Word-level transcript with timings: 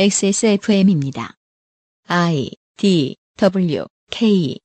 XSFM입니다. 0.00 1.34
I 2.06 2.52
D 2.76 3.16
W 3.36 3.84
K 4.12 4.56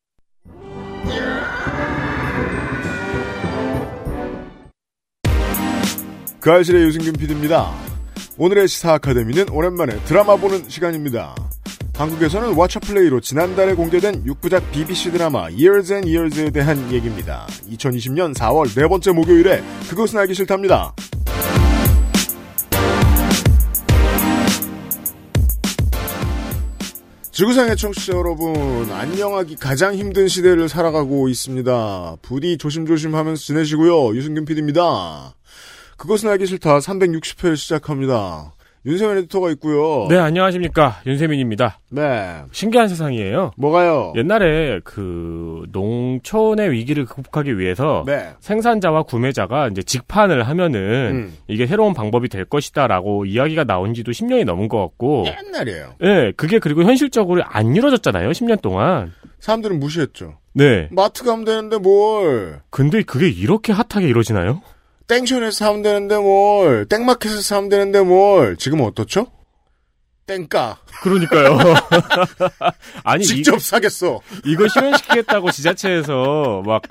그 6.39 6.51
알실의 6.51 6.83
유승균 6.83 7.13
PD입니다. 7.13 7.73
오늘의 8.37 8.67
시사 8.67 8.93
아카데미는 8.93 9.49
오랜만에 9.49 9.97
드라마 10.03 10.35
보는 10.35 10.69
시간입니다. 10.69 11.33
한국에서는 11.95 12.53
왓챠플레이로 12.53 13.19
지난달에 13.23 13.73
공개된 13.73 14.25
6부작 14.25 14.71
BBC 14.71 15.13
드라마 15.13 15.45
Years 15.45 15.93
and 15.93 16.15
Years에 16.15 16.51
대한 16.51 16.91
얘기입니다. 16.91 17.47
2020년 17.71 18.35
4월 18.35 18.71
네 18.79 18.87
번째 18.87 19.11
목요일에 19.13 19.63
그것은 19.89 20.19
알기 20.19 20.35
싫답니다. 20.35 20.93
지구상의 27.33 27.77
청취자 27.77 28.13
여러분, 28.13 28.91
안녕하기 28.91 29.55
가장 29.55 29.95
힘든 29.95 30.27
시대를 30.27 30.69
살아가고 30.69 31.29
있습니다. 31.29 32.17
부디 32.21 32.59
조심조심 32.59 33.15
하면서 33.15 33.41
지내시고요. 33.41 34.15
유승균 34.15 34.45
PD입니다. 34.45 35.33
그것은 35.97 36.29
알기 36.29 36.45
싫다 36.45 36.77
360회 36.77 37.55
시작합니다. 37.55 38.53
윤세민 38.85 39.17
에디터가 39.19 39.49
있고요. 39.51 40.07
네, 40.09 40.17
안녕하십니까. 40.17 40.97
윤세민입니다. 41.05 41.79
네. 41.89 42.41
신기한 42.51 42.89
세상이에요. 42.89 43.51
뭐가요? 43.55 44.11
옛날에 44.17 44.81
그 44.83 45.63
농촌의 45.71 46.71
위기를 46.71 47.05
극복하기 47.05 47.57
위해서 47.57 48.03
네. 48.05 48.31
생산자와 48.41 49.03
구매자가 49.03 49.69
이제 49.69 49.81
직판을 49.83 50.43
하면은 50.43 50.79
음. 51.11 51.37
이게 51.47 51.65
새로운 51.65 51.93
방법이 51.93 52.27
될 52.27 52.43
것이다라고 52.43 53.25
이야기가 53.25 53.63
나온 53.63 53.93
지도 53.93 54.11
10년이 54.11 54.43
넘은 54.43 54.67
것 54.67 54.79
같고 54.81 55.25
옛날이에요. 55.27 55.95
예, 56.03 56.33
그게 56.35 56.59
그리고 56.59 56.83
현실적으로 56.83 57.41
안 57.45 57.75
이루어졌잖아요. 57.75 58.31
10년 58.31 58.61
동안. 58.61 59.13
사람들은 59.39 59.79
무시했죠. 59.79 60.37
네. 60.53 60.87
마트 60.91 61.23
가면 61.23 61.45
되는데 61.45 61.77
뭘. 61.77 62.61
근데 62.69 63.01
그게 63.01 63.29
이렇게 63.29 63.71
핫하게 63.73 64.07
이루어지나요? 64.07 64.61
땡션에서 65.07 65.51
사면 65.51 65.81
되는데 65.81 66.17
뭘. 66.17 66.85
땡마켓에서 66.87 67.41
사면 67.41 67.69
되는데 67.69 68.01
뭘. 68.01 68.57
지금은 68.57 68.85
어떻죠? 68.85 69.27
땡가. 70.25 70.77
그러니까요. 71.01 71.57
아니 73.03 73.23
이, 73.23 73.27
직접 73.27 73.61
사겠어. 73.61 74.21
이거 74.45 74.67
실현시키겠다고 74.67 75.51
지자체에서 75.51 76.63
막 76.65 76.81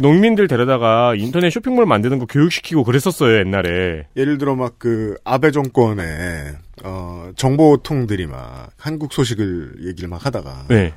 농민들 0.00 0.48
데려다가 0.48 1.14
인터넷 1.14 1.50
쇼핑몰 1.50 1.86
만드는 1.86 2.18
거 2.18 2.26
교육시키고 2.26 2.84
그랬었어요, 2.84 3.38
옛날에. 3.40 4.06
예를 4.16 4.38
들어 4.38 4.54
막 4.54 4.78
그 4.78 5.16
아베 5.24 5.50
정권의 5.50 6.56
어 6.84 7.30
정보통들이 7.36 8.26
막 8.26 8.70
한국 8.78 9.12
소식을 9.12 9.86
얘기를 9.86 10.08
막 10.08 10.24
하다가 10.24 10.66
네. 10.68 10.94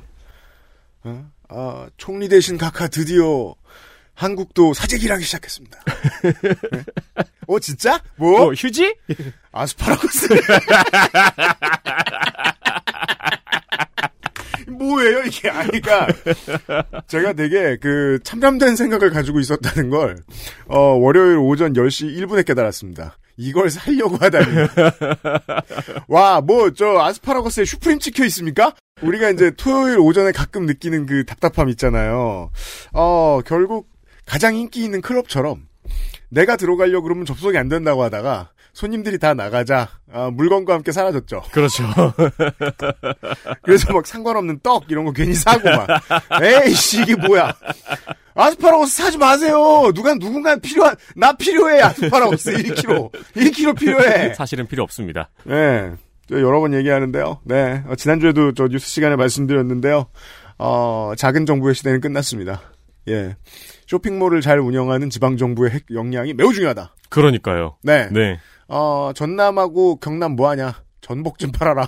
어? 1.04 1.26
아, 1.48 1.86
총리 1.96 2.28
대신 2.28 2.56
각하 2.56 2.86
드디어 2.88 3.54
한국도 4.14 4.74
사재기를 4.74 5.14
하기 5.16 5.24
시작했습니다. 5.24 5.78
네? 6.22 6.84
어 7.46 7.58
진짜? 7.58 8.00
뭐? 8.16 8.42
어, 8.42 8.52
휴지? 8.52 8.94
아스파라거스. 9.52 10.28
뭐예요 14.70 15.22
이게? 15.24 15.50
아니까 15.50 16.06
제가 17.06 17.32
되게 17.34 17.76
그 17.76 18.18
참담된 18.22 18.76
생각을 18.76 19.10
가지고 19.10 19.40
있었다는 19.40 19.90
걸 19.90 20.16
어, 20.66 20.78
월요일 20.78 21.36
오전 21.38 21.72
10시 21.72 22.16
1분에 22.18 22.44
깨달았습니다. 22.46 23.18
이걸 23.36 23.70
살려고 23.70 24.16
하다니. 24.16 24.68
와, 26.08 26.40
뭐, 26.40 26.70
저, 26.72 26.98
아스파라거스에 26.98 27.64
슈프림 27.64 27.98
찍혀 27.98 28.24
있습니까? 28.26 28.74
우리가 29.02 29.30
이제 29.30 29.50
토요일 29.52 29.98
오전에 29.98 30.32
가끔 30.32 30.66
느끼는 30.66 31.06
그 31.06 31.24
답답함 31.24 31.68
있잖아요. 31.70 32.50
어, 32.92 33.40
결국 33.46 33.88
가장 34.26 34.56
인기 34.56 34.84
있는 34.84 35.00
클럽처럼 35.00 35.66
내가 36.28 36.56
들어가려고 36.56 37.02
그러면 37.04 37.26
접속이 37.26 37.56
안 37.58 37.68
된다고 37.68 38.02
하다가 38.02 38.50
손님들이 38.72 39.18
다 39.18 39.34
나가자 39.34 39.88
아, 40.10 40.30
물건과 40.30 40.74
함께 40.74 40.92
사라졌죠. 40.92 41.42
그렇죠. 41.52 41.84
그래서 43.62 43.92
막 43.92 44.06
상관없는 44.06 44.60
떡 44.62 44.84
이런 44.90 45.04
거 45.04 45.12
괜히 45.12 45.34
사고 45.34 45.68
막. 45.68 45.86
에이씨 46.42 47.02
이게 47.02 47.14
뭐야. 47.16 47.54
아스파라거스 48.34 48.96
사지 48.96 49.18
마세요. 49.18 49.92
누가 49.94 50.14
누군가 50.14 50.56
필요한 50.56 50.96
나 51.14 51.34
필요해 51.34 51.82
아스파라거스. 51.82 52.52
1kg 52.54 53.10
1kg 53.34 53.78
필요해. 53.78 54.34
사실은 54.34 54.66
필요 54.66 54.82
없습니다. 54.84 55.28
네. 55.44 55.92
또 56.28 56.40
여러 56.40 56.60
번 56.60 56.72
얘기하는데요. 56.72 57.40
네. 57.44 57.82
어, 57.86 57.94
지난주에도 57.94 58.54
저 58.54 58.68
뉴스 58.68 58.88
시간에 58.88 59.16
말씀드렸는데요. 59.16 60.06
어 60.58 61.12
작은 61.18 61.44
정부의 61.44 61.74
시대는 61.74 62.00
끝났습니다. 62.00 62.62
예 63.08 63.36
쇼핑몰을 63.92 64.40
잘 64.40 64.58
운영하는 64.58 65.10
지방 65.10 65.36
정부의 65.36 65.70
핵 65.70 65.84
역량이 65.92 66.32
매우 66.32 66.54
중요하다 66.54 66.94
그러니까요. 67.10 67.76
네, 67.82 68.08
네. 68.10 68.38
어 68.66 69.12
전남하고 69.14 69.96
경남 69.96 70.34
뭐 70.34 70.48
하냐 70.48 70.82
전복 71.02 71.38
좀 71.38 71.52
팔아라 71.52 71.86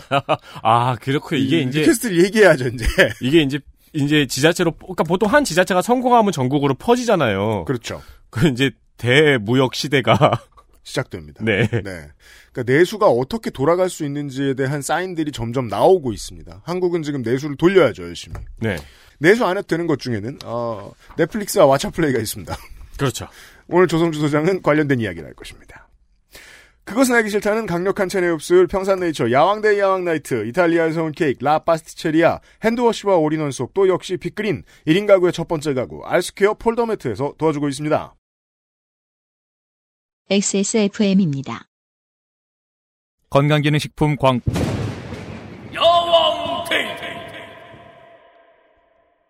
아, 0.62 0.96
그렇고 0.96 1.36
이게 1.36 1.60
이제 1.60 1.80
request를 1.80 2.24
얘기해야죠 2.24 2.68
이제 2.68 2.86
이게 3.20 3.42
이제 3.42 3.60
이제 3.92 4.26
지자체로 4.26 4.72
그러니까 4.72 5.04
보통 5.04 5.30
한 5.30 5.44
지자체가 5.44 5.82
성공하면 5.82 6.32
전국으로 6.32 6.72
퍼지잖아요. 6.74 7.66
그렇죠 7.66 8.00
그 8.30 8.48
이제 8.48 8.70
대무역 8.96 9.74
시대가 9.74 10.30
시작됩니다. 10.84 11.44
네. 11.44 11.66
네. 11.68 12.08
그러니까 12.52 12.72
내수가 12.72 13.08
어떻게 13.08 13.50
돌아갈 13.50 13.90
수 13.90 14.06
있는지에 14.06 14.54
대한 14.54 14.80
사인들이 14.80 15.32
점점 15.32 15.66
나오고 15.68 16.12
있습니다. 16.12 16.62
한국은 16.64 17.02
지금 17.02 17.22
내수를 17.22 17.56
돌려야죠, 17.56 18.04
열심히. 18.04 18.36
네. 18.60 18.76
내수 19.18 19.44
안 19.46 19.56
해도 19.56 19.66
되는 19.66 19.86
것 19.86 19.98
중에는 19.98 20.38
어, 20.44 20.92
넷플릭스와 21.16 21.66
왓챠플레이가 21.66 22.20
있습니다. 22.20 22.56
그렇죠. 22.98 23.28
오늘 23.68 23.88
조성주 23.88 24.20
소장은 24.20 24.62
관련된 24.62 25.00
이야기를 25.00 25.26
할 25.26 25.34
것입니다. 25.34 25.86
그것은 26.84 27.16
알기 27.16 27.30
싫다는 27.30 27.66
강력한 27.66 28.08
체내 28.08 28.28
흡수율 28.28 28.68
평산네이처 28.68 29.32
야왕데이 29.32 29.80
야왕나이트 29.80 30.46
이탈리아에서 30.46 31.02
온 31.02 31.12
케이크 31.12 31.44
라 31.44 31.58
파스티체리아 31.58 32.38
hand 32.64 32.85
wash와 32.85 33.16
all-in-one 33.16 33.50
또 33.74 33.88
역시 33.88 34.16
빅그린 34.16 34.62
1인 34.86 35.08
가구의 35.08 35.32
첫 35.32 35.48
번째 35.48 35.74
가구 35.74 36.04
알스퀘어 36.04 36.54
폴더매트에서 36.54 37.34
도와주고 37.38 37.68
있습니다. 37.68 38.14
XSFM입니다. 40.30 41.66
건강기능식품 43.30 44.16
광 44.16 44.40
여왕 45.74 46.64
테이테 46.68 47.16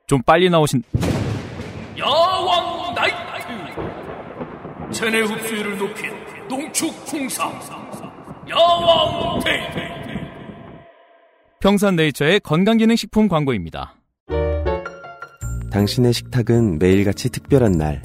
좀 0.06 0.22
빨리 0.22 0.48
나오신 0.48 0.82
여왕 1.98 2.94
나이트 2.94 3.16
체내 4.92 5.20
흡수율을 5.22 5.78
높인 5.78 6.12
농축 6.48 6.94
홍삼 7.12 7.52
여왕 8.48 9.40
테이테 9.40 9.96
평산네이처의 11.60 12.40
건강기능식품 12.40 13.26
광고입니다. 13.26 13.96
당신의 15.72 16.12
식탁은 16.12 16.78
매일같이 16.78 17.30
특별한 17.30 17.72
날. 17.72 18.02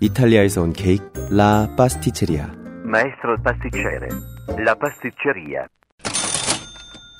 이탈리아에서 0.00 0.62
온 0.62 0.72
케이크 0.72 1.04
라 1.30 1.68
파스티체리아. 1.76 2.46
Maestro 2.84 3.36
pasticcere, 3.44 4.08
la 4.58 4.74
pasticceria. 4.74 5.66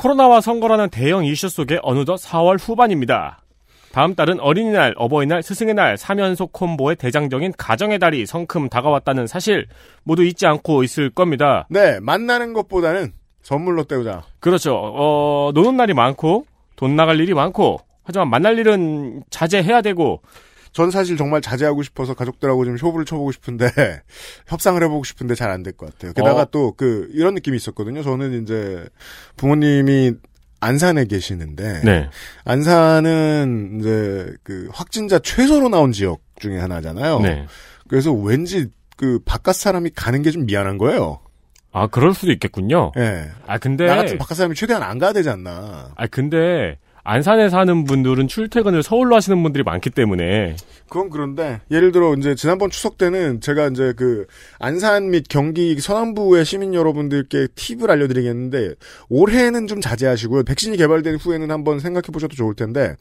코로나와 0.01 0.41
선거라는 0.41 0.89
대형 0.91 1.25
이슈 1.25 1.49
속에 1.49 1.79
어느덧 1.83 2.17
4월 2.17 2.59
후반입니다. 2.59 3.39
다음 3.93 4.15
달은 4.15 4.39
어린이날, 4.41 4.95
어버이날, 4.97 5.43
스승의 5.43 5.75
날 5.75 5.97
3연속 5.97 6.53
콤보의 6.53 6.97
대장정인 6.97 7.53
가정의 7.59 7.99
달이 7.99 8.25
성큼 8.27 8.69
다가왔다는 8.69 9.27
사실 9.27 9.67
모두 10.05 10.23
잊지 10.23 10.47
않고 10.47 10.85
있을 10.85 11.11
겁니다. 11.11 11.67
네, 11.71 11.99
만나는 12.01 12.53
것보다는 12.53 13.13
선물로 13.43 13.85
때우자. 13.85 14.23
그렇죠. 14.39 14.77
어, 14.77 15.51
노는 15.55 15.77
날이 15.77 15.93
많고 15.95 16.47
돈 16.77 16.95
나갈 16.95 17.19
일이 17.19 17.35
많고 17.35 17.81
하지만 18.05 18.31
만날 18.31 18.59
일은 18.59 19.23
자제해야 19.31 19.83
되고 19.83 20.23
전 20.73 20.93
사실 20.93 21.17
정말 21.17 21.41
자제하고 21.41 21.83
싶어서 21.83 22.15
가족들하고 22.15 22.65
좀 22.65 22.77
쇼부를 22.77 23.05
쳐보고 23.05 23.33
싶은데 23.33 23.67
협상을 24.47 24.81
해보고 24.81 25.03
싶은데 25.03 25.35
잘 25.35 25.51
안 25.51 25.65
될 25.65 25.73
것 25.77 25.91
같아요. 25.93 26.13
게다가 26.13 26.43
어. 26.43 26.45
또그 26.45 27.11
이런 27.13 27.35
느낌이 27.35 27.57
있었거든요. 27.57 28.03
저는 28.05 28.43
이제 28.43 28.87
부모님이 29.37 30.13
안산에 30.61 31.07
계시는데 31.07 31.81
네. 31.85 32.09
안산은 32.45 33.79
이제 33.81 34.33
그 34.43 34.69
확진자 34.73 35.19
최소로 35.19 35.69
나온 35.69 35.93
지역 35.93 36.21
중에 36.39 36.59
하나잖아요. 36.59 37.21
네. 37.21 37.47
그래서 37.89 38.13
왠지 38.13 38.69
그 38.97 39.19
바깥 39.25 39.57
사람이 39.57 39.91
가는 39.95 40.23
게 40.23 40.31
좀 40.31 40.47
미안한 40.47 40.79
거예요. 40.79 41.21
아, 41.73 41.87
그럴 41.87 42.15
수도 42.15 42.33
있겠군요. 42.33 42.93
예. 42.99 43.31
아, 43.47 43.59
근데 43.59 43.87
나 43.87 43.97
같은 43.97 44.19
바깥 44.19 44.37
사람이 44.37 44.55
최대한 44.55 44.83
안 44.83 44.99
가야 44.99 45.13
되지 45.13 45.31
않나. 45.31 45.93
아, 45.97 46.07
근데 46.09 46.79
안산에 47.11 47.49
사는 47.49 47.83
분들은 47.83 48.29
출퇴근을 48.29 48.85
서울로 48.85 49.17
하시는 49.17 49.43
분들이 49.43 49.65
많기 49.65 49.91
때문에 49.91 50.55
그건 50.89 51.11
그런데 51.11 51.61
예를 51.69 51.91
들어 51.91 52.15
이제 52.15 52.37
지난번 52.37 52.71
추석 52.71 52.99
때는 52.99 53.41
제가 53.41 53.67
이제 53.67 53.93
그 53.97 54.27
안산 54.61 55.11
및 55.11 55.27
경기 55.29 55.75
서남부의 55.81 56.45
시민 56.45 56.73
여러분들께 56.73 57.49
팁을 57.57 57.91
알려드리겠는데 57.91 58.75
올해는 59.09 59.67
좀 59.67 59.81
자제하시고요. 59.81 60.45
백신이 60.45 60.77
개발된 60.77 61.17
후에는 61.17 61.51
한번 61.51 61.81
생각해 61.81 62.13
보셔도 62.13 62.37
좋을 62.37 62.55
텐데 62.55 62.95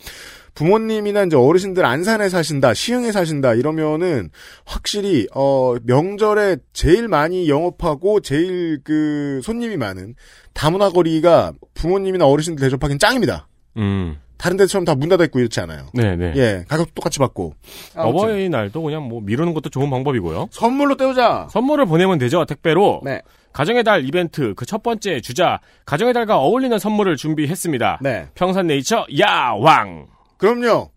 부모님이나 0.55 1.25
이제 1.25 1.35
어르신들 1.35 1.85
안산에 1.85 2.29
사신다, 2.29 2.73
시흥에 2.73 3.11
사신다 3.11 3.53
이러면은 3.53 4.31
확실히 4.65 5.27
어 5.35 5.75
명절에 5.83 6.57
제일 6.73 7.09
많이 7.09 7.47
영업하고 7.47 8.21
제일 8.21 8.79
그 8.83 9.39
손님이 9.43 9.77
많은 9.77 10.15
다문화 10.55 10.89
거리가 10.89 11.53
부모님이나 11.75 12.25
어르신들 12.25 12.63
대접하기는 12.63 12.97
짱입니다. 12.97 13.45
음. 13.77 14.17
다른 14.37 14.55
데처럼 14.55 14.85
다 14.85 14.95
문 14.95 15.09
닫아 15.09 15.25
있고 15.25 15.39
이렇지 15.39 15.59
않아요. 15.59 15.87
네네. 15.93 16.33
예, 16.37 16.63
가격도 16.69 16.93
똑같이 16.95 17.19
받고. 17.19 17.55
아무튼 17.93 18.19
어버이날도 18.29 18.81
그냥 18.81 19.03
뭐 19.03 19.19
미루는 19.21 19.53
것도 19.53 19.69
좋은 19.69 19.89
방법이고요. 19.89 20.47
선물로 20.51 20.95
때우자. 20.95 21.47
선물을 21.51 21.85
보내면 21.85 22.17
되죠, 22.19 22.45
택배로. 22.45 23.01
네. 23.03 23.21
가정의 23.51 23.83
달 23.83 24.05
이벤트 24.05 24.53
그 24.53 24.65
첫 24.65 24.81
번째 24.83 25.19
주자 25.21 25.59
가정의 25.85 26.13
달과 26.13 26.37
어울리는 26.37 26.77
선물을 26.79 27.17
준비했습니다. 27.17 27.99
네. 28.01 28.27
평산네이처 28.35 29.07
야왕. 29.19 30.07
그럼요. 30.37 30.91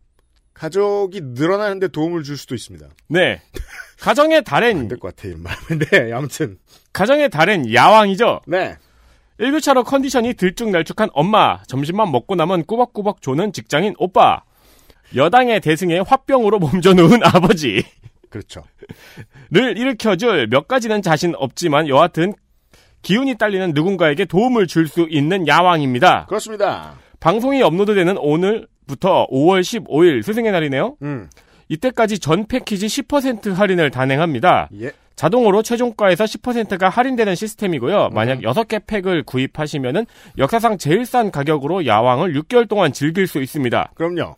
가족이 0.54 1.20
늘어나는데 1.34 1.88
도움을 1.88 2.22
줄 2.22 2.36
수도 2.36 2.54
있습니다. 2.54 2.86
네. 3.08 3.40
가정의 4.00 4.44
달엔 4.44 4.78
안될것 4.80 5.16
같아, 5.16 5.28
이런 5.28 5.42
말인데, 5.42 6.12
아무튼. 6.12 6.58
가정의 6.92 7.30
달엔 7.30 7.72
야왕이죠. 7.72 8.42
네. 8.46 8.76
일교차로 9.42 9.82
컨디션이 9.82 10.34
들쭉날쭉한 10.34 11.10
엄마, 11.12 11.62
점심만 11.64 12.12
먹고 12.12 12.36
나면 12.36 12.64
꾸벅꾸벅 12.64 13.20
조는 13.20 13.52
직장인 13.52 13.94
오빠, 13.98 14.42
여당의 15.16 15.60
대승에 15.60 15.98
화병으로 15.98 16.60
몸져 16.60 16.94
누운 16.94 17.20
아버지. 17.26 17.82
그렇죠. 18.30 18.62
를 19.50 19.76
일으켜줄 19.76 20.46
몇 20.48 20.68
가지는 20.68 21.02
자신 21.02 21.34
없지만 21.36 21.88
여하튼 21.88 22.32
기운이 23.02 23.36
딸리는 23.36 23.72
누군가에게 23.74 24.24
도움을 24.26 24.66
줄 24.68 24.86
수 24.86 25.06
있는 25.10 25.46
야왕입니다. 25.48 26.26
그렇습니다. 26.26 26.94
방송이 27.20 27.62
업로드되는 27.62 28.16
오늘부터 28.18 29.26
5월 29.26 29.60
15일 29.60 30.22
스승의 30.22 30.52
날이네요. 30.52 30.96
음. 31.02 31.28
이때까지 31.68 32.20
전 32.20 32.46
패키지 32.46 32.86
10% 32.86 33.52
할인을 33.54 33.90
단행합니다. 33.90 34.68
예. 34.80 34.92
자동으로 35.22 35.62
최종가에서 35.62 36.24
10%가 36.24 36.88
할인되는 36.88 37.36
시스템이고요. 37.36 38.08
만약 38.12 38.40
6개 38.40 38.84
팩을 38.84 39.22
구입하시면은 39.22 40.04
역사상 40.36 40.78
제일 40.78 41.06
싼 41.06 41.30
가격으로 41.30 41.86
야왕을 41.86 42.34
6개월 42.34 42.68
동안 42.68 42.92
즐길 42.92 43.28
수 43.28 43.40
있습니다. 43.40 43.92
그럼요. 43.94 44.34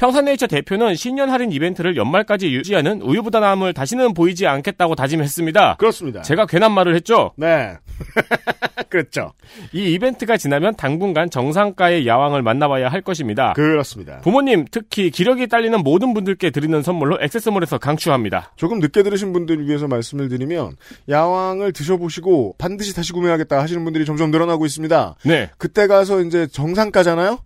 평산네이처 0.00 0.46
대표는 0.46 0.94
신년 0.94 1.28
할인 1.28 1.52
이벤트를 1.52 1.94
연말까지 1.94 2.50
유지하는 2.54 3.02
우유부단함을 3.02 3.74
다시는 3.74 4.14
보이지 4.14 4.46
않겠다고 4.46 4.94
다짐했습니다. 4.94 5.76
그렇습니다. 5.76 6.22
제가 6.22 6.46
괜한 6.46 6.72
말을 6.72 6.94
했죠. 6.94 7.32
네. 7.36 7.76
그렇죠. 8.88 9.34
이 9.74 9.92
이벤트가 9.92 10.38
지나면 10.38 10.74
당분간 10.76 11.28
정상가의 11.28 12.06
야왕을 12.06 12.40
만나봐야 12.40 12.88
할 12.88 13.02
것입니다. 13.02 13.52
그렇습니다. 13.52 14.20
부모님, 14.22 14.64
특히 14.70 15.10
기력이 15.10 15.48
딸리는 15.48 15.78
모든 15.82 16.14
분들께 16.14 16.48
드리는 16.48 16.82
선물로 16.82 17.18
액세스몰에서 17.20 17.76
강추합니다. 17.76 18.52
조금 18.56 18.78
늦게 18.78 19.02
들으신 19.02 19.34
분들 19.34 19.68
위해서 19.68 19.86
말씀을 19.86 20.30
드리면, 20.30 20.76
야왕을 21.10 21.74
드셔보시고 21.74 22.54
반드시 22.56 22.96
다시 22.96 23.12
구매하겠다 23.12 23.60
하시는 23.60 23.84
분들이 23.84 24.06
점점 24.06 24.30
늘어나고 24.30 24.64
있습니다. 24.64 25.16
네. 25.26 25.50
그때 25.58 25.86
가서 25.86 26.22
이제 26.22 26.46
정상가잖아요? 26.46 27.40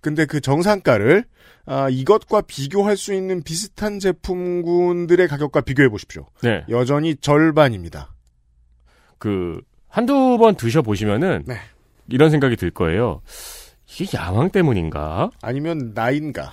근데 0.00 0.24
그 0.24 0.40
정상가를, 0.40 1.24
아, 1.70 1.90
이것과 1.90 2.40
비교할 2.42 2.96
수 2.96 3.12
있는 3.12 3.42
비슷한 3.42 3.98
제품군들의 3.98 5.28
가격과 5.28 5.60
비교해 5.60 5.90
보십시오. 5.90 6.26
네. 6.42 6.64
여전히 6.70 7.14
절반입니다. 7.16 8.14
그, 9.18 9.60
한두 9.86 10.38
번 10.38 10.54
드셔 10.56 10.80
보시면은, 10.80 11.44
네. 11.46 11.56
이런 12.08 12.30
생각이 12.30 12.56
들 12.56 12.70
거예요. 12.70 13.20
이게 13.86 14.16
야왕 14.16 14.50
때문인가? 14.50 15.30
아니면 15.42 15.92
나인가? 15.94 16.52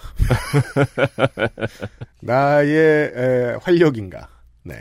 나의 2.22 2.74
에, 3.16 3.58
활력인가? 3.62 4.28
네. 4.64 4.76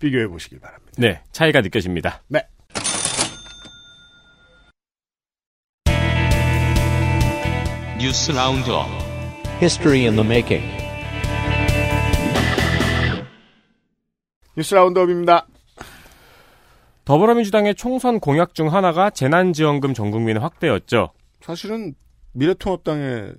비교해 0.00 0.26
보시길 0.26 0.58
바랍니다. 0.58 0.92
네. 0.98 1.20
차이가 1.30 1.60
느껴집니다. 1.60 2.22
네. 2.26 2.40
뉴스 8.00 8.32
roundup 8.32 9.01
History 9.62 10.06
in 10.06 10.16
the 10.16 10.26
making. 10.26 10.66
뉴스 14.56 14.74
roundup입니다. 14.74 15.46
더불어민주당의 17.04 17.76
총선 17.76 18.18
공약 18.18 18.56
중 18.56 18.74
하나가 18.74 19.10
재난지원금 19.10 19.94
전 19.94 20.10
국민 20.10 20.36
확대였죠. 20.36 21.12
사실은 21.42 21.94
미래통합당의 22.32 23.34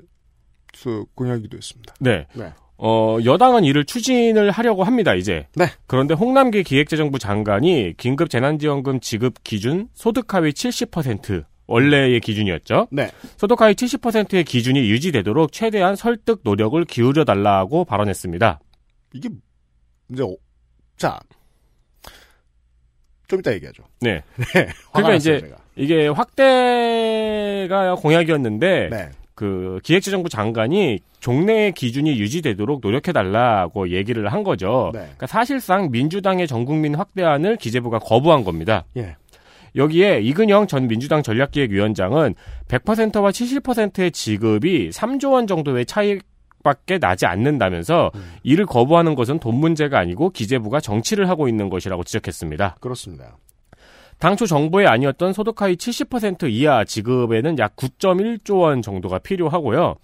수 0.74 1.06
공약이기도 1.14 1.58
했습니다. 1.58 1.94
네. 2.00 2.26
네. 2.36 2.54
어, 2.78 3.18
여당은 3.26 3.66
이를 3.66 3.84
추진을 3.84 4.50
하려고 4.50 4.86
합니다, 4.86 5.16
이제. 5.16 5.48
네. 5.58 5.66
그런데 5.88 6.14
홍남기 6.14 6.64
기획재정부 6.64 7.20
장관이 7.20 7.96
긴급 7.98 8.30
재난지원금 8.30 9.02
지급 9.02 9.44
기준 9.44 9.90
소득 9.94 10.34
하위 10.34 10.52
70% 10.52 11.44
원래의 11.68 12.20
기준이었죠. 12.20 12.88
네. 12.92 13.10
소득 13.38 13.62
하위 13.62 13.74
70%의 13.74 14.44
기준이 14.44 14.80
유지되도록 14.90 15.52
최대한 15.52 15.96
설득 15.96 16.42
노력을 16.44 16.84
기울여 16.86 17.24
달라고 17.24 17.86
발언했습니다. 17.86 18.60
이게 19.14 19.30
이제 20.12 20.24
어, 20.24 20.36
자. 20.98 21.20
좀 23.28 23.40
이따 23.40 23.54
얘기하죠. 23.54 23.84
네. 24.02 24.22
네. 24.54 24.68
그러니까 24.92 25.16
이제 25.16 25.40
제가. 25.40 25.58
이게 25.76 26.08
확대가 26.08 27.96
공약이었는데 27.96 28.90
네. 28.90 29.10
그 29.36 29.80
기획재정부 29.84 30.30
장관이 30.30 31.00
종래의 31.20 31.72
기준이 31.72 32.20
유지되도록 32.20 32.82
노력해달라고 32.84 33.90
얘기를 33.90 34.32
한 34.32 34.44
거죠. 34.44 34.92
네. 34.94 35.00
그러니까 35.00 35.28
사실상 35.28 35.90
민주당의 35.90 36.48
전국민 36.48 36.96
확대안을 36.96 37.56
기재부가 37.56 38.00
거부한 38.00 38.44
겁니다. 38.44 38.84
예. 38.98 39.16
여기에 39.76 40.22
이근영 40.22 40.68
전 40.68 40.88
민주당 40.88 41.24
전략기획위원장은 41.24 42.36
100%와 42.68 43.32
70%의 43.32 44.12
지급이 44.12 44.90
3조 44.90 45.34
원 45.34 45.48
정도의 45.48 45.86
차이밖에 45.86 47.00
나지 47.00 47.26
않는다면서 47.26 48.12
음. 48.16 48.34
이를 48.44 48.66
거부하는 48.66 49.16
것은 49.16 49.40
돈 49.40 49.56
문제가 49.56 50.00
아니고 50.00 50.30
기재부가 50.30 50.80
정치를 50.80 51.30
하고 51.30 51.48
있는 51.48 51.70
것이라고 51.70 52.04
지적했습니다. 52.04 52.78
그렇습니다. 52.80 53.38
당초 54.20 54.46
정부의 54.46 54.88
아니었던 54.88 55.34
소득하위 55.34 55.76
70% 55.76 56.50
이하 56.50 56.86
지급에는 56.86 57.60
약 57.60 57.76
9.1조 57.76 58.60
원 58.60 58.82
정도가 58.82 59.20
필요하고요. 59.20 59.96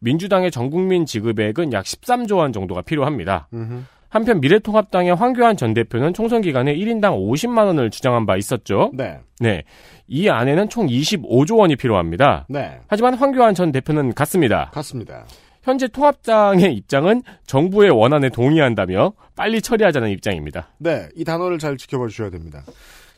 민주당의 0.00 0.50
전국민 0.50 1.06
지급액은 1.06 1.72
약 1.72 1.84
13조 1.84 2.36
원 2.36 2.52
정도가 2.52 2.82
필요합니다. 2.82 3.48
음흠. 3.52 3.84
한편 4.14 4.40
미래통합당의 4.40 5.16
황교안 5.16 5.56
전 5.56 5.74
대표는 5.74 6.14
총선 6.14 6.40
기간에 6.40 6.72
1인당 6.72 7.18
50만 7.18 7.66
원을 7.66 7.90
주장한 7.90 8.26
바 8.26 8.36
있었죠. 8.36 8.92
네. 8.94 9.18
네. 9.40 9.64
이 10.06 10.28
안에는 10.28 10.68
총 10.68 10.86
25조 10.86 11.58
원이 11.58 11.74
필요합니다. 11.74 12.46
네. 12.48 12.78
하지만 12.86 13.14
황교안 13.14 13.56
전 13.56 13.72
대표는 13.72 14.14
같습니다. 14.14 14.70
같습니다. 14.72 15.26
현재 15.64 15.88
통합당의 15.88 16.76
입장은 16.76 17.24
정부의 17.48 17.90
원안에 17.90 18.28
동의한다며 18.28 19.14
빨리 19.34 19.60
처리하자는 19.60 20.10
입장입니다. 20.10 20.68
네. 20.78 21.08
이 21.16 21.24
단어를 21.24 21.58
잘 21.58 21.76
지켜봐 21.76 22.06
주셔야 22.06 22.30
됩니다. 22.30 22.62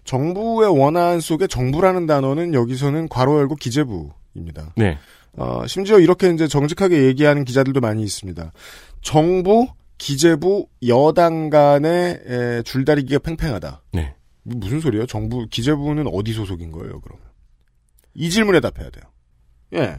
정부의 0.04 0.70
원안 0.80 1.20
속에 1.20 1.46
정부라는 1.46 2.06
단어는 2.06 2.54
여기서는 2.54 3.08
괄호 3.08 3.38
열고 3.40 3.56
기재부입니다. 3.56 4.72
네. 4.76 4.96
어, 5.36 5.66
심지어 5.66 5.98
이렇게 5.98 6.30
이제 6.30 6.48
정직하게 6.48 7.04
얘기하는 7.04 7.44
기자들도 7.44 7.80
많이 7.80 8.02
있습니다. 8.02 8.50
정부, 9.02 9.66
기재부, 9.98 10.66
여당 10.86 11.50
간의 11.50 12.20
에, 12.26 12.62
줄다리기가 12.62 13.18
팽팽하다. 13.20 13.82
네. 13.92 14.14
무슨 14.42 14.80
소리예요? 14.80 15.06
정부, 15.06 15.46
기재부는 15.50 16.06
어디 16.12 16.32
소속인 16.32 16.70
거예요, 16.70 17.00
그러면? 17.00 17.24
이 18.14 18.30
질문에 18.30 18.60
답해야 18.60 18.90
돼요. 18.90 19.04
예. 19.74 19.98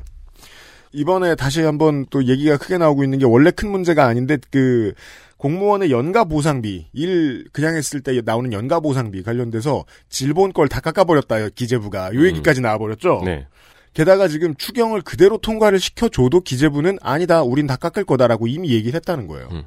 이번에 0.94 1.36
다시 1.36 1.62
한번 1.62 2.06
또 2.10 2.24
얘기가 2.26 2.58
크게 2.58 2.78
나오고 2.78 3.04
있는 3.04 3.20
게 3.20 3.26
원래 3.26 3.52
큰 3.52 3.70
문제가 3.70 4.06
아닌데 4.06 4.38
그 4.50 4.94
공무원의 5.36 5.92
연가 5.92 6.24
보상비 6.24 6.88
일 6.94 7.46
그냥 7.52 7.76
했을 7.76 8.00
때 8.02 8.20
나오는 8.24 8.52
연가 8.54 8.80
보상비 8.80 9.22
관련돼서 9.22 9.86
질본 10.10 10.54
걸 10.54 10.68
다 10.70 10.80
깎아버렸다 10.80 11.50
기재부가 11.50 12.16
요 12.16 12.26
얘기까지 12.26 12.62
나와버렸죠. 12.62 13.22
네. 13.26 13.46
게다가 13.94 14.28
지금 14.28 14.56
추경을 14.56 15.02
그대로 15.02 15.38
통과를 15.38 15.80
시켜줘도 15.80 16.42
기재부는 16.42 16.98
아니다, 17.02 17.44
우린 17.44 17.68
다 17.68 17.76
깎을 17.76 18.06
거다라고 18.06 18.48
이미 18.48 18.72
얘기를 18.72 18.96
했다는 18.96 19.28
거예요. 19.28 19.50
음. 19.52 19.64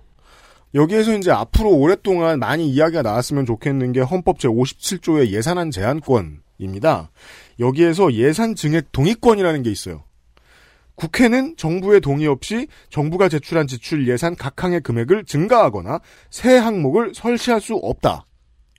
여기에서 0.74 1.16
이제 1.16 1.30
앞으로 1.30 1.70
오랫동안 1.70 2.38
많이 2.38 2.68
이야기가 2.68 3.02
나왔으면 3.02 3.46
좋겠는 3.46 3.92
게 3.92 4.00
헌법 4.00 4.38
제57조의 4.38 5.30
예산안 5.30 5.70
제한권입니다. 5.70 7.10
여기에서 7.58 8.12
예산 8.12 8.54
증액 8.54 8.92
동의권이라는 8.92 9.62
게 9.62 9.70
있어요. 9.70 10.04
국회는 10.94 11.56
정부의 11.56 12.00
동의 12.00 12.26
없이 12.26 12.68
정부가 12.90 13.28
제출한 13.28 13.66
지출 13.66 14.06
예산 14.06 14.36
각 14.36 14.62
항의 14.62 14.80
금액을 14.82 15.24
증가하거나 15.24 16.00
새 16.28 16.56
항목을 16.56 17.14
설치할 17.14 17.60
수 17.60 17.74
없다. 17.74 18.26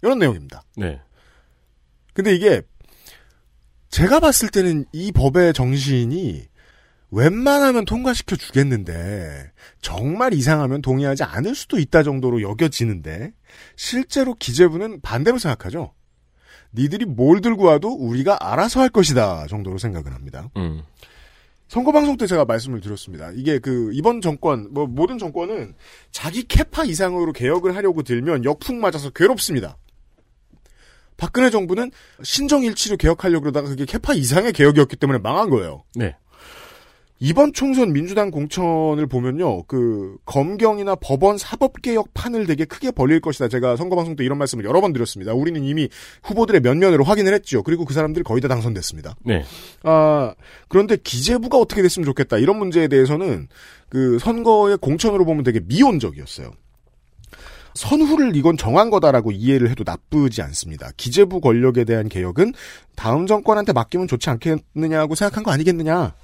이런 0.04 0.20
내용입니다. 0.20 0.64
네. 0.78 1.00
근데 2.14 2.36
이게 2.36 2.62
제가 3.90 4.20
봤을 4.20 4.50
때는 4.50 4.86
이 4.94 5.12
법의 5.12 5.54
정신이 5.54 6.46
웬만하면 7.12 7.86
통과시켜 7.86 8.38
주겠는데 8.38 9.52
정말 9.82 10.34
이상하면 10.34 10.82
동의하지 10.82 11.24
않을 11.24 11.56
수도 11.56 11.78
있다 11.78 12.04
정도로 12.04 12.42
여겨지는데 12.42 13.34
실제로 13.76 14.34
기재부는 14.34 15.02
반대로 15.02 15.38
생각하죠. 15.38 15.94
니들이 16.74 17.06
뭘 17.06 17.42
들고 17.42 17.66
와도 17.66 17.90
우리가 17.90 18.38
알아서 18.40 18.80
할 18.80 18.90
것이다 18.90 19.48
정도로 19.48 19.78
생각을 19.78 20.14
합니다. 20.14 20.50
음. 20.56 20.82
선거 21.68 21.92
방송 21.92 22.18
때 22.18 22.28
제가 22.28 22.46
말씀을 22.46 22.82
드렸습니다. 22.82 23.32
이게 23.34 23.60
그 23.60 23.92
이번 23.94 24.22
정권 24.22 24.74
뭐 24.74 24.88
모든 24.88 25.18
정권은 25.18 25.74
자기 26.12 26.44
캐파 26.44 26.86
이상으로 26.86 27.34
개혁을 27.34 27.76
하려고 27.76 28.04
들면 28.04 28.46
역풍 28.46 28.80
맞아서 28.80 29.10
괴롭습니다. 29.10 29.78
박근혜 31.18 31.50
정부는 31.50 31.92
신정일치로 32.24 32.98
개혁하려고 32.98 33.44
그러다가 33.44 33.70
그게 33.70 33.86
캐파 33.86 34.14
이상의 34.14 34.54
개혁이었기 34.54 34.96
때문에 34.96 35.20
망한 35.20 35.50
거예요. 35.50 35.84
네. 35.96 36.16
이번 37.24 37.54
총선 37.54 37.94
민주당 37.94 38.32
공천을 38.32 39.06
보면요, 39.06 39.66
그 39.66 40.18
검경이나 40.26 40.96
법원 40.96 41.38
사법 41.38 41.80
개혁 41.84 42.16
판을 42.16 42.48
되게 42.48 42.66
크게 42.66 42.90
벌릴 42.90 43.20
것이다. 43.20 43.48
제가 43.48 43.76
선거 43.76 43.96
방송 43.96 44.16
때 44.16 44.26
이런 44.26 44.40
말씀을 44.40 44.66
여러 44.66 44.82
번 44.82 44.92
드렸습니다. 44.92 45.32
우리는 45.32 45.64
이미 45.64 45.88
후보들의 46.24 46.62
면면으로 46.62 47.04
확인을 47.04 47.32
했죠. 47.36 47.62
그리고 47.62 47.86
그 47.86 47.94
사람들 47.94 48.24
거의 48.24 48.42
다 48.42 48.48
당선됐습니다. 48.48 49.16
네. 49.24 49.44
아 49.84 50.34
그런데 50.68 50.98
기재부가 50.98 51.60
어떻게 51.60 51.84
됐으면 51.84 52.06
좋겠다 52.06 52.40
이런 52.40 52.58
문제에 52.58 52.88
대해서는 52.88 53.50
그 53.88 54.18
선거의 54.18 54.78
공천으로 54.78 55.24
보면 55.24 55.44
되게 55.44 55.60
미온적이었어요. 55.64 56.52
선후를 57.76 58.36
이건 58.36 58.58
정한 58.58 58.90
거다라고 58.90 59.32
이해를 59.32 59.70
해도 59.70 59.84
나쁘지 59.86 60.42
않습니다. 60.42 60.90
기재부 60.98 61.40
권력에 61.40 61.84
대한 61.84 62.10
개혁은 62.10 62.54
다음 62.96 63.28
정권한테 63.28 63.74
맡기면 63.74 64.08
좋지 64.08 64.32
않겠느냐고 64.32 65.14
생각한 65.14 65.44
거 65.44 65.52
아니겠느냐. 65.52 66.16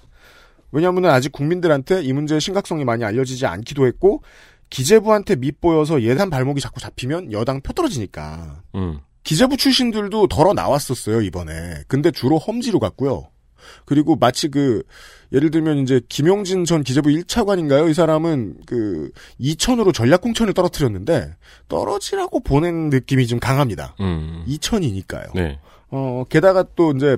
왜냐하면 0.71 1.05
아직 1.05 1.31
국민들한테 1.31 2.01
이 2.03 2.13
문제의 2.13 2.41
심각성이 2.41 2.85
많이 2.85 3.03
알려지지 3.03 3.45
않기도 3.45 3.87
했고 3.87 4.21
기재부한테 4.69 5.35
밑보여서 5.37 6.01
예산 6.01 6.29
발목이 6.29 6.61
자꾸 6.61 6.79
잡히면 6.79 7.31
여당 7.31 7.61
표 7.61 7.73
떨어지니까. 7.73 8.63
음. 8.75 8.99
기재부 9.23 9.57
출신들도 9.57 10.27
덜어 10.27 10.53
나왔었어요 10.53 11.21
이번에. 11.21 11.83
근데 11.87 12.11
주로 12.11 12.37
험지로 12.37 12.79
갔고요. 12.79 13.29
그리고 13.85 14.15
마치 14.15 14.47
그 14.47 14.83
예를 15.33 15.51
들면 15.51 15.79
이제 15.79 15.99
김용진 16.07 16.63
전 16.63 16.83
기재부 16.83 17.09
1차관인가요? 17.09 17.89
이 17.89 17.93
사람은 17.93 18.59
그 18.65 19.11
이천으로 19.37 19.91
전략 19.91 20.21
공천을 20.21 20.53
떨어뜨렸는데 20.53 21.35
떨어지라고 21.67 22.39
보낸 22.41 22.89
느낌이 22.89 23.27
좀 23.27 23.39
강합니다. 23.39 23.95
음. 23.99 24.43
이천이니까요. 24.47 25.27
네. 25.35 25.59
어 25.89 26.23
게다가 26.29 26.63
또 26.75 26.91
이제 26.91 27.17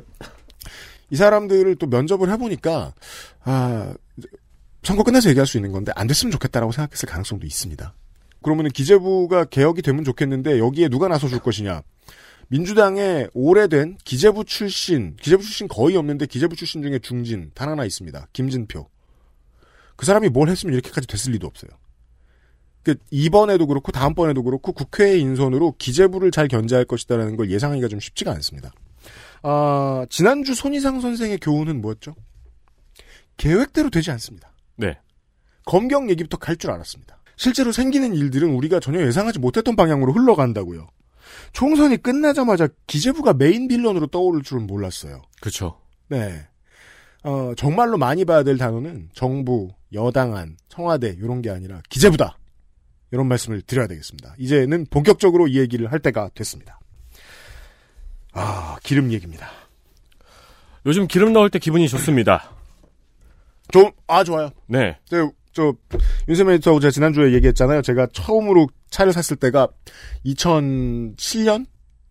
이 1.11 1.15
사람들을 1.15 1.75
또 1.75 1.87
면접을 1.87 2.29
해보니까 2.31 2.93
아 3.43 3.93
선거 4.83 5.03
끝나서 5.03 5.29
얘기할 5.29 5.47
수 5.47 5.57
있는 5.57 5.71
건데 5.71 5.91
안 5.95 6.07
됐으면 6.07 6.31
좋겠다라고 6.31 6.71
생각했을 6.71 7.07
가능성도 7.07 7.45
있습니다. 7.45 7.93
그러면은 8.41 8.71
기재부가 8.71 9.45
개혁이 9.45 9.81
되면 9.81 10.03
좋겠는데 10.03 10.59
여기에 10.59 10.89
누가 10.89 11.07
나서줄 11.07 11.39
것이냐? 11.39 11.81
민주당의 12.47 13.29
오래된 13.33 13.97
기재부 14.03 14.43
출신, 14.45 15.15
기재부 15.21 15.43
출신 15.43 15.67
거의 15.67 15.95
없는데 15.97 16.25
기재부 16.25 16.55
출신 16.55 16.81
중에 16.81 16.99
중진 16.99 17.51
단 17.53 17.69
하나 17.69 17.85
있습니다. 17.85 18.27
김진표. 18.33 18.89
그 19.95 20.05
사람이 20.05 20.29
뭘 20.29 20.49
했으면 20.49 20.73
이렇게까지 20.73 21.07
됐을 21.07 21.33
리도 21.33 21.45
없어요. 21.45 21.69
그 22.81 22.95
이번에도 23.11 23.67
그렇고 23.67 23.91
다음번에도 23.91 24.41
그렇고 24.41 24.71
국회의 24.71 25.21
인선으로 25.21 25.75
기재부를 25.77 26.31
잘 26.31 26.47
견제할 26.47 26.85
것이다라는 26.85 27.35
걸 27.35 27.51
예상하기가 27.51 27.87
좀 27.89 27.99
쉽지가 27.99 28.31
않습니다. 28.31 28.71
아, 29.41 30.05
지난주 30.09 30.53
손희상 30.53 30.99
선생의 31.01 31.39
교훈은 31.39 31.81
뭐였죠? 31.81 32.15
계획대로 33.37 33.89
되지 33.89 34.11
않습니다. 34.11 34.51
네. 34.75 34.97
검경 35.65 36.09
얘기부터 36.09 36.37
갈 36.37 36.57
줄 36.57 36.71
알았습니다. 36.71 37.19
실제로 37.37 37.71
생기는 37.71 38.13
일들은 38.13 38.49
우리가 38.49 38.79
전혀 38.79 39.01
예상하지 39.05 39.39
못했던 39.39 39.75
방향으로 39.75 40.11
흘러간다고요. 40.11 40.87
총선이 41.53 41.97
끝나자마자 41.97 42.67
기재부가 42.87 43.33
메인 43.33 43.67
빌런으로 43.67 44.07
떠오를 44.07 44.41
줄은 44.41 44.67
몰랐어요. 44.67 45.21
그렇죠. 45.39 45.79
네. 46.09 46.47
어, 47.23 47.53
정말로 47.55 47.97
많이 47.97 48.25
봐야 48.25 48.43
될 48.43 48.57
단어는 48.57 49.09
정부, 49.13 49.69
여당안, 49.93 50.57
청와대 50.69 51.15
이런 51.17 51.41
게 51.41 51.49
아니라 51.49 51.81
기재부다. 51.89 52.37
이런 53.11 53.27
말씀을 53.27 53.61
드려야 53.61 53.87
되겠습니다. 53.87 54.35
이제는 54.37 54.85
본격적으로 54.89 55.47
이 55.47 55.57
얘기를 55.59 55.91
할 55.91 55.99
때가 55.99 56.29
됐습니다. 56.33 56.78
아, 58.33 58.77
기름 58.83 59.11
얘기입니다. 59.11 59.49
요즘 60.85 61.07
기름 61.07 61.33
넣을 61.33 61.49
때 61.49 61.59
기분이 61.59 61.87
좋습니다. 61.89 62.51
좀, 63.71 63.91
아, 64.07 64.23
좋아요. 64.23 64.51
네. 64.67 64.97
저, 65.05 65.31
저, 65.53 65.73
윤세민 66.27 66.53
에디터하고 66.55 66.79
제가 66.79 66.91
지난주에 66.91 67.33
얘기했잖아요. 67.33 67.81
제가 67.81 68.07
처음으로 68.13 68.67
차를 68.89 69.13
샀을 69.13 69.37
때가 69.39 69.67
2007년? 70.25 71.65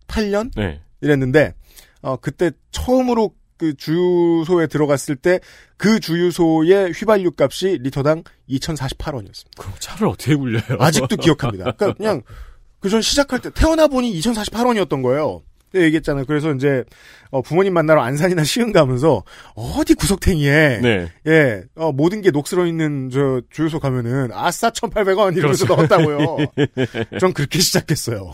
8년? 0.07 0.51
네. 0.55 0.81
이랬는데, 1.01 1.53
어, 2.01 2.15
그때 2.17 2.51
처음으로 2.71 3.35
그 3.57 3.75
주유소에 3.75 4.67
들어갔을 4.67 5.17
때 5.17 5.39
그 5.75 5.99
주유소의 5.99 6.91
휘발유 6.93 7.31
값이 7.37 7.79
리터당 7.81 8.23
2,048원이었습니다. 8.49 9.57
그럼 9.57 9.73
차를 9.79 10.07
어떻게 10.07 10.35
굴려요? 10.35 10.61
아직도 10.79 11.15
기억합니다. 11.17 11.71
그러니까 11.71 11.93
그냥 11.93 12.21
그 12.79 12.89
전 12.89 13.01
시작할 13.01 13.39
때 13.41 13.49
태어나 13.49 13.87
보니 13.87 14.13
2,048원이었던 14.19 15.01
거예요. 15.03 15.41
그때 15.71 15.83
얘기했잖아요. 15.85 16.25
그래서 16.25 16.51
이제 16.53 16.83
어, 17.31 17.41
부모님 17.41 17.73
만나러 17.73 18.01
안산이나 18.01 18.43
시흥 18.43 18.71
가면서 18.71 19.23
어디 19.55 19.93
구석탱이에 19.93 20.79
네. 20.81 21.11
예 21.27 21.63
어, 21.75 21.91
모든 21.91 22.21
게 22.21 22.31
녹슬어 22.31 22.65
있는 22.65 23.09
저 23.11 23.41
주유소 23.49 23.79
가면은 23.79 24.29
아싸 24.33 24.69
1,800원 24.71 25.37
이러면서 25.37 25.65
그렇죠. 25.65 25.75
넣었다고요. 25.75 26.37
전 27.19 27.33
그렇게 27.33 27.59
시작했어요. 27.59 28.33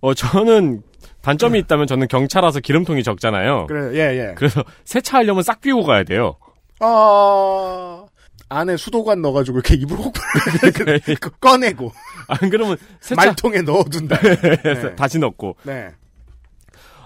어, 0.00 0.14
저는 0.14 0.82
단점이 1.22 1.58
있다면 1.60 1.86
저는 1.86 2.08
경차라서 2.08 2.60
기름통이 2.60 3.02
적잖아요. 3.02 3.66
그래 3.66 3.98
예 3.98 4.18
예. 4.18 4.34
그래서 4.36 4.64
세차하려면 4.84 5.42
싹 5.42 5.60
비우고 5.60 5.84
가야 5.84 6.04
돼요. 6.04 6.36
아 6.78 8.06
안에 8.48 8.76
수도관 8.76 9.20
넣어가지고 9.20 9.58
이렇게 9.58 9.74
입을 9.74 9.96
혹 9.98 10.14
꺼내고 11.40 11.92
안 12.26 12.50
그러면 12.50 12.76
세차 13.00 13.16
말통에 13.26 13.62
넣어둔다. 13.62 14.18
네. 14.40 14.94
다시 14.96 15.18
넣고 15.18 15.56
네. 15.64 15.90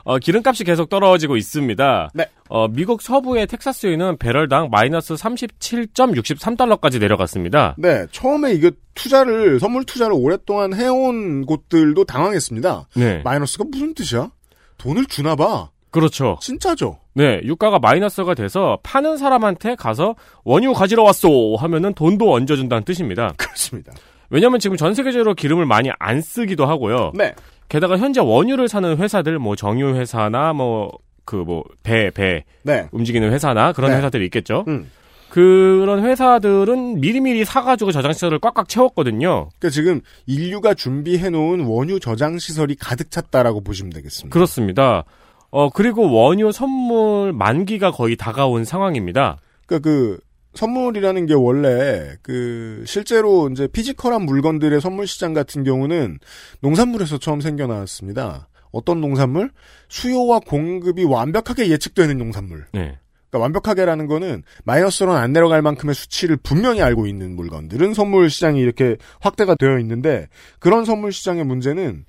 어, 0.05 0.19
기름값이 0.19 0.65
계속 0.65 0.89
떨어지고 0.89 1.37
있습니다. 1.37 2.11
네. 2.15 2.27
어, 2.49 2.69
미국 2.69 3.01
서부의 3.03 3.47
텍사스유는 3.47 4.19
배럴당 4.19 4.69
마이너스 4.71 5.15
37.63달러까지 5.15 7.01
내려갔습니다. 7.01 7.75
네, 7.79 8.07
처음에 8.13 8.53
이거 8.53 8.71
투자를 8.95 9.59
선물 9.59 9.85
투자를 9.85 10.15
오랫동안 10.15 10.75
해온 10.75 11.47
곳들도 11.47 12.05
당황했습니다. 12.05 12.89
네. 12.97 13.23
마이너스가 13.25 13.65
무슨 13.71 13.95
뜻이야? 13.95 14.31
돈을 14.79 15.07
주나 15.07 15.35
봐. 15.37 15.71
그렇죠. 15.91 16.39
진짜죠. 16.41 16.99
네, 17.15 17.41
유가가 17.45 17.79
마이너스가 17.79 18.35
돼서 18.35 18.79
파는 18.83 19.17
사람한테 19.17 19.77
가서 19.77 20.17
원유 20.43 20.73
가지러 20.75 21.05
왔소 21.05 21.57
하면은 21.59 21.95
돈도 21.95 22.33
얹어준다는 22.33 22.85
뜻입니다. 22.85 23.33
그렇습니다. 23.37 23.93
왜냐면 24.35 24.59
지금 24.59 24.77
전 24.77 24.95
세계적으로 24.95 25.35
기름을 25.35 25.65
많이 25.65 25.91
안 26.01 26.21
쓰기도 26.21 26.67
하고요. 26.67 27.13
네. 27.15 27.33
게다가 27.69 27.97
현재 27.97 28.21
원유를 28.21 28.67
사는 28.67 28.97
회사들 28.97 29.39
뭐 29.39 29.55
정유 29.55 29.95
회사나 29.95 30.53
뭐 30.53 30.91
그뭐배배 31.25 32.45
네. 32.65 32.89
움직이는 32.91 33.33
회사나 33.33 33.73
그런 33.73 33.93
네. 33.93 33.99
회사들이 33.99 34.25
있겠죠. 34.25 34.65
음. 34.67 34.91
그런 35.31 36.05
회사들은 36.05 37.01
미리미리 37.01 37.45
사가지고 37.45 37.93
저장시설을 37.93 38.41
꽉꽉 38.41 38.69
채웠거든요. 38.69 39.51
그러니까 39.59 39.71
지금 39.71 40.01
인류가 40.27 40.75
준비해 40.75 41.31
놓은 41.31 41.61
원유 41.61 42.01
저장 42.01 42.41
시설이 42.41 42.75
가득 42.75 43.13
찼다라고 43.13 43.61
보시면 43.61 43.93
되겠습니다. 43.93 44.33
그렇습니다. 44.35 45.05
어 45.51 45.71
그리고 45.71 46.11
원유 46.11 46.51
선물 46.51 47.33
만기가 47.33 47.93
거의 47.93 48.17
다가온 48.17 48.65
상황입니다. 48.65 49.39
그러니까 49.67 49.89
그 49.89 50.19
선물이라는 50.55 51.27
게 51.27 51.35
원래 51.35 52.17
그 52.23 52.85
실제로 52.87 53.49
이제 53.51 53.67
physical한 53.67 54.23
물건들의 54.23 54.81
선물 54.81 55.07
시장 55.07 55.35
같은 55.35 55.65
경우는 55.65 56.19
농산물에서 56.61 57.19
처음 57.19 57.41
생겨 57.41 57.67
나왔습니다. 57.67 58.49
어떤 58.73 59.01
농산물? 59.01 59.51
수요와 59.89 60.41
공급이 60.41 61.05
완벽하게 61.05 61.69
예측되는 61.69 62.19
농산물. 62.19 62.67
네. 62.73 62.99
그러니까 63.31 63.39
완벽하게라는 63.39 64.07
거는 64.07 64.43
마이너스로는 64.65 65.21
안 65.21 65.33
내려갈 65.33 65.63
만큼의 65.63 65.95
수치를 65.95 66.37
분명히 66.37 66.83
알고 66.83 67.07
있는 67.07 67.35
물건들은 67.37 67.95
선물 67.95 68.31
시장이 68.31 68.61
이렇게 68.61 68.97
확대가 69.21 69.55
되어 69.55 69.79
있는데 69.81 70.29
그런 70.61 70.85
선물 70.85 71.13
시장의 71.13 71.45
문제는 71.45 72.05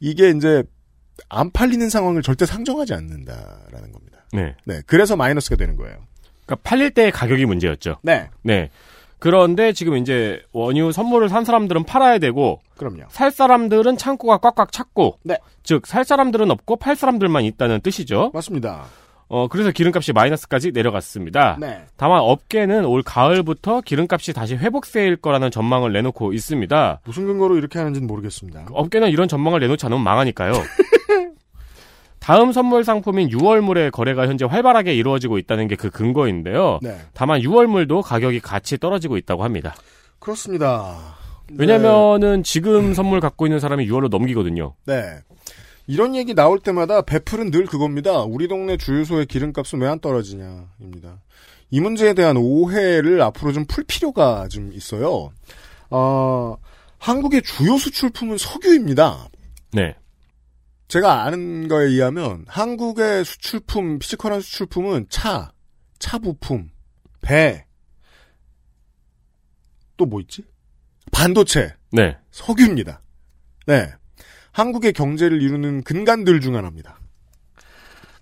이게 0.00 0.30
이제 0.30 0.62
안 1.28 1.50
팔리는 1.50 1.88
상황을 1.90 2.22
절대 2.22 2.46
상정하지 2.46 2.94
않는다라는 2.94 3.92
겁니다. 3.92 4.24
네. 4.32 4.54
네, 4.64 4.80
그래서 4.86 5.16
마이너스가 5.16 5.56
되는 5.56 5.76
거예요. 5.76 5.96
그러니까 6.50 6.56
팔릴 6.68 6.90
때의 6.90 7.12
가격이 7.12 7.46
문제였죠. 7.46 7.96
네. 8.02 8.28
네. 8.42 8.70
그런데 9.20 9.72
지금 9.72 9.96
이제 9.98 10.42
원유 10.52 10.92
선물을 10.92 11.28
산 11.28 11.44
사람들은 11.44 11.84
팔아야 11.84 12.18
되고 12.18 12.60
그럼요. 12.76 13.02
살 13.10 13.30
사람들은 13.30 13.96
창고가 13.98 14.38
꽉꽉 14.38 14.72
찼고 14.72 15.18
네. 15.22 15.36
즉 15.62 15.86
살 15.86 16.04
사람들은 16.04 16.50
없고 16.50 16.76
팔 16.76 16.96
사람들만 16.96 17.44
있다는 17.44 17.80
뜻이죠. 17.82 18.30
맞습니다. 18.34 18.84
어 19.28 19.46
그래서 19.46 19.70
기름값이 19.70 20.12
마이너스까지 20.12 20.72
내려갔습니다. 20.72 21.58
네. 21.60 21.84
다만 21.96 22.20
업계는 22.20 22.84
올 22.86 23.02
가을부터 23.02 23.82
기름값이 23.82 24.32
다시 24.32 24.56
회복세일 24.56 25.16
거라는 25.16 25.52
전망을 25.52 25.92
내놓고 25.92 26.32
있습니다. 26.32 27.00
무슨 27.04 27.26
근거로 27.26 27.56
이렇게 27.58 27.78
하는지는 27.78 28.08
모르겠습니다. 28.08 28.66
업계는 28.72 29.10
이런 29.10 29.28
전망을 29.28 29.60
내놓지 29.60 29.86
않으면 29.86 30.02
망하니까요. 30.02 30.52
다음 32.20 32.52
선물 32.52 32.84
상품인 32.84 33.28
6월물의 33.30 33.90
거래가 33.90 34.26
현재 34.28 34.44
활발하게 34.44 34.94
이루어지고 34.94 35.38
있다는 35.38 35.68
게 35.68 35.76
그 35.76 35.90
근거인데요. 35.90 36.78
네. 36.82 36.98
다만 37.14 37.40
6월물도 37.40 38.02
가격이 38.02 38.40
같이 38.40 38.76
떨어지고 38.78 39.16
있다고 39.16 39.42
합니다. 39.44 39.74
그렇습니다. 40.18 41.16
왜냐면은 41.52 42.42
지금 42.42 42.94
선물 42.94 43.20
갖고 43.20 43.46
있는 43.46 43.58
사람이 43.58 43.86
6월로 43.88 44.08
넘기거든요. 44.10 44.74
네. 44.86 45.18
이런 45.86 46.14
얘기 46.14 46.34
나올 46.34 46.60
때마다 46.60 47.02
베플은 47.02 47.50
늘 47.50 47.66
그겁니다. 47.66 48.20
우리 48.22 48.46
동네 48.46 48.76
주유소의 48.76 49.26
기름값은 49.26 49.80
왜 49.80 49.88
안 49.88 49.98
떨어지냐입니다. 49.98 51.20
이 51.70 51.80
문제에 51.80 52.14
대한 52.14 52.36
오해를 52.36 53.22
앞으로 53.22 53.52
좀 53.52 53.64
풀 53.66 53.82
필요가 53.84 54.46
좀 54.48 54.70
있어요. 54.72 55.30
어, 55.88 56.56
한국의 56.98 57.42
주요 57.42 57.76
수출품은 57.78 58.36
석유입니다. 58.38 59.28
네. 59.72 59.96
제가 60.90 61.22
아는 61.22 61.68
거에 61.68 61.86
의하면 61.86 62.44
한국의 62.48 63.24
수출품, 63.24 64.00
physical한 64.00 64.40
수출품은 64.40 65.06
차, 65.08 65.52
차 66.00 66.18
부품, 66.18 66.68
배, 67.20 67.64
또 69.96 70.04
뭐 70.04 70.20
있지? 70.20 70.42
반도체, 71.12 71.74
네. 71.92 72.16
석유입니다. 72.32 73.02
네. 73.68 73.92
한국의 74.50 74.92
경제를 74.92 75.40
이루는 75.40 75.84
근간들 75.84 76.40
중 76.40 76.56
하나입니다. 76.56 76.98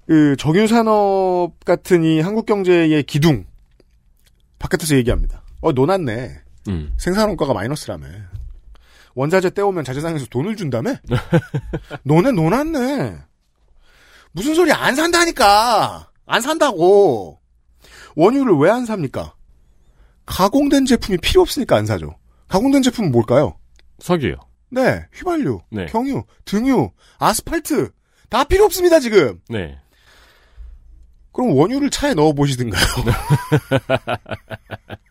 그 0.07 0.37
정유 0.37 0.67
산업 0.67 1.53
같은 1.65 2.05
이 2.05 2.21
한국 2.21 2.45
경제의 2.45 3.03
기둥 3.05 3.47
바깥에서 4.59 4.95
얘기합니다. 4.97 5.43
어 5.63 5.73
노났네. 5.73 6.39
음. 6.69 6.93
생산원가가 6.99 7.55
마이너스라며. 7.55 8.09
원자재 9.19 9.51
떼오면 9.51 9.83
자재상에서 9.83 10.27
돈을 10.27 10.55
준다며? 10.55 10.95
너네 12.05 12.31
노났네. 12.31 13.19
무슨 14.31 14.55
소리 14.55 14.71
안 14.71 14.95
산다니까. 14.95 16.09
안 16.25 16.41
산다고. 16.41 17.41
원유를 18.15 18.55
왜 18.59 18.71
안 18.71 18.87
삽니까? 18.87 19.35
가공된 20.25 20.87
제품이 20.87 21.19
필요 21.19 21.43
없으니까 21.43 21.75
안 21.77 21.85
사죠. 21.85 22.17
가공된 22.47 22.83
제품은 22.83 23.11
뭘까요? 23.11 23.59
석유요. 23.99 24.37
네, 24.71 25.05
휘발유, 25.15 25.63
네. 25.73 25.87
경유, 25.87 26.23
등유, 26.45 26.91
아스팔트 27.19 27.91
다 28.29 28.45
필요 28.45 28.67
없습니다 28.67 29.01
지금. 29.01 29.41
네. 29.49 29.81
그럼 31.33 31.57
원유를 31.57 31.91
차에 31.91 32.15
넣어 32.15 32.33
보시든가요. 32.35 32.85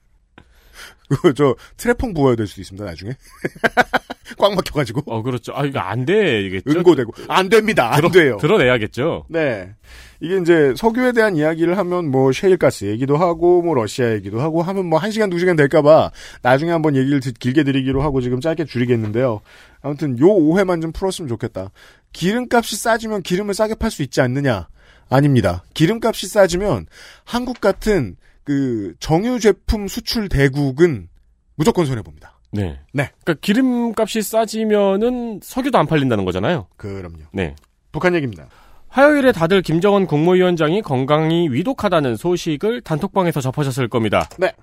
그거 1.09 1.31
저 1.33 1.55
트래퐁 1.77 2.13
부어야 2.13 2.35
될 2.35 2.47
수도 2.47 2.61
있습니다 2.61 2.83
나중에. 2.85 3.11
꽉 4.37 4.53
막혀가지고 4.53 5.03
어, 5.07 5.21
그렇죠. 5.23 5.53
아, 5.55 5.65
이거 5.65 5.79
안 5.79 6.05
되겠죠? 6.05 6.69
은고되고 6.69 7.13
안 7.29 7.47
됩니다. 7.49 7.93
안 7.93 8.11
돼요. 8.11 8.37
드러내야겠죠? 8.41 9.25
네. 9.29 9.73
이게 10.19 10.37
이제 10.37 10.73
석유에 10.75 11.13
대한 11.13 11.37
이야기를 11.37 11.77
하면 11.77 12.11
뭐 12.11 12.31
셰일가스 12.33 12.85
얘기도 12.85 13.15
하고 13.17 13.61
뭐 13.61 13.73
러시아 13.75 14.11
얘기도 14.13 14.41
하고 14.41 14.61
하면 14.63 14.85
뭐 14.87 14.99
1시간 14.99 15.31
2시간 15.33 15.55
될까봐 15.55 16.11
나중에 16.41 16.71
한번 16.71 16.95
얘기를 16.95 17.19
드- 17.21 17.31
길게 17.31 17.63
드리기로 17.63 18.01
하고 18.01 18.19
지금 18.21 18.41
짧게 18.41 18.65
줄이겠는데요. 18.65 19.41
아무튼 19.81 20.19
요 20.19 20.27
오해만 20.27 20.81
좀 20.81 20.91
풀었으면 20.91 21.29
좋겠다. 21.29 21.71
기름값이 22.13 22.75
싸지면 22.75 23.21
기름을 23.21 23.53
싸게 23.53 23.75
팔 23.75 23.91
수 23.91 24.03
있지 24.03 24.19
않느냐? 24.21 24.67
아닙니다. 25.09 25.63
기름값이 25.73 26.27
싸지면 26.27 26.87
한국 27.23 27.61
같은 27.61 28.17
그 28.47 28.93
정유 29.01 29.41
제품 29.41 29.89
수출 29.89 30.29
대국은 30.29 31.09
무조건 31.57 31.85
손해 31.85 32.01
봅니다. 32.01 32.39
네. 32.53 32.79
네. 32.93 33.11
그러니까 33.25 33.41
기름값이 33.41 34.21
싸지면은 34.21 35.41
석유도 35.43 35.77
안 35.77 35.85
팔린다는 35.85 36.23
거잖아요. 36.23 36.67
그럼요. 36.77 37.23
네. 37.33 37.55
북한 37.91 38.15
얘기입니다. 38.15 38.47
화요일에 38.87 39.33
다들 39.33 39.61
김정은 39.61 40.07
국무위원장이 40.07 40.81
건강이 40.81 41.49
위독하다는 41.49 42.15
소식을 42.15 42.79
단톡방에서 42.83 43.41
접하셨을 43.41 43.89
겁니다. 43.89 44.29
네. 44.39 44.53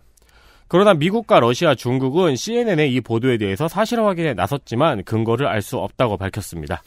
그러나 0.66 0.94
미국과 0.94 1.40
러시아, 1.40 1.74
중국은 1.74 2.36
CNN의 2.36 2.90
이 2.90 3.02
보도에 3.02 3.36
대해서 3.36 3.68
사실 3.68 4.00
확인에 4.00 4.32
나섰지만 4.32 5.04
근거를 5.04 5.46
알 5.46 5.60
수 5.60 5.76
없다고 5.76 6.16
밝혔습니다. 6.16 6.82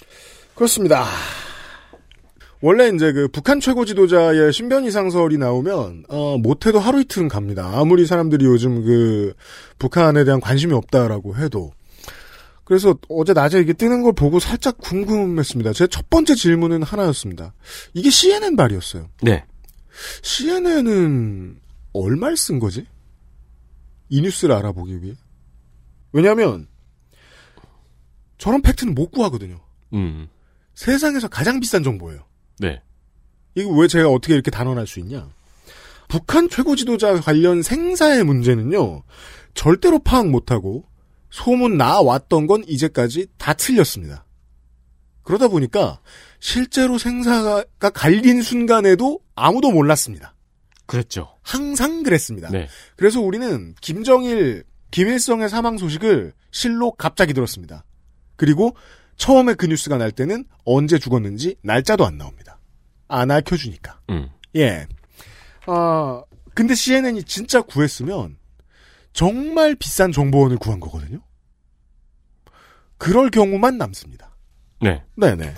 그렇습니다. 0.55 1.05
원래 2.61 2.89
이제 2.89 3.13
그 3.13 3.27
북한 3.27 3.59
최고 3.59 3.85
지도자의 3.85 4.51
신변 4.51 4.83
이상설이 4.85 5.37
나오면 5.37 6.05
어 6.09 6.37
못해도 6.39 6.79
하루 6.79 7.01
이틀은 7.01 7.27
갑니다. 7.27 7.71
아무리 7.79 8.05
사람들이 8.05 8.45
요즘 8.45 8.83
그 8.83 9.33
북한에 9.77 10.23
대한 10.23 10.39
관심이 10.41 10.73
없다라고 10.73 11.35
해도 11.35 11.71
그래서 12.63 12.97
어제 13.09 13.33
낮에 13.33 13.59
이게 13.61 13.73
뜨는 13.73 14.01
걸 14.01 14.13
보고 14.13 14.39
살짝 14.39 14.77
궁금했습니다. 14.79 15.73
제 15.73 15.87
첫 15.87 16.09
번째 16.09 16.35
질문은 16.35 16.83
하나였습니다. 16.83 17.53
이게 17.93 18.09
CNN 18.09 18.55
발이었어요. 18.55 19.07
네. 19.21 19.45
CNN은 20.21 21.59
얼마를 21.93 22.35
쓴 22.37 22.59
거지? 22.59 22.85
이 24.09 24.21
뉴스를 24.21 24.53
알아보기 24.55 25.01
위해? 25.01 25.15
왜냐하면 26.11 26.67
저런 28.37 28.61
팩트는 28.61 28.95
못 28.95 29.11
구하거든요. 29.11 29.59
음. 29.93 30.27
세상에서 30.75 31.27
가장 31.27 31.59
비싼 31.59 31.83
정보예요. 31.83 32.26
네. 32.59 32.81
이거 33.55 33.69
왜 33.71 33.87
제가 33.87 34.09
어떻게 34.09 34.33
이렇게 34.33 34.51
단언할 34.51 34.87
수 34.87 34.99
있냐? 34.99 35.29
북한 36.07 36.49
최고 36.49 36.75
지도자 36.75 37.19
관련 37.19 37.61
생사의 37.61 38.23
문제는요, 38.23 39.03
절대로 39.53 39.99
파악 39.99 40.29
못하고, 40.29 40.85
소문 41.29 41.77
나왔던 41.77 42.47
건 42.47 42.63
이제까지 42.67 43.27
다 43.37 43.53
틀렸습니다. 43.53 44.25
그러다 45.23 45.49
보니까, 45.49 45.99
실제로 46.39 46.97
생사가 46.97 47.63
갈린 47.93 48.41
순간에도 48.41 49.19
아무도 49.35 49.71
몰랐습니다. 49.71 50.33
그랬죠. 50.85 51.35
항상 51.41 52.03
그랬습니다. 52.03 52.49
네. 52.49 52.69
그래서 52.95 53.19
우리는 53.19 53.75
김정일, 53.81 54.63
김일성의 54.91 55.49
사망 55.49 55.77
소식을 55.77 56.31
실로 56.51 56.91
갑자기 56.91 57.33
들었습니다. 57.33 57.83
그리고 58.37 58.75
처음에 59.17 59.55
그 59.55 59.65
뉴스가 59.65 59.97
날 59.97 60.11
때는 60.11 60.45
언제 60.63 60.97
죽었는지 60.97 61.57
날짜도 61.61 62.05
안 62.05 62.17
나옵니다. 62.17 62.46
안 63.07 63.31
알려주니까. 63.31 63.99
음. 64.09 64.29
예. 64.55 64.87
아, 65.65 66.23
근데 66.53 66.75
CNN이 66.75 67.23
진짜 67.23 67.61
구했으면 67.61 68.37
정말 69.13 69.75
비싼 69.75 70.11
정보원을 70.11 70.57
구한 70.57 70.79
거거든요. 70.79 71.19
그럴 72.97 73.29
경우만 73.29 73.77
남습니다. 73.77 74.35
네. 74.81 75.03
네네. 75.15 75.53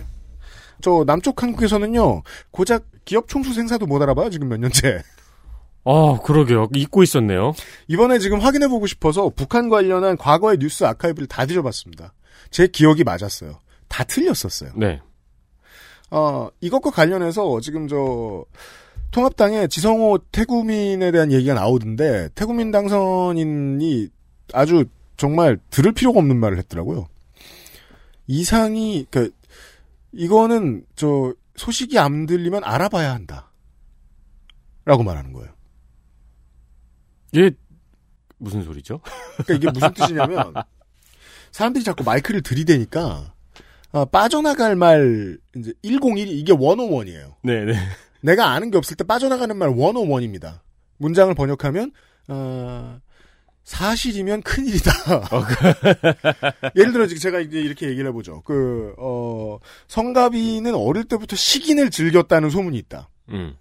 저 0.81 1.03
남쪽 1.05 1.43
한국에서는요, 1.43 2.23
고작 2.51 2.85
기업 3.05 3.27
총수 3.27 3.53
생사도 3.53 3.85
못 3.85 4.01
알아봐요, 4.01 4.29
지금 4.29 4.49
몇 4.49 4.59
년째. 4.59 5.01
아, 5.85 6.19
그러게요. 6.23 6.67
잊고 6.75 7.03
있었네요. 7.03 7.53
이번에 7.88 8.19
지금 8.19 8.39
확인해 8.39 8.67
보고 8.67 8.85
싶어서 8.85 9.29
북한 9.35 9.69
관련한 9.69 10.17
과거의 10.17 10.57
뉴스 10.59 10.83
아카이브를 10.83 11.27
다 11.27 11.45
뒤져봤습니다. 11.45 12.13
제 12.51 12.67
기억이 12.67 13.03
맞았어요. 13.03 13.59
다 13.88 14.03
틀렸었어요. 14.03 14.71
네. 14.75 15.01
어, 16.12 16.50
이것과 16.62 16.91
관련해서 16.91 17.60
지금 17.62 17.88
저, 17.88 18.45
통합당의 19.12 19.69
지성호 19.69 20.19
태구민에 20.32 21.12
대한 21.12 21.32
얘기가 21.32 21.54
나오던데, 21.54 22.30
태구민 22.36 22.72
당선인이 22.72 24.10
아주 24.54 24.86
정말 25.17 25.60
들을 25.69 25.91
필요가 25.91 26.19
없는 26.19 26.38
말을 26.38 26.58
했더라고요. 26.60 27.08
이상이, 28.28 29.06
그, 29.10 29.32
이거는 30.12 30.86
저, 30.95 31.34
소식이 31.56 32.00
안 32.00 32.26
들리면 32.26 32.63
알아봐야 32.63 33.13
한다. 33.13 33.52
라고 34.86 35.04
말하는 35.04 35.34
거예요. 35.34 35.52
이게 37.32 37.52
무슨 38.38 38.63
소리죠? 38.63 39.02
그러니까 39.38 39.54
이게 39.54 39.72
무슨 39.72 39.93
뜻이냐면 39.93 40.54
사람들이 41.52 41.84
자꾸 41.84 42.04
마이크를 42.04 42.41
들이대니까 42.41 43.34
아, 43.91 44.06
빠져나갈 44.06 44.75
말 44.75 45.38
이제 45.56 45.73
101이 45.84 46.28
이게 46.28 46.54
101이에요. 46.54 47.36
네, 47.43 47.65
네. 47.65 47.73
내가 48.21 48.52
아는 48.52 48.71
게 48.71 48.78
없을 48.78 48.95
때 48.95 49.04
빠져나가는 49.04 49.56
말 49.56 49.69
101입니다. 49.69 50.60
문장을 50.97 51.34
번역하면 51.34 51.91
어, 52.28 52.99
사실이면 53.63 54.41
큰일이다. 54.43 54.91
예를 56.75 56.91
들어 56.91 57.08
지금 57.08 57.19
제가 57.19 57.39
이제 57.39 57.60
이렇게 57.60 57.88
얘기를 57.88 58.10
해보죠. 58.10 58.41
그 58.43 58.93
어, 58.97 59.58
성가비는 59.88 60.75
어릴 60.75 61.06
때부터 61.06 61.36
식인을 61.36 61.89
즐겼다는 61.89 62.49
소문이 62.49 62.78
있다. 62.78 63.10
음. 63.30 63.56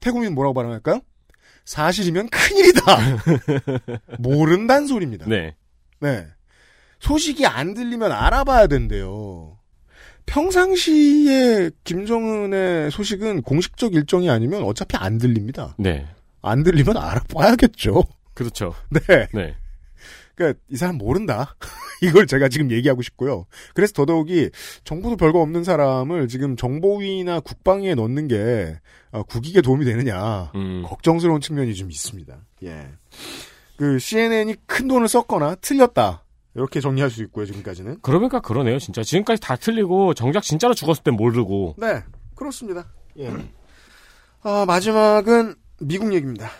태국인 0.00 0.34
뭐라고 0.34 0.54
발음할까요? 0.54 1.00
사실이면 1.64 2.30
큰일이다. 2.30 2.96
모른단 4.18 4.86
소리입니다. 4.86 5.26
네. 5.26 5.54
네. 6.00 6.26
소식이 7.00 7.46
안 7.46 7.74
들리면 7.74 8.10
알아봐야 8.10 8.66
된대요. 8.68 9.57
평상시에 10.28 11.70
김정은의 11.84 12.90
소식은 12.90 13.42
공식적 13.42 13.94
일정이 13.94 14.30
아니면 14.30 14.62
어차피 14.62 14.96
안 14.96 15.18
들립니다. 15.18 15.74
네. 15.78 16.06
안 16.42 16.62
들리면 16.62 16.96
알아봐야겠죠. 16.96 18.04
그렇죠. 18.34 18.74
네. 18.90 19.28
네. 19.34 19.56
그러니까 20.34 20.60
이 20.68 20.76
사람 20.76 20.98
모른다. 20.98 21.56
이걸 22.00 22.26
제가 22.26 22.48
지금 22.48 22.70
얘기하고 22.70 23.02
싶고요. 23.02 23.46
그래서 23.74 23.92
더더욱이 23.92 24.50
정보도 24.84 25.16
별거 25.16 25.40
없는 25.40 25.64
사람을 25.64 26.28
지금 26.28 26.56
정보위나 26.56 27.40
국방위에 27.40 27.96
넣는 27.96 28.28
게 28.28 28.78
어, 29.10 29.22
국익에 29.24 29.62
도움이 29.62 29.84
되느냐 29.84 30.52
음. 30.54 30.84
걱정스러운 30.86 31.40
측면이 31.40 31.74
좀 31.74 31.90
있습니다. 31.90 32.36
예. 32.64 32.88
그 33.76 33.98
CNN이 33.98 34.56
큰 34.66 34.86
돈을 34.86 35.08
썼거나 35.08 35.56
틀렸다. 35.56 36.24
이렇게 36.58 36.80
정리할 36.80 37.08
수 37.08 37.22
있고요. 37.22 37.46
지금까지는. 37.46 37.98
그러니까 38.02 38.40
그러네요, 38.40 38.78
진짜. 38.78 39.02
지금까지 39.02 39.40
다 39.40 39.54
틀리고 39.54 40.14
정작 40.14 40.42
진짜로 40.42 40.74
죽었을 40.74 41.04
땐 41.04 41.14
모르고. 41.14 41.76
네, 41.78 42.02
그렇습니다. 42.34 42.86
예. 43.16 43.30
아, 44.42 44.64
마지막은 44.66 45.54
미국 45.80 46.12
얘기입니다. 46.12 46.50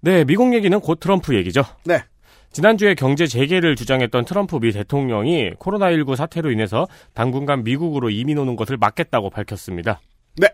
네, 0.00 0.24
미국 0.24 0.54
얘기는 0.54 0.80
곧 0.80 0.98
트럼프 0.98 1.36
얘기죠. 1.36 1.62
네. 1.84 2.02
지난주에 2.52 2.94
경제 2.94 3.26
재개를 3.26 3.76
주장했던 3.76 4.24
트럼프 4.24 4.58
미 4.58 4.72
대통령이 4.72 5.50
코로나19 5.58 6.16
사태로 6.16 6.50
인해서 6.50 6.86
당분간 7.12 7.62
미국으로 7.62 8.08
이민 8.08 8.38
오는 8.38 8.56
것을 8.56 8.78
막겠다고 8.78 9.28
밝혔습니다. 9.28 10.00
네. 10.36 10.48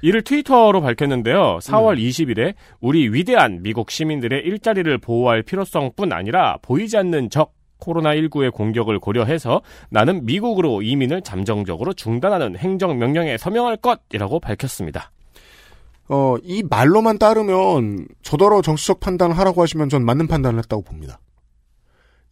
이를 0.00 0.22
트위터로 0.22 0.80
밝혔는데요. 0.80 1.58
4월 1.60 1.98
20일에 1.98 2.54
우리 2.80 3.12
위대한 3.12 3.62
미국 3.62 3.90
시민들의 3.90 4.40
일자리를 4.40 4.96
보호할 4.98 5.42
필요성뿐 5.42 6.14
아니라 6.14 6.56
보이지 6.62 6.96
않는 6.96 7.28
적 7.28 7.52
코로나19의 7.80 8.52
공격을 8.52 8.98
고려해서 8.98 9.62
나는 9.90 10.24
미국으로 10.24 10.82
이민을 10.82 11.22
잠정적으로 11.22 11.92
중단하는 11.92 12.56
행정명령에 12.56 13.36
서명할 13.38 13.76
것이라고 13.78 14.40
밝혔습니다. 14.40 15.10
어, 16.08 16.36
이 16.42 16.62
말로만 16.62 17.18
따르면 17.18 18.06
저더러 18.22 18.62
정치적 18.62 19.00
판단을 19.00 19.38
하라고 19.38 19.62
하시면 19.62 19.88
전 19.88 20.04
맞는 20.04 20.26
판단을 20.28 20.58
했다고 20.58 20.82
봅니다. 20.82 21.18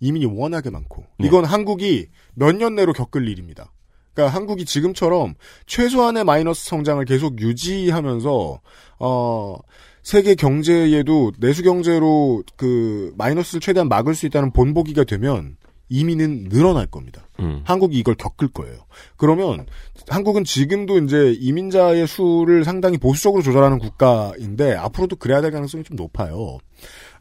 이민이 0.00 0.26
워낙에 0.26 0.68
많고 0.70 1.06
네. 1.18 1.26
이건 1.26 1.44
한국이 1.44 2.08
몇 2.34 2.52
년 2.56 2.74
내로 2.74 2.92
겪을 2.92 3.28
일입니다. 3.28 3.72
그러니까 4.14 4.36
한국이 4.36 4.64
지금처럼 4.66 5.34
최소한의 5.66 6.24
마이너스 6.24 6.66
성장을 6.66 7.02
계속 7.06 7.40
유지하면서 7.40 8.60
어 8.98 9.56
세계 10.02 10.34
경제에도 10.34 11.32
내수 11.38 11.62
경제로 11.62 12.42
그 12.56 13.12
마이너스를 13.16 13.60
최대한 13.60 13.88
막을 13.88 14.14
수 14.14 14.26
있다는 14.26 14.52
본보기가 14.52 15.04
되면 15.04 15.56
이민은 15.88 16.48
늘어날 16.48 16.86
겁니다. 16.86 17.28
음. 17.40 17.60
한국이 17.64 17.98
이걸 17.98 18.14
겪을 18.14 18.48
거예요. 18.48 18.78
그러면 19.16 19.66
한국은 20.08 20.42
지금도 20.42 20.98
이제 21.00 21.36
이민자의 21.38 22.06
수를 22.06 22.64
상당히 22.64 22.96
보수적으로 22.96 23.42
조절하는 23.42 23.78
국가인데 23.78 24.74
앞으로도 24.74 25.16
그래야 25.16 25.42
될 25.42 25.50
가능성이 25.50 25.84
좀 25.84 25.96
높아요. 25.96 26.58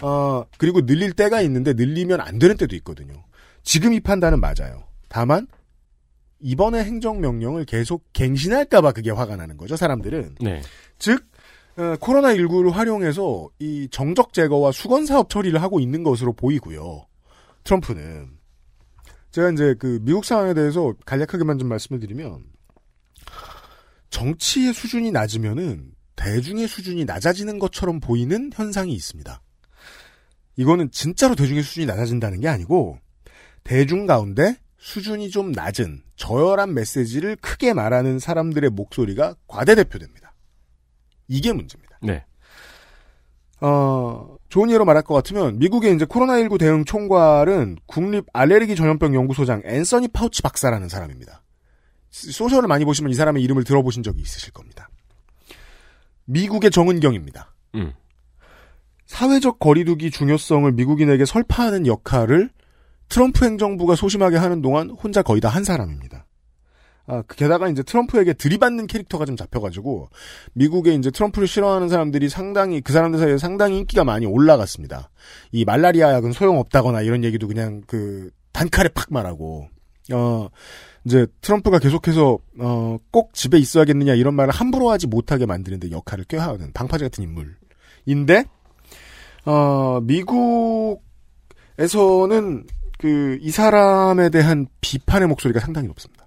어, 0.01 0.43
그리고 0.57 0.85
늘릴 0.85 1.11
때가 1.11 1.41
있는데 1.41 1.73
늘리면 1.73 2.21
안 2.21 2.39
되는 2.39 2.55
때도 2.55 2.75
있거든요. 2.77 3.13
지금 3.61 3.93
이 3.93 3.99
판단은 3.99 4.39
맞아요. 4.39 4.83
다만 5.09 5.47
이번에 6.39 6.83
행정명령을 6.83 7.65
계속 7.65 8.05
갱신할까봐 8.13 8.93
그게 8.93 9.11
화가 9.11 9.35
나는 9.35 9.57
거죠, 9.57 9.75
사람들은. 9.75 10.35
네. 10.39 10.61
즉, 10.97 11.23
어, 11.23 11.30
코로나19를 11.99 12.71
활용해서 12.71 13.49
이 13.59 13.87
정적 13.89 14.33
제거와 14.33 14.71
수건 14.71 15.05
사업 15.05 15.29
처리를 15.29 15.61
하고 15.61 15.79
있는 15.79 16.03
것으로 16.03 16.33
보이고요. 16.33 17.05
트럼프는. 17.63 18.29
제가 19.31 19.51
이제 19.51 19.75
그 19.79 19.99
미국 20.01 20.25
상황에 20.25 20.53
대해서 20.53 20.93
간략하게만 21.05 21.57
좀 21.57 21.69
말씀을 21.69 21.99
드리면, 21.99 22.43
정치의 24.09 24.73
수준이 24.73 25.11
낮으면은 25.11 25.91
대중의 26.17 26.67
수준이 26.67 27.05
낮아지는 27.05 27.57
것처럼 27.57 27.99
보이는 27.99 28.51
현상이 28.53 28.93
있습니다. 28.93 29.41
이거는 30.57 30.91
진짜로 30.91 31.33
대중의 31.35 31.63
수준이 31.63 31.85
낮아진다는 31.85 32.41
게 32.41 32.47
아니고, 32.47 32.99
대중 33.63 34.05
가운데 34.05 34.57
수준이 34.77 35.29
좀 35.29 35.51
낮은 35.51 36.03
저열한 36.15 36.73
메시지를 36.73 37.37
크게 37.37 37.73
말하는 37.73 38.19
사람들의 38.19 38.71
목소리가 38.71 39.35
과대대표됩니다. 39.47 40.20
이게 41.31 41.53
문제입니다. 41.53 41.97
네. 42.01 42.25
어, 43.61 44.35
좋은 44.49 44.69
예로 44.71 44.85
말할 44.85 45.03
것 45.03 45.13
같으면 45.13 45.59
미국의 45.59 45.95
이제 45.95 46.05
코로나19 46.05 46.59
대응 46.59 46.83
총괄은 46.83 47.77
국립 47.85 48.25
알레르기 48.33 48.75
전염병 48.75 49.13
연구소장 49.15 49.61
앤서니 49.65 50.09
파우치 50.09 50.41
박사라는 50.41 50.89
사람입니다. 50.89 51.43
스- 52.09 52.31
소셜을 52.31 52.67
많이 52.67 52.83
보시면 52.85 53.11
이 53.11 53.13
사람의 53.15 53.41
이름을 53.43 53.63
들어보신 53.63 54.03
적이 54.03 54.21
있으실 54.21 54.51
겁니다. 54.51 54.89
미국의 56.25 56.71
정은경입니다. 56.71 57.53
음. 57.75 57.93
사회적 59.05 59.59
거리두기 59.59 60.09
중요성을 60.11 60.71
미국인에게 60.71 61.25
설파하는 61.25 61.85
역할을 61.85 62.49
트럼프 63.09 63.45
행정부가 63.45 63.95
소심하게 63.95 64.37
하는 64.37 64.61
동안 64.61 64.89
혼자 64.89 65.21
거의 65.21 65.39
다 65.41 65.49
한 65.49 65.63
사람입니다. 65.63 66.25
아, 67.07 67.23
그 67.27 67.35
게다가 67.35 67.67
이제 67.67 67.83
트럼프에게 67.83 68.33
들이받는 68.33 68.87
캐릭터가 68.87 69.25
좀 69.25 69.35
잡혀가지고 69.35 70.09
미국에 70.53 70.93
이제 70.93 71.11
트럼프를 71.11 71.47
싫어하는 71.47 71.89
사람들이 71.89 72.29
상당히 72.29 72.79
그 72.81 72.93
사람들 72.93 73.19
사이에 73.19 73.37
상당히 73.37 73.79
인기가 73.79 74.03
많이 74.03 74.25
올라갔습니다. 74.25 75.09
이 75.51 75.65
말라리아 75.65 76.13
약은 76.13 76.31
소용없다거나 76.31 77.01
이런 77.01 77.23
얘기도 77.23 77.47
그냥 77.47 77.81
그 77.87 78.29
단칼에 78.53 78.89
팍 78.89 79.07
말하고 79.09 79.67
어 80.13 80.49
이제 81.05 81.25
트럼프가 81.41 81.79
계속해서 81.79 82.37
어 82.59 82.97
꼭 83.11 83.33
집에 83.33 83.57
있어야겠느냐 83.57 84.13
이런 84.15 84.35
말을 84.35 84.53
함부로 84.53 84.89
하지 84.89 85.07
못하게 85.07 85.45
만드는데 85.45 85.91
역할을 85.91 86.25
꾀하는 86.25 86.71
방파제 86.73 87.05
같은 87.05 87.23
인물인데 87.23 88.45
어 89.45 89.99
미국에서는 91.77 92.65
그 92.99 93.39
이 93.41 93.49
사람에 93.49 94.29
대한 94.29 94.67
비판의 94.79 95.27
목소리가 95.27 95.59
상당히 95.59 95.87
높습니다. 95.87 96.20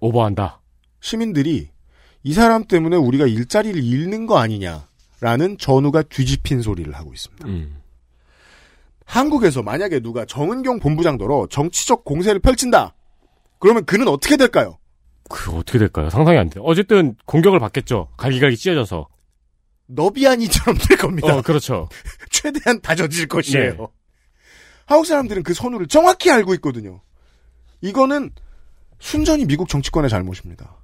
오버한다. 0.00 0.60
시민들이 1.00 1.70
이 2.22 2.32
사람 2.32 2.64
때문에 2.64 2.96
우리가 2.96 3.26
일자리를 3.26 3.82
잃는 3.82 4.26
거 4.26 4.38
아니냐라는 4.38 5.58
전우가 5.58 6.02
뒤집힌 6.02 6.62
소리를 6.62 6.92
하고 6.94 7.12
있습니다. 7.12 7.46
음. 7.46 7.76
한국에서 9.04 9.62
만약에 9.62 10.00
누가 10.00 10.26
정은경 10.26 10.80
본부장더러 10.80 11.48
정치적 11.50 12.04
공세를 12.04 12.40
펼친다. 12.40 12.94
그러면 13.58 13.84
그는 13.86 14.06
어떻게 14.08 14.36
될까요? 14.36 14.78
그 15.28 15.50
어떻게 15.52 15.78
될까요? 15.78 16.10
상상이 16.10 16.38
안 16.38 16.50
돼요. 16.50 16.62
어쨌든 16.64 17.16
공격을 17.24 17.58
받겠죠. 17.58 18.08
갈기갈기 18.16 18.56
찢어져서. 18.56 19.08
너비아니처럼 19.86 20.78
될 20.86 20.98
겁니다. 20.98 21.36
어, 21.36 21.42
그렇죠. 21.42 21.88
최대한 22.30 22.80
다져질 22.80 23.28
것이에요. 23.28 23.72
네. 23.72 23.86
한국 24.86 25.06
사람들은 25.06 25.42
그 25.42 25.54
선우를 25.54 25.86
정확히 25.86 26.30
알고 26.30 26.54
있거든요. 26.54 27.00
이거는 27.80 28.30
순전히 28.98 29.46
미국 29.46 29.68
정치권의 29.68 30.10
잘못입니다. 30.10 30.82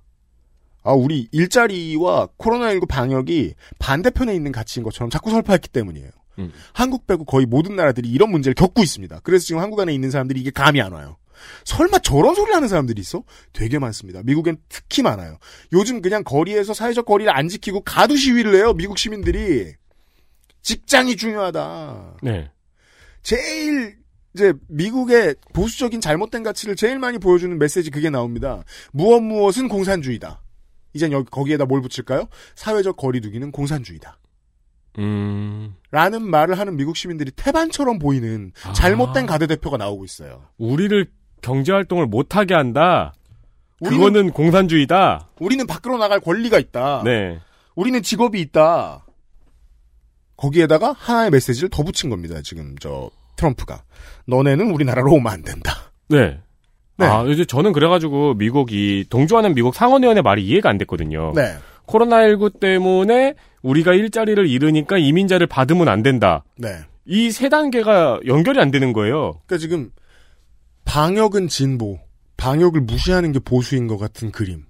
아, 0.83 0.93
우리 0.93 1.29
일자리와 1.33 2.29
코로나19 2.39 2.87
방역이 2.89 3.55
반대편에 3.79 4.35
있는 4.35 4.53
가치인 4.53 4.85
것처럼 4.85 5.11
자꾸 5.11 5.31
설파했기 5.31 5.71
때문이에요. 5.71 6.11
음. 6.39 6.53
한국 6.73 7.07
빼고 7.07 7.25
거의 7.25 7.47
모든 7.47 7.77
나라들이 7.77 8.09
이런 8.09 8.31
문제를 8.31 8.55
겪고 8.55 8.83
있습니다. 8.83 9.21
그래서 9.23 9.47
지금 9.47 9.61
한국 9.61 9.81
안에 9.81 9.95
있는 9.95 10.11
사람들이 10.11 10.41
이게 10.41 10.51
감이 10.51 10.81
안 10.83 10.93
와요. 10.93 11.17
설마 11.65 11.99
저런 12.01 12.35
소리를 12.35 12.55
하는 12.55 12.69
사람들이 12.69 13.01
있어? 13.01 13.23
되게 13.53 13.79
많습니다. 13.79 14.23
미국엔 14.23 14.59
특히 14.69 15.03
많아요. 15.03 15.39
요즘 15.73 16.03
그냥 16.03 16.23
거리에서 16.25 16.75
사회적 16.75 17.07
거리를 17.07 17.35
안 17.35 17.49
지키고 17.49 17.81
가두 17.83 18.17
시위를 18.17 18.55
해요. 18.55 18.73
미국 18.75 18.99
시민들이. 18.99 19.73
직장이 20.63 21.17
중요하다. 21.17 22.19
네. 22.23 22.51
제일 23.23 23.97
이제 24.35 24.53
미국의 24.69 25.37
보수적인 25.53 26.01
잘못된 26.01 26.43
가치를 26.43 26.75
제일 26.77 26.99
많이 26.99 27.19
보여주는 27.19 27.57
메시지 27.57 27.91
그게 27.91 28.11
나옵니다. 28.11 28.65
무엇 28.93 29.21
무엇은 29.21 29.69
공산주의다. 29.69 30.43
이젠 30.93 31.13
여기 31.13 31.29
거기에다 31.31 31.67
뭘 31.67 31.81
붙일까요? 31.81 32.29
사회적 32.57 32.97
거리두기는 32.97 33.53
공산주의다. 33.53 34.19
음. 34.99 35.75
라는 35.91 36.23
말을 36.23 36.59
하는 36.59 36.77
미국 36.77 36.97
시민들이 36.97 37.31
태반처럼 37.33 37.99
보이는 37.99 38.53
잘못된 38.75 39.25
아. 39.25 39.27
가대 39.27 39.47
대표가 39.47 39.77
나오고 39.77 40.05
있어요. 40.05 40.43
우리를 40.59 41.07
경제 41.41 41.73
활동을 41.73 42.07
못하게 42.07 42.55
한다. 42.55 43.13
우리는, 43.81 43.99
그거는 43.99 44.31
공산주의다. 44.31 45.31
우리는 45.41 45.67
밖으로 45.67 45.99
나갈 45.99 46.21
권리가 46.21 46.59
있다. 46.59 47.03
네. 47.05 47.41
우리는 47.75 48.03
직업이 48.03 48.41
있다. 48.41 49.05
거기에다가 50.37 50.93
하나의 50.93 51.31
메시지를 51.31 51.69
더 51.71 51.83
붙인 51.83 52.11
겁니다. 52.11 52.41
지금 52.43 52.77
저 52.81 53.11
트럼프가 53.49 53.83
너네는 54.27 54.71
우리나라로 54.71 55.13
오면 55.13 55.33
안 55.33 55.43
된다. 55.43 55.93
네. 56.09 56.41
네. 56.97 57.07
아, 57.07 57.25
이제 57.25 57.45
저는 57.45 57.73
그래가지고 57.73 58.35
미국이 58.35 59.05
동조하는 59.11 59.55
미국 59.55 59.75
상원의원의 59.75 60.23
말이 60.23 60.47
이해가 60.47 60.71
안 60.71 60.79
됐거든요. 60.79 61.33
네. 61.35 61.55
코로나19 61.87 62.61
때문에 62.61 63.35
우리가 63.63 63.93
일자리를 63.93 64.47
잃으니까 64.49 64.97
이민자를 64.99 65.47
받으면 65.47 65.89
안 65.89 66.03
된다. 66.03 66.45
네. 66.57 66.79
이 67.07 67.31
세 67.31 67.49
단계가 67.51 68.19
연결이 68.27 68.59
안 68.61 68.71
되는 68.71 68.93
거예요. 68.95 69.41
그러니까 69.47 69.59
지금 69.59 69.91
방역은 70.87 71.49
진보, 71.49 71.99
방역을 72.39 72.81
무시하는 72.83 73.33
게 73.33 73.39
보수인 73.41 73.87
것 73.89 73.99
같은 73.99 74.31
그림. 74.31 74.65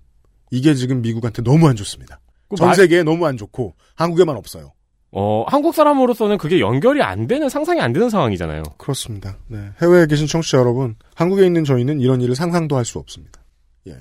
이게 0.50 0.74
지금 0.74 1.02
미국한테 1.02 1.42
너무 1.42 1.68
안 1.68 1.76
좋습니다. 1.76 2.20
그전 2.48 2.68
말- 2.68 2.76
세계에 2.76 3.02
너무 3.04 3.26
안 3.26 3.36
좋고 3.36 3.74
한국에만 3.94 4.36
없어요. 4.36 4.72
어, 5.16 5.44
한국 5.46 5.74
사람으로서는 5.74 6.38
그게 6.38 6.58
연결이 6.58 7.00
안 7.00 7.28
되는 7.28 7.48
상상이 7.48 7.80
안 7.80 7.92
되는 7.92 8.10
상황이잖아요. 8.10 8.64
그렇습니다. 8.78 9.36
네. 9.46 9.70
해외에 9.80 10.06
계신 10.06 10.26
청취자 10.26 10.58
여러분, 10.58 10.96
한국에 11.14 11.46
있는 11.46 11.62
저희는 11.64 12.00
이런 12.00 12.20
일을 12.20 12.34
상상도 12.34 12.76
할 12.76 12.84
수 12.84 12.98
없습니다. 12.98 13.40
예. 13.86 13.96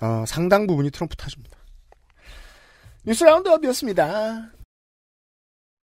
아, 0.00 0.24
상당 0.26 0.66
부분이 0.66 0.90
트럼프 0.90 1.16
탓입니다. 1.16 1.56
뉴스 3.06 3.24
라운드업이었습니다. 3.24 4.50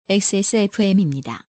XSFM입니다. 0.09 1.45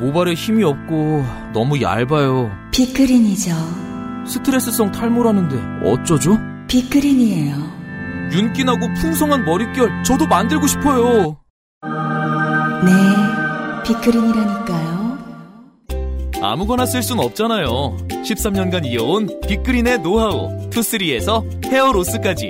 모발에 0.00 0.34
힘이 0.34 0.64
없고 0.64 1.22
너무 1.54 1.80
얇아요. 1.80 2.50
빅그린이죠. 2.72 3.50
스트레스성 4.26 4.92
탈모라는데 4.92 5.88
어쩌죠? 5.88 6.36
빅그린이에요. 6.68 7.79
윤기나고 8.32 8.80
풍성한 9.00 9.44
머릿결 9.44 10.04
저도 10.04 10.26
만들고 10.26 10.66
싶어요. 10.66 11.38
네, 12.84 12.92
빅그린이라니까요. 13.84 15.18
아무거나 16.42 16.86
쓸 16.86 17.02
순 17.02 17.18
없잖아요. 17.20 17.96
13년간 18.08 18.86
이어온 18.86 19.40
빅그린의 19.46 19.98
노하우. 20.00 20.70
투쓰리에서 20.70 21.44
헤어로스까지. 21.66 22.48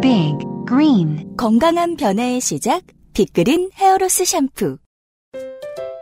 빅 0.00 0.38
그린 0.66 1.36
건강한 1.36 1.96
변화의 1.96 2.40
시작 2.40 2.82
빅그린 3.12 3.70
헤어로스 3.74 4.24
샴푸. 4.24 4.78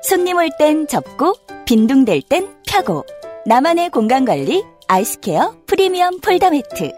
손님 0.02 0.36
올 0.36 0.48
땐 0.58 0.86
접고 0.86 1.34
빈둥댈 1.64 2.22
땐 2.22 2.48
펴고 2.68 3.04
나만의 3.46 3.90
공간 3.90 4.24
관리 4.24 4.62
알스퀘어 4.86 5.56
프리미엄 5.66 6.20
폴더 6.20 6.50
매트. 6.50 6.92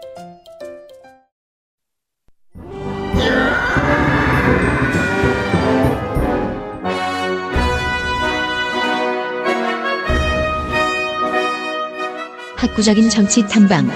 학구적인 12.71 13.09
정치 13.09 13.45
탐방. 13.47 13.89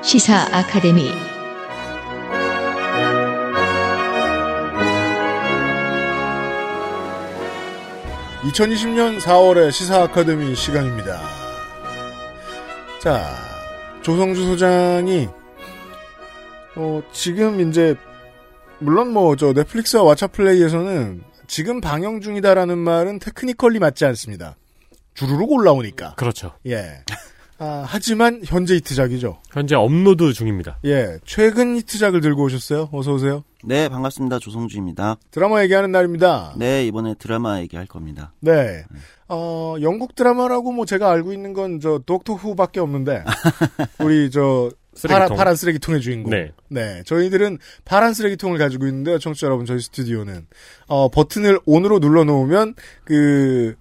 시사 0.00 0.46
아카데미. 0.52 1.10
이 8.44 8.50
2020년 8.50 9.18
4월의 9.18 9.72
시사 9.72 10.02
아카데미 10.04 10.54
시간입니다. 10.54 11.20
자, 13.00 13.24
조성주 14.02 14.44
소장이 14.46 15.28
어, 16.76 17.02
지금 17.12 17.68
이제 17.68 17.96
물론 18.78 19.12
뭐 19.12 19.34
저 19.36 19.52
넷플릭스와 19.52 20.02
왓챠 20.14 20.32
플레이에서는 20.32 21.24
지금 21.48 21.80
방영 21.80 22.20
중이다라는 22.20 22.78
말은 22.78 23.18
테크니컬리 23.18 23.78
맞지 23.80 24.04
않습니다. 24.04 24.56
주르륵 25.14 25.50
올라오니까. 25.50 26.14
그렇죠. 26.14 26.52
예. 26.66 27.02
아, 27.58 27.84
하지만 27.86 28.42
현재 28.44 28.74
히트작이죠. 28.74 29.38
현재 29.50 29.74
업로드 29.74 30.32
중입니다. 30.34 30.78
예. 30.84 31.18
최근 31.24 31.76
히트작을 31.76 32.20
들고 32.20 32.44
오셨어요. 32.44 32.90
어서 32.92 33.14
오세요. 33.14 33.44
네, 33.64 33.88
반갑습니다. 33.88 34.38
조성주입니다. 34.38 35.16
드라마 35.30 35.62
얘기하는 35.62 35.90
날입니다. 35.90 36.54
네, 36.58 36.86
이번에 36.86 37.14
드라마 37.18 37.60
얘기할 37.60 37.86
겁니다. 37.86 38.32
네. 38.40 38.84
어, 39.28 39.76
영국 39.80 40.14
드라마라고 40.14 40.70
뭐 40.72 40.84
제가 40.86 41.10
알고 41.10 41.32
있는 41.32 41.52
건 41.52 41.80
저 41.80 41.98
Doctor 42.04 42.34
Who밖에 42.34 42.78
없는데 42.80 43.24
우리 44.00 44.30
저 44.30 44.70
파란, 45.08 45.20
쓰레기통. 45.28 45.36
파란 45.36 45.56
쓰레기통의 45.56 46.00
주인공. 46.00 46.30
네. 46.68 47.02
저희들은 47.04 47.58
파란 47.84 48.14
쓰레기통을 48.14 48.58
가지고 48.58 48.86
있는데요. 48.86 49.18
청취자 49.18 49.46
여러분, 49.46 49.66
저희 49.66 49.78
스튜디오는. 49.80 50.46
어, 50.86 51.10
버튼을 51.10 51.60
on으로 51.66 52.00
눌러 52.00 52.24
놓으면, 52.24 52.74
그, 53.04 53.74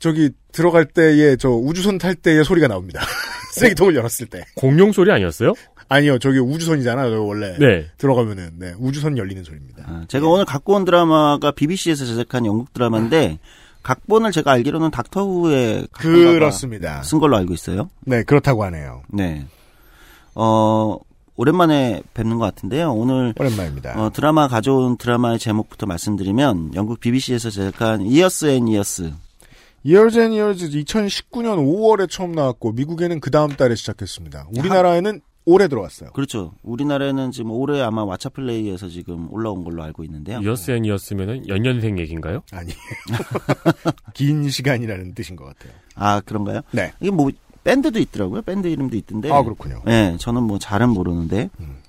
저기, 0.00 0.30
들어갈 0.52 0.86
때에, 0.86 1.36
저, 1.36 1.50
우주선 1.50 1.98
탈 1.98 2.14
때의 2.16 2.44
소리가 2.44 2.66
나옵니다. 2.66 3.00
쓰레기통을 3.54 3.94
열었을 3.94 4.26
때. 4.26 4.44
공룡 4.56 4.90
소리 4.92 5.12
아니었어요? 5.12 5.54
아니요, 5.88 6.18
저기 6.18 6.38
우주선이잖아요, 6.38 7.26
원래. 7.26 7.56
네. 7.58 7.86
들어가면은, 7.98 8.52
네, 8.58 8.74
우주선 8.78 9.18
열리는 9.18 9.42
소리입니다. 9.44 9.84
아, 9.86 10.04
제가 10.08 10.26
오늘 10.26 10.44
갖고 10.44 10.74
온 10.74 10.84
드라마가 10.84 11.50
BBC에서 11.52 12.04
제작한 12.04 12.46
영국 12.46 12.72
드라마인데 12.72 13.38
각본을 13.82 14.30
제가 14.32 14.52
알기로는 14.52 14.90
Doctor 14.90 15.24
Who의 15.24 15.88
그렇습니다. 15.92 17.02
쓴 17.02 17.18
걸로 17.18 17.36
알고 17.36 17.54
있어요. 17.54 17.90
네, 18.04 18.22
그렇다고 18.22 18.64
하네요. 18.64 19.02
네. 19.08 19.46
어, 20.34 20.96
오랜만에 21.36 22.02
뵙는 22.14 22.38
것 22.38 22.44
같은데요. 22.44 22.92
오늘 22.92 23.34
오랜만입니다. 23.38 24.00
어, 24.00 24.10
드라마 24.12 24.48
가져온 24.48 24.98
드라마의 24.98 25.38
제목부터 25.38 25.86
말씀드리면 25.86 26.74
영국 26.74 27.00
BBC에서 27.00 27.50
제작한 27.50 28.02
Years 28.02 28.46
and 28.46 28.68
Years. 28.68 29.12
Years 29.84 30.18
and 30.18 30.38
Years 30.38 30.68
2019년 30.68 31.56
5월에 31.56 32.08
처음 32.10 32.32
나왔고, 32.32 32.72
미국에는 32.72 33.20
그 33.20 33.30
다음 33.30 33.48
달에 33.50 33.74
시작했습니다. 33.74 34.48
우리나라에는 34.58 35.22
올해 35.46 35.68
들어왔어요. 35.68 36.10
그렇죠. 36.10 36.52
우리나라에는 36.62 37.30
지금 37.30 37.50
올해 37.52 37.80
아마 37.80 38.04
왓챠플레이에서 38.04 38.90
지금 38.90 39.32
올라온 39.32 39.64
걸로 39.64 39.82
알고 39.82 40.04
있는데요. 40.04 40.40
Years 40.40 40.70
and 40.72 40.84
Years면은 40.84 41.48
연년생 41.48 41.98
얘기인가요? 41.98 42.42
아니. 42.52 42.72
긴 44.12 44.48
시간이라는 44.50 45.14
뜻인 45.14 45.36
것 45.36 45.46
같아요. 45.46 45.72
아, 45.94 46.20
그런가요? 46.20 46.60
네. 46.72 46.92
이게 47.00 47.10
뭐 47.10 47.30
밴드도 47.64 47.98
있더라고요. 48.00 48.42
밴드 48.42 48.68
이름도 48.68 48.96
있던데. 48.98 49.30
아, 49.32 49.42
그렇군요. 49.42 49.82
네, 49.86 50.16
저는 50.18 50.42
뭐 50.42 50.58
잘은 50.58 50.90
모르는데. 50.90 51.48
음. 51.60 51.79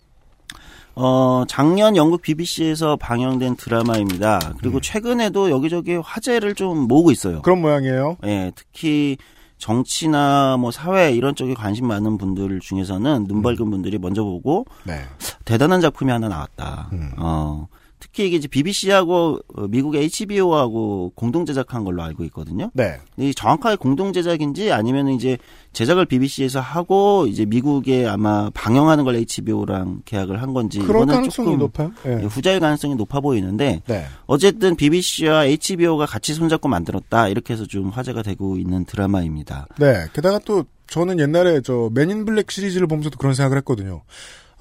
어, 0.96 1.44
작년 1.48 1.96
영국 1.96 2.22
BBC에서 2.22 2.96
방영된 2.98 3.56
드라마입니다. 3.56 4.54
그리고 4.60 4.78
음. 4.78 4.82
최근에도 4.82 5.50
여기저기 5.50 5.96
화제를 5.96 6.56
좀 6.56 6.88
모으고 6.88 7.12
있어요. 7.12 7.42
그런 7.42 7.62
모양이에요. 7.62 8.18
예, 8.26 8.52
특히 8.56 9.18
정치나 9.58 10.58
뭐 10.58 10.72
사회 10.72 11.12
이런 11.12 11.36
쪽에 11.36 11.54
관심 11.54 11.88
많은 11.88 12.18
분들 12.18 12.60
중에서는 12.62 13.28
눈 13.28 13.44
밝은 13.44 13.70
분들이 13.70 14.00
먼저 14.00 14.24
보고 14.24 14.66
네. 14.84 15.02
대단한 15.46 15.82
작품이 15.82 16.12
하나 16.12 16.28
나왔다. 16.28 16.90
음. 16.94 17.12
어, 17.18 17.68
특히 18.12 18.28
이게 18.28 18.36
이제 18.36 18.48
BBC하고 18.50 19.40
어, 19.56 19.68
미국 19.70 19.96
HBO하고 19.96 21.14
공동 21.16 21.46
제작한 21.46 21.86
걸로 21.86 22.04
알고 22.04 22.26
있거든요. 22.26 22.70
네. 22.74 23.00
이 23.18 23.34
정확하게 23.34 23.78
공동 23.78 24.12
제작인지 24.12 24.72
아니면 24.74 25.08
이제 25.10 25.38
제작을 25.72 26.06
BBC에서 26.06 26.60
하고 26.60 27.26
이제 27.28 27.46
미국에 27.46 28.06
아마 28.06 28.50
방영하는 28.54 29.06
걸 29.06 29.16
HBO랑 29.16 30.02
계약을 30.04 30.42
한 30.42 30.54
건지 30.54 30.80
이거는 30.80 31.14
가능성이 31.14 31.46
조금 31.46 31.60
높아요. 31.60 31.92
예. 32.06 32.20
예, 32.22 32.26
후자일 32.26 32.60
가능성이 32.60 32.96
높아 32.96 33.22
보이는데 33.22 33.82
네. 33.88 34.06
어쨌든 34.26 34.76
BBC와 34.76 35.46
HBO가 35.46 36.06
같이 36.06 36.34
손잡고 36.34 36.68
만들었다 36.68 37.30
이렇게 37.30 37.54
해서 37.54 37.66
좀 37.66 37.90
화제가 37.90 38.24
되고 38.24 38.58
있는 38.58 38.84
드라마입니다. 38.84 39.68
네. 39.80 40.06
게다가 40.14 40.40
또 40.40 40.66
저는 40.88 41.20
옛날에 41.20 41.62
저 41.62 41.90
맨인 41.94 42.26
블랙 42.26 42.52
시리즈를 42.52 42.86
보면서도 42.86 43.18
그런 43.18 43.34
생각을 43.34 43.58
했거든요. 43.60 44.02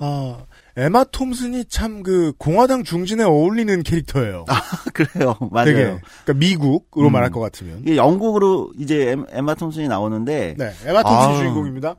아, 0.00 0.38
에마 0.76 1.04
톰슨이 1.04 1.66
참 1.66 2.02
그 2.02 2.32
공화당 2.38 2.82
중진에 2.84 3.22
어울리는 3.24 3.82
캐릭터예요. 3.82 4.44
그래요, 4.94 5.36
맞아요. 5.50 5.64
되게. 5.66 5.82
그러니까 5.84 6.34
미국으로 6.34 7.08
음. 7.08 7.12
말할 7.12 7.30
것 7.30 7.40
같으면. 7.40 7.80
이게 7.80 7.96
영국으로 7.96 8.72
이제 8.78 9.10
엠- 9.10 9.26
에마 9.30 9.54
톰슨이 9.54 9.86
나오는데 9.88 10.54
네. 10.58 10.70
에마 10.86 11.02
톰슨이 11.02 11.34
아. 11.34 11.38
주인공입니다. 11.38 11.96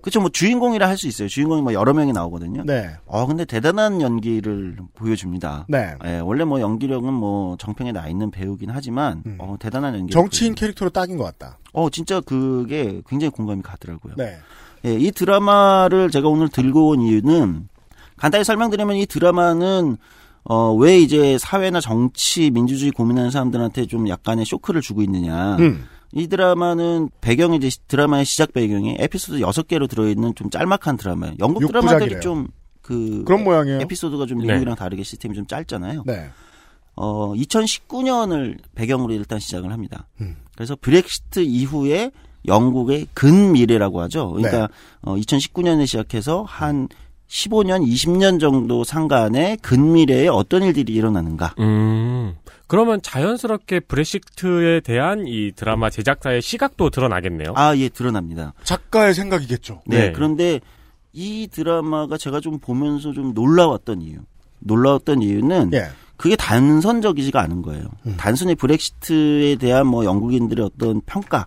그쵸 0.00 0.20
뭐 0.20 0.30
주인공이라 0.30 0.88
할 0.88 0.96
수 0.96 1.06
있어요. 1.06 1.28
주인공이 1.28 1.62
뭐 1.62 1.72
여러 1.74 1.92
명이 1.94 2.12
나오거든요. 2.12 2.64
네. 2.64 2.90
어 3.06 3.24
근데 3.26 3.44
대단한 3.44 4.00
연기를 4.00 4.76
보여줍니다. 4.94 5.66
네. 5.68 5.94
예, 6.04 6.18
원래 6.18 6.42
뭐 6.42 6.60
연기력은 6.60 7.12
뭐 7.12 7.56
정평에 7.58 7.92
나 7.92 8.08
있는 8.08 8.30
배우긴 8.32 8.70
하지만 8.70 9.22
음. 9.26 9.36
어, 9.38 9.54
대단한 9.60 9.94
연기. 9.94 10.12
정치인 10.12 10.56
캐릭터로 10.56 10.90
딱인 10.90 11.18
것 11.18 11.24
같다. 11.24 11.58
어 11.72 11.88
진짜 11.88 12.20
그게 12.20 13.00
굉장히 13.06 13.30
공감이 13.30 13.62
가더라고요. 13.62 14.14
네. 14.16 14.38
예, 14.84 14.94
이 14.94 15.10
드라마를 15.12 16.10
제가 16.10 16.28
오늘 16.28 16.48
들고 16.48 16.88
온 16.88 17.00
이유는 17.02 17.68
간단히 18.16 18.44
설명드리면 18.44 18.96
이 18.96 19.06
드라마는 19.06 19.96
어, 20.44 20.72
왜 20.74 20.98
이제 20.98 21.38
사회나 21.38 21.80
정치, 21.80 22.50
민주주의 22.50 22.90
고민하는 22.90 23.30
사람들한테 23.30 23.86
좀 23.86 24.08
약간의 24.08 24.44
쇼크를 24.44 24.80
주고 24.80 25.02
있느냐. 25.02 25.56
음. 25.56 25.84
이 26.12 26.26
드라마는 26.26 27.10
배경이 27.20 27.56
이제 27.56 27.70
드라마의 27.88 28.24
시작 28.24 28.52
배경이 28.52 28.96
에피소드 28.98 29.38
6개로 29.38 29.88
들어있는 29.88 30.34
좀 30.34 30.50
짤막한 30.50 30.96
드라마예요. 30.98 31.36
영국 31.38 31.66
드라마들이 31.66 32.12
육부작이래요. 32.14 32.20
좀그 32.20 33.24
그런 33.24 33.44
모양이에요. 33.44 33.80
에피소드가 33.80 34.26
좀 34.26 34.38
네. 34.38 34.48
미국이랑 34.48 34.74
다르게 34.74 35.04
시스템이 35.04 35.34
좀 35.34 35.46
짧잖아요. 35.46 36.02
네. 36.04 36.30
어, 36.96 37.32
2019년을 37.32 38.58
배경으로 38.74 39.14
일단 39.14 39.38
시작을 39.38 39.72
합니다. 39.72 40.06
음. 40.20 40.36
그래서 40.54 40.76
브렉시트 40.78 41.40
이후에 41.40 42.10
영국의 42.46 43.08
근미래라고 43.14 44.00
하죠. 44.02 44.32
그러니까 44.32 44.66
네. 44.66 44.66
어, 45.02 45.14
2019년에 45.16 45.86
시작해서 45.86 46.44
한 46.46 46.88
15년, 47.28 47.86
20년 47.86 48.38
정도 48.38 48.84
상간에 48.84 49.56
근미래에 49.62 50.28
어떤 50.28 50.62
일들이 50.62 50.92
일어나는가. 50.92 51.54
음. 51.60 52.34
그러면 52.66 53.00
자연스럽게 53.02 53.80
브렉시트에 53.80 54.80
대한 54.80 55.26
이 55.26 55.52
드라마 55.52 55.88
제작자의 55.88 56.42
시각도 56.42 56.90
드러나겠네요. 56.90 57.52
아, 57.56 57.76
예, 57.76 57.88
드러납니다. 57.88 58.52
작가의 58.64 59.14
생각이겠죠. 59.14 59.82
네, 59.86 59.98
네. 59.98 60.12
그런데 60.12 60.60
이 61.12 61.48
드라마가 61.50 62.18
제가 62.18 62.40
좀 62.40 62.58
보면서 62.58 63.12
좀 63.12 63.32
놀라웠던 63.34 64.02
이유. 64.02 64.18
놀라웠던 64.60 65.22
이유는 65.22 65.70
예. 65.74 65.88
그게 66.16 66.36
단선적이지가 66.36 67.40
않은 67.40 67.62
거예요. 67.62 67.84
음. 68.06 68.14
단순히 68.18 68.54
브렉시트에 68.54 69.56
대한 69.56 69.86
뭐 69.86 70.04
영국인들의 70.04 70.64
어떤 70.64 71.00
평가 71.02 71.46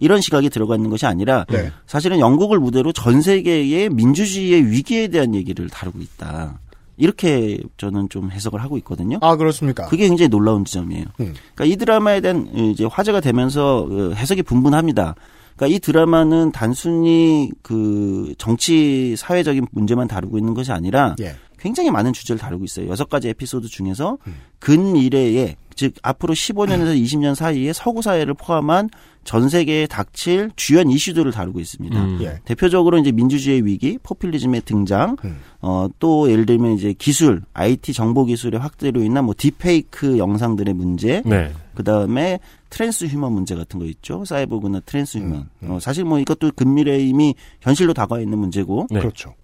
이런 0.00 0.20
시각이 0.20 0.50
들어가 0.50 0.74
있는 0.74 0.90
것이 0.90 1.06
아니라 1.06 1.44
네. 1.48 1.70
사실은 1.86 2.18
영국을 2.18 2.58
무대로 2.58 2.92
전 2.92 3.20
세계의 3.20 3.90
민주주의의 3.90 4.70
위기에 4.70 5.08
대한 5.08 5.34
얘기를 5.34 5.68
다루고 5.68 6.00
있다. 6.00 6.58
이렇게 6.96 7.58
저는 7.78 8.08
좀 8.10 8.30
해석을 8.30 8.62
하고 8.62 8.76
있거든요. 8.78 9.18
아 9.22 9.36
그렇습니까? 9.36 9.86
그게 9.86 10.06
굉장히 10.06 10.28
놀라운 10.28 10.64
지점이에요. 10.64 11.04
음. 11.20 11.34
그러니까 11.54 11.64
이 11.64 11.76
드라마에 11.76 12.20
대한 12.20 12.48
이제 12.54 12.84
화제가 12.84 13.20
되면서 13.20 13.86
어, 13.88 14.12
해석이 14.14 14.42
분분합니다. 14.42 15.14
그러니까 15.56 15.76
이 15.76 15.78
드라마는 15.78 16.52
단순히 16.52 17.50
그 17.62 18.34
정치 18.38 19.14
사회적인 19.16 19.66
문제만 19.70 20.08
다루고 20.08 20.38
있는 20.38 20.54
것이 20.54 20.72
아니라 20.72 21.16
예. 21.20 21.36
굉장히 21.58 21.90
많은 21.90 22.12
주제를 22.12 22.38
다루고 22.38 22.64
있어요. 22.64 22.88
여섯 22.88 23.08
가지 23.08 23.28
에피소드 23.28 23.68
중에서 23.68 24.16
음. 24.26 24.36
근미래에 24.58 25.56
즉 25.80 25.94
앞으로 26.02 26.34
15년에서 26.34 26.94
20년 26.94 27.34
사이에 27.34 27.72
서구 27.72 28.02
사회를 28.02 28.34
포함한 28.34 28.90
전 29.24 29.48
세계에 29.48 29.86
닥칠 29.86 30.50
주요 30.54 30.90
이슈들을 30.90 31.32
다루고 31.32 31.58
있습니다. 31.58 32.04
음. 32.04 32.18
예. 32.20 32.38
대표적으로 32.44 32.98
이제 32.98 33.12
민주주의 33.12 33.64
위기, 33.64 33.96
포퓰리즘의 34.02 34.60
등장, 34.66 35.16
음. 35.24 35.38
어, 35.62 35.88
또 35.98 36.30
예를 36.30 36.44
들면 36.44 36.72
이제 36.72 36.92
기술, 36.92 37.40
IT 37.54 37.94
정보 37.94 38.26
기술의 38.26 38.60
확대로 38.60 39.00
인한 39.00 39.24
뭐 39.24 39.34
딥페이크 39.34 40.18
영상들의 40.18 40.74
문제, 40.74 41.22
네. 41.24 41.50
그 41.74 41.82
다음에 41.82 42.40
transhuman 42.68 43.32
문제 43.32 43.54
같은 43.54 43.80
거 43.80 43.86
있죠. 43.86 44.26
사이보그나 44.26 44.80
transhuman. 44.80 45.32
음, 45.32 45.48
음. 45.62 45.70
어, 45.70 45.80
사실 45.80 46.04
뭐 46.04 46.18
이것도 46.18 46.52
근미래에 46.56 46.98
이미 46.98 47.34
현실로 47.62 47.94
다가와 47.94 48.20
있는 48.20 48.38
문제고, 48.38 48.86
네. 48.90 49.00
그렇죠. 49.00 49.34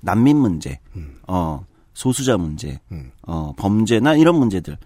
난민 0.00 0.38
문제, 0.38 0.80
음. 0.96 1.18
어, 1.28 1.64
소수자 1.94 2.36
문제, 2.36 2.80
음. 2.90 3.12
어, 3.22 3.52
범죄나 3.56 4.16
이런 4.16 4.34
문제들. 4.34 4.76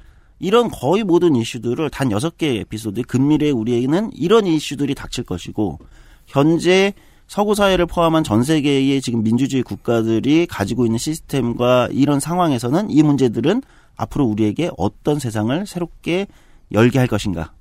이런 0.42 0.68
거의 0.68 1.04
모든 1.04 1.36
이슈들을 1.36 1.88
단 1.90 2.10
여섯 2.10 2.36
개의 2.36 2.58
에피소드에 2.58 3.04
근미래에 3.04 3.52
우리에게는 3.52 4.10
이런 4.12 4.44
이슈들이 4.44 4.94
닥칠 4.96 5.22
것이고, 5.24 5.78
현재 6.26 6.92
서구 7.28 7.54
사회를 7.54 7.86
포함한 7.86 8.24
전 8.24 8.42
세계의 8.42 9.00
지금 9.00 9.22
민주주의 9.22 9.62
국가들이 9.62 10.46
가지고 10.46 10.84
있는 10.84 10.98
시스템과 10.98 11.88
이런 11.92 12.18
상황에서는 12.18 12.90
이 12.90 13.02
문제들은 13.04 13.62
앞으로 13.96 14.24
우리에게 14.24 14.70
어떤 14.76 15.20
세상을 15.20 15.64
새롭게 15.64 16.26
열게 16.72 16.98
할 16.98 17.06
것인가. 17.06 17.52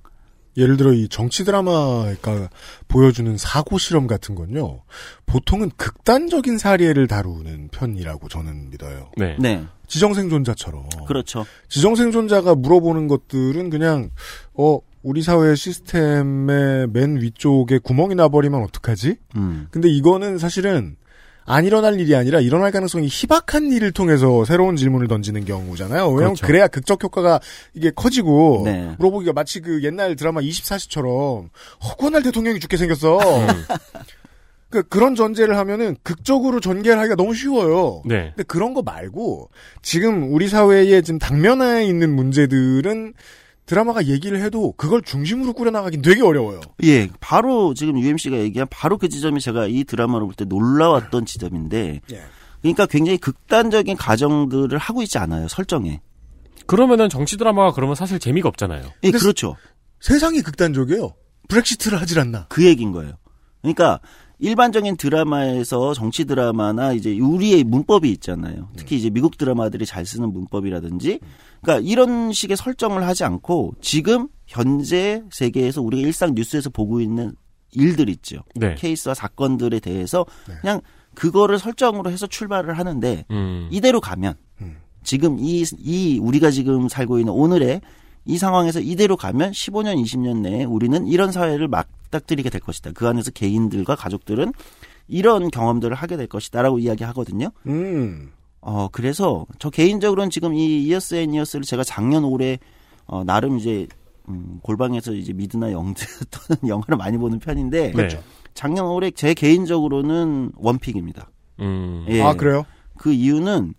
예를 0.58 0.78
들어 0.78 0.94
이 0.94 1.08
정치 1.08 1.44
드라마가 1.46 2.50
보여주는 2.88 3.38
사고 3.38 3.78
실험 3.78 4.08
같은 4.08 4.36
건요. 4.36 4.82
보통은 5.26 5.72
극단적인 5.78 6.58
사례를 6.58 7.08
다루는 7.08 7.70
편이라고 7.72 8.28
저는 8.28 8.70
믿어요. 8.70 9.12
네. 9.18 9.38
네. 9.40 9.66
지정생존자처럼. 9.88 10.88
그렇죠. 11.08 11.46
지정생존자가 11.70 12.56
물어보는 12.56 13.08
것들은 13.08 13.70
그냥 13.70 14.10
어 14.54 14.80
우리 15.04 15.22
사회 15.22 15.56
시스템의 15.56 16.88
맨 16.92 17.22
위쪽에 17.22 17.80
구멍이 17.80 18.16
나버리면 18.16 18.64
어떡하지? 18.64 19.18
음. 19.36 19.68
근데 19.72 19.90
이거는 19.90 20.38
사실은 20.38 20.96
안 21.52 21.66
일어날 21.66 22.00
일이 22.00 22.16
아니라 22.16 22.40
일어날 22.40 22.72
가능성이 22.72 23.08
희박한 23.12 23.74
일을 23.74 23.92
통해서 23.92 24.46
새로운 24.46 24.78
질문을 24.78 25.10
던지는 25.10 25.44
경우잖아요. 25.44 26.08
왜냐하면 26.08 26.36
그렇죠. 26.36 26.48
그래야 26.48 26.68
극적 26.68 27.04
효과가 27.04 27.42
이게 27.74 27.92
커지고 27.94 28.62
네. 28.64 28.96
물어보기가 28.98 29.34
마치 29.34 29.60
그 29.60 29.84
옛날 29.84 30.16
드라마 30.16 30.40
24시처럼 30.40 31.50
허구한 31.84 32.24
대통령이 32.24 32.62
죽게 32.62 32.78
생겼어. 32.78 33.20
그 34.70 34.84
그런 34.84 35.16
전제를 35.16 35.58
하면은 35.58 35.98
극적으로 36.02 36.62
전개를 36.62 36.98
하기가 37.00 37.16
너무 37.16 37.34
쉬워요. 37.34 38.02
네. 38.06 38.32
근데 38.36 38.44
그런 38.44 38.74
거 38.74 38.82
말고 38.82 39.50
지금 39.82 40.34
우리 40.34 40.48
사회에 40.48 41.02
지금 41.02 41.20
당면에 41.20 41.84
있는 41.86 42.16
문제들은 42.16 43.14
드라마가 43.72 44.06
얘기를 44.08 44.42
해도 44.42 44.74
그걸 44.74 45.02
중심으로 45.02 45.54
꾸려나가긴 45.54 46.02
되게 46.02 46.22
어려워요. 46.22 46.60
예, 46.84 47.08
바로 47.22 47.74
지금 47.74 47.98
UMC가 47.98 48.38
얘기한 48.40 48.68
바로 48.70 48.98
그 48.98 49.08
지점이 49.08 49.40
제가 49.40 49.68
이 49.68 49.86
드라마를 49.86 50.28
볼 50.28 50.36
때 50.36 50.44
놀라웠던 50.44 51.26
지점인데, 51.26 52.02
예. 52.12 52.22
그러니까 52.62 52.86
굉장히 52.86 53.18
극단적인 53.18 53.96
가정들을 53.96 54.78
하고 54.78 55.02
있지 55.04 55.18
않아요 55.20 55.48
설정에. 55.48 56.02
그러면은 56.66 57.08
정치 57.08 57.38
드라마가 57.38 57.72
그러면 57.72 57.96
사실 57.96 58.20
재미가 58.20 58.50
없잖아요. 58.50 58.92
예, 59.04 59.12
그렇죠. 59.12 59.56
세상이 60.02 60.42
극단적이에요. 60.42 61.14
브렉시트를 61.48 62.02
하질 62.02 62.20
않나. 62.20 62.48
그 62.50 62.66
얘기인 62.66 62.92
거예요. 62.92 63.14
그러니까 63.62 64.02
일반적인 64.42 64.98
드라마에서 64.98 65.94
정치 65.94 66.26
드라마나 66.26 66.94
이제 66.94 67.18
우리의 67.18 67.64
문법이 67.64 68.10
있잖아요. 68.14 68.70
특히 68.76 68.98
이제 68.98 69.12
미국 69.12 69.38
드라마들이 69.38 69.86
잘 69.86 70.04
쓰는 70.04 70.34
문법이라든지, 70.34 71.20
그러니까 71.62 71.88
이런 71.88 72.34
식의 72.34 72.58
설정을 72.58 73.06
하지 73.06 73.24
않고 73.24 73.76
지금 73.82 74.28
현재 74.48 75.24
세계에서 75.32 75.84
우리가 75.84 76.08
일상 76.08 76.34
뉴스에서 76.34 76.72
보고 76.72 77.00
있는 77.00 77.34
일들 77.74 78.10
있죠. 78.10 78.42
네. 78.56 78.76
케이스와 78.76 79.14
사건들에 79.14 79.80
대해서 79.80 80.26
네. 80.48 80.56
그냥 80.60 80.82
그거를 81.14 81.60
설정으로 81.60 82.10
해서 82.10 82.26
출발을 82.26 82.78
하는데 82.78 83.26
음. 83.30 83.68
이대로 83.72 84.02
가면 84.02 84.34
음. 84.62 84.78
지금 85.04 85.38
이, 85.40 85.64
이 85.78 86.20
우리가 86.20 86.50
지금 86.50 86.90
살고 86.90 87.20
있는 87.20 87.32
오늘의 87.32 87.82
이 88.26 88.38
상황에서 88.38 88.80
이대로 88.80 89.18
가면 89.18 89.52
15년, 89.52 90.02
20년 90.04 90.42
내에 90.42 90.64
우리는 90.64 91.08
이런 91.08 91.32
사회를 91.32 91.68
맞닥뜨리게 91.68 92.50
될 92.50 92.62
것이다. 92.62 92.92
그 92.94 93.08
안에서 93.08 93.32
개인들과 93.32 93.96
가족들은 93.96 94.54
이런 95.08 95.50
경험들을 95.50 95.96
하게 95.96 96.18
될 96.18 96.28
것이다라고 96.28 96.80
이야기하거든요. 96.80 97.52
음. 97.68 98.32
어, 98.62 98.88
그래서 98.92 99.46
저 99.60 99.70
개인적으로는 99.70 100.30
지금 100.30 100.54
이 100.54 100.84
이어스 100.84 101.16
앤 101.16 101.34
이어스를 101.34 101.66
제가 101.66 101.84
작년 101.84 102.24
올해 102.24 102.60
어, 103.08 103.24
나름 103.24 103.58
이제 103.58 103.88
음, 104.30 104.60
골방에서 104.62 105.14
이제 105.14 105.34
미드나 105.34 105.72
영드 105.72 106.06
또는 106.30 106.68
영화를 106.68 106.98
많이 106.98 107.18
보는 107.18 107.40
편인데 107.40 107.92
네. 107.94 108.08
작년 108.54 108.86
올해 108.86 109.10
제 109.12 109.34
개인적으로는 109.34 110.52
one 110.56 110.71
pick입니다. 110.71 111.30
음. 111.60 112.06
예. 112.08 112.22
아 112.22 112.34
그래요? 112.34 112.66
그 112.98 113.12
이유는 113.12 113.74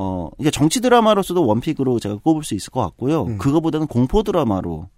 어 0.00 0.30
이게 0.38 0.50
정치 0.52 0.80
드라마로서도 0.80 1.44
one 1.44 1.59
pick으로 1.59 1.98
제가 1.98 2.16
꼽을 2.22 2.44
수 2.44 2.54
있을 2.54 2.70
것 2.70 2.80
같고요. 2.82 3.24
음. 3.24 3.38
그거보다는 3.38 3.88
공포 3.88 4.22
드라마로 4.22 4.88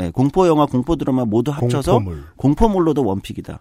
예, 0.00 0.10
공포 0.10 0.48
영화, 0.48 0.66
공포 0.66 0.96
드라마 0.96 1.24
모두 1.24 1.52
합쳐서 1.52 1.92
공포물. 1.92 2.24
공포물. 2.36 2.86
로도 2.88 3.04
one 3.04 3.19
pick이다. 3.19 3.60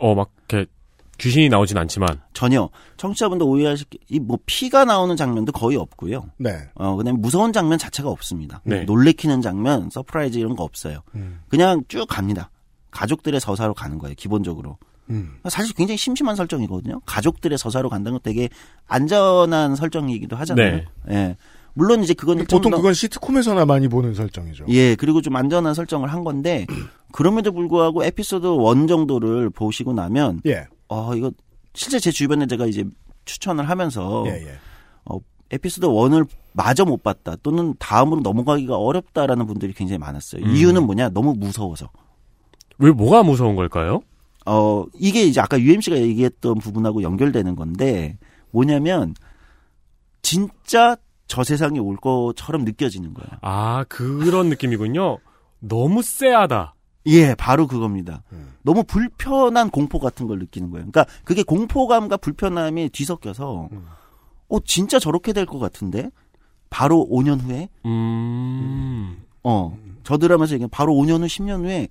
어, 0.00 0.14
막, 0.14 0.30
이렇게, 0.48 0.70
귀신이 1.18 1.50
나오진 1.50 1.76
않지만. 1.76 2.22
전혀 2.32 2.70
청취자분들 2.96 3.46
오해하실 3.46 3.86
이 4.08 4.18
뭐 4.20 4.38
피가 4.46 4.86
나오는 4.86 5.14
장면도 5.16 5.52
거의 5.52 5.76
없고요. 5.76 6.30
네. 6.38 6.50
어 6.76 6.96
그 6.96 7.04
다음에 7.04 7.18
무서운 7.18 7.52
장면 7.52 7.76
자체가 7.78 8.08
없습니다. 8.08 8.62
네. 8.64 8.84
놀래키는 8.84 9.42
장면, 9.42 9.90
surprise 9.90 10.38
이런 10.38 10.56
거 10.56 10.64
없어요. 10.64 11.00
음. 11.14 11.40
그냥 11.48 11.82
쭉 11.88 12.06
갑니다. 12.08 12.48
가족들의 12.90 13.38
서사로 13.38 13.74
가는 13.74 13.98
거예요, 13.98 14.14
기본적으로. 14.16 14.78
음. 15.10 15.36
사실 15.48 15.74
굉장히 15.74 15.96
심심한 15.98 16.34
설정이거든요. 16.36 17.00
가족들의 17.06 17.56
서사로 17.58 17.88
간다는 17.88 18.18
건 18.18 18.20
되게 18.22 18.48
안전한 18.86 19.76
설정이기도 19.76 20.36
하잖아요. 20.36 20.76
네. 20.76 20.84
예. 21.10 21.36
물론 21.74 22.02
이제 22.02 22.14
그건 22.14 22.38
좀 22.38 22.46
보통 22.46 22.70
더- 22.70 22.76
그건 22.78 22.94
시트콤에서나 22.94 23.66
많이 23.66 23.86
보는 23.88 24.14
설정이죠. 24.14 24.64
예, 24.68 24.94
그리고 24.94 25.20
좀 25.20 25.36
안전한 25.36 25.74
설정을 25.74 26.10
한 26.12 26.24
건데 26.24 26.66
그럼에도 27.12 27.52
불구하고 27.52 28.02
에피소드 28.04 28.46
1 28.46 28.86
정도를 28.86 29.50
보시고 29.50 29.92
나면 29.92 30.40
예. 30.46 30.66
어 30.88 31.14
이거 31.14 31.30
실제 31.74 31.98
제 32.00 32.10
주변에 32.10 32.46
제가 32.46 32.66
이제 32.66 32.84
추천을 33.26 33.68
하면서 33.68 34.24
예, 34.26 34.46
예. 34.46 34.52
어, 35.04 35.18
에피소드 35.50 35.86
1을 35.86 36.26
마저 36.54 36.86
못 36.86 37.02
봤다 37.02 37.36
또는 37.42 37.74
다음으로 37.78 38.22
넘어가기가 38.22 38.76
어렵다라는 38.78 39.46
분들이 39.46 39.74
굉장히 39.74 39.98
많았어요. 39.98 40.42
음. 40.46 40.56
이유는 40.56 40.84
뭐냐? 40.86 41.10
너무 41.10 41.34
무서워서. 41.36 41.90
왜, 42.78 42.90
뭐가 42.90 43.22
무서운 43.22 43.54
걸까요? 43.56 44.00
어, 44.46 44.84
이게 44.94 45.22
이제 45.24 45.40
아까 45.40 45.60
UMC가 45.60 45.96
얘기했던 45.96 46.58
부분하고 46.58 47.02
연결되는 47.02 47.56
건데 47.56 48.18
뭐냐면 48.50 49.14
진짜 50.22 50.96
저 51.28 51.42
세상이 51.44 51.78
올 51.80 51.96
것처럼 51.96 52.64
느껴지는 52.64 53.12
거예요. 53.14 53.30
아, 53.42 53.84
그런 53.88 54.48
느낌이군요. 54.48 55.18
너무 55.60 56.02
쎄하다. 56.02 56.74
예, 57.06 57.34
바로 57.36 57.66
그겁니다. 57.66 58.22
음. 58.32 58.52
너무 58.62 58.82
불편한 58.84 59.70
공포 59.70 59.98
같은 60.00 60.26
걸 60.26 60.38
느끼는 60.40 60.70
거예요. 60.70 60.86
그러니까 60.90 61.06
그게 61.24 61.42
공포감과 61.42 62.16
불편함이 62.16 62.88
뒤섞여서 62.90 63.68
음. 63.72 63.86
어 64.48 64.58
진짜 64.64 64.98
저렇게 64.98 65.32
될 65.32 65.46
것 65.46 65.58
같은데 65.58 66.10
바로 66.70 67.06
5년 67.10 67.40
후에 67.40 67.68
음. 67.84 69.22
어, 69.44 69.76
저 70.02 70.18
드라마에서 70.18 70.54
얘기한 70.54 70.68
바로 70.70 70.92
5년 70.94 71.20
후, 71.22 71.26
10년 71.26 71.64
후에 71.64 71.88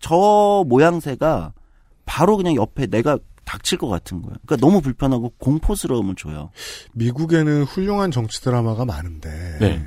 저 0.00 0.64
모양새가 0.68 1.52
바로 2.08 2.38
그냥 2.38 2.56
옆에 2.56 2.86
내가 2.86 3.18
닥칠 3.44 3.76
것 3.76 3.86
같은 3.86 4.22
거예요. 4.22 4.36
그러니까 4.46 4.66
너무 4.66 4.80
불편하고 4.80 5.34
공포스러움을 5.38 6.14
줘요. 6.16 6.50
미국에는 6.94 7.64
훌륭한 7.64 8.10
정치 8.10 8.40
드라마가 8.40 8.86
많은데 8.86 9.58
네. 9.60 9.86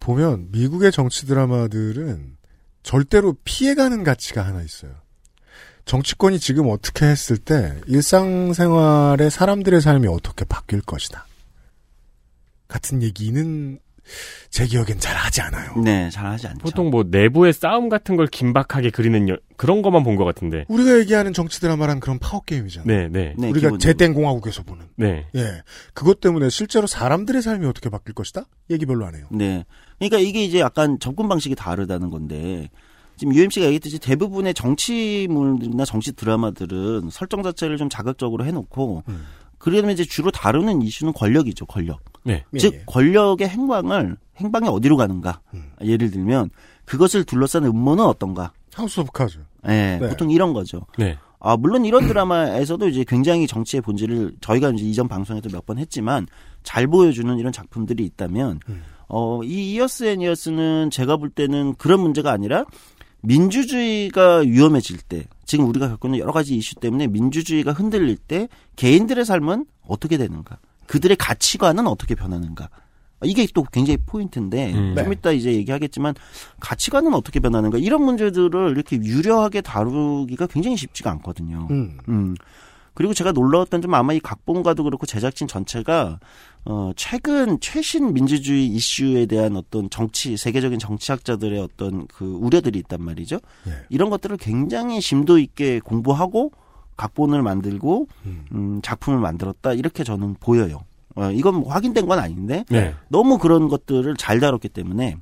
보면 0.00 0.48
미국의 0.50 0.92
정치 0.92 1.26
드라마들은 1.26 2.38
절대로 2.82 3.36
피해가는 3.44 4.02
가치가 4.02 4.44
하나 4.46 4.62
있어요. 4.62 4.92
정치권이 5.84 6.38
지금 6.38 6.70
어떻게 6.70 7.04
했을 7.04 7.36
때 7.36 7.78
일상생활의 7.86 9.30
사람들의 9.30 9.80
삶이 9.80 10.08
어떻게 10.08 10.46
바뀔 10.46 10.80
것이다. 10.80 11.26
같은 12.66 13.02
얘기는 13.02 13.78
제 14.50 14.66
기억엔 14.66 14.98
잘 14.98 15.16
하지 15.16 15.40
않아요. 15.40 15.74
네, 15.82 16.10
잘 16.10 16.26
하지 16.26 16.46
않죠. 16.46 16.58
보통 16.58 16.90
뭐 16.90 17.04
내부의 17.08 17.52
싸움 17.52 17.88
같은 17.88 18.16
걸 18.16 18.26
긴박하게 18.26 18.90
그리는 18.90 19.28
여- 19.28 19.36
그런 19.56 19.80
것만 19.82 20.02
본 20.02 20.16
것 20.16 20.24
같은데. 20.24 20.64
우리가 20.68 20.98
얘기하는 20.98 21.32
정치 21.32 21.60
드라마란 21.60 22.00
그런 22.00 22.18
파워 22.18 22.42
게임이잖아요. 22.42 22.86
네, 22.86 23.08
네. 23.08 23.34
네, 23.38 23.48
우리가. 23.50 23.78
제땡 23.78 24.12
공화국에서 24.14 24.62
보는. 24.64 24.84
네. 24.96 25.26
예. 25.34 25.62
그것 25.94 26.20
때문에 26.20 26.50
실제로 26.50 26.86
사람들의 26.86 27.40
삶이 27.40 27.66
어떻게 27.66 27.88
바뀔 27.88 28.14
것이다? 28.14 28.44
얘기 28.70 28.84
별로 28.86 29.06
안 29.06 29.14
해요. 29.14 29.26
네. 29.30 29.64
그러니까 29.98 30.18
이게 30.18 30.44
이제 30.44 30.58
약간 30.60 30.98
접근 30.98 31.28
방식이 31.28 31.54
다르다는 31.54 32.10
건데 32.10 32.68
지금 33.16 33.34
UMC가 33.34 33.66
얘기했듯이 33.66 33.98
대부분의 34.00 34.52
정치물이나 34.54 35.84
정치 35.84 36.12
드라마들은 36.12 37.08
설정 37.10 37.42
자체를 37.42 37.76
좀 37.76 37.88
자극적으로 37.88 38.44
해놓고 38.44 39.04
음. 39.08 39.24
그러면 39.62 39.92
이제 39.92 40.04
주로 40.04 40.32
다루는 40.32 40.82
이슈는 40.82 41.12
권력이죠, 41.12 41.66
권력. 41.66 42.00
네. 42.24 42.44
즉 42.58 42.74
예, 42.74 42.78
예. 42.78 42.82
권력의 42.84 43.48
행방을 43.48 44.16
행방이 44.38 44.68
어디로 44.68 44.96
가는가. 44.96 45.40
음. 45.54 45.70
예를 45.84 46.10
들면 46.10 46.50
그것을 46.84 47.22
둘러싼 47.22 47.64
음모는 47.64 48.04
어떤가. 48.04 48.52
House 48.74 48.98
of 48.98 49.12
Cards. 49.12 49.38
예, 49.68 49.98
네. 50.00 50.08
보통 50.08 50.32
이런 50.32 50.52
거죠. 50.52 50.84
네. 50.98 51.16
아, 51.38 51.56
물론 51.56 51.84
이런 51.84 52.08
드라마에서도 52.08 52.88
이제 52.88 53.04
굉장히 53.06 53.46
정치의 53.46 53.82
본질을 53.82 54.34
저희가 54.40 54.70
이제 54.70 54.84
이전 54.84 55.06
방송에도 55.06 55.48
몇 55.52 55.64
번 55.64 55.78
했지만 55.78 56.26
잘 56.64 56.88
보여주는 56.88 57.38
이런 57.38 57.52
작품들이 57.52 58.04
있다면, 58.04 58.58
음. 58.68 58.82
어, 59.08 59.44
이 59.44 59.74
이어스 59.74 60.04
앤 60.04 60.20
이어스는 60.22 60.90
제가 60.90 61.16
볼 61.18 61.30
때는 61.30 61.76
그런 61.76 62.00
문제가 62.00 62.32
아니라 62.32 62.64
민주주의가 63.20 64.38
위험해질 64.38 64.98
때, 65.02 65.26
지금 65.52 65.66
우리가 65.68 65.86
겪고 65.86 66.08
있는 66.08 66.18
여러 66.18 66.32
가지 66.32 66.56
이슈 66.56 66.76
때문에 66.76 67.08
민주주의가 67.08 67.72
흔들릴 67.72 68.16
때 68.16 68.48
개인들의 68.76 69.22
삶은 69.26 69.66
어떻게 69.86 70.16
되는가? 70.16 70.56
그들의 70.86 71.14
가치관은 71.18 71.86
어떻게 71.86 72.14
변하는가? 72.14 72.70
이게 73.22 73.46
또 73.52 73.62
굉장히 73.64 73.98
포인트인데 73.98 74.72
음. 74.72 74.94
좀 74.96 75.12
이따 75.12 75.30
이제 75.30 75.52
얘기하겠지만 75.52 76.14
가치관은 76.58 77.12
어떻게 77.12 77.38
변하는가 77.38 77.76
이런 77.76 78.02
문제들을 78.02 78.70
이렇게 78.70 78.96
유려하게 78.96 79.60
다루기가 79.60 80.46
굉장히 80.46 80.78
쉽지가 80.78 81.10
않거든요. 81.10 81.68
음. 81.70 81.98
음. 82.08 82.34
그리고 82.94 83.14
제가 83.14 83.32
놀라웠던 83.32 83.82
점 83.82 83.94
아마 83.94 84.12
이 84.12 84.20
각본가도 84.20 84.84
그렇고 84.84 85.06
제작진 85.06 85.48
전체가 85.48 86.18
어 86.64 86.92
최근 86.94 87.58
최신 87.60 88.12
민주주의 88.12 88.66
이슈에 88.66 89.26
대한 89.26 89.56
어떤 89.56 89.88
정치 89.90 90.36
세계적인 90.36 90.78
정치학자들의 90.78 91.58
어떤 91.60 92.06
그 92.06 92.24
우려들이 92.24 92.78
있단 92.80 93.02
말이죠. 93.02 93.40
예. 93.66 93.72
이런 93.88 94.10
것들을 94.10 94.36
굉장히 94.36 95.00
심도 95.00 95.38
있게 95.38 95.80
공부하고 95.80 96.52
각본을 96.96 97.42
만들고 97.42 98.06
음. 98.26 98.44
음 98.52 98.82
작품을 98.82 99.18
만들었다 99.18 99.72
이렇게 99.72 100.04
저는 100.04 100.36
보여요. 100.38 100.82
어 101.16 101.30
이건 101.30 101.56
뭐 101.56 101.72
확인된 101.72 102.06
건 102.06 102.18
아닌데 102.18 102.64
네. 102.68 102.94
너무 103.08 103.38
그런 103.38 103.68
것들을 103.68 104.16
잘 104.16 104.38
다뤘기 104.38 104.68
때문에 104.68 105.16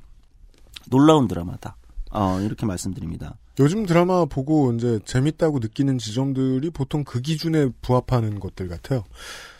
놀라운 0.89 1.27
드라마다. 1.27 1.77
어 2.11 2.39
이렇게 2.41 2.65
말씀드립니다. 2.65 3.37
요즘 3.61 3.85
드라마 3.85 4.25
보고 4.25 4.73
이제 4.73 4.99
재밌다고 5.05 5.59
느끼는 5.59 5.97
지점들이 5.99 6.69
보통 6.71 7.03
그 7.03 7.21
기준에 7.21 7.69
부합하는 7.81 8.39
것들 8.39 8.67
같아요. 8.67 9.03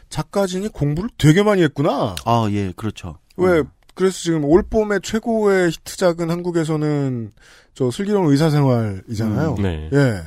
작가진이 0.10 0.70
공부를 0.70 1.10
되게 1.18 1.44
많이 1.44 1.62
했구나. 1.62 2.16
아 2.26 2.48
예 2.52 2.74
그렇죠. 2.76 3.18
왜 3.38 3.60
어. 3.60 3.64
그래서 3.94 4.18
지금 4.20 4.44
올 4.46 4.64
봄의 4.64 5.02
최고의 5.04 5.70
히트작은 5.72 6.30
한국에서는 6.30 7.32
저 7.74 7.92
슬기로운 7.92 8.32
의사생활이잖아요. 8.32 9.56
음, 9.58 9.62
네. 9.64 9.90
예. 9.94 10.22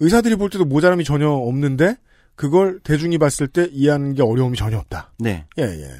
의사들이 0.00 0.36
볼 0.36 0.48
때도 0.50 0.64
모자람이 0.64 1.04
전혀 1.04 1.28
없는데 1.28 1.96
그걸 2.36 2.80
대중이 2.80 3.18
봤을 3.18 3.48
때 3.48 3.68
이해하는 3.72 4.14
게 4.14 4.22
어려움이 4.22 4.56
전혀 4.56 4.78
없다. 4.78 5.12
네. 5.18 5.44
예, 5.58 5.62
예. 5.64 5.90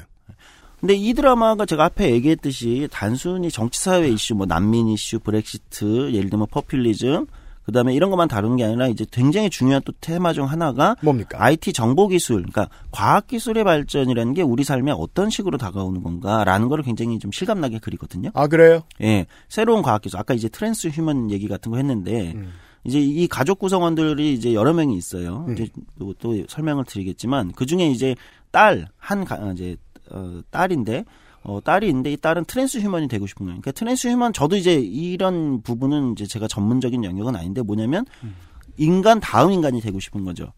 근데 0.81 0.95
이 0.95 1.13
드라마가 1.13 1.65
제가 1.67 1.85
앞에 1.85 2.11
얘기했듯이 2.11 2.87
단순히 2.91 3.51
정치사회 3.51 4.09
이슈, 4.09 4.33
뭐 4.33 4.47
난민 4.47 4.87
이슈, 4.87 5.19
브렉시트, 5.19 6.11
예를 6.13 6.31
들면 6.31 6.47
퍼퓰리즘, 6.49 7.27
그 7.63 7.71
다음에 7.71 7.93
이런 7.93 8.09
것만 8.09 8.27
다루는 8.27 8.57
게 8.57 8.63
아니라 8.63 8.87
이제 8.87 9.05
굉장히 9.11 9.51
중요한 9.51 9.83
또 9.85 9.93
테마 10.01 10.33
중 10.33 10.45
하나가 10.45 10.95
뭡니까? 11.03 11.37
IT 11.39 11.73
정보 11.73 12.07
기술, 12.07 12.37
그러니까 12.37 12.67
과학 12.89 13.27
기술의 13.27 13.63
발전이라는 13.63 14.33
게 14.33 14.41
우리 14.41 14.63
삶에 14.63 14.91
어떤 14.91 15.29
식으로 15.29 15.59
다가오는 15.59 16.01
건가라는 16.01 16.67
거를 16.67 16.83
굉장히 16.83 17.19
좀 17.19 17.31
실감나게 17.31 17.77
그리거든요. 17.77 18.31
아, 18.33 18.47
그래요? 18.47 18.81
예. 19.01 19.27
새로운 19.49 19.83
과학 19.83 20.01
기술, 20.01 20.19
아까 20.19 20.33
이제 20.33 20.49
transhuman 20.49 21.29
얘기 21.29 21.47
같은 21.47 21.71
거 21.71 21.77
했는데, 21.77 22.33
음. 22.35 22.51
이제 22.83 22.99
이 22.99 23.27
가족 23.27 23.59
구성원들이 23.59 24.33
이제 24.33 24.55
여러 24.55 24.73
명이 24.73 24.97
있어요. 24.97 25.45
음. 25.47 25.53
이제 25.53 25.69
또, 25.99 26.15
또 26.15 26.35
설명을 26.49 26.85
드리겠지만 26.85 27.51
그 27.51 27.67
중에 27.67 27.87
이제 27.87 28.15
딸 28.49 28.87
한 28.97 29.25
이제 29.53 29.77
어, 30.13 30.41
딸인데 30.51 31.05
어, 31.43 31.59
딸이 31.63 31.87
있는데 31.87 32.11
이 32.11 32.17
딸은 32.17 32.45
transhuman이 32.45 33.07
되고 33.07 33.25
싶은 33.25 33.45
거예요. 33.47 33.59
그러니까 33.61 33.71
transhuman 33.71 34.33
저도 34.33 34.55
이제 34.55 34.75
이런 34.75 35.61
부분은 35.61 36.11
이제 36.13 36.25
제가 36.27 36.47
전문적인 36.47 37.03
영역은 37.03 37.35
아닌데 37.35 37.61
뭐냐면 37.61 38.05
인간 38.77 39.19
다음 39.19 39.51
인간이 39.51 39.81
되고 39.81 39.99
싶은 39.99 40.23
거죠. 40.23 40.53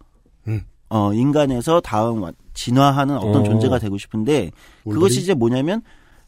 음. 0.47 0.62
어, 0.89 1.14
인간에서 1.14 1.80
다음 1.82 2.22
와- 2.24 2.34
진화하는 2.54 3.18
어떤 3.18 3.38
어. 3.38 3.43
존재가 3.43 3.80
되고 3.80 3.97
싶은데 3.97 4.51
그것이 4.84 5.22
이제 5.22 5.34
뭐냐면 5.34 5.82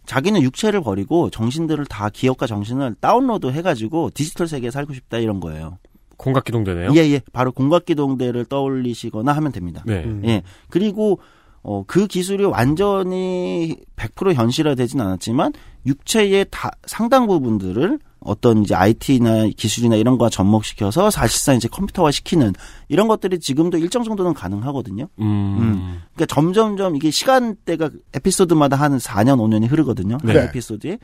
자기는 0.05 0.41
육체를 0.41 0.81
버리고 0.81 1.29
정신들을 1.29 1.85
다 1.87 2.09
기억과 2.09 2.47
정신을 2.47 2.95
다운로드 2.99 3.47
해가지고 3.47 4.11
디지털 4.13 4.47
세계에 4.47 4.71
살고 4.71 4.93
싶다 4.93 5.17
이런 5.17 5.39
거예요. 5.39 5.77
공각기동되네요. 6.17 6.91
예, 6.95 6.99
예. 7.11 7.21
바로 7.33 7.51
공각기동대를 7.51 8.45
떠올리시거나 8.45 9.33
하면 9.33 9.51
됩니다. 9.51 9.83
네. 9.85 10.03
음. 10.05 10.21
예. 10.25 10.43
그리고 10.69 11.19
어, 11.67 11.83
그 11.87 12.05
기술이 12.05 12.45
완전히 12.45 13.75
100% 13.95 14.35
현실화되진 14.35 15.01
않았지만 15.01 15.51
육체의 15.87 16.45
다, 16.51 16.69
상당 16.85 17.25
부분들을 17.25 17.97
어떤 18.19 18.61
이제 18.61 18.75
IT나 18.75 19.47
기술이나 19.47 19.95
이런 19.95 20.19
거와 20.19 20.29
접목시켜서 20.29 21.09
사실상 21.09 21.55
이제 21.55 21.67
컴퓨터화 21.67 22.11
시키는 22.11 22.53
이런 22.87 23.07
것들이 23.07 23.39
지금도 23.39 23.79
일정 23.79 24.03
정도는 24.03 24.35
가능하거든요. 24.35 25.07
음. 25.19 26.01
그러니까 26.13 26.33
점점점 26.33 26.95
이게 26.97 27.09
시간대가 27.09 27.89
에피소드마다 28.13 28.75
한 28.75 28.97
4년, 28.99 29.39
5년이 29.39 29.67
흐르거든요. 29.67 30.17
한 30.21 30.33
네. 30.33 30.43
에피소드에. 30.43 30.99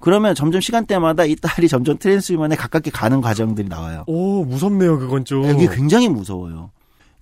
그러면 0.00 0.34
점점 0.34 0.60
시간대마다 0.60 1.24
이 1.24 1.36
딸이 1.36 1.68
점점 1.68 1.98
transhuman에 1.98 2.56
가깝게 2.56 2.90
가는 2.90 3.20
과정들이 3.20 3.68
나와요. 3.68 4.02
오, 4.08 4.44
무섭네요, 4.44 4.98
그건 4.98 5.24
좀. 5.24 5.44
이게 5.44 5.68
굉장히 5.72 6.08
무서워요. 6.08 6.72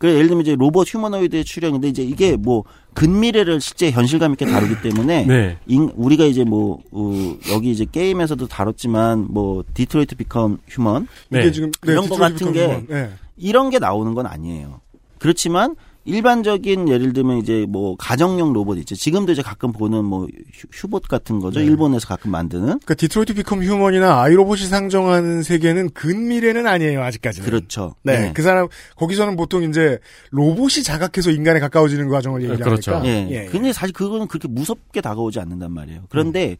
그래 0.02 0.14
예를 0.14 0.26
들면 0.26 0.42
이제 0.42 0.56
로봇 0.56 0.92
휴머노이드의 0.92 1.44
출현인데 1.44 1.86
이제 1.86 2.02
이게 2.02 2.34
뭐 2.34 2.64
근미래를 2.94 3.60
실제 3.60 3.88
현실감 3.92 4.32
있게 4.32 4.46
다루기 4.46 4.82
때문에 4.82 5.24
네. 5.26 5.56
인- 5.68 5.92
우리가 5.94 6.24
이제 6.24 6.42
뭐 6.42 6.80
어, 6.90 7.36
여기 7.52 7.70
이제 7.70 7.86
게임에서도 7.90 8.48
다뤘지만 8.48 9.28
뭐 9.30 9.62
Detroit 9.74 10.16
Become 10.16 10.58
Human 10.66 11.06
네. 11.28 11.42
이게 11.42 11.52
지금 11.52 11.70
네, 11.86 11.92
이런 11.92 12.08
거 12.08 12.16
같은 12.16 12.52
게 12.52 12.64
human. 12.66 12.86
예. 12.90 13.10
이런 13.36 13.70
게 13.70 13.78
나오는 13.78 14.12
건 14.14 14.26
아니에요. 14.26 14.80
그렇지만 15.18 15.76
일반적인 16.04 16.88
예를 16.88 17.12
들면 17.12 17.38
이제 17.38 17.64
뭐 17.68 17.96
가정용 17.96 18.52
로봇 18.52 18.78
있죠. 18.78 18.94
지금도 18.94 19.32
이제 19.32 19.42
가끔 19.42 19.72
보는 19.72 20.04
뭐 20.04 20.26
휴- 20.52 20.66
휴보 20.72 21.06
같은 21.08 21.38
거죠. 21.38 21.60
네. 21.60 21.66
일본에서 21.66 22.06
가끔 22.08 22.30
만드는 22.32 22.64
그러니까 22.66 22.94
Detroit 22.94 23.34
Become 23.34 23.62
Human이나 23.62 24.20
I, 24.20 24.31
Robot이 24.31 24.62
상정하는 24.62 25.42
세계는 25.42 25.90
근미래는 25.90 26.66
아니에요, 26.66 27.02
아직까지는. 27.02 27.48
그렇죠. 27.48 27.94
네, 28.02 28.18
네. 28.18 28.32
그 28.34 28.42
사람 28.42 28.66
거기서는 28.96 29.36
보통 29.36 29.62
이제 29.62 29.98
로봇이 30.30 30.82
자각해서 30.84 31.30
인간에 31.30 31.60
가까워지는 31.60 32.08
과정을 32.08 32.42
얘기하니까. 32.42 32.64
그렇죠. 32.64 33.00
예. 33.04 33.28
예, 33.30 33.44
예. 33.44 33.46
근데 33.46 33.72
사실 33.72 33.92
그거는 33.92 34.26
그렇게 34.26 34.48
무섭게 34.48 35.00
다가오지 35.00 35.38
않는단 35.40 35.72
말이에요. 35.72 36.02
그런데 36.08 36.56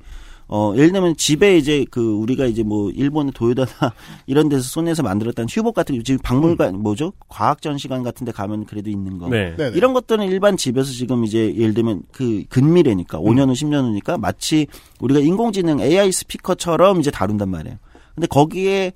어 0.55 0.75
예를 0.77 0.93
들면 0.93 1.17
집에 1.17 1.57
이제 1.57 1.87
그 1.91 2.13
우리가 2.13 2.45
이제 2.45 2.63
뭐 2.63 2.91
일본의 2.91 3.33
도요다나 3.33 3.71
이런 4.27 4.51
데서 4.51 4.63
소니에서 4.63 5.03
만들었다는 5.03 5.49
휴보 5.49 5.75
같은 5.75 5.95
게 5.95 6.03
지금 6.03 6.21
박물관 6.23 6.77
뭐죠? 6.77 7.15
과학 7.27 7.63
전시관 7.63 8.03
같은 8.03 8.27
데 8.27 8.33
가면 8.33 8.67
그래도 8.67 8.91
있는 8.91 9.17
거. 9.17 9.31
네. 9.31 9.57
네네. 9.57 9.75
이런 9.75 9.95
것들은 9.95 10.27
일반 10.27 10.59
집에서 10.59 10.93
지금 10.93 11.25
이제 11.25 11.55
예를 11.57 11.73
들면 11.73 12.03
그 12.13 12.45
근미래니까 12.51 13.19
5년 13.19 13.49
후 13.49 13.53
10년 13.55 13.85
후니까 13.85 14.19
마치 14.19 14.67
우리가 15.01 15.21
인공지능 15.21 15.81
AI 15.81 16.13
스피커처럼 16.13 17.01
이제 17.01 17.11
다룬단 17.11 17.49
말이에요. 17.49 17.79
근데 18.15 18.27
거기에 18.27 18.93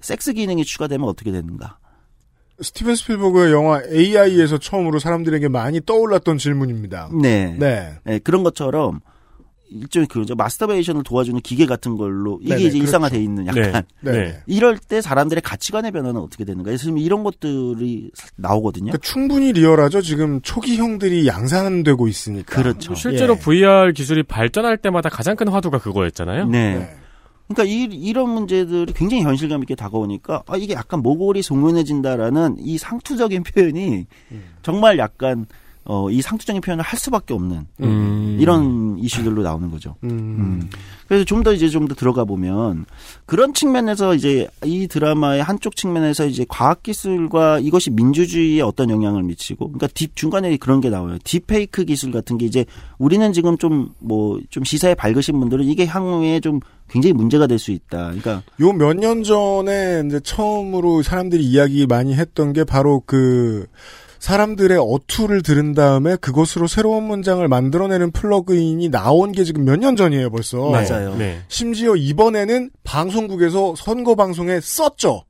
섹스 0.00 0.32
기능이 0.32 0.64
추가되면 0.64 1.08
어떻게 1.08 1.30
되는가? 1.30 1.78
스티븐 2.62 2.96
스필버그의 2.96 3.52
영화 3.52 3.80
AI에서 3.84 4.58
처음으로 4.58 4.98
사람들에게 4.98 5.46
많이 5.46 5.80
떠올랐던 5.86 6.38
질문입니다. 6.38 7.10
네. 7.22 7.56
네. 7.60 7.92
네, 8.02 8.18
그런 8.18 8.42
것처럼 8.42 8.98
일종의 9.70 10.06
그죠 10.08 10.34
마스터베이션을 10.34 11.02
도와주는 11.04 11.40
기계 11.40 11.66
같은 11.66 11.96
걸로 11.96 12.38
이게 12.42 12.54
네네, 12.54 12.66
이제 12.66 12.78
일상화돼 12.78 13.18
그렇죠. 13.18 13.24
있는 13.24 13.46
약간 13.46 13.84
네. 14.00 14.12
네. 14.12 14.42
이럴 14.46 14.78
때 14.78 15.00
사람들의 15.00 15.42
가치관의 15.42 15.92
변화는 15.92 16.20
어떻게 16.20 16.44
되는가? 16.44 16.68
그래서 16.68 16.90
이런 16.90 17.22
것들이 17.22 18.10
나오거든요. 18.36 18.92
그러니까 18.92 18.98
충분히 19.06 19.52
리얼하죠. 19.52 20.02
지금 20.02 20.40
초기형들이 20.42 21.26
양산되고 21.26 22.08
있으니까. 22.08 22.54
그렇죠. 22.54 22.94
실제로 22.94 23.34
예. 23.34 23.38
VR 23.38 23.92
기술이 23.94 24.22
발전할 24.24 24.78
때마다 24.78 25.08
가장 25.08 25.36
큰 25.36 25.48
화두가 25.48 25.78
그거였잖아요. 25.78 26.46
네. 26.46 26.96
그러니까 27.48 27.64
이, 27.64 27.82
이런 27.82 28.30
문제들이 28.30 28.92
굉장히 28.92 29.24
현실감 29.24 29.62
있게 29.62 29.74
다가오니까 29.74 30.44
아, 30.46 30.56
이게 30.56 30.74
약간 30.74 31.00
모골이 31.02 31.42
송연해진다라는 31.42 32.56
이 32.60 32.78
상투적인 32.78 33.42
표현이 33.42 34.06
정말 34.62 34.98
약간 34.98 35.46
어, 35.84 36.10
이 36.10 36.20
상투적인 36.22 36.60
표현을 36.60 36.84
할 36.84 36.98
수밖에 36.98 37.34
없는 37.34 37.66
음. 37.80 38.36
이런 38.38 38.98
이슈들로 38.98 39.42
나오는 39.42 39.70
거죠. 39.70 39.96
음. 40.04 40.10
음. 40.10 40.70
그래서 41.08 41.24
좀 41.24 41.42
더 41.42 41.52
이제 41.52 41.68
좀 41.68 41.88
더 41.88 41.94
들어가 41.94 42.24
보면 42.24 42.84
그런 43.26 43.54
측면에서 43.54 44.14
이제 44.14 44.46
이 44.64 44.86
드라마의 44.86 45.42
한쪽 45.42 45.74
측면에서 45.74 46.26
이제 46.26 46.44
과학 46.48 46.82
기술과 46.82 47.58
이것이 47.60 47.90
민주주의에 47.90 48.60
어떤 48.60 48.90
영향을 48.90 49.22
미치고 49.24 49.66
그러니까 49.68 49.88
딥 49.94 50.14
중간에 50.14 50.56
그런 50.58 50.80
게 50.80 50.90
나와요. 50.90 51.16
딥페이크 51.24 51.84
기술 51.86 52.12
같은 52.12 52.36
게 52.38 52.46
이제 52.46 52.64
우리는 52.98 53.32
지금 53.32 53.56
좀 53.58 53.88
뭐 54.00 54.38
좀 54.50 54.64
시사에 54.64 54.94
밝으신 54.94 55.38
분들은 55.40 55.64
이게 55.64 55.86
향후에 55.86 56.40
좀 56.40 56.60
굉장히 56.90 57.12
문제가 57.14 57.46
될 57.46 57.58
수 57.58 57.70
있다. 57.72 58.04
그러니까 58.06 58.42
요 58.60 58.72
몇 58.72 58.94
년 58.96 59.22
전에 59.22 60.02
이제 60.06 60.20
처음으로 60.20 61.02
사람들이 61.02 61.42
이야기 61.44 61.86
많이 61.86 62.14
했던 62.14 62.52
게 62.52 62.64
바로 62.64 63.02
그 63.06 63.66
사람들의 64.20 64.78
어투를 64.78 65.42
들은 65.42 65.72
다음에 65.72 66.14
그것으로 66.16 66.66
새로운 66.66 67.04
문장을 67.04 67.46
만들어내는 67.48 68.12
플러그인이 68.12 68.88
나온 68.90 69.32
게 69.32 69.44
지금 69.44 69.64
몇 69.64 69.76
년 69.80 69.96
전이에요, 69.96 70.30
벌써. 70.30 70.70
맞아요. 70.70 71.16
네. 71.16 71.40
심지어 71.48 71.96
이번에는 71.96 72.70
방송국에서 72.84 73.74
선거 73.76 74.14
방송에 74.14 74.60
썼죠. 74.60 75.24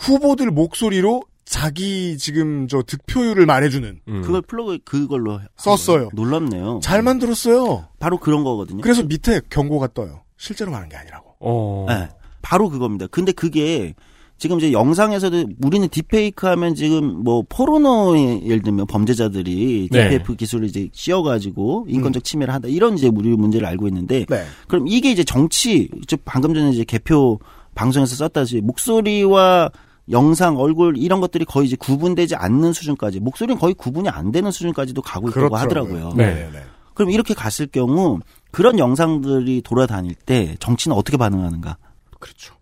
후보들 0.00 0.50
목소리로 0.50 1.22
자기 1.44 2.16
지금 2.18 2.66
저 2.68 2.82
득표율을 2.82 3.46
말해주는. 3.46 4.00
음. 4.08 4.22
그걸 4.22 4.42
플러그 4.42 4.78
그걸로 4.84 5.38
한 5.38 5.46
썼어요. 5.56 6.10
놀랍네요. 6.12 6.80
잘 6.82 7.02
만들었어요. 7.02 7.86
바로 8.00 8.18
그런 8.18 8.42
거거든요. 8.44 8.80
그래서 8.82 9.02
밑에 9.04 9.40
경고가 9.50 9.88
떠요. 9.94 10.22
실제로 10.36 10.70
많은 10.72 10.88
게 10.88 10.96
아니라고. 10.96 11.36
어. 11.40 11.86
네, 11.88 12.08
바로 12.42 12.68
그겁니다. 12.70 13.06
근데 13.10 13.30
그게 13.32 13.94
지금 14.40 14.56
이제 14.56 14.72
영상에서도 14.72 15.44
우리는 15.62 15.86
딥페이크 15.86 16.46
하면 16.46 16.74
지금 16.74 17.22
뭐 17.22 17.44
포르노에 17.46 18.42
예를 18.46 18.62
들면 18.62 18.86
범죄자들이 18.86 19.90
네. 19.92 20.08
딥페이크 20.08 20.34
기술을 20.34 20.66
이제 20.66 20.88
씌워가지고 20.92 21.84
인권적 21.88 22.24
침해를 22.24 22.52
한다 22.54 22.66
이런 22.66 22.94
이제 22.94 23.10
우리 23.14 23.28
문제를 23.28 23.68
알고 23.68 23.86
있는데 23.88 24.24
네. 24.24 24.44
그럼 24.66 24.88
이게 24.88 25.12
이제 25.12 25.24
정치 25.24 25.90
즉 26.06 26.22
방금 26.24 26.54
전에 26.54 26.70
이제 26.70 26.84
개표 26.84 27.38
방송에서 27.74 28.16
썼다시 28.16 28.62
목소리와 28.62 29.70
영상, 30.10 30.56
얼굴 30.58 30.96
이런 30.96 31.20
것들이 31.20 31.44
거의 31.44 31.66
이제 31.66 31.76
구분되지 31.76 32.34
않는 32.34 32.72
수준까지 32.72 33.20
목소리는 33.20 33.60
거의 33.60 33.74
구분이 33.74 34.08
안 34.08 34.32
되는 34.32 34.50
수준까지도 34.50 35.02
가고 35.02 35.28
있다고 35.28 35.54
하더라고요. 35.54 36.14
네. 36.16 36.48
네. 36.50 36.62
그럼 36.94 37.10
이렇게 37.10 37.34
갔을 37.34 37.66
경우 37.66 38.18
그런 38.50 38.78
영상들이 38.78 39.60
돌아다닐 39.60 40.14
때 40.14 40.56
정치는 40.60 40.96
어떻게 40.96 41.18
반응하는가? 41.18 41.76
그렇죠. 42.18 42.54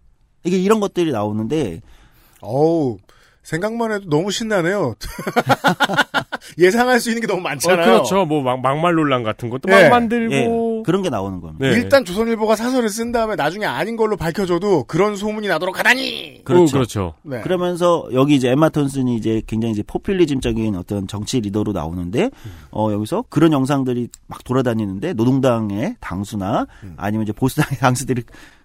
이게 0.44 0.58
이런 0.58 0.80
것들이 0.80 1.12
나오는데 1.12 1.80
어우, 2.40 2.98
생각만 3.48 3.92
해도 3.92 4.10
너무 4.10 4.30
신나네요. 4.30 4.94
예상할 6.58 7.00
수 7.00 7.08
있는 7.08 7.22
게 7.22 7.26
너무 7.26 7.40
어, 7.40 7.42
많잖아요. 7.44 7.86
그렇죠. 7.86 8.26
뭐 8.26 8.42
막, 8.42 8.60
막말 8.60 8.94
논란 8.94 9.22
같은 9.22 9.48
것도 9.48 9.70
예. 9.70 9.84
막 9.84 9.88
만들고. 9.88 10.34
예, 10.34 10.82
그런 10.84 11.02
게 11.02 11.08
나오는 11.08 11.40
겁니다. 11.40 11.66
네. 11.66 11.74
일단 11.74 12.04
조선일보가 12.04 12.56
사설을 12.56 12.90
쓴 12.90 13.10
다음에 13.10 13.36
나중에 13.36 13.64
아닌 13.64 13.96
걸로 13.96 14.18
밝혀져도 14.18 14.84
그런 14.84 15.16
소문이 15.16 15.48
나도록 15.48 15.78
하다니. 15.78 16.42
그렇죠. 16.44 16.62
어, 16.64 16.72
그렇죠. 16.72 17.14
네. 17.22 17.40
그러면서 17.40 18.06
여기 18.12 18.34
이제 18.34 18.50
엠마 18.50 18.68
톤슨이 18.68 19.16
이제 19.16 19.40
굉장히 19.46 19.72
이제 19.72 19.82
포퓰리즘적인 19.86 20.76
어떤 20.76 21.06
정치 21.06 21.40
리더로 21.40 21.72
나오는데 21.72 22.30
어 22.70 22.92
여기서 22.92 23.24
그런 23.30 23.52
영상들이 23.52 24.08
막 24.26 24.44
돌아다니는데 24.44 25.14
노동당의 25.14 25.96
당수나 26.00 26.66
아니면 26.96 27.24
이제 27.24 27.32
보수당의 27.32 27.78
당수들이 27.80 28.22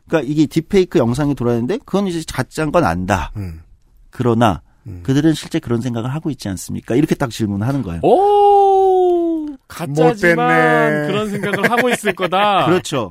그러니까 0.08 0.32
이게 0.32 0.46
딥페이크 0.46 1.00
영상이 1.00 1.36
돌아다니는데 1.36 1.80
그건 1.86 2.08
이제 2.08 2.22
가짜인 2.32 2.72
건 2.72 2.84
안다. 2.84 3.32
음. 3.36 3.62
그러나 4.10 4.62
그들은 5.04 5.34
실제 5.34 5.60
그런 5.60 5.82
생각을 5.82 6.14
하고 6.14 6.30
있지 6.30 6.50
않습니까? 6.50 6.96
이렇게 6.96 7.16
딱 7.16 7.30
질문을 7.30 7.66
하는 7.66 7.84
거예요. 7.84 8.02
오, 8.04 9.48
가짜지만. 9.68 11.08
그런 11.08 11.30
생각을 11.30 11.72
하고 11.72 11.90
있을 11.90 12.14
거다. 12.14 12.66
그렇죠. 12.68 13.10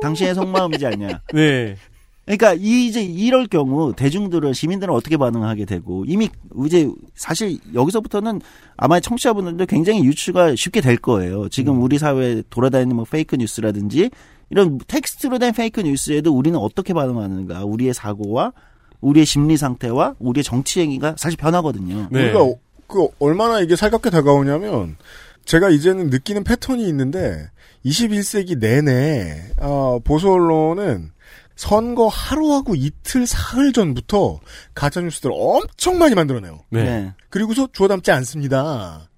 당신의 0.00 0.34
속마음이지 0.34 0.86
않냐. 0.86 1.20
네. 1.34 1.76
그러니까 2.24 2.54
이 2.54 2.86
이제 2.86 3.02
이럴 3.02 3.48
경우 3.48 3.92
대중들은 3.92 4.52
시민들은 4.52 4.94
어떻게 4.94 5.16
반응하게 5.16 5.64
되고 5.64 6.04
이미 6.06 6.28
이제 6.64 6.88
사실 7.16 7.58
여기서부터는 7.74 8.40
아마 8.76 9.00
청취자분들도 9.00 9.66
굉장히 9.66 10.04
유추가 10.04 10.54
쉽게 10.54 10.80
될 10.80 10.96
거예요. 10.96 11.48
지금 11.48 11.82
우리 11.82 11.98
사회에 11.98 12.44
돌아다니는 12.48 12.94
뭐 12.94 13.04
fake 13.04 13.34
news라든지 13.34 14.10
이런 14.50 14.78
텍스트로 14.86 15.38
된 15.38 15.52
fake 15.52 15.80
news에도 15.80 16.32
우리는 16.36 16.58
어떻게 16.58 16.92
반응하는가, 16.92 17.64
우리의 17.64 17.94
사고와 17.94 18.52
우리의 19.00 19.24
심리 19.24 19.56
상태와 19.56 20.16
우리의 20.18 20.44
정치 20.44 20.80
행위가 20.80 21.14
사실 21.16 21.36
변하거든요. 21.38 22.08
네. 22.10 22.24
우리가 22.24 22.42
어- 22.42 22.56
그 22.86 23.06
얼마나 23.20 23.60
이게 23.60 23.76
살갑게 23.76 24.10
다가오냐면 24.10 24.96
제가 25.44 25.70
이제는 25.70 26.10
느끼는 26.10 26.42
패턴이 26.44 26.86
있는데 26.88 27.48
21세기 27.84 28.58
내내 28.58 29.52
어, 29.58 30.00
보수 30.02 30.30
언론은 30.30 31.12
선거 31.54 32.08
하루하고 32.08 32.74
이틀 32.74 33.26
사흘 33.26 33.72
전부터 33.72 34.40
가짜 34.74 35.00
뉴스들 35.00 35.30
엄청 35.32 35.98
많이 35.98 36.14
만들어내요. 36.14 36.60
네. 36.70 36.82
네. 36.84 37.12
그리고서 37.28 37.68
주워 37.72 37.86
담지 37.88 38.10
않습니다. 38.10 39.09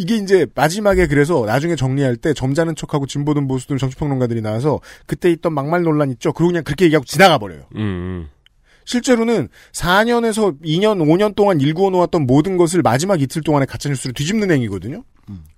이게 0.00 0.16
이제 0.16 0.46
마지막에 0.54 1.06
그래서 1.06 1.44
나중에 1.44 1.76
정리할 1.76 2.16
때 2.16 2.32
점잖은 2.32 2.74
척하고 2.74 3.04
진보든 3.04 3.46
보수든 3.46 3.76
정치평론가들이 3.76 4.40
나와서 4.40 4.80
그때 5.04 5.30
있던 5.30 5.52
막말 5.52 5.82
논란 5.82 6.10
있죠. 6.12 6.32
그리고 6.32 6.48
그냥 6.48 6.64
그렇게 6.64 6.86
얘기하고 6.86 7.04
지나가 7.04 7.36
버려요. 7.36 7.64
음, 7.76 7.80
음. 7.80 8.28
실제로는 8.86 9.48
4년에서 9.72 10.58
2년, 10.62 10.98
5년 11.04 11.36
동안 11.36 11.60
일구어 11.60 11.90
놓았던 11.90 12.26
모든 12.26 12.56
것을 12.56 12.80
마지막 12.80 13.20
이틀 13.20 13.42
동안에 13.42 13.66
가짜뉴스를 13.66 14.14
뒤집는 14.14 14.50
행위거든요. 14.50 15.04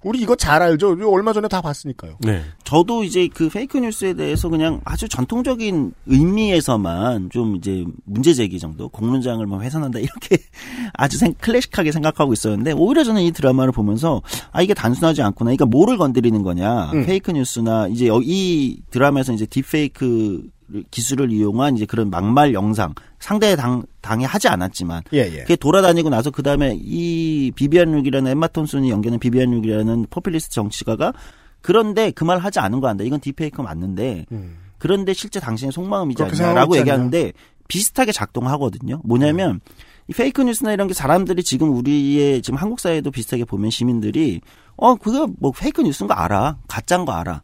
우리 0.02 0.20
이거 0.20 0.34
잘 0.34 0.62
알죠? 0.62 0.96
얼마 1.08 1.32
전에 1.32 1.46
다 1.48 1.60
봤으니까요. 1.60 2.16
네. 2.20 2.42
저도 2.64 3.04
이제 3.04 3.28
그 3.32 3.48
fake 3.48 3.78
news에 3.78 4.14
대해서 4.14 4.48
그냥 4.48 4.80
아주 4.84 5.08
전통적인 5.08 5.92
의미에서만 6.06 7.30
좀 7.30 7.56
이제 7.56 7.84
문제 8.04 8.34
제기 8.34 8.58
정도 8.58 8.88
공론장을 8.88 9.44
뭐 9.46 9.60
훼손한다 9.60 10.00
이렇게 10.00 10.38
아주 10.94 11.18
생, 11.18 11.34
클래식하게 11.40 11.92
생각하고 11.92 12.32
있었는데 12.32 12.72
오히려 12.72 13.04
저는 13.04 13.22
이 13.22 13.30
드라마를 13.32 13.72
보면서 13.72 14.22
아 14.50 14.60
이게 14.62 14.74
단순하지 14.74 15.22
않구나. 15.22 15.48
그러니까 15.50 15.66
뭐를 15.66 15.96
건드리는 15.98 16.42
거냐. 16.42 16.92
음. 16.92 17.06
fake 17.06 17.30
news나 17.30 17.88
이제 17.88 18.08
여- 18.08 18.20
이 18.22 18.80
드라마에서 18.90 19.32
이제 19.32 19.46
딥페이크 19.46 20.42
기술을 20.90 21.30
이용한 21.32 21.76
이제 21.76 21.86
그런 21.86 22.10
막말 22.10 22.54
영상 22.54 22.94
상대 23.18 23.54
당 23.56 23.84
당에 24.00 24.24
하지 24.24 24.48
않았지만 24.48 25.02
예, 25.12 25.18
예. 25.18 25.38
그게 25.40 25.56
돌아다니고 25.56 26.08
나서 26.10 26.30
그 26.30 26.42
다음에 26.42 26.76
이 26.80 27.52
비비안 27.54 27.92
룩이라는 27.92 28.30
엠마 28.30 28.48
톰슨이 28.48 28.90
연기하는 28.90 29.18
비비안 29.18 29.50
룩이라는 29.50 30.06
포퓰리스트 30.10 30.54
정치가가 30.54 31.12
그런데 31.60 32.10
그 32.10 32.24
말 32.24 32.38
하지 32.38 32.58
않은 32.58 32.80
거 32.80 32.88
안다. 32.88 33.04
이건 33.04 33.20
딥페이크 33.20 33.60
맞는데 33.60 34.26
음. 34.32 34.56
그런데 34.78 35.12
실제 35.14 35.38
당신의 35.38 35.70
속마음이지 35.72 36.22
않냐라고 36.22 36.76
얘기하는데 36.78 37.32
비슷하게 37.68 38.10
작동하거든요. 38.12 39.00
뭐냐면 39.04 39.60
이 40.08 40.12
페이크 40.12 40.42
뉴스나 40.42 40.72
이런 40.72 40.88
게 40.88 40.94
사람들이 40.94 41.44
지금 41.44 41.70
우리의 41.76 42.42
지금 42.42 42.58
한국 42.58 42.80
사회도 42.80 43.12
비슷하게 43.12 43.44
보면 43.44 43.70
시민들이 43.70 44.40
어 44.76 44.96
그거 44.96 45.28
뭐 45.38 45.52
페이크 45.52 45.82
뉴스인 45.82 46.08
거 46.08 46.14
알아 46.14 46.56
가짜인 46.66 47.04
거 47.04 47.12
알아 47.12 47.42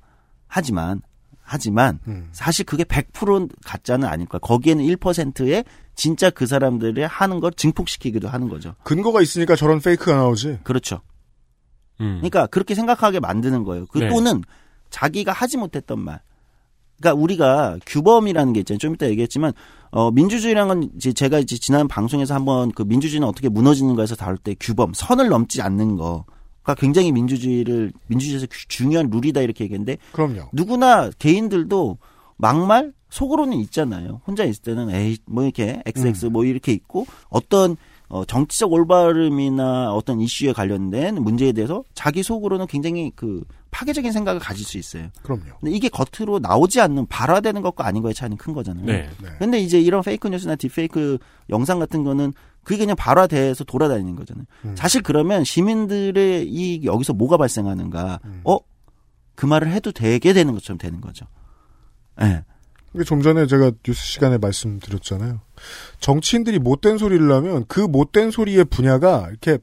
하지만 0.49 1.01
하지만 1.49 1.99
음. 2.07 2.29
사실 2.33 2.67
그게 2.67 2.85
100% 2.85 3.51
가짜는 3.65 4.07
아닐 4.07 4.27
거야. 4.27 4.39
거기에는 4.41 4.85
1%의 4.85 5.65
진짜 5.95 6.31
그 6.31 6.47
사람들의 6.47 7.07
하는 7.09 7.41
걸 7.41 7.53
증폭시키기도 7.53 8.29
하는 8.29 8.49
거죠. 8.49 8.75
근거가 8.85 9.23
있으니까 9.23 9.57
저런 9.57 9.81
페이크가 9.81 10.15
나오지. 10.15 10.61
그렇죠. 10.63 11.01
음. 12.01 12.19
그러니까 12.19 12.47
그렇게 12.47 12.75
생각하게 12.75 13.19
만드는 13.21 13.65
거예요. 13.65 13.87
그 13.87 13.99
네. 13.99 14.09
또는 14.09 14.43
자기가 14.91 15.33
하지 15.33 15.57
못했던 15.57 15.99
말. 15.99 16.21
그러니까 17.01 17.21
우리가 17.21 17.79
규범이라는 17.87 18.53
게 18.53 18.61
있잖아요. 18.61 18.79
좀 18.79 18.95
이따 18.95 19.07
얘기했지만 19.07 19.53
어 19.91 20.11
민주주의라는 20.11 20.69
건 20.69 20.91
이제 20.97 21.13
제가 21.13 21.39
이제 21.39 21.57
지난 21.57 21.89
방송에서 21.89 22.35
한번 22.35 22.71
그 22.73 22.83
민주주의는 22.83 23.27
어떻게 23.27 23.49
무너지는가에서 23.49 24.17
다룰 24.17 24.37
때 24.37 24.55
규범, 24.59 24.93
선을 24.95 25.29
넘지 25.29 25.63
않는 25.63 25.97
거 25.97 26.27
가 26.69 26.75
굉장히 26.75 27.13
민주주의를 27.13 27.93
민주주의에서 28.09 28.47
규- 28.51 28.69
중요한 28.69 29.09
룰이다 29.11 29.41
이렇게 29.41 29.65
얘기했는데 29.65 29.97
그럼요. 30.13 30.51
누구나 30.53 31.09
개인들도 31.19 31.97
막말 32.37 32.93
속으로는 33.09 33.57
있잖아요. 33.61 34.21
혼자 34.27 34.45
있을 34.45 34.63
때는 34.63 34.91
에이 34.91 35.17
뭐 35.27 35.45
이렇게 35.45 35.83
XX 35.87 36.27
뭐 36.27 36.45
이렇게 36.45 36.73
있고 36.73 37.07
어떤 37.31 37.77
어, 38.11 38.25
정치적 38.27 38.71
올바름이나 38.73 39.93
어떤 39.95 40.21
이슈에 40.21 40.53
관련된 40.53 41.23
문제에 41.23 41.53
대해서 41.53 41.85
자기 41.95 42.23
속으로는 42.23 42.67
굉장히 42.67 43.13
그 43.15 43.45
파괴적인 43.71 44.13
생각을 44.13 44.41
가질 44.41 44.65
수 44.65 44.79
있어요. 44.79 45.09
그럼요. 45.23 45.43
근데 45.61 45.75
이게 45.75 45.89
겉으로 45.91 46.39
나오지 46.39 46.81
않는 46.81 47.07
발화되는 47.07 47.61
것과 47.63 47.87
아닌 47.87 48.03
거의 48.03 48.15
차이는 48.15 48.37
큰 48.39 48.53
거잖아요. 48.55 48.87
네. 48.87 49.09
근데 49.39 49.59
이제 49.59 49.79
이런 49.81 50.03
페이크 50.03 50.29
뉴스나 50.29 50.57
딥페이크 50.57 51.19
영상 51.51 51.79
같은 51.79 52.03
거는 52.05 52.33
그게 52.69 52.81
그냥 52.81 52.97
발화돼서 52.97 53.65
돌아다니는 53.65 54.15
거잖아요. 54.15 54.45
음. 54.67 54.77
사실 54.77 55.03
그러면 55.03 55.43
시민들의 55.43 56.47
이 56.47 56.85
여기서 56.85 57.15
뭐가 57.15 57.39
발생하는가? 57.39 58.21
음. 58.27 58.43
어? 58.45 58.59
그 59.35 59.47
말을 59.47 59.73
해도 59.73 59.91
되게 59.91 60.35
되는 60.35 60.53
것처럼 60.53 60.77
되는 60.77 61.01
거죠. 61.01 61.25
예. 62.21 62.45
이게 62.95 63.05
좀 63.05 63.23
전에 63.23 63.47
제가 63.47 63.73
뉴스 63.83 64.05
시간에 64.05 64.37
말씀드렸잖아요. 64.37 65.41
정치인들이 66.01 66.59
못된 66.59 66.99
소리를 66.99 67.33
하면 67.33 67.65
그 67.69 67.81
못된 67.81 68.31
소리의 68.31 68.67
분야가 68.67 69.29
이렇게 69.31 69.57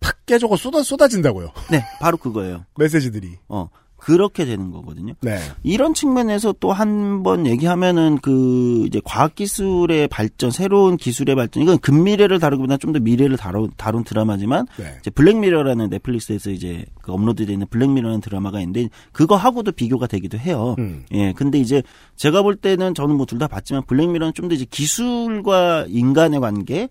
팍 0.00 0.26
깨져고 0.26 0.56
쏟아, 0.56 0.82
쏟아진다고요. 0.82 1.52
네, 1.70 1.84
바로 2.00 2.16
그거예요. 2.16 2.64
메시지들이. 2.76 3.38
어. 3.48 3.68
그렇게 4.06 4.44
되는 4.44 4.70
거거든요. 4.70 5.14
네. 5.20 5.36
이런 5.64 5.92
측면에서 5.94 6.52
또 6.60 6.70
한 6.72 7.24
번 7.24 7.44
얘기하면은 7.46 8.18
그 8.22 8.84
이제 8.86 9.00
과학 9.04 9.34
기술의 9.34 10.06
발전, 10.06 10.52
새로운 10.52 10.96
기술의 10.96 11.34
발전, 11.34 11.62
이건 11.64 11.78
근미래를 11.78 12.38
다루기보다 12.38 12.76
좀 12.76 12.92
더 12.92 13.00
미래를 13.00 13.36
다룬, 13.36 13.68
다룬 13.76 14.04
드라마지만 14.04 14.66
네. 14.78 14.96
이제 15.00 15.10
블랙미러라는 15.10 15.88
넷플릭스에서 15.90 16.50
이제 16.50 16.84
그 17.02 17.12
업로드되어 17.12 17.52
있는 17.52 17.66
블랙미러라는 17.68 18.20
드라마가 18.20 18.60
있는데 18.60 18.88
그거하고도 19.10 19.72
비교가 19.72 20.06
되기도 20.06 20.38
해요. 20.38 20.76
음. 20.78 21.04
예. 21.12 21.32
근데 21.32 21.58
이제 21.58 21.82
제가 22.14 22.42
볼 22.42 22.54
때는 22.54 22.94
저는 22.94 23.16
뭐 23.16 23.26
둘 23.26 23.40
다 23.40 23.48
봤지만 23.48 23.82
블랙미러는 23.86 24.34
좀 24.34 24.48
더 24.48 24.54
이제 24.54 24.64
기술과 24.70 25.86
인간의 25.88 26.38
관계 26.40 26.88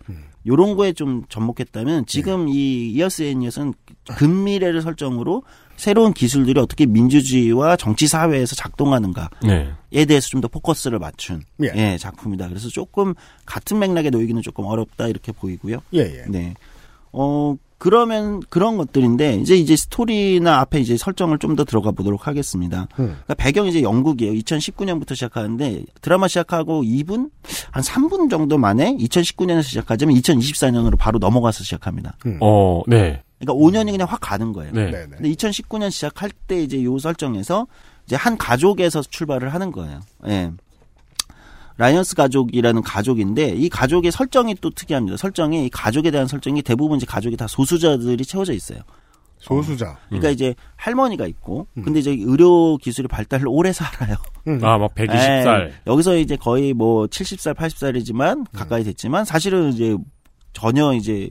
요런 0.48 0.76
거에 0.76 0.92
좀 0.94 1.24
접목했다면 1.30 2.06
지금 2.08 2.50
이 2.50 2.90
이어스 2.92 3.24
애니어스는 3.24 3.74
근미래를 4.18 4.82
설정으로 4.82 5.44
새로운 5.78 6.14
기술들이 6.14 6.60
어떻게 6.60 6.86
민주주의와 6.86 7.76
정치 7.76 8.08
사회에서 8.08 8.56
작동하는가에 8.56 9.28
네. 9.44 10.06
대해서 10.06 10.28
좀 10.30 10.42
더 10.42 10.48
포커스를 10.48 11.00
맞춘 11.00 11.44
예. 11.64 11.72
예, 11.76 11.98
작품이다. 11.98 12.50
그래서 12.50 12.70
조금 12.70 13.14
같은 13.46 13.80
맥락에 13.80 14.10
놓이기는 14.10 14.42
조금 14.42 14.66
어렵다 14.66 15.08
이렇게 15.08 15.32
보이고요. 15.32 15.80
예, 15.94 16.00
예. 16.00 16.24
네. 16.28 16.54
어 17.12 17.56
그러면 17.78 18.42
그런 18.50 18.78
것들인데 18.78 19.36
이제 19.36 19.56
이제 19.56 19.76
스토리나 19.76 20.60
앞에 20.60 20.80
이제 20.80 20.96
설정을 20.98 21.40
좀 21.40 21.56
더 21.56 21.64
들어가 21.66 21.92
보도록 21.92 22.28
하겠습니다. 22.28 22.88
음. 23.00 23.06
그러니까 23.24 23.34
배경이 23.36 23.70
이제 23.70 23.82
영국이에요. 23.82 24.34
2019년부터 24.34 25.14
시작하는데 25.14 25.84
드라마 26.02 26.28
시작하고 26.28 26.84
2분 26.84 27.30
한 27.72 27.84
3분 27.84 28.30
정도 28.30 28.58
만에 28.58 28.96
2019년에서 28.98 29.64
시작하자면 29.64 30.16
2024년으로 30.16 30.98
바로 30.98 31.20
넘어가서 31.20 31.64
시작합니다. 31.64 32.18
어, 32.42 32.82
네. 32.88 33.22
그러니까 33.46 33.54
5년이 33.54 33.92
그냥 33.92 34.08
확 34.10 34.20
가는 34.22 34.52
거예요. 34.54 34.72
네. 34.74 34.86
네, 34.92 35.06
네. 35.06 35.18
근데 35.18 35.30
2019년 35.32 35.92
시작할 35.92 36.32
때 36.48 36.62
이제 36.62 36.84
요 36.84 36.98
설정에서 36.98 37.68
이제 38.06 38.16
한 38.16 38.38
가족에서 38.38 39.02
출발을 39.02 39.54
하는 39.54 39.72
거예요. 39.72 40.02
예. 40.28 40.52
라이언스 41.78 42.16
가족이라는 42.16 42.82
가족인데 42.84 43.50
이 43.50 43.68
가족의 43.70 44.12
설정이 44.12 44.56
또 44.62 44.70
특이합니다. 44.70 45.18
설정이 45.18 45.66
이 45.66 45.70
가족에 45.70 46.10
대한 46.10 46.28
설정이 46.28 46.62
대부분 46.62 46.98
이제 46.98 47.06
가족이 47.06 47.36
다 47.36 47.48
소수자들이 47.48 48.24
채워져 48.24 48.54
있어요. 48.54 48.80
소수자. 49.38 49.98
그러니까 50.08 50.30
이제 50.30 50.56
할머니가 50.78 51.28
있고 51.28 51.68
근데 51.76 52.00
이제 52.00 52.12
의료 52.12 52.78
기술이 52.78 53.08
발달을 53.08 53.48
오래 53.48 53.74
살아요. 53.74 54.16
음. 54.48 54.64
아, 54.64 54.78
막 54.78 54.96
120살. 54.96 55.68
예, 55.68 55.74
여기서 55.86 56.16
이제 56.18 56.38
거의 56.38 56.74
뭐 56.74 57.06
70살, 57.08 57.54
80살이지만 57.56 58.46
가까이 58.54 58.84
됐지만 58.84 59.26
사실은 59.26 59.74
이제 59.74 59.98
전혀 60.54 60.94
이제 60.94 61.30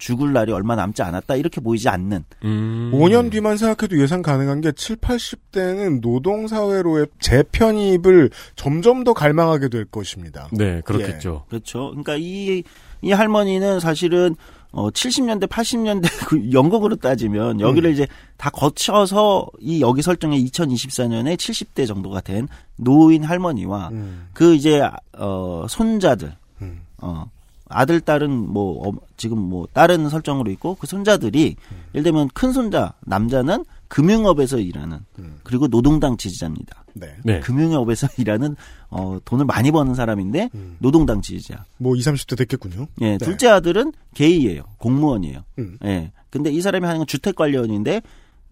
죽을 0.00 0.32
날이 0.32 0.50
얼마 0.50 0.74
남지 0.74 1.02
않았다 1.02 1.36
이렇게 1.36 1.60
보이지 1.60 1.88
않는 1.88 2.24
음. 2.44 2.90
5년 2.92 3.30
뒤만 3.30 3.56
생각해도 3.56 4.00
예상 4.00 4.22
가능한 4.22 4.62
게 4.62 4.72
7, 4.72 4.96
80대는 4.96 6.00
노동 6.00 6.48
사회로의 6.48 7.06
재편입을 7.20 8.30
점점 8.56 9.04
더 9.04 9.12
갈망하게 9.12 9.68
될 9.68 9.84
것입니다. 9.84 10.48
네, 10.52 10.80
그렇겠죠. 10.80 11.44
그렇죠. 11.48 11.90
그러니까 11.90 12.16
이, 12.18 12.64
이 13.02 13.12
할머니는 13.12 13.78
사실은 13.78 14.34
어 14.72 14.88
70년대, 14.88 15.48
80년대 15.48 16.08
그 16.26 16.52
영국으로 16.52 16.96
따지면 16.96 17.60
여기를 17.60 17.92
이제 17.92 18.06
다 18.36 18.50
거쳐서 18.50 19.48
이 19.58 19.80
여기 19.80 20.00
설정에 20.00 20.38
2024년에 20.38 21.36
70대 21.36 21.86
정도가 21.86 22.20
된 22.20 22.48
노인 22.76 23.24
할머니와 23.24 23.88
음. 23.88 24.28
그 24.32 24.54
이제 24.54 24.80
어 25.18 25.66
손자들 25.68 26.32
음. 26.62 26.82
어 26.98 27.26
아들 27.70 28.00
딸은 28.00 28.30
뭐 28.30 28.88
어, 28.88 28.92
지금 29.16 29.38
뭐 29.38 29.66
다른 29.72 30.08
설정으로 30.08 30.50
있고 30.52 30.76
그 30.76 30.86
손자들이 30.86 31.56
예를 31.94 32.02
들면 32.02 32.28
큰 32.34 32.52
손자 32.52 32.94
남자는 33.00 33.64
금융업에서 33.88 34.58
일하는 34.58 34.98
그리고 35.42 35.66
노동당 35.66 36.16
지지자입니다. 36.16 36.84
네. 36.94 37.16
네. 37.24 37.40
금융업에서 37.40 38.06
일하는 38.18 38.54
어 38.88 39.18
돈을 39.24 39.44
많이 39.44 39.70
버는 39.70 39.94
사람인데 39.94 40.50
음. 40.54 40.76
노동당 40.78 41.20
지지자. 41.22 41.64
뭐 41.78 41.96
20, 41.96 42.14
30대 42.14 42.38
됐겠군요. 42.38 42.86
예, 43.00 43.16
네. 43.16 43.18
둘째 43.18 43.48
아들은 43.48 43.92
게이예요. 44.14 44.62
공무원이에요. 44.78 45.42
음. 45.58 45.76
예. 45.84 46.12
근데 46.30 46.50
이 46.50 46.60
사람이 46.60 46.84
하는 46.86 46.98
건 47.00 47.06
주택 47.06 47.34
관련인데 47.34 48.00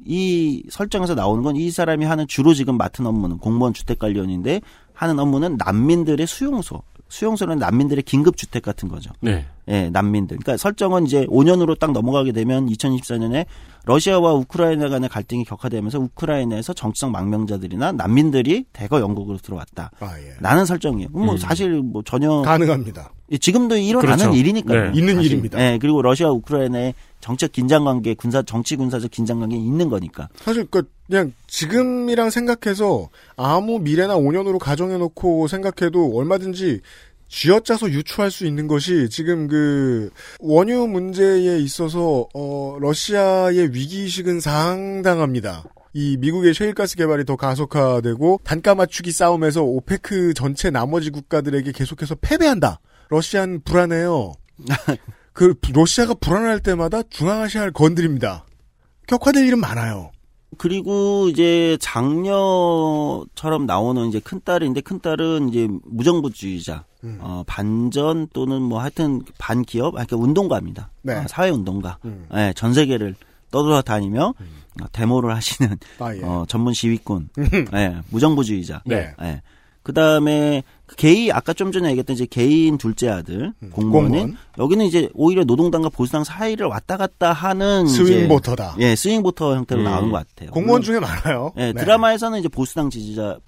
이 0.04 0.62
설정에서 0.70 1.14
나오는 1.14 1.42
건 1.42 1.56
이 1.56 1.70
사람이 1.70 2.04
하는 2.04 2.26
주로 2.28 2.54
지금 2.54 2.76
맡은 2.76 3.06
업무는 3.06 3.38
공무원 3.38 3.74
주택 3.74 3.98
관련인데 3.98 4.60
하는 4.92 5.18
업무는 5.18 5.56
난민들의 5.56 6.26
수용소. 6.26 6.82
수용소는 7.08 7.58
난민들의 7.58 8.02
긴급 8.02 8.36
주택 8.36 8.62
같은 8.62 8.88
거죠. 8.88 9.10
네. 9.20 9.46
예, 9.68 9.90
난민들. 9.90 10.38
그러니까 10.38 10.56
설정은 10.56 11.06
이제 11.06 11.26
5년으로 11.26 11.78
딱 11.78 11.92
넘어가게 11.92 12.32
되면 12.32 12.66
2024년에 12.68 13.46
러시아와 13.84 14.34
우크라이나 14.34 14.88
간의 14.88 15.08
갈등이 15.08 15.44
격화되면서 15.44 15.98
우크라이나에서 15.98 16.72
정치적 16.74 17.10
망명자들이나 17.10 17.92
난민들이 17.92 18.66
대거 18.72 19.00
영국으로 19.00 19.38
들어왔다. 19.38 19.90
아, 20.00 20.18
예. 20.18 20.34
라는 20.40 20.64
설정이에요. 20.64 21.08
뭐 21.10 21.32
음. 21.32 21.38
사실 21.38 21.82
뭐 21.82 22.02
전혀 22.02 22.42
가능합니다. 22.42 23.10
예, 23.30 23.38
지금도 23.38 23.76
일어나는 23.76 24.16
그렇죠. 24.16 24.36
일이니까요. 24.36 24.90
네. 24.90 24.98
있는 24.98 25.16
사실. 25.16 25.30
일입니다. 25.30 25.60
예, 25.60 25.78
그리고 25.78 26.00
러시아 26.02 26.30
우크라이나의 26.30 26.94
정책 27.20 27.52
긴장 27.52 27.84
관계, 27.84 28.14
군사 28.14 28.42
정치 28.42 28.76
군사적 28.76 29.10
긴장 29.10 29.40
관계 29.40 29.56
있는 29.56 29.88
거니까. 29.88 30.28
사실 30.36 30.66
그 30.70 30.82
그냥 31.06 31.32
지금이랑 31.46 32.30
생각해서 32.30 33.08
아무 33.36 33.78
미래나 33.80 34.16
5년으로 34.16 34.58
가정해 34.58 34.96
놓고 34.98 35.48
생각해도 35.48 36.16
얼마든지 36.16 36.80
쥐어짜서 37.28 37.90
유추할 37.90 38.30
수 38.30 38.46
있는 38.46 38.68
것이 38.68 39.08
지금 39.10 39.48
그 39.48 40.10
원유 40.40 40.86
문제에 40.86 41.58
있어서 41.58 42.26
어 42.34 42.76
러시아의 42.80 43.74
위기 43.74 44.02
의식은 44.02 44.40
상당합니다. 44.40 45.64
이 45.92 46.16
미국의 46.18 46.54
셰일가스 46.54 46.96
개발이 46.96 47.24
더 47.24 47.36
가속화되고 47.36 48.40
단가 48.44 48.74
맞추기 48.74 49.10
싸움에서 49.12 49.62
오페크 49.62 50.34
전체 50.34 50.70
나머지 50.70 51.10
국가들에게 51.10 51.72
계속해서 51.72 52.14
패배한다. 52.20 52.80
러시아는 53.08 53.62
불안해요. 53.62 54.34
그 55.32 55.54
러시아가 55.72 56.14
불안할 56.14 56.60
때마다 56.60 57.02
중앙아시아를 57.02 57.72
건드립니다. 57.72 58.44
격화될 59.06 59.46
일은 59.46 59.58
많아요. 59.60 60.10
그리고 60.56 61.28
이제 61.28 61.76
장녀처럼 61.80 63.66
나오는 63.66 64.08
이제 64.08 64.18
큰 64.18 64.40
딸인데 64.44 64.80
큰 64.80 64.98
딸은 64.98 65.50
이제 65.50 65.68
무정부주의자, 65.84 66.84
음. 67.04 67.18
어, 67.20 67.44
반전 67.46 68.28
또는 68.32 68.62
뭐 68.62 68.80
하여튼 68.80 69.22
반기업, 69.38 69.94
아, 69.94 70.04
그러니까 70.04 70.16
운동가입니다. 70.16 70.90
네. 71.02 71.14
어, 71.14 71.24
사회 71.28 71.50
운동가. 71.50 71.98
음. 72.04 72.26
예, 72.34 72.52
전 72.56 72.74
세계를 72.74 73.14
떠돌아다니며 73.50 74.34
어, 74.80 74.86
데모를 74.92 75.34
하시는 75.34 75.76
아, 75.98 76.14
예. 76.16 76.22
어, 76.22 76.44
전문 76.48 76.72
시위꾼, 76.72 77.28
예, 77.74 77.96
무정부주의자. 78.10 78.82
네. 78.86 79.14
예. 79.22 79.42
그 79.82 79.92
다음에 79.92 80.64
게이 80.96 81.30
아까 81.32 81.52
좀 81.52 81.70
전에 81.70 81.90
얘기했던 81.90 82.14
이제 82.14 82.26
개인 82.26 82.78
둘째 82.78 83.08
아들 83.08 83.52
공무원인 83.72 84.10
공무원. 84.10 84.36
여기는 84.58 84.86
이제 84.86 85.08
오히려 85.14 85.44
노동당과 85.44 85.90
보수당 85.90 86.24
사이를 86.24 86.66
왔다 86.66 86.96
갔다 86.96 87.32
하는 87.32 87.86
스윙보터다. 87.86 88.76
예, 88.78 88.96
스윙보터 88.96 89.56
형태로 89.56 89.80
음. 89.80 89.84
나오는 89.84 90.10
것 90.10 90.26
같아요. 90.26 90.50
공무원 90.50 90.80
물론, 90.80 90.82
중에 90.82 91.00
많아요. 91.00 91.52
예, 91.58 91.72
네. 91.72 91.80
드라마에서는 91.80 92.38
이제 92.38 92.48
보수당 92.48 92.90
지지자 92.90 93.38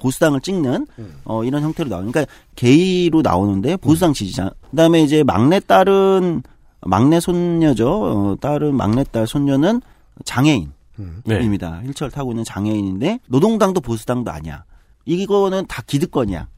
보수당을 0.00 0.40
찍는 0.40 0.86
음. 0.98 1.20
어 1.24 1.44
이런 1.44 1.62
형태로 1.62 1.88
나오니까 1.88 2.12
그러니까 2.12 2.32
게이로 2.56 3.22
나오는데 3.22 3.76
보수당 3.76 4.12
지지자. 4.12 4.50
그다음에 4.70 5.02
이제 5.02 5.22
막내 5.22 5.60
딸은 5.60 6.42
막내 6.80 7.20
손녀죠. 7.20 7.88
어, 7.90 8.36
딸은 8.40 8.74
막내 8.74 9.04
딸 9.04 9.26
손녀는 9.26 9.82
장애인. 10.24 10.72
음. 10.98 11.22
네. 11.24 11.42
입니다. 11.42 11.80
휠체어 11.84 12.08
타고 12.08 12.32
있는 12.32 12.44
장애인인데 12.44 13.20
노동당도 13.28 13.80
보수당도 13.80 14.30
아니야. 14.30 14.64
이거는 15.04 15.66
다 15.66 15.82
기득권이야. 15.86 16.48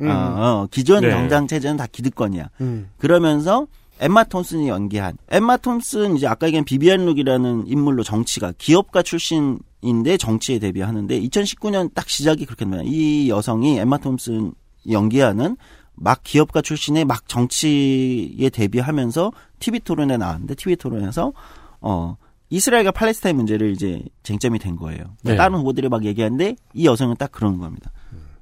음. 0.00 0.08
어, 0.08 0.12
어, 0.12 0.68
기존 0.70 1.00
네. 1.02 1.10
정당 1.10 1.46
체제는 1.46 1.76
다 1.76 1.86
기득권이야. 1.90 2.50
음. 2.60 2.90
그러면서 2.98 3.66
엠마 4.00 4.24
톰슨이 4.24 4.68
연기한 4.68 5.16
엠마 5.28 5.56
톰슨 5.56 6.16
이제 6.16 6.26
아까 6.26 6.46
얘기한 6.46 6.64
비비안 6.64 7.04
룩이라는 7.04 7.66
인물로 7.66 8.04
정치가 8.04 8.52
기업가 8.56 9.02
출신인데 9.02 10.16
정치에 10.18 10.58
데뷔하는데 10.60 11.20
2019년 11.20 11.92
딱 11.94 12.08
시작이 12.08 12.44
그렇게 12.44 12.64
됩니다. 12.64 12.84
이 12.86 13.28
여성이 13.28 13.78
엠마 13.78 13.98
톰슨 13.98 14.52
연기하는 14.88 15.56
막 15.94 16.22
기업가 16.22 16.62
출신의 16.62 17.04
막 17.04 17.28
정치에 17.28 18.50
데뷔하면서 18.50 19.32
TV 19.58 19.80
토론에 19.80 20.16
나왔는데 20.16 20.54
TV 20.54 20.76
토론에서 20.76 21.32
어 21.80 22.16
이스라엘과 22.50 22.92
팔레스타인 22.92 23.36
문제를 23.36 23.72
이제 23.72 24.02
쟁점이 24.22 24.60
된 24.60 24.76
거예요. 24.76 25.16
네. 25.22 25.36
다른 25.36 25.56
후보들이 25.58 25.88
막 25.88 26.04
얘기하는데 26.04 26.56
이 26.72 26.86
여성은 26.86 27.16
딱 27.16 27.32
그런 27.32 27.58
겁니다. 27.58 27.90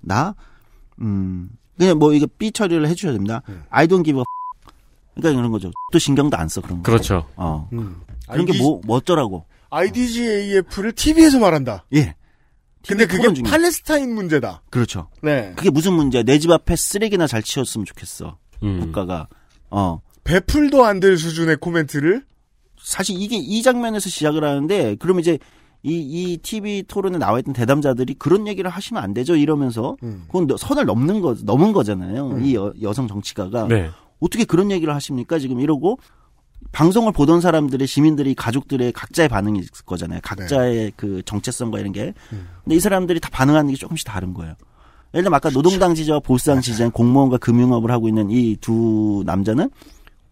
나 0.01 0.35
음, 1.01 1.51
그냥 1.78 1.99
뭐 1.99 2.12
이거 2.12 2.26
삐 2.38 2.51
처리를 2.53 2.86
해주셔야 2.88 3.12
됩니다. 3.12 3.42
I 3.70 3.86
don't 3.86 4.05
give 4.05 4.18
a 4.18 4.22
f- 4.22 4.74
그러니까 5.14 5.38
그런 5.38 5.51
거죠. 5.53 5.70
또 5.92 5.99
신경도 5.99 6.36
안 6.36 6.49
써 6.49 6.61
그런 6.61 6.78
거. 6.78 6.82
그렇죠. 6.84 7.26
어. 7.36 7.68
음. 7.72 7.97
그런 8.30 8.44
게 8.47 8.57
뭐, 8.59 8.80
뭐 8.84 8.97
어쩌라고. 8.97 9.44
IDGAF를 9.70 10.92
TV에서 10.92 11.38
말한다. 11.38 11.84
예. 11.94 12.14
근데 12.86 13.07
그게 13.07 13.32
중에. 13.32 13.42
팔레스타인 13.51 14.14
문제다. 14.14 14.62
그렇죠. 14.70 15.09
네. 15.22 15.53
그게 15.57 15.70
무슨 15.70 15.92
문제야? 15.94 16.22
내 16.22 16.38
집 16.38 16.51
앞에 16.51 16.76
쓰레기나 16.76 17.26
잘 17.26 17.42
치웠으면 17.42 17.84
좋겠어. 17.84 18.38
음. 18.62 18.80
국가가. 18.80 19.28
어. 19.70 20.01
배풀도 20.24 20.84
안 20.84 21.01
될 21.01 21.18
수준의 21.18 21.57
코멘트를 21.59 22.24
사실 22.80 23.20
이게 23.20 23.36
이 23.36 23.62
장면에서 23.62 24.09
시작을 24.09 24.44
하는데, 24.44 24.94
그럼 24.97 25.18
이제 25.18 25.38
이, 25.83 25.95
이 26.33 26.39
TV 26.39 26.83
토론에 26.89 27.18
나와 27.18 27.39
있던 27.39 27.55
대담자들이 27.55 28.14
그런 28.14 28.47
얘기를 28.49 28.68
하시면 28.70 29.03
안 29.03 29.14
되죠 29.14 29.37
이러면서, 29.37 29.97
음. 30.03 30.24
그건 30.27 30.47
너- 30.49 30.57
선을 30.57 30.85
넘는 30.85 31.20
거, 31.20 31.37
넘은 31.43 31.72
거잖아요. 31.72 32.39
이 32.41 32.55
여, 32.57 32.72
여성 32.83 33.07
정치가가. 33.07 33.68
네. 33.68 33.91
어떻게 34.20 34.45
그런 34.45 34.70
얘기를 34.70 34.95
하십니까? 34.95 35.39
지금 35.39 35.61
이러고, 35.61 35.99
방송을 36.72 37.12
보던 37.12 37.41
사람들의 37.41 37.87
시민들이 37.87 38.35
가족들의 38.35 38.93
각자의 38.93 39.29
반응이 39.29 39.61
있을 39.61 39.70
거잖아요. 39.85 40.20
각자의 40.22 40.93
그 40.97 41.22
정체성과 41.24 41.79
이런 41.79 41.93
게. 41.93 42.12
근데 42.64 42.74
이 42.77 42.81
사람들이 42.81 43.20
다 43.20 43.29
반응하는 43.31 43.70
게 43.70 43.77
조금씩 43.77 44.07
다른 44.07 44.35
거예요. 44.35 44.55
예를 45.14 45.22
들면 45.24 45.35
아까 45.35 45.51
노동당 45.51 45.95
지지와 45.95 46.18
보수당 46.20 46.61
지지한 46.61 46.91
공무원과 46.91 47.39
금융업을 47.39 47.91
하고 47.91 48.09
있는 48.09 48.31
이 48.31 48.57
두 48.61 49.22
남자는 49.24 49.70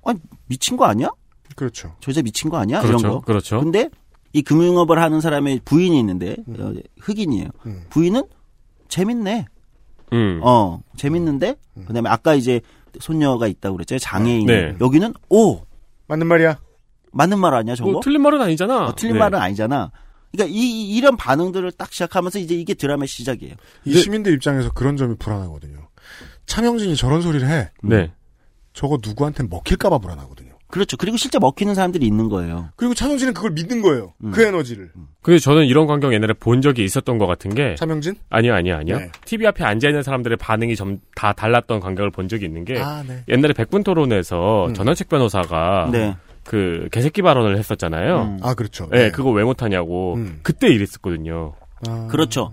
아니 0.05 0.19
미친 0.47 0.77
거 0.77 0.87
아니야? 0.87 1.09
그렇죠. 1.57 1.95
저 2.01 2.11
여자 2.11 2.21
미친 2.23 2.51
거 2.51 2.57
아니야? 2.57 2.81
그렇죠. 2.81 2.99
이런 2.99 3.13
거. 3.13 3.21
그렇죠. 3.21 3.61
근데 3.61 3.89
이 4.35 4.43
금융업을 4.43 5.01
하는 5.01 5.21
사람의 5.21 5.61
부인이 5.65 5.99
있는데 6.01 6.37
어, 6.59 6.73
흑인이에요. 7.01 7.49
음. 7.67 7.85
부인은 7.89 8.25
재밌네. 8.89 9.47
음. 10.13 10.41
어 10.43 10.83
재밌는데 10.97 11.57
그다음에 11.87 12.11
아까 12.11 12.35
이제 12.35 12.61
손녀가 13.01 13.47
있다고 13.47 13.77
그랬죠 13.77 13.97
장애인. 13.99 14.47
네. 14.47 14.77
여기는 14.81 15.15
오 15.31 15.61
맞는 16.09 16.27
말이야. 16.27 16.59
맞는 17.13 17.39
말 17.39 17.55
아니야 17.55 17.77
저거? 17.77 17.93
뭐 17.93 18.01
틀린 18.03 18.23
말은 18.23 18.43
아니잖아. 18.43 18.87
어, 18.87 18.95
틀린 18.97 19.15
네. 19.15 19.21
말은 19.21 19.39
아니잖아. 19.39 19.93
그러니까 20.33 20.53
이 20.53 20.97
이런 20.97 21.17
반응들을 21.17 21.71
딱 21.73 21.93
시작하면서 21.93 22.41
이제 22.41 22.57
이게 22.57 22.75
드라마의 22.75 23.07
시작이에요. 23.07 23.55
이 23.85 23.95
시민들 23.95 24.35
입장에서 24.35 24.73
그런 24.73 24.97
점이 24.97 25.15
불안하거든요. 25.17 25.89
차명진이 26.47 26.97
저런 26.97 27.23
소리를 27.23 27.49
해. 27.49 27.71
네. 27.85 28.13
저거 28.73 28.99
누구한테 29.01 29.45
먹힐까봐 29.45 29.99
불안하거든요. 29.99 30.54
그렇죠. 30.69 30.97
그리고 30.97 31.17
실제 31.17 31.39
먹히는 31.39 31.75
사람들이 31.75 32.05
있는 32.07 32.29
거예요. 32.29 32.71
그리고 32.77 32.95
차명진은 32.95 33.33
그걸 33.35 33.53
믿는 33.53 33.81
거예요. 33.83 34.15
음. 34.25 34.33
그 34.33 34.43
에너지를. 34.43 34.91
근데 35.23 35.39
저는 35.39 35.67
이런 35.67 35.87
광경 35.87 36.13
옛날에 36.13 36.33
본 36.33 36.61
적이 36.63 36.85
있었던 36.85 37.19
것 37.19 37.27
같은 37.27 37.55
게 37.55 37.77
차명진? 37.77 38.17
아니요, 38.31 38.55
아니요, 38.55 38.77
아니요. 38.77 38.99
네. 38.99 39.11
TV 39.25 39.47
앞에 39.47 39.63
앉아 39.65 39.89
있는 39.89 40.03
사람들의 40.03 40.37
반응이 40.39 40.75
좀 40.77 41.01
다 41.15 41.33
달랐던 41.33 41.79
광경을 41.81 42.11
본 42.11 42.27
적이 42.29 42.47
있는 42.47 42.65
게 42.65 42.79
아, 42.81 43.03
네. 43.07 43.23
옛날에 43.29 43.53
백분 43.53 43.85
토론에서 43.85 44.67
음. 44.67 44.75
전원책 44.75 45.09
변호사가 45.09 45.89
네. 45.93 46.17
그 46.45 46.89
개새끼 46.93 47.23
발언을 47.23 47.57
했었잖아요. 47.59 48.23
음. 48.23 48.39
아, 48.43 48.55
그렇죠. 48.55 48.89
네, 48.91 49.11
그거 49.11 49.31
왜 49.31 49.45
못하냐고 49.45 50.15
음. 50.17 50.41
그때 50.43 50.69
이랬었거든요. 50.69 51.55
아, 51.89 52.09
그렇죠. 52.11 52.53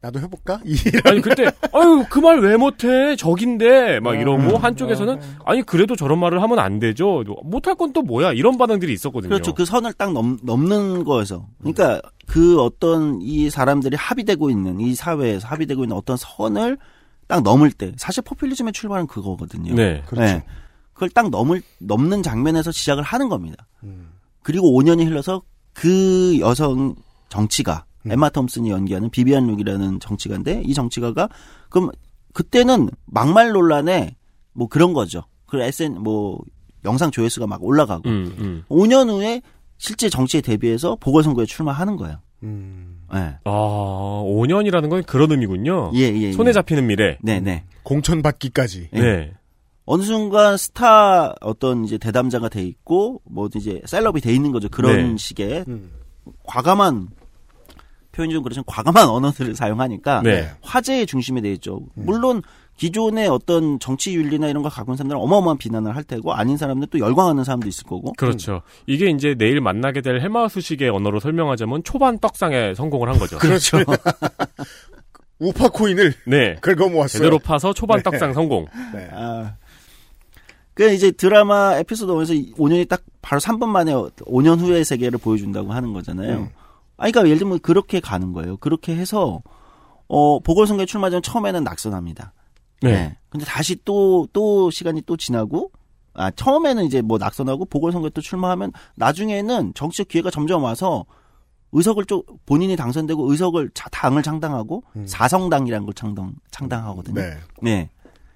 나도 0.00 0.18
해볼까? 0.20 0.60
이 0.64 0.74
아니 1.04 1.20
그때 1.20 1.44
아유 1.72 2.04
그 2.08 2.20
말 2.20 2.38
왜 2.40 2.56
못해 2.56 3.16
적인데 3.16 4.00
막 4.00 4.12
음. 4.14 4.20
이러고 4.20 4.58
한쪽에서는 4.58 5.20
아니 5.44 5.62
그래도 5.62 5.96
저런 5.96 6.18
말을 6.18 6.42
하면 6.42 6.58
안 6.58 6.78
되죠 6.78 7.24
못할 7.44 7.74
건 7.74 7.92
또 7.92 8.02
뭐야 8.02 8.32
이런 8.32 8.56
반응들이 8.56 8.92
있었거든요. 8.92 9.30
그렇죠. 9.30 9.52
그 9.54 9.64
선을 9.64 9.92
딱 9.94 10.12
넘, 10.12 10.38
넘는 10.44 11.02
거에서. 11.04 11.48
그러니까 11.58 12.00
그 12.26 12.60
어떤 12.62 13.20
이 13.20 13.50
사람들이 13.50 13.96
합의되고 13.96 14.48
있는 14.50 14.78
이 14.80 14.94
사회에서 14.94 15.48
합의되고 15.48 15.82
있는 15.84 15.96
어떤 15.96 16.16
선을 16.16 16.78
딱 17.26 17.42
넘을 17.42 17.72
때 17.72 17.92
사실 17.96 18.22
포퓰리즘의 18.22 18.72
출발은 18.72 19.06
그거거든요. 19.08 19.74
네. 19.74 20.02
그렇죠. 20.06 20.40
그걸 20.94 21.08
딱 21.10 21.30
넘을 21.30 21.62
넘는 21.80 22.22
장면에서 22.22 22.70
시작을 22.70 23.02
하는 23.02 23.28
겁니다. 23.28 23.66
음. 23.82 24.10
그리고 24.42 24.70
5년이 24.80 25.06
흘러서 25.06 25.42
그 25.72 26.38
여성 26.40 26.94
정치가 27.28 27.84
음. 28.06 28.12
엠마 28.12 28.30
톰슨이 28.30 28.70
연기하는 28.70 29.10
비비안 29.10 29.46
룩이라는 29.46 30.00
정치가인데 30.00 30.62
이 30.64 30.74
정치가가 30.74 31.28
그럼 31.68 31.90
그때는 32.32 32.88
막말 33.06 33.52
논란에 33.52 34.16
뭐 34.52 34.68
그런 34.68 34.92
거죠. 34.92 35.24
그 35.46 35.60
SN 35.60 36.00
뭐 36.00 36.38
영상 36.84 37.10
조회수가 37.10 37.46
막 37.46 37.62
올라가고 37.62 38.08
음, 38.08 38.34
음. 38.38 38.64
5년 38.68 39.10
후에 39.10 39.42
실제 39.78 40.08
정치에 40.08 40.40
대비해서 40.40 40.96
보궐선거에 41.00 41.46
출마하는 41.46 41.96
거예요. 41.96 42.18
음. 42.42 43.02
예. 43.14 43.36
아 43.44 44.22
5년이라는 44.24 44.88
건 44.88 45.02
그런 45.02 45.30
의미군요. 45.32 45.92
예, 45.94 46.00
예. 46.00 46.32
손에 46.32 46.50
예. 46.50 46.52
잡히는 46.52 46.86
미래. 46.86 47.18
네, 47.22 47.40
네. 47.40 47.64
공천 47.82 48.22
받기까지. 48.22 48.90
예. 48.94 49.00
네. 49.00 49.32
어느 49.84 50.02
순간 50.02 50.56
스타 50.56 51.34
어떤 51.40 51.84
이제 51.84 51.98
대담자가 51.98 52.48
돼 52.48 52.62
있고 52.62 53.20
뭐 53.24 53.48
이제 53.54 53.82
셀럽이 53.86 54.20
돼 54.20 54.32
있는 54.32 54.52
거죠. 54.52 54.68
그런 54.68 55.10
네. 55.10 55.16
식의 55.16 55.64
음. 55.66 55.90
과감한 56.44 57.08
표현이 58.12 58.34
좀 58.34 58.42
그렇지만 58.42 58.64
과감한 58.66 59.08
언어들을 59.10 59.54
사용하니까 59.54 60.22
네. 60.22 60.50
화제의 60.62 61.06
중심에 61.06 61.40
돼 61.40 61.52
있죠. 61.52 61.80
음. 61.96 62.04
물론 62.06 62.42
기존의 62.76 63.28
어떤 63.28 63.78
정치 63.78 64.14
윤리나 64.14 64.48
이런 64.48 64.62
걸 64.62 64.72
갖고 64.72 64.92
있는 64.92 64.96
사람들은 64.96 65.20
어마어마한 65.20 65.58
비난을 65.58 65.94
할 65.94 66.02
테고 66.02 66.32
아닌 66.32 66.56
사람들 66.56 66.88
또 66.88 66.98
열광하는 66.98 67.44
사람도 67.44 67.68
있을 67.68 67.84
거고. 67.84 68.14
그렇죠. 68.14 68.62
이게 68.86 69.10
이제 69.10 69.34
내일 69.36 69.60
만나게 69.60 70.00
될 70.00 70.18
헬마우스식의 70.20 70.88
언어로 70.88 71.20
설명하자면 71.20 71.84
초반 71.84 72.18
떡상에 72.18 72.74
성공을 72.74 73.10
한 73.10 73.18
거죠. 73.18 73.36
그렇죠. 73.38 73.78
우파 75.38 75.68
코인을 75.68 76.14
네. 76.26 76.54
긁어 76.60 76.88
모았어요. 76.88 77.18
제대로 77.18 77.38
파서 77.38 77.74
초반 77.74 77.98
네. 77.98 78.02
떡상 78.02 78.32
성공. 78.32 78.66
네. 78.94 79.08
아. 79.12 79.56
그 80.72 80.90
이제 80.94 81.10
드라마 81.10 81.76
에피소드 81.76 82.10
1에서 82.12 82.56
5년이 82.56 82.88
딱 82.88 83.02
바로 83.20 83.40
3분 83.40 83.66
만에 83.66 83.92
5년 83.92 84.58
후의 84.58 84.86
세계를 84.86 85.18
보여준다고 85.18 85.72
하는 85.72 85.92
거잖아요. 85.92 86.38
음. 86.38 86.48
아니, 87.00 87.12
그러니까 87.12 87.28
예를 87.30 87.38
들면 87.38 87.58
그렇게 87.60 87.98
가는 87.98 88.32
거예요. 88.32 88.58
그렇게 88.58 88.94
해서 88.94 89.42
어 90.06 90.38
보궐선거에 90.40 90.86
출마 90.86 91.08
전 91.08 91.22
처음에는 91.22 91.64
낙선합니다. 91.64 92.32
네. 92.82 93.16
근데 93.30 93.44
다시 93.46 93.76
또또 93.84 94.70
시간이 94.70 95.02
또 95.06 95.16
지나고 95.16 95.70
아 96.12 96.30
처음에는 96.30 96.84
이제 96.84 97.00
뭐 97.00 97.16
낙선하고 97.18 97.64
보궐선거에 97.66 98.10
또 98.10 98.20
출마하면 98.20 98.72
나중에는 98.96 99.72
정치적 99.74 100.08
기회가 100.08 100.30
점점 100.30 100.62
와서 100.64 101.04
의석을 101.72 102.04
좀 102.04 102.22
본인이 102.46 102.74
당선되고 102.76 103.30
의석을 103.30 103.70
자- 103.74 103.88
당을 103.90 104.22
창당하고 104.22 104.82
음. 104.96 105.06
사성당이라는 105.06 105.86
걸 105.86 105.94
창당 105.94 106.34
창당하거든요. 106.50 107.14
네. 107.20 107.36
네. 107.62 107.90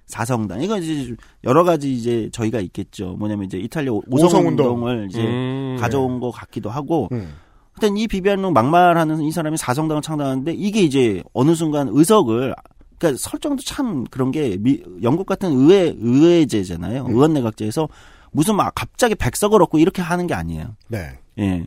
사성당. 0.07 0.63
이거 0.63 0.79
이제 0.79 1.17
여러 1.43 1.65
가지 1.65 1.93
이제 1.93 2.29
저희가 2.33 2.61
있겠죠. 2.61 3.17
뭐냐면 3.19 3.47
이제 3.47 3.59
이탈리아 3.59 3.93
오성운동. 3.93 4.27
오성운동을 4.27 5.07
이제 5.11 5.21
음, 5.21 5.77
가져온 5.81 6.21
것 6.21 6.31
같기도 6.31 6.71
하고. 6.71 7.09
음. 7.13 7.35
하여튼 7.75 7.97
이 7.97 8.07
비비안룩 8.07 8.53
막말하는 8.53 9.23
이 9.23 9.33
사람이 9.33 9.57
사성당을 9.57 10.03
창당하는데 10.03 10.53
이게 10.53 10.81
이제 10.81 11.23
어느 11.33 11.55
순간 11.55 11.89
의석을 11.91 12.55
그러니까 12.99 13.19
설정도 13.21 13.63
참 13.63 14.05
그런 14.05 14.31
게 14.31 14.57
미, 14.59 14.83
영국 15.03 15.27
같은 15.27 15.51
의회 15.51 15.95
의회제잖아요. 15.99 17.07
음. 17.07 17.11
의원 17.11 17.33
내각제에서 17.35 17.89
무슨 18.31 18.57
막 18.57 18.73
갑자기 18.75 19.15
100석을 19.15 19.61
얻고 19.63 19.79
이렇게 19.79 20.03
하는 20.03 20.27
게 20.27 20.35
아니에요. 20.35 20.77
네. 20.89 21.19
예. 21.39 21.67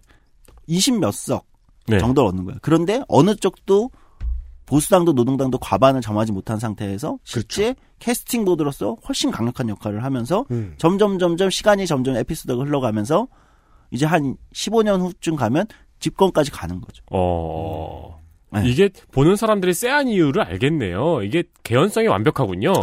20몇 0.70 1.12
석 1.12 1.46
네. 1.88 2.00
정도를 2.00 2.30
얻는 2.30 2.46
거예요. 2.46 2.60
그런데 2.62 3.02
어느 3.08 3.36
쪽도 3.36 3.90
보수당도 4.66 5.14
노동당도 5.14 5.60
과반을 5.60 6.02
점하지 6.02 6.34
못한 6.34 6.60
상태에서 6.60 7.18
실제 7.24 7.74
캐스팅 8.00 8.44
보드로서 8.44 8.98
훨씬 9.08 9.32
강력한 9.32 9.70
역할을 9.70 10.04
하면서 10.04 10.46
음. 10.52 10.76
점점 10.78 11.20
점점 11.20 11.50
시간이 11.50 11.88
점점 11.88 12.18
에피소드가 12.18 12.64
흘러가면서 12.64 13.28
이제 13.92 14.06
한 14.06 14.36
15년 14.54 15.00
후쯤 15.00 15.38
가면 15.38 15.68
집권까지 16.00 16.52
가는 16.52 16.82
거죠. 16.82 17.04
어. 17.12 18.22
네. 18.52 18.62
이게 18.66 18.90
보는 19.12 19.36
사람들이 19.36 19.74
쎄한 19.74 20.08
이유를 20.08 20.42
알겠네요. 20.44 21.24
이게 21.24 21.44
개연성이 21.64 22.08
완벽하군요. 22.08 22.74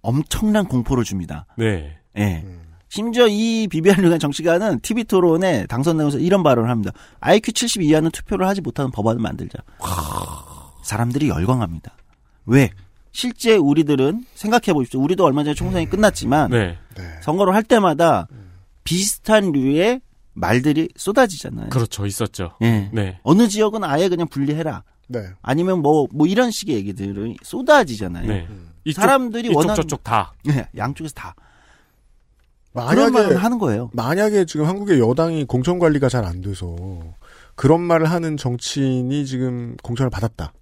엄청난 0.00 0.66
공포를 0.66 1.04
줍니다. 1.04 1.46
네. 1.56 1.98
예. 2.18 2.44
심지어 2.88 3.26
이 3.28 3.68
비비안 3.68 4.02
류간 4.02 4.18
정치가는 4.18 4.80
TV 4.80 5.04
토론에 5.04 5.66
당선되면서 5.66 6.18
이런 6.18 6.42
발언을 6.42 6.68
합니다. 6.68 6.92
IQ 7.20 7.52
70 7.52 7.82
이하는 7.82 8.10
투표를 8.10 8.46
하지 8.46 8.60
못하는 8.60 8.90
법안을 8.90 9.20
만들자. 9.20 9.60
사람들이 10.82 11.28
열광합니다. 11.28 11.96
왜? 12.44 12.70
실제 13.12 13.56
우리들은 13.56 14.24
생각해 14.34 14.74
보십시오. 14.74 15.00
우리도 15.00 15.24
얼마 15.24 15.44
전에 15.44 15.54
총선이 15.54 15.88
끝났지만 15.88 16.50
네. 16.50 16.78
네. 16.96 17.02
선거를 17.22 17.54
할 17.54 17.62
때마다 17.62 18.26
비슷한 18.84 19.52
류의 19.52 20.00
말들이 20.34 20.88
쏟아지잖아요. 20.96 21.68
그렇죠. 21.70 22.06
있었죠. 22.06 22.52
예. 22.62 22.90
네. 22.92 23.18
어느 23.22 23.48
지역은 23.48 23.84
아예 23.84 24.08
그냥 24.08 24.26
분리해라. 24.28 24.82
네. 25.08 25.26
아니면 25.42 25.80
뭐, 25.80 26.06
뭐 26.12 26.26
이런 26.26 26.50
식의 26.50 26.74
얘기들이 26.76 27.36
쏟아지잖아요. 27.42 28.26
네. 28.26 28.48
이쪽, 28.84 29.00
사람들이 29.02 29.48
이쪽 29.48 29.58
원하는 29.58 29.76
저쪽 29.76 30.02
다. 30.02 30.32
네, 30.44 30.66
양쪽에서 30.76 31.14
다 31.14 31.34
그런 32.72 32.94
만약에 32.96 33.10
말을 33.10 33.36
하는 33.44 33.58
거예요. 33.58 33.90
만약에 33.92 34.46
지금 34.46 34.66
한국의 34.66 34.98
여당이 35.00 35.44
공천 35.44 35.78
관리가 35.78 36.08
잘 36.08 36.24
안 36.24 36.40
돼서 36.40 36.74
그런 37.54 37.80
말을 37.82 38.10
하는 38.10 38.36
정치인이 38.38 39.26
지금 39.26 39.76
공천을 39.82 40.08
받았다. 40.08 40.52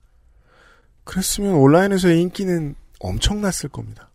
그랬으면 1.05 1.55
온라인에서의 1.55 2.21
인기는 2.21 2.75
엄청났을 2.99 3.69
겁니다. 3.69 4.11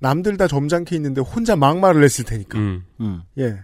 남들 0.00 0.36
다 0.36 0.46
점잖게 0.48 0.96
있는데 0.96 1.20
혼자 1.20 1.56
막말을 1.56 2.02
했을 2.02 2.24
테니까. 2.24 2.58
음. 2.58 2.84
음. 3.00 3.22
예. 3.38 3.58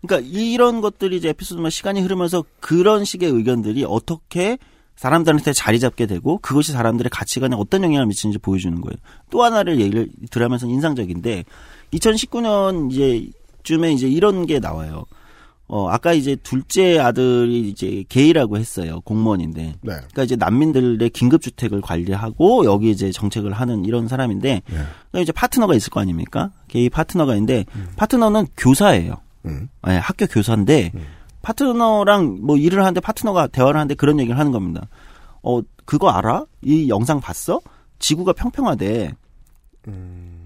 그러니까 0.00 0.28
이런 0.32 0.80
것들이 0.80 1.16
이제 1.16 1.30
에피소드만 1.30 1.70
시간이 1.70 2.00
흐르면서 2.00 2.44
그런 2.60 3.04
식의 3.04 3.30
의견들이 3.30 3.84
어떻게 3.86 4.58
사람들한테 4.96 5.52
자리 5.52 5.78
잡게 5.78 6.06
되고 6.06 6.38
그것이 6.38 6.72
사람들의 6.72 7.10
가치관에 7.10 7.54
어떤 7.56 7.84
영향을 7.84 8.06
미치는지 8.06 8.38
보여주는 8.38 8.80
거예요. 8.80 8.96
또 9.30 9.44
하나를 9.44 9.80
얘기를 9.80 10.08
드라마에서 10.30 10.66
인상적인데 10.66 11.44
2019년 11.92 12.92
이제 12.92 13.30
쯤에 13.62 13.92
이제 13.92 14.08
이런 14.08 14.44
게 14.46 14.58
나와요. 14.58 15.04
어 15.70 15.88
아까 15.88 16.14
이제 16.14 16.34
둘째 16.34 16.98
아들이 16.98 17.68
이제 17.68 18.02
게이라고 18.08 18.56
했어요. 18.56 19.00
공무원인데. 19.04 19.62
네. 19.62 19.74
그러니까 19.82 20.22
이제 20.24 20.34
난민들의 20.34 21.10
긴급 21.10 21.42
주택을 21.42 21.80
관리하고 21.82 22.64
여기 22.64 22.90
이제 22.90 23.12
정책을 23.12 23.52
하는 23.52 23.84
이런 23.84 24.08
사람인데 24.08 24.62
그러니까 24.66 25.20
이제 25.20 25.30
파트너가 25.30 25.74
있을 25.74 25.90
거 25.90 26.00
아닙니까? 26.00 26.50
게이 26.68 26.88
파트너가 26.88 27.34
있는데 27.34 27.66
파트너는 27.96 28.46
교사예요. 28.56 29.18
음. 29.48 29.68
네, 29.86 29.96
학교 29.98 30.26
교사인데 30.26 30.92
파트너랑 31.42 32.38
뭐 32.42 32.56
일을 32.56 32.80
하는데 32.82 33.00
파트너가 33.00 33.46
대화를 33.48 33.78
하는데 33.78 33.94
그런 33.94 34.18
얘기를 34.20 34.38
하는 34.38 34.52
겁니다. 34.52 34.86
어 35.42 35.60
그거 35.84 36.10
알아? 36.10 36.44
이 36.62 36.88
영상 36.88 37.20
봤어? 37.20 37.60
지구가 37.98 38.32
평평하대. 38.34 39.12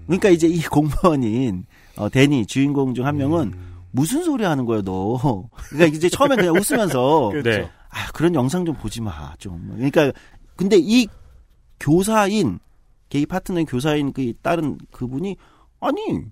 그러니까 0.07 0.29
이제 0.29 0.47
이 0.47 0.61
공무원인 0.69 1.65
어, 1.97 2.09
데니 2.09 2.45
주인공 2.45 2.93
중 2.93 3.05
한 3.05 3.17
명은 3.17 3.53
무슨 3.91 4.23
소리 4.23 4.43
하는 4.43 4.65
거야 4.65 4.81
너? 4.81 5.47
그러니까 5.69 5.95
이제 5.95 6.09
처음에 6.09 6.35
그냥 6.35 6.55
웃으면서 6.55 7.31
네. 7.43 7.69
아 7.89 8.11
그런 8.13 8.33
영상 8.33 8.65
좀 8.65 8.75
보지 8.75 9.01
마 9.01 9.33
좀. 9.37 9.71
그러니까 9.75 10.11
근데 10.55 10.77
이 10.79 11.07
교사인 11.79 12.59
게이 13.09 13.25
파트너인 13.25 13.65
교사인 13.65 14.13
그 14.13 14.33
다른 14.41 14.77
그분이 14.91 15.35
아니 15.79 16.01
그 16.11 16.23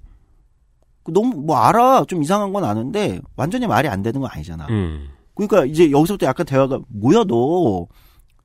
너무 1.07 1.35
뭐 1.41 1.57
알아 1.57 2.05
좀 2.07 2.21
이상한 2.23 2.53
건 2.53 2.63
아는데 2.63 3.19
완전히 3.35 3.67
말이 3.67 3.87
안 3.87 4.01
되는 4.01 4.21
건 4.21 4.29
아니잖아. 4.31 4.67
음. 4.69 5.09
그러니까 5.35 5.65
이제 5.65 5.91
여기서부터 5.91 6.25
약간 6.25 6.45
대화가 6.45 6.79
뭐야 6.87 7.23
너. 7.27 7.87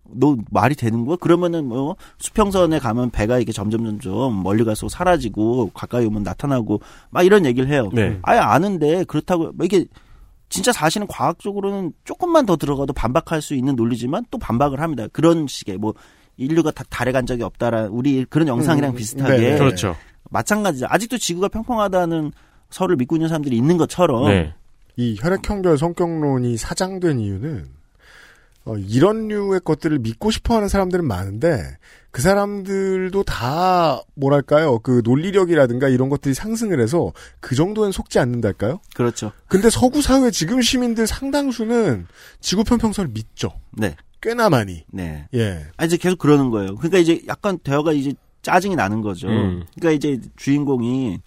너 0.09 0.37
말이 0.53 0.77
되는 0.77 1.05
거야? 1.05 1.17
그러면은 1.17 1.67
뭐 1.67 1.97
수평선에 2.19 2.79
가면 2.79 3.11
배가 3.11 3.41
이게 3.41 3.51
점점 3.51 3.85
점점 3.85 4.43
멀리 4.43 4.63
가서 4.65 4.89
사라지고 4.89 5.71
가까이 5.75 6.07
오면 6.07 6.23
나타나고 6.23 6.81
막 7.11 7.27
이런 7.27 7.45
얘기를 7.45 7.69
해요. 7.69 7.91
네. 7.93 8.17
아예 8.23 8.39
아는데 8.39 9.03
그렇다고 9.03 9.51
뭐 9.53 9.67
이게 9.67 9.85
진짜 10.49 10.73
사실은 10.73 11.07
과학적으로는 11.09 11.93
조금만 12.05 12.47
더 12.47 12.57
들어가도 12.57 12.93
반박할 12.93 13.43
수 13.43 13.55
있는 13.55 13.75
논리지만 13.75 14.25
또 14.31 14.39
반박을 14.39 14.81
합니다. 14.81 15.09
그런 15.13 15.47
식의 15.49 15.79
뭐 15.79 15.95
인류가 16.37 16.71
다 16.71 16.85
달에 16.89 17.13
간 17.13 17.27
적이 17.27 17.43
없다라 17.43 17.89
우리 17.91 18.25
그런 18.27 18.47
영상이랑 18.47 18.93
음, 18.93 18.95
비슷하게 18.95 19.39
네. 19.39 19.59
그렇죠. 19.59 19.97
마찬가지죠. 20.37 20.87
아직도 20.89 21.19
지구가 21.19 21.49
평평하다는 21.49 22.33
설을 22.71 22.97
믿고 22.97 23.17
있는 23.17 23.29
사람들이 23.29 23.57
있는 23.57 23.77
것처럼 23.77 24.29
네. 24.29 24.55
이 24.97 25.17
혈액형별 25.19 25.79
성격론이 25.79 26.57
사장된 26.57 27.21
이유는 27.21 27.69
어, 28.67 28.77
이런 28.77 29.29
류의 29.29 29.61
것들을 29.65 29.99
믿고 30.01 30.31
싶어하는 30.31 30.69
사람들은 30.69 31.07
많은데 31.07 31.63
그 32.11 32.21
사람들도 32.21 33.23
다 33.23 34.01
뭐랄까요 34.15 34.81
그 34.81 35.03
논리력이라든가 35.05 35.89
이런 35.89 36.09
것들이 36.09 36.35
상승을 36.35 36.81
해서 36.81 37.13
그 37.41 37.55
정도는 37.55 37.93
속지 37.93 38.19
않는달까요? 38.19 38.81
그렇죠. 38.95 39.33
근데 39.47 39.71
서구 39.71 40.03
사회 40.03 40.31
지금 40.31 40.61
시민들 40.61 41.07
상당수는 41.07 42.07
지구 42.41 42.65
평평설을 42.65 43.11
믿죠. 43.13 43.53
네. 43.73 43.95
꽤나 44.21 44.51
많이. 44.51 44.85
네. 44.91 45.29
예. 45.35 45.67
아 45.77 45.85
이제 45.85 45.97
계속 45.97 46.19
그러는 46.19 46.51
거예요. 46.51 46.75
그러니까 46.77 46.99
이제 46.99 47.23
약간 47.29 47.59
대화가 47.59 47.93
이제 47.93 48.13
짜증이 48.47 48.77
나는 48.77 49.01
거죠. 49.03 49.29
음. 49.29 49.65
그러니까 49.75 49.91
이제 49.97 50.21
주인공이 50.37 51.19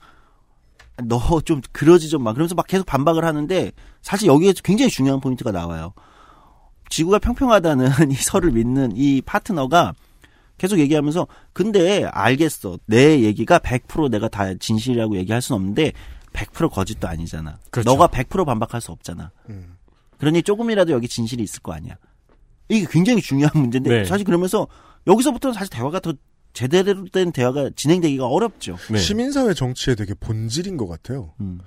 너 1.04 1.20
좀 1.46 1.62
그러지 1.74 2.10
좀 2.10 2.24
마. 2.24 2.32
그러면서 2.34 2.56
막 2.56 2.66
계속 2.68 2.86
반박을 2.86 3.24
하는데 3.26 3.72
사실 4.02 4.28
여기에 4.28 4.54
굉장히 4.64 4.90
중요한 4.90 5.20
포인트가 5.20 5.52
나와요. 5.52 5.94
지구가 6.90 7.20
평평하다는 7.20 7.88
이 8.12 8.16
설을 8.16 8.52
믿는 8.52 8.94
이 8.96 9.22
파트너가 9.22 9.94
계속 10.58 10.80
얘기하면서 10.80 11.28
근데 11.54 12.06
알겠어. 12.06 12.80
내 12.86 13.22
얘기가 13.22 13.60
100% 13.60 14.10
내가 14.10 14.28
다 14.30 14.54
진실이라고 14.56 15.18
얘기할 15.18 15.42
수는 15.42 15.58
없는데 15.58 15.92
100% 16.34 16.70
거짓도 16.72 17.08
아니잖아. 17.08 17.60
그렇죠. 17.70 17.90
너가 17.92 18.08
100% 18.08 18.46
반박할 18.46 18.82
수 18.82 18.92
없잖아. 18.92 19.32
음. 19.50 19.76
그러니 20.18 20.44
조금이라도 20.44 20.92
여기 20.94 21.08
진실이 21.08 21.44
있을 21.44 21.62
거 21.62 21.74
아니야. 21.74 21.96
이게 22.70 22.86
굉장히 22.90 23.22
중요한 23.22 23.52
문제인데 23.62 23.90
네. 23.90 24.06
사실 24.06 24.26
그러면서 24.26 24.68
여기서부터는 25.08 25.54
사실 25.54 25.70
대화가 25.70 26.00
더 26.02 26.14
제대로 26.60 27.06
된 27.06 27.32
대화가 27.32 27.70
진행되기가 27.74 28.28
어렵죠. 28.28 28.76
네. 28.92 28.98
시민사회 28.98 29.54
정치의 29.54 29.96
되게 29.96 30.14
본질인 30.14 30.76
것 30.76 30.90
같아요. 30.90 31.34
음. 31.40 31.60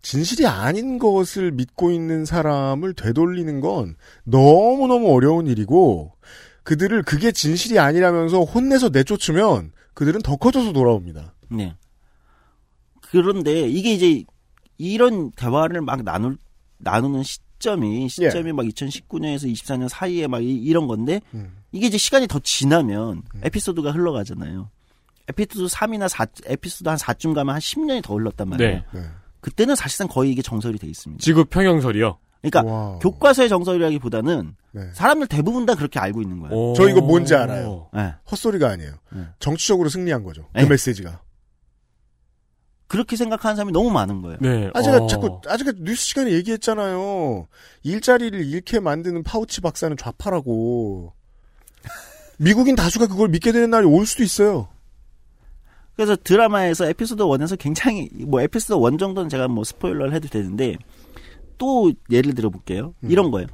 진실이 0.00 0.46
아닌 0.46 0.98
것을 0.98 1.50
믿고 1.50 1.90
있는 1.90 2.24
사람을 2.24 2.94
되돌리는 2.94 3.60
건 3.60 3.96
너무너무 4.24 5.12
어려운 5.12 5.46
일이고 5.46 6.14
그들을 6.62 7.02
그게 7.02 7.32
진실이 7.32 7.78
아니라면서 7.78 8.40
혼내서 8.40 8.88
내쫓으면 8.88 9.72
그들은 9.92 10.22
더 10.22 10.36
커져서 10.36 10.72
돌아옵니다. 10.72 11.34
네. 11.50 11.74
그런데 13.10 13.68
이게 13.68 13.92
이제 13.92 14.24
이런 14.78 15.32
대화를 15.32 15.82
막 15.82 16.02
나눌 16.02 16.38
나누는 16.78 17.24
시점이 17.24 18.08
시점이 18.08 18.52
막 18.52 18.64
2019년에서 18.64 19.52
24년 19.52 19.90
사이에 19.90 20.28
막 20.28 20.42
이, 20.42 20.72
런 20.72 20.86
건데 20.86 21.20
음. 21.34 21.59
이게 21.72 21.86
이제 21.86 21.98
시간이 21.98 22.26
더 22.26 22.38
지나면 22.38 23.22
에피소드가 23.42 23.92
흘러가잖아요. 23.92 24.70
에피소드 25.28 25.72
3이나 25.72 26.08
4 26.08 26.26
에피소드 26.46 26.88
한 26.88 26.98
4쯤 26.98 27.34
가면 27.34 27.54
한 27.54 27.60
10년이 27.60 28.02
더 28.02 28.14
흘렀단 28.14 28.48
말이에요. 28.48 28.72
네. 28.72 28.84
네. 28.92 29.06
그때는 29.40 29.74
사실상 29.74 30.08
거의 30.08 30.32
이게 30.32 30.42
정설이 30.42 30.78
돼 30.78 30.86
있습니다. 30.86 31.22
지구 31.22 31.44
평평설이요. 31.44 32.18
그러니까 32.42 32.62
wow. 32.62 32.98
교과서의 33.00 33.48
정설이라기보다는 33.48 34.56
네. 34.72 34.90
사람들 34.94 35.28
대부분 35.28 35.66
다 35.66 35.74
그렇게 35.74 35.98
알고 35.98 36.22
있는 36.22 36.40
거예요. 36.40 36.54
오. 36.54 36.74
저 36.74 36.88
이거 36.88 37.00
뭔지 37.00 37.34
알아요. 37.34 37.88
네. 37.92 38.14
헛소리가 38.30 38.68
아니에요. 38.68 38.92
네. 39.12 39.26
정치적으로 39.38 39.88
승리한 39.88 40.24
거죠. 40.24 40.48
그 40.52 40.60
네. 40.60 40.66
메시지가. 40.66 41.20
그렇게 42.86 43.14
생각하는 43.14 43.54
사람이 43.54 43.72
너무 43.72 43.90
많은 43.90 44.20
거예요. 44.20 44.38
네. 44.40 44.68
아, 44.74 44.82
제가 44.82 44.96
어. 45.04 45.06
자꾸, 45.06 45.40
아직 45.46 45.64
뉴스 45.84 46.06
시간에 46.06 46.32
얘기했잖아요. 46.32 47.46
일자리를 47.84 48.44
잃게 48.44 48.80
만드는 48.80 49.22
파우치 49.22 49.60
박사는 49.60 49.96
좌파라고. 49.96 51.12
미국인 52.40 52.74
다수가 52.74 53.06
그걸 53.06 53.28
믿게 53.28 53.52
되는 53.52 53.68
날이 53.68 53.86
올 53.86 54.06
수도 54.06 54.22
있어요. 54.22 54.68
그래서 55.94 56.16
드라마에서 56.16 56.86
에피소드 56.86 57.22
1에서 57.22 57.58
굉장히 57.58 58.08
뭐 58.26 58.40
에피소드 58.40 58.82
1 58.92 58.98
정도는 58.98 59.28
제가 59.28 59.46
뭐 59.48 59.62
스포일러를 59.62 60.14
해도 60.14 60.28
되는데 60.28 60.76
또 61.58 61.92
예를 62.10 62.34
들어 62.34 62.48
볼게요. 62.48 62.94
음. 63.04 63.10
이런 63.10 63.30
거예요. 63.30 63.46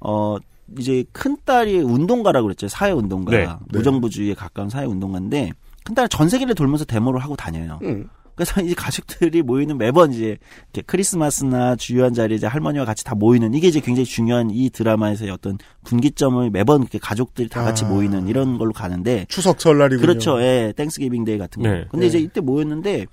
어 0.00 0.38
이제 0.78 1.04
큰 1.12 1.36
딸이 1.44 1.80
운동가라고 1.80 2.46
그랬죠. 2.46 2.68
사회 2.68 2.90
운동가. 2.90 3.32
네. 3.32 3.46
무정부주의에 3.68 4.32
가까운 4.32 4.70
사회 4.70 4.86
운동가인데 4.86 5.52
큰 5.84 5.94
딸은 5.94 6.08
전 6.08 6.30
세계를 6.30 6.54
돌면서 6.54 6.86
데모를 6.86 7.20
하고 7.20 7.36
다녀요. 7.36 7.78
음. 7.82 8.08
그래서 8.34 8.60
이제 8.62 8.74
가족들이 8.74 9.42
모이는 9.42 9.76
매번 9.78 10.12
이제 10.12 10.38
크리스마스나 10.86 11.76
주요한 11.76 12.14
자리에 12.14 12.36
이제 12.36 12.46
할머니와 12.46 12.84
같이 12.84 13.04
다 13.04 13.14
모이는 13.14 13.54
이게 13.54 13.68
이제 13.68 13.80
굉장히 13.80 14.06
중요한 14.06 14.50
이 14.50 14.70
드라마에서의 14.70 15.30
어떤 15.30 15.58
분기점을 15.84 16.48
매번 16.50 16.80
이렇게 16.80 16.98
가족들이 16.98 17.48
다 17.48 17.62
같이 17.62 17.84
아. 17.84 17.88
모이는 17.88 18.28
이런 18.28 18.58
걸로 18.58 18.72
가는데 18.72 19.26
추석 19.28 19.60
설날이군요. 19.60 20.00
그렇죠. 20.00 20.40
예. 20.40 20.72
Thanksgiving 20.76 21.24
Day 21.24 21.38
같은 21.38 21.62
거. 21.62 21.68
네. 21.68 21.84
근데 21.90 22.04
네. 22.04 22.06
이제 22.06 22.18
이때 22.18 22.40
모였는데 22.40 23.06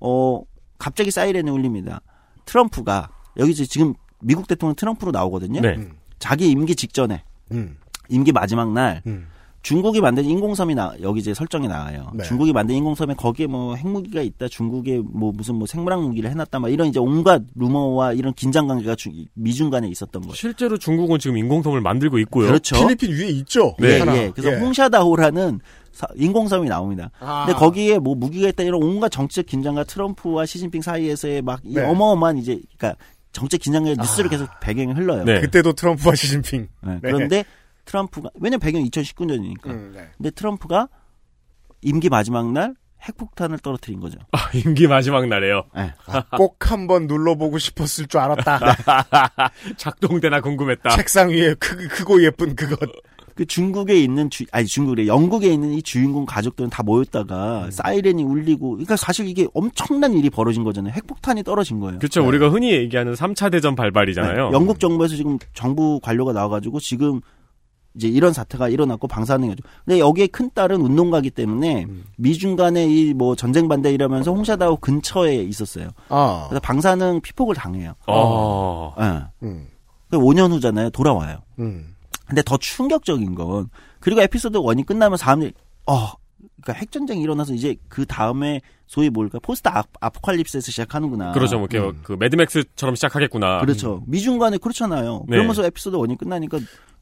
어 0.00 0.42
갑자기 0.78 1.10
사이렌이 1.10 1.50
울립니다. 1.50 2.00
트럼프가 2.44 3.08
여기 3.38 3.52
이제 3.52 3.64
지금 3.64 3.94
미국 4.20 4.46
대통령 4.46 4.74
트럼프로 4.74 5.12
나오거든요. 5.12 5.60
네. 5.60 5.76
음. 5.76 5.92
자기 6.18 6.50
임기 6.50 6.76
직전에 6.76 7.24
음. 7.52 7.76
임기 8.08 8.32
마지막 8.32 8.72
날 8.72 9.02
음. 9.06 9.28
중국이 9.66 10.00
만든 10.00 10.24
인공섬이 10.24 10.76
나 10.76 10.92
여기 11.02 11.18
이제 11.18 11.34
설정이 11.34 11.66
나와요. 11.66 12.12
네. 12.14 12.22
중국이 12.22 12.52
만든 12.52 12.76
인공섬에 12.76 13.14
거기에 13.14 13.48
뭐 13.48 13.74
핵무기가 13.74 14.20
있다, 14.22 14.46
중국에 14.46 15.02
뭐 15.04 15.32
무슨 15.34 15.56
뭐 15.56 15.66
생물학 15.66 16.00
무기를 16.02 16.30
해놨다, 16.30 16.60
막 16.60 16.68
이런 16.68 16.86
이제 16.86 17.00
온갖 17.00 17.42
루머와 17.56 18.12
이런 18.12 18.32
긴장 18.34 18.68
관계가 18.68 18.94
주- 18.94 19.10
미중 19.34 19.70
간에 19.70 19.88
있었던 19.88 20.22
거예요. 20.22 20.34
실제로 20.34 20.78
중국은 20.78 21.18
지금 21.18 21.36
인공섬을 21.38 21.80
만들고 21.80 22.20
있고요. 22.20 22.46
그렇죠. 22.46 22.76
필리핀 22.76 23.10
위에 23.10 23.26
있죠. 23.40 23.74
네. 23.80 23.98
예. 24.06 24.16
예. 24.26 24.30
그래서 24.32 24.52
예. 24.56 24.60
홍샤다호라는 24.60 25.58
사- 25.90 26.06
인공섬이 26.14 26.68
나옵니다. 26.68 27.10
아. 27.18 27.46
근데 27.46 27.58
거기에 27.58 27.98
뭐 27.98 28.14
무기가 28.14 28.48
있다 28.48 28.62
이런 28.62 28.80
온갖 28.80 29.08
정치적 29.08 29.46
긴장과 29.46 29.82
트럼프와 29.82 30.46
시진핑 30.46 30.80
사이에서의 30.80 31.42
막이 31.42 31.74
네. 31.74 31.84
어마어마한 31.84 32.38
이제 32.38 32.60
그러니까 32.78 32.96
정책 33.32 33.62
긴장의 33.62 33.96
뉴스를 33.96 34.30
계속 34.30 34.48
배경에 34.60 34.92
흘러요. 34.92 35.24
네. 35.24 35.40
그때도 35.40 35.72
트럼프와 35.72 36.14
시진핑. 36.14 36.68
네. 36.86 36.98
그런데 37.02 37.44
트럼프가 37.86 38.30
왜냐면 38.34 38.60
배경이 38.60 38.90
2019년이니까. 38.90 39.66
음, 39.66 39.92
네. 39.94 40.10
근데 40.16 40.30
트럼프가 40.30 40.88
임기 41.80 42.10
마지막 42.10 42.52
날 42.52 42.74
핵폭탄을 43.02 43.58
떨어뜨린 43.58 44.00
거죠. 44.00 44.18
아, 44.32 44.50
임기 44.52 44.88
마지막 44.88 45.26
날에요. 45.26 45.64
네. 45.74 45.92
아, 46.06 46.24
꼭 46.36 46.70
한번 46.70 47.06
눌러보고 47.06 47.58
싶었을 47.58 48.06
줄 48.06 48.20
알았다. 48.20 48.58
작동되나 49.76 50.40
궁금했다. 50.40 50.90
책상 50.90 51.30
위에 51.30 51.54
크, 51.54 51.88
크고 51.88 52.22
예쁜 52.24 52.56
그것. 52.56 52.78
그 53.36 53.44
중국에 53.44 54.00
있는 54.00 54.30
주, 54.30 54.44
아니 54.50 54.66
중국에 54.66 55.06
영국에 55.06 55.52
있는 55.52 55.74
이 55.74 55.82
주인공 55.82 56.24
가족들은 56.24 56.70
다 56.70 56.82
모였다가 56.82 57.68
사이렌이 57.70 58.24
울리고 58.24 58.70
그러니까 58.70 58.96
사실 58.96 59.28
이게 59.28 59.46
엄청난 59.52 60.14
일이 60.14 60.30
벌어진 60.30 60.64
거잖아요. 60.64 60.94
핵폭탄이 60.94 61.42
떨어진 61.42 61.78
거예요. 61.78 61.98
그렇죠. 61.98 62.26
우리가 62.26 62.48
흔히 62.48 62.72
얘기하는 62.72 63.12
3차 63.12 63.52
대전 63.52 63.76
발발이잖아요. 63.76 64.48
네, 64.48 64.52
영국 64.54 64.80
정부에서 64.80 65.16
지금 65.16 65.38
정부 65.52 66.00
관료가 66.02 66.32
나와 66.32 66.48
가지고 66.48 66.80
지금 66.80 67.20
이제 67.96 68.08
이런 68.08 68.32
사태가 68.32 68.68
일어났고 68.68 69.08
방사능 69.08 69.48
거죠. 69.48 69.62
근데 69.84 69.98
여기에 69.98 70.26
큰 70.28 70.50
딸은 70.54 70.80
운동가기 70.80 71.30
때문에 71.30 71.86
미중 72.16 72.56
간의 72.56 72.90
이 72.92 73.14
뭐 73.14 73.34
전쟁 73.34 73.66
반대 73.68 73.92
이러면서 73.92 74.32
홍샤다오 74.32 74.76
근처에 74.76 75.36
있었어요. 75.36 75.88
아. 76.10 76.46
그래서 76.48 76.60
방사능 76.60 77.20
피폭을 77.22 77.54
당해요. 77.54 77.94
어. 78.06 78.94
예. 79.00 79.22
음. 79.46 79.66
그 80.10 80.18
5년 80.18 80.50
후잖아요. 80.52 80.90
돌아와요. 80.90 81.38
음. 81.58 81.94
근데 82.26 82.42
더 82.44 82.56
충격적인 82.56 83.34
건 83.34 83.68
그리고 84.00 84.20
에피소드 84.20 84.58
1이 84.58 84.84
끝나면 84.84 85.16
사람들이 85.16 85.52
어 85.86 86.08
그러니까 86.62 86.72
핵 86.80 86.90
전쟁이 86.92 87.22
일어나서 87.22 87.54
이제 87.54 87.76
그 87.88 88.04
다음에 88.04 88.60
소위 88.86 89.08
뭘까 89.10 89.38
포스트 89.42 89.68
아, 89.68 89.82
아포칼립스에서 90.00 90.70
시작하는구나. 90.70 91.32
그렇죠. 91.32 91.58
뭐, 91.58 91.68
이렇게 91.70 91.98
그 92.02 92.12
매드맥스처럼 92.18 92.94
시작하겠구나. 92.96 93.60
그렇죠. 93.60 94.02
미중 94.06 94.38
간에 94.38 94.58
그렇잖아요. 94.58 95.24
네. 95.28 95.36
그러면서 95.36 95.64
에피소드 95.64 95.96
1이 95.96 96.18
끝나니까 96.18 96.58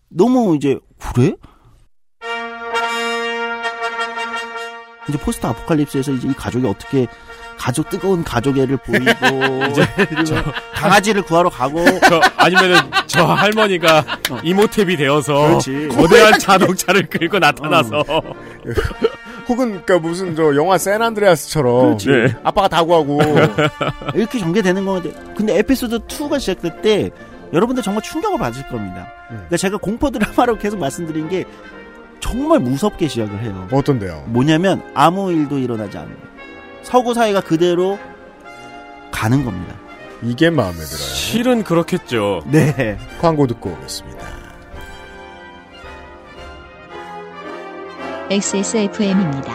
너무 0.09 0.57
이제 0.57 0.79
그래? 0.99 1.33
이제 5.09 5.19
포스트 5.19 5.47
아포칼립스에서 5.47 6.13
이제 6.13 6.29
이 6.29 6.33
가족이 6.33 6.67
어떻게 6.67 7.07
가족 7.59 7.89
뜨거운 7.89 8.25
가족애를 8.25 8.77
보이고 8.79 9.05
이제 9.71 9.87
그리고 9.97 10.51
강아지를 10.75 11.23
구하러 11.23 11.51
가고 11.51 11.85
저 12.09 12.21
아니면은 12.37 12.77
저 13.07 13.25
할머니가 13.27 14.03
임모탄이 14.23 14.97
되어서 14.99 15.35
어. 15.35 15.47
그렇지. 15.49 15.89
거대한 15.89 16.37
자동차를 16.41 17.07
끌고 17.09 17.39
나타나서 17.39 18.03
혹은 19.47 19.73
그니까 19.85 19.99
무슨 19.99 20.35
저 20.35 20.57
영화 20.57 20.79
샌안드레아스처럼. 20.79 21.99
네. 21.99 22.35
아빠가 22.43 22.67
다 22.67 22.83
구하고 22.83 23.21
이렇게 24.15 24.39
전개되는 24.39 24.85
건데 24.87 25.13
근데 25.37 25.59
에피소드 25.59 25.99
2가 26.07 26.41
시작될 26.41 26.81
때 26.81 27.11
여러분들 27.53 27.83
정말 27.83 28.03
충격을 28.03 28.39
받으실 28.39 28.67
겁니다. 28.69 29.07
그러니까 29.35 29.57
제가 29.57 29.77
공포 29.79 30.11
드라마로 30.11 30.59
계속 30.59 30.79
말씀드린 30.79 31.29
게 31.29 31.45
정말 32.21 32.61
무섭게 32.61 33.09
시작을 33.09 33.41
해요. 33.43 33.69
어떤데요? 33.71 34.25
뭐냐면 34.29 34.83
아무 34.95 35.31
일도 35.33 35.59
일어나지 35.59 35.99
않는. 35.99 36.17
서구 36.83 37.15
사회가 37.15 37.41
그대로 37.41 37.99
가는 39.11 39.45
겁니다. 39.45 39.75
이게 40.23 40.51
마음에 40.51 40.75
들어요. 40.75 40.87
실은 40.89 41.63
그렇겠죠. 41.65 42.43
네. 42.47 42.99
광고 43.21 43.47
듣고 43.47 43.71
오겠습니다. 43.71 44.25
XSFM입니다. 48.31 49.55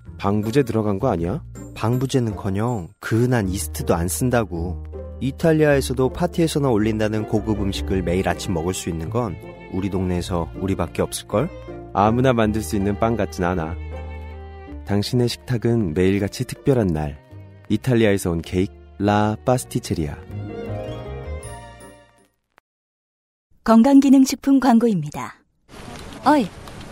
방부제 0.21 0.61
들어간 0.61 0.99
거 0.99 1.09
아니야? 1.09 1.43
방부제는커녕 1.73 2.89
그은한 2.99 3.49
이스트도 3.49 3.95
안 3.95 4.07
쓴다고. 4.07 4.83
이탈리아에서도 5.19 6.09
파티에서나 6.09 6.69
올린다는 6.69 7.27
고급 7.27 7.59
음식을 7.59 8.03
매일 8.03 8.29
아침 8.29 8.53
먹을 8.53 8.71
수 8.75 8.89
있는 8.89 9.09
건 9.09 9.35
우리 9.73 9.89
동네에서 9.89 10.51
우리밖에 10.61 11.01
없을걸? 11.01 11.49
아무나 11.93 12.33
만들 12.33 12.61
수 12.61 12.75
있는 12.75 12.99
빵 12.99 13.15
같진 13.15 13.43
않아. 13.45 13.75
당신의 14.85 15.27
식탁은 15.27 15.95
매일같이 15.95 16.45
특별한 16.45 16.85
날. 16.85 17.17
이탈리아에서 17.69 18.29
온 18.29 18.43
케이크 18.43 18.71
라 18.99 19.35
파스티체리아. 19.43 20.15
건강기능식품 23.63 24.59
광고입니다. 24.59 25.33
어이, 26.27 26.47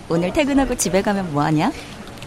오늘 0.10 0.34
퇴근하고 0.34 0.74
집에 0.74 1.04
가면 1.04 1.32
뭐하냐? 1.32 1.72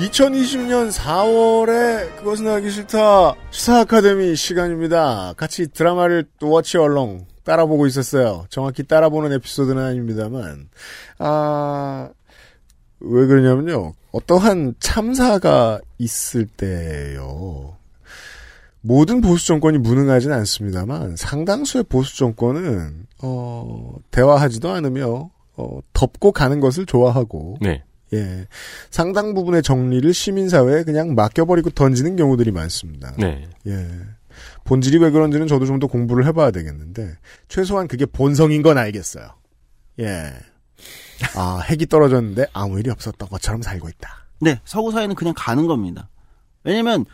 (2020년 0.00 0.92
4월에) 0.92 2.16
그것은 2.16 2.48
알기 2.48 2.70
싫다. 2.70 3.34
시사 3.50 3.80
아카데미 3.80 4.34
시간입니다. 4.34 5.34
같이 5.36 5.68
드라마를 5.68 6.26
워치 6.40 6.78
얼렁 6.78 7.26
따라보고 7.44 7.86
있었어요. 7.86 8.46
정확히 8.50 8.82
따라보는 8.82 9.32
에피소드는 9.32 9.82
아닙니다만. 9.82 10.68
아 11.18 12.10
왜 13.00 13.26
그러냐면요. 13.26 13.94
어떠한 14.12 14.74
참사가 14.78 15.80
있을 15.98 16.46
때요. 16.46 17.76
모든 18.82 19.20
보수 19.20 19.46
정권이 19.46 19.78
무능하진 19.78 20.32
않습니다만 20.32 21.16
상당수의 21.16 21.84
보수 21.84 22.16
정권은 22.16 23.06
어 23.22 23.94
대화하지도 24.10 24.70
않으며 24.70 25.30
어 25.56 25.80
덮고 25.92 26.32
가는 26.32 26.60
것을 26.60 26.86
좋아하고 26.86 27.58
네. 27.60 27.82
예 28.12 28.46
상당 28.90 29.34
부분의 29.34 29.62
정리를 29.62 30.12
시민사회에 30.12 30.84
그냥 30.84 31.14
맡겨버리고 31.14 31.70
던지는 31.70 32.16
경우들이 32.16 32.50
많습니다. 32.50 33.12
네. 33.18 33.48
예 33.66 33.88
본질이 34.64 34.98
왜 34.98 35.10
그런지는 35.10 35.46
저도 35.46 35.66
좀 35.66 35.78
더 35.80 35.86
공부를 35.86 36.26
해봐야 36.26 36.50
되겠는데 36.50 37.16
최소한 37.48 37.88
그게 37.88 38.06
본성인 38.06 38.62
건 38.62 38.78
알겠어요. 38.78 39.28
예. 40.00 40.32
아 41.36 41.60
핵이 41.68 41.86
떨어졌는데 41.86 42.46
아무 42.52 42.78
일이 42.78 42.90
없었던 42.90 43.28
것처럼 43.28 43.62
살고 43.62 43.88
있다. 43.88 44.26
네, 44.40 44.60
서구 44.64 44.90
사회는 44.90 45.14
그냥 45.14 45.34
가는 45.36 45.66
겁니다. 45.66 46.08
왜냐면 46.64 47.04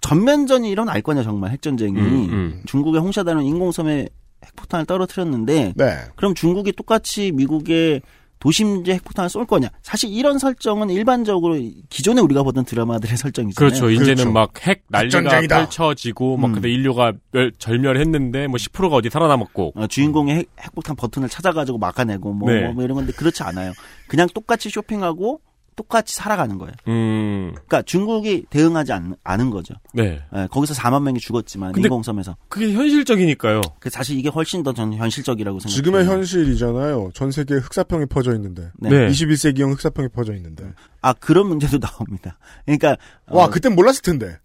전면전이 0.00 0.70
일어날 0.70 1.02
거냐 1.02 1.22
정말 1.22 1.50
핵전쟁이 1.50 1.98
음, 1.98 2.30
음. 2.30 2.62
중국의 2.66 3.00
홍샤다는 3.00 3.42
인공섬에 3.44 4.08
핵폭탄을 4.44 4.86
떨어뜨렸는데 4.86 5.72
네. 5.74 5.98
그럼 6.16 6.34
중국이 6.34 6.72
똑같이 6.72 7.32
미국의 7.32 8.02
도심지에 8.38 8.94
핵폭탄을 8.94 9.30
쏠 9.30 9.46
거냐? 9.46 9.68
사실 9.82 10.12
이런 10.12 10.38
설정은 10.38 10.90
일반적으로 10.90 11.58
기존에 11.88 12.20
우리가 12.20 12.42
보던 12.42 12.64
드라마들의 12.64 13.16
설정이잖아요. 13.16 13.54
그렇죠. 13.54 13.90
이제는 13.90 14.32
막핵 14.32 14.84
난리가 14.88 15.18
핵전쟁이다. 15.18 15.56
펼쳐지고 15.56 16.36
막 16.36 16.48
음. 16.48 16.52
근데 16.54 16.70
인류가 16.70 17.12
멸, 17.32 17.52
절멸했는데 17.58 18.46
뭐 18.48 18.56
10%가 18.56 18.96
어디 18.96 19.10
살아남았고 19.10 19.72
어, 19.74 19.86
주인공의 19.86 20.36
핵, 20.36 20.48
핵폭탄 20.60 20.96
버튼을 20.96 21.28
찾아가지고 21.28 21.78
막아내고 21.78 22.32
뭐, 22.32 22.50
네. 22.50 22.64
뭐, 22.64 22.74
뭐 22.74 22.84
이런 22.84 22.96
건데 22.96 23.12
그렇지 23.12 23.42
않아요. 23.42 23.72
그냥 24.08 24.28
똑같이 24.32 24.68
쇼핑하고 24.70 25.40
똑같이 25.76 26.14
살아가는 26.16 26.56
거예요. 26.58 26.72
음. 26.88 27.50
그러니까 27.52 27.82
중국이 27.82 28.46
대응하지 28.50 28.92
않, 28.92 29.14
않은 29.22 29.50
거죠. 29.50 29.74
네. 29.92 30.22
예, 30.34 30.48
거기서 30.50 30.74
4만 30.74 31.02
명이 31.02 31.20
죽었지만 31.20 31.72
근데 31.72 31.86
인공섬에서. 31.86 32.36
그게 32.48 32.72
현실적이니까요. 32.72 33.60
그 33.78 33.90
사실 33.90 34.18
이게 34.18 34.28
훨씬 34.28 34.62
더 34.62 34.72
전 34.72 34.92
현실적이라고 34.94 35.60
생각해요. 35.60 35.76
지금의 35.76 36.04
현실이잖아요. 36.06 37.10
전 37.14 37.30
세계에 37.30 37.58
흑사평이 37.58 38.06
퍼져 38.06 38.34
있는데. 38.34 38.70
네. 38.78 38.90
21세기형 39.08 39.70
흑사평이 39.72 40.08
퍼져 40.08 40.34
있는데. 40.34 40.64
아 41.02 41.12
그런 41.12 41.46
문제도 41.48 41.78
나옵니다. 41.80 42.38
그러니까 42.64 42.96
와, 43.28 43.44
어, 43.44 43.50
그땐 43.50 43.74
몰랐을 43.74 44.00
텐데. 44.02 44.38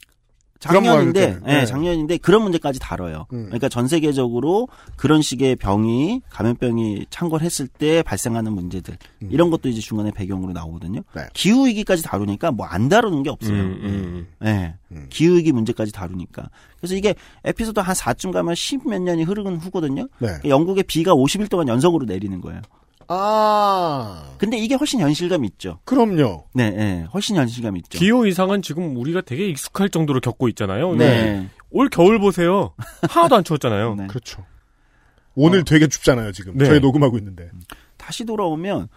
작년인데. 0.61 1.39
예, 1.47 1.53
네. 1.53 1.65
작년인데 1.65 2.17
그런 2.17 2.43
문제까지 2.43 2.79
다뤄요. 2.79 3.25
음. 3.33 3.45
그러니까 3.45 3.67
전 3.67 3.87
세계적으로 3.87 4.67
그런 4.95 5.21
식의 5.21 5.57
병이 5.57 6.21
감염병이 6.29 7.07
창궐했을 7.09 7.67
때 7.67 8.01
발생하는 8.03 8.53
문제들 8.53 8.97
음. 9.23 9.27
이런 9.31 9.49
것도 9.49 9.69
이제 9.69 9.81
중간에 9.81 10.11
배경으로 10.11 10.53
나오거든요. 10.53 11.01
네. 11.15 11.23
기후 11.33 11.67
위기까지 11.67 12.01
다루니까 12.03 12.51
뭐 12.51 12.71
안 12.71 12.87
다루는 12.87 13.23
게 13.23 13.29
없어요. 13.29 13.53
음, 13.53 14.27
음. 14.41 14.47
예. 14.47 14.75
기후 15.09 15.35
위기 15.35 15.51
문제까지 15.51 15.91
다루니까. 15.91 16.49
그래서 16.77 16.95
이게 16.95 17.15
에피소드 17.43 17.79
한 17.81 17.93
4쯤 17.93 18.31
가면 18.31 18.55
10 18.55 18.87
몇 18.87 19.01
년이 19.01 19.23
흐르는 19.23 19.57
후거든요. 19.57 20.03
네. 20.19 20.27
그러니까 20.27 20.47
영국에 20.49 20.83
비가 20.83 21.13
50일 21.13 21.49
동안 21.49 21.67
연속으로 21.67 22.05
내리는 22.05 22.39
거예요. 22.39 22.61
아. 23.13 24.23
근데 24.37 24.57
이게 24.57 24.75
훨씬 24.75 25.01
현실감 25.01 25.43
있죠. 25.45 25.79
그럼요. 25.83 26.45
네, 26.53 26.63
예. 26.77 27.07
훨씬 27.13 27.35
현실감 27.35 27.75
있죠. 27.77 27.99
기후 27.99 28.25
이상은 28.27 28.61
지금 28.61 28.95
우리가 28.95 29.21
되게 29.21 29.47
익숙할 29.49 29.89
정도로 29.89 30.21
겪고 30.21 30.47
있잖아요. 30.49 30.95
네. 30.95 31.49
올 31.69 31.89
겨울 31.89 32.19
보세요. 32.19 32.73
하나도 33.09 33.35
안 33.35 33.43
추웠잖아요. 33.43 33.95
네. 33.99 34.07
그렇죠. 34.07 34.45
오늘 35.35 35.63
되게 35.63 35.87
춥잖아요, 35.87 36.31
지금. 36.31 36.57
네. 36.57 36.65
저희 36.65 36.79
녹음하고 36.79 37.17
있는데. 37.17 37.49
다시 37.97 38.25
돌아오면 38.25 38.87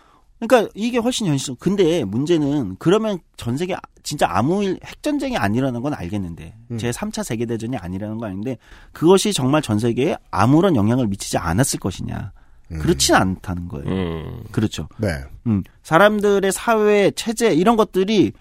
그러니까 0.41 0.71
이게 0.75 0.99
훨씬 0.99 1.27
현실. 1.27 1.55
근데 1.59 2.05
문제는 2.05 2.77
그러면 2.79 3.19
전 3.37 3.57
세계 3.57 3.75
아- 3.75 3.81
진짜 4.03 4.27
아무 4.31 4.63
일 4.63 4.79
핵전쟁이 4.85 5.37
아니라는 5.37 5.81
건 5.83 5.95
알겠는데 5.95 6.55
음. 6.73 6.79
제 6.79 6.91
3차 6.91 7.23
세계 7.25 7.47
대전이 7.47 7.77
아니라는 7.77 8.19
건 8.19 8.31
아닌데 8.31 8.59
그것이 8.93 9.33
정말 9.33 9.63
전 9.63 9.79
세계에 9.79 10.17
아무런 10.31 10.77
영향을 10.77 11.07
미치지 11.07 11.39
않았을 11.39 11.81
것이냐. 11.81 12.33
그렇진 12.69 13.15
않다는 13.15 13.69
거예요. 13.69 13.87
음. 13.89 14.43
그렇죠. 14.51 14.89
네. 14.99 15.09
음, 15.47 15.63
사람들의 15.83 16.51
사회 16.53 17.11
체제 17.13 17.53
이런 17.55 17.77
것들이 17.77 18.33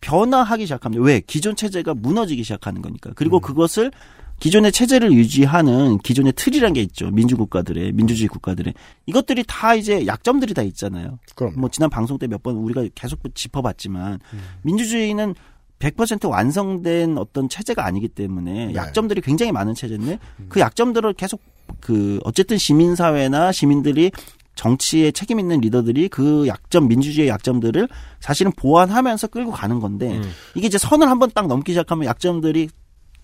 변화하기 0.00 0.64
시작합니다. 0.66 1.02
왜? 1.04 1.20
기존 1.20 1.54
체제가 1.54 1.94
무너지기 1.94 2.42
시작하는 2.42 2.82
거니까. 2.82 3.10
그리고 3.14 3.38
그것을 3.40 3.92
기존의 4.40 4.72
체제를 4.72 5.12
유지하는 5.12 5.98
기존의 5.98 6.32
틀이란 6.34 6.72
게 6.72 6.82
있죠. 6.82 7.10
민주국가들의 7.12 7.92
민주주의 7.92 8.26
국가들의 8.26 8.74
이것들이 9.06 9.44
다 9.46 9.76
이제 9.76 10.04
약점들이 10.04 10.52
다 10.54 10.62
있잖아요. 10.62 11.20
그럼. 11.36 11.54
뭐 11.56 11.68
지난 11.70 11.88
방송 11.88 12.18
때 12.18 12.26
몇 12.26 12.42
번 12.42 12.56
우리가 12.56 12.84
계속 12.96 13.20
짚어봤지만 13.32 14.18
민주주의는 14.62 15.36
100% 15.78 16.28
완성된 16.28 17.18
어떤 17.18 17.48
체제가 17.48 17.84
아니기 17.84 18.08
때문에 18.08 18.74
약점들이 18.74 19.20
굉장히 19.20 19.52
많은 19.52 19.74
체제인데 19.74 20.18
그 20.48 20.58
약점들을 20.58 21.12
계속 21.14 21.40
그 21.80 22.18
어쨌든 22.24 22.58
시민사회나 22.58 23.52
시민들이 23.52 24.10
정치에 24.54 25.10
책임 25.12 25.40
있는 25.40 25.60
리더들이 25.60 26.08
그 26.08 26.46
약점 26.46 26.88
민주주의의 26.88 27.30
약점들을 27.30 27.88
사실은 28.20 28.52
보완하면서 28.52 29.28
끌고 29.28 29.50
가는 29.50 29.80
건데 29.80 30.20
이게 30.54 30.66
이제 30.66 30.76
선을 30.76 31.08
한번 31.08 31.30
딱 31.34 31.46
넘기 31.46 31.72
시작하면 31.72 32.04
약점들이 32.06 32.68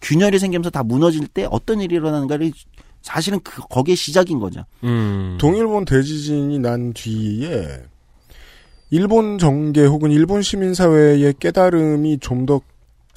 균열이 0.00 0.38
생기면서 0.38 0.70
다 0.70 0.82
무너질 0.82 1.26
때 1.26 1.46
어떤 1.50 1.80
일이 1.80 1.96
일어나는가를 1.96 2.52
사실은 3.02 3.40
그 3.44 3.62
거기에 3.68 3.94
시작인 3.94 4.38
거죠. 4.38 4.64
음. 4.84 5.36
동일본 5.38 5.84
대지진이 5.84 6.58
난 6.60 6.92
뒤에 6.94 7.82
일본 8.90 9.38
정계 9.38 9.84
혹은 9.84 10.10
일본 10.10 10.40
시민 10.42 10.72
사회의 10.74 11.34
깨달음이 11.38 12.18
좀 12.20 12.46
더 12.46 12.60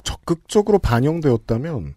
적극적으로 0.04 0.78
반영되었다면 0.78 1.94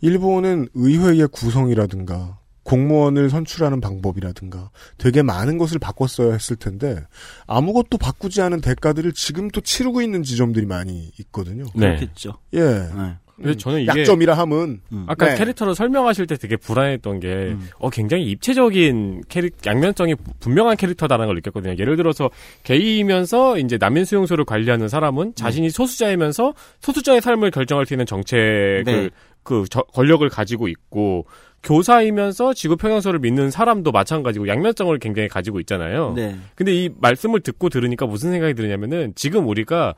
일본은 0.00 0.68
의회의 0.74 1.26
구성이라든가 1.28 2.38
공무원을 2.70 3.30
선출하는 3.30 3.80
방법이라든가 3.80 4.70
되게 4.96 5.22
많은 5.22 5.58
것을 5.58 5.78
바꿨어야 5.80 6.32
했을 6.32 6.56
텐데 6.56 7.04
아무것도 7.46 7.98
바꾸지 7.98 8.40
않은 8.42 8.60
대가들을 8.60 9.12
지금 9.12 9.48
또 9.48 9.60
치르고 9.60 10.02
있는 10.02 10.22
지점들이 10.22 10.66
많이 10.66 11.10
있거든요. 11.18 11.64
네. 11.74 11.88
그렇겠죠. 11.96 12.34
예. 12.54 12.60
네. 12.60 13.16
근데 13.36 13.56
저는 13.56 13.80
이게 13.80 14.00
약점이라 14.02 14.34
함은 14.34 14.82
아까 15.06 15.30
네. 15.30 15.36
캐릭터를 15.36 15.74
설명하실 15.74 16.26
때 16.26 16.36
되게 16.36 16.56
불안했던 16.58 17.20
게, 17.20 17.56
어, 17.78 17.88
굉장히 17.88 18.24
입체적인 18.30 19.22
캐릭, 19.30 19.56
양면성이 19.64 20.14
분명한 20.40 20.76
캐릭터다라는 20.76 21.26
걸 21.26 21.36
느꼈거든요. 21.36 21.74
예를 21.78 21.96
들어서, 21.96 22.28
게이면서 22.64 23.56
이제 23.58 23.78
난민 23.78 24.04
수용소를 24.04 24.44
관리하는 24.44 24.88
사람은 24.88 25.36
자신이 25.36 25.70
소수자이면서 25.70 26.52
소수자의 26.80 27.22
삶을 27.22 27.50
결정할 27.50 27.86
수 27.86 27.94
있는 27.94 28.04
정책을, 28.04 28.84
네. 28.84 29.10
그, 29.42 29.64
저- 29.70 29.84
권력을 29.94 30.28
가지고 30.28 30.68
있고, 30.68 31.24
교사이면서 31.62 32.54
지구 32.54 32.76
평형설을 32.76 33.18
믿는 33.20 33.50
사람도 33.50 33.92
마찬가지고 33.92 34.48
양면성을 34.48 34.98
굉장히 34.98 35.28
가지고 35.28 35.60
있잖아요. 35.60 36.14
네. 36.16 36.36
근데 36.54 36.74
이 36.74 36.88
말씀을 37.00 37.40
듣고 37.40 37.68
들으니까 37.68 38.06
무슨 38.06 38.30
생각이 38.32 38.54
드냐면은 38.54 39.12
지금 39.14 39.46
우리가 39.48 39.94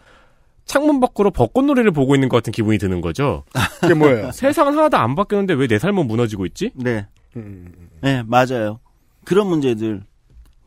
창문 0.65 1.01
밖으로 1.01 1.31
벚꽃놀이를 1.31 1.91
보고 1.93 2.15
있는 2.15 2.29
것 2.29 2.37
같은 2.39 2.53
기분이 2.53 2.79
드는 2.79 3.01
거죠. 3.01 3.45
그게 3.81 3.95
뭐예요? 3.95 4.31
세상은 4.33 4.77
하나도 4.77 4.97
안 4.97 5.15
바뀌었는데 5.15 5.55
왜 5.55 5.67
내 5.67 5.79
삶은 5.79 6.07
무너지고 6.07 6.47
있지? 6.47 6.71
네. 6.75 7.07
음, 7.37 7.73
네, 8.01 8.23
맞아요. 8.27 8.79
그런 9.25 9.47
문제들. 9.49 10.03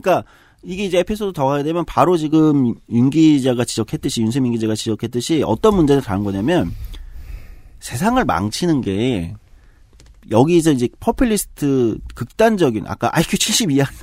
그러니까 0.02 0.28
이게 0.64 0.86
이제 0.86 1.00
에피소드 1.00 1.34
더 1.34 1.46
가야 1.48 1.64
되면 1.64 1.86
바로 1.86 2.18
지금 2.18 2.74
윤 2.90 3.10
기자가 3.10 3.66
지적했듯이 3.66 4.22
윤세민 4.22 4.52
기자가 4.54 4.74
지적했듯이 4.76 5.44
어떤 5.46 5.76
문제를 5.76 6.02
다룬 6.02 6.24
거냐면 6.24 6.72
세상을 7.80 8.24
망치는 8.26 8.82
게 8.82 9.34
여기서 10.32 10.72
이제 10.72 10.90
포퓰리스트 11.00 11.98
극단적인 12.16 12.86
아까 12.88 13.10
IQ 13.14 13.38
70 13.38 13.72
이하는 13.72 13.94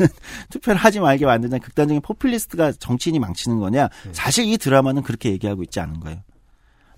투표를 0.50 0.78
하지 0.78 1.00
말게 1.00 1.26
만드는 1.26 1.58
극단적인 1.60 2.00
포퓰리스트가 2.02 2.72
정치인이 2.72 3.18
망치는 3.18 3.58
거냐 3.58 3.88
사실 4.12 4.46
이 4.46 4.56
드라마는 4.58 5.02
그렇게 5.02 5.30
얘기하고 5.30 5.62
있지 5.62 5.80
않은 5.80 6.00
거예요. 6.00 6.20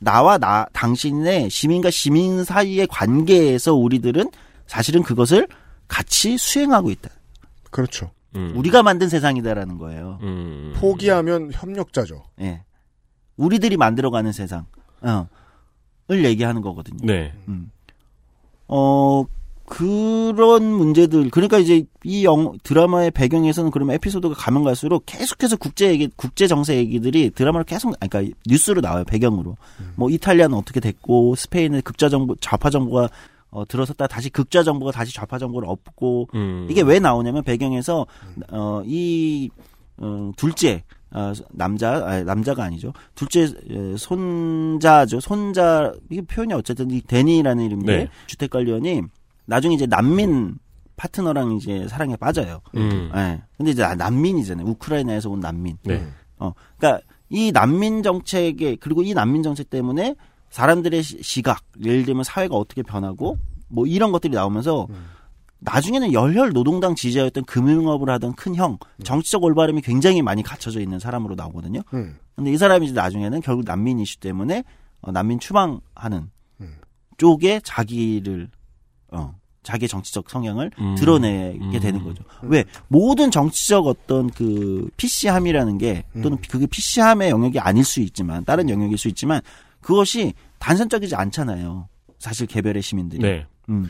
나와 0.00 0.38
나 0.38 0.66
당신의 0.72 1.48
시민과 1.48 1.90
시민 1.90 2.44
사이의 2.44 2.86
관계에서 2.88 3.74
우리들은 3.74 4.30
사실은 4.66 5.02
그것을 5.02 5.48
같이 5.88 6.36
수행하고 6.36 6.90
있다. 6.90 7.10
그렇죠. 7.70 8.10
우리가 8.34 8.82
만든 8.82 9.08
세상이다라는 9.08 9.78
거예요. 9.78 10.18
음. 10.22 10.72
포기하면 10.76 11.50
협력자죠. 11.52 12.24
예. 12.40 12.64
우리들이 13.36 13.76
만들어가는 13.76 14.32
세상. 14.32 14.66
어. 15.02 15.28
을 16.10 16.24
얘기하는 16.24 16.60
거거든요. 16.60 16.98
네. 17.02 17.32
음. 17.48 17.70
어, 18.68 19.24
그런 19.66 20.64
문제들, 20.64 21.30
그러니까 21.30 21.58
이제 21.58 21.84
이 22.04 22.24
영, 22.24 22.58
드라마의 22.62 23.10
배경에서는 23.10 23.70
그러면 23.70 23.94
에피소드가 23.96 24.34
가면 24.34 24.62
갈수록 24.62 25.04
계속해서 25.06 25.56
국제 25.56 25.88
얘기, 25.88 26.08
국제 26.16 26.46
정세 26.46 26.76
얘기들이 26.76 27.30
드라마를 27.30 27.64
계속, 27.64 27.94
아니, 28.00 28.10
그러니까 28.10 28.36
뉴스로 28.46 28.80
나와요, 28.82 29.04
배경으로. 29.04 29.56
뭐 29.96 30.10
이탈리아는 30.10 30.56
어떻게 30.56 30.80
됐고, 30.80 31.34
스페인은 31.34 31.82
극좌 31.82 32.08
정부, 32.08 32.36
좌파 32.40 32.70
정부가 32.70 33.08
어, 33.50 33.64
들어섰다 33.64 34.08
다시 34.08 34.30
극좌 34.30 34.64
정부가 34.64 34.90
다시 34.90 35.14
좌파 35.14 35.38
정부를 35.38 35.68
엎고, 35.68 36.28
음. 36.34 36.66
이게 36.68 36.82
왜 36.82 36.98
나오냐면 36.98 37.42
배경에서, 37.44 38.04
어, 38.50 38.82
이, 38.84 39.48
어, 39.96 40.32
둘째, 40.36 40.82
어, 41.14 41.32
남자, 41.52 42.04
아니, 42.06 42.24
남자가 42.24 42.64
아니죠. 42.64 42.92
둘째, 43.14 43.42
에, 43.44 43.96
손자죠. 43.96 45.20
손자, 45.20 45.92
이게 46.10 46.22
표현이 46.22 46.52
어쨌든 46.54 46.90
이 46.90 47.00
데니라는 47.00 47.64
이름인데, 47.64 47.96
네. 47.96 48.08
주택관리원이 48.26 49.02
나중에 49.46 49.74
이제 49.74 49.86
난민 49.86 50.56
파트너랑 50.96 51.52
이제 51.52 51.86
사랑에 51.88 52.16
빠져요. 52.16 52.60
음. 52.76 53.10
예. 53.14 53.42
근데 53.56 53.70
이제 53.72 53.82
난민이잖아요. 53.94 54.66
우크라이나에서 54.66 55.30
온 55.30 55.40
난민. 55.40 55.76
네. 55.84 56.04
어, 56.38 56.52
그러니까 56.78 57.04
이 57.28 57.50
난민 57.52 58.02
정책에 58.02 58.76
그리고 58.76 59.02
이 59.02 59.12
난민 59.14 59.42
정책 59.42 59.70
때문에 59.70 60.14
사람들의 60.50 61.02
시- 61.02 61.22
시각, 61.22 61.62
예를 61.84 62.04
들면 62.04 62.22
사회가 62.24 62.54
어떻게 62.56 62.82
변하고 62.82 63.38
뭐 63.68 63.86
이런 63.86 64.12
것들이 64.12 64.34
나오면서 64.34 64.86
나중에는 65.64 66.12
열혈 66.12 66.52
노동당 66.52 66.94
지지자였던 66.94 67.44
금융업을 67.44 68.10
하던 68.10 68.34
큰 68.34 68.54
형, 68.54 68.78
정치적 69.02 69.42
올바름이 69.42 69.80
굉장히 69.80 70.22
많이 70.22 70.42
갖춰져 70.42 70.80
있는 70.80 70.98
사람으로 70.98 71.34
나오거든요. 71.34 71.80
음. 71.94 72.16
근데 72.36 72.52
이 72.52 72.56
사람이 72.56 72.86
이제 72.86 72.94
나중에는 72.94 73.40
결국 73.40 73.64
난민 73.64 73.98
이슈 73.98 74.18
때문에 74.18 74.64
어, 75.00 75.12
난민 75.12 75.40
추방하는 75.40 76.30
쪽에 77.16 77.60
자기를 77.62 78.48
어 79.12 79.34
자기 79.62 79.88
정치적 79.88 80.28
성향을 80.28 80.70
음. 80.78 80.94
드러내게 80.96 81.78
되는 81.80 82.04
거죠. 82.04 82.22
왜 82.42 82.64
모든 82.88 83.30
정치적 83.30 83.86
어떤 83.86 84.28
그 84.30 84.88
PC함이라는 84.96 85.78
게 85.78 86.04
또는 86.22 86.38
그게 86.48 86.66
PC함의 86.66 87.30
영역이 87.30 87.58
아닐 87.60 87.84
수 87.84 88.00
있지만 88.00 88.44
다른 88.44 88.68
영역일 88.68 88.98
수 88.98 89.08
있지만 89.08 89.40
그것이 89.80 90.34
단선적이지 90.58 91.14
않잖아요. 91.14 91.88
사실 92.18 92.46
개별의 92.46 92.82
시민들이. 92.82 93.22
네. 93.22 93.46
음. 93.70 93.88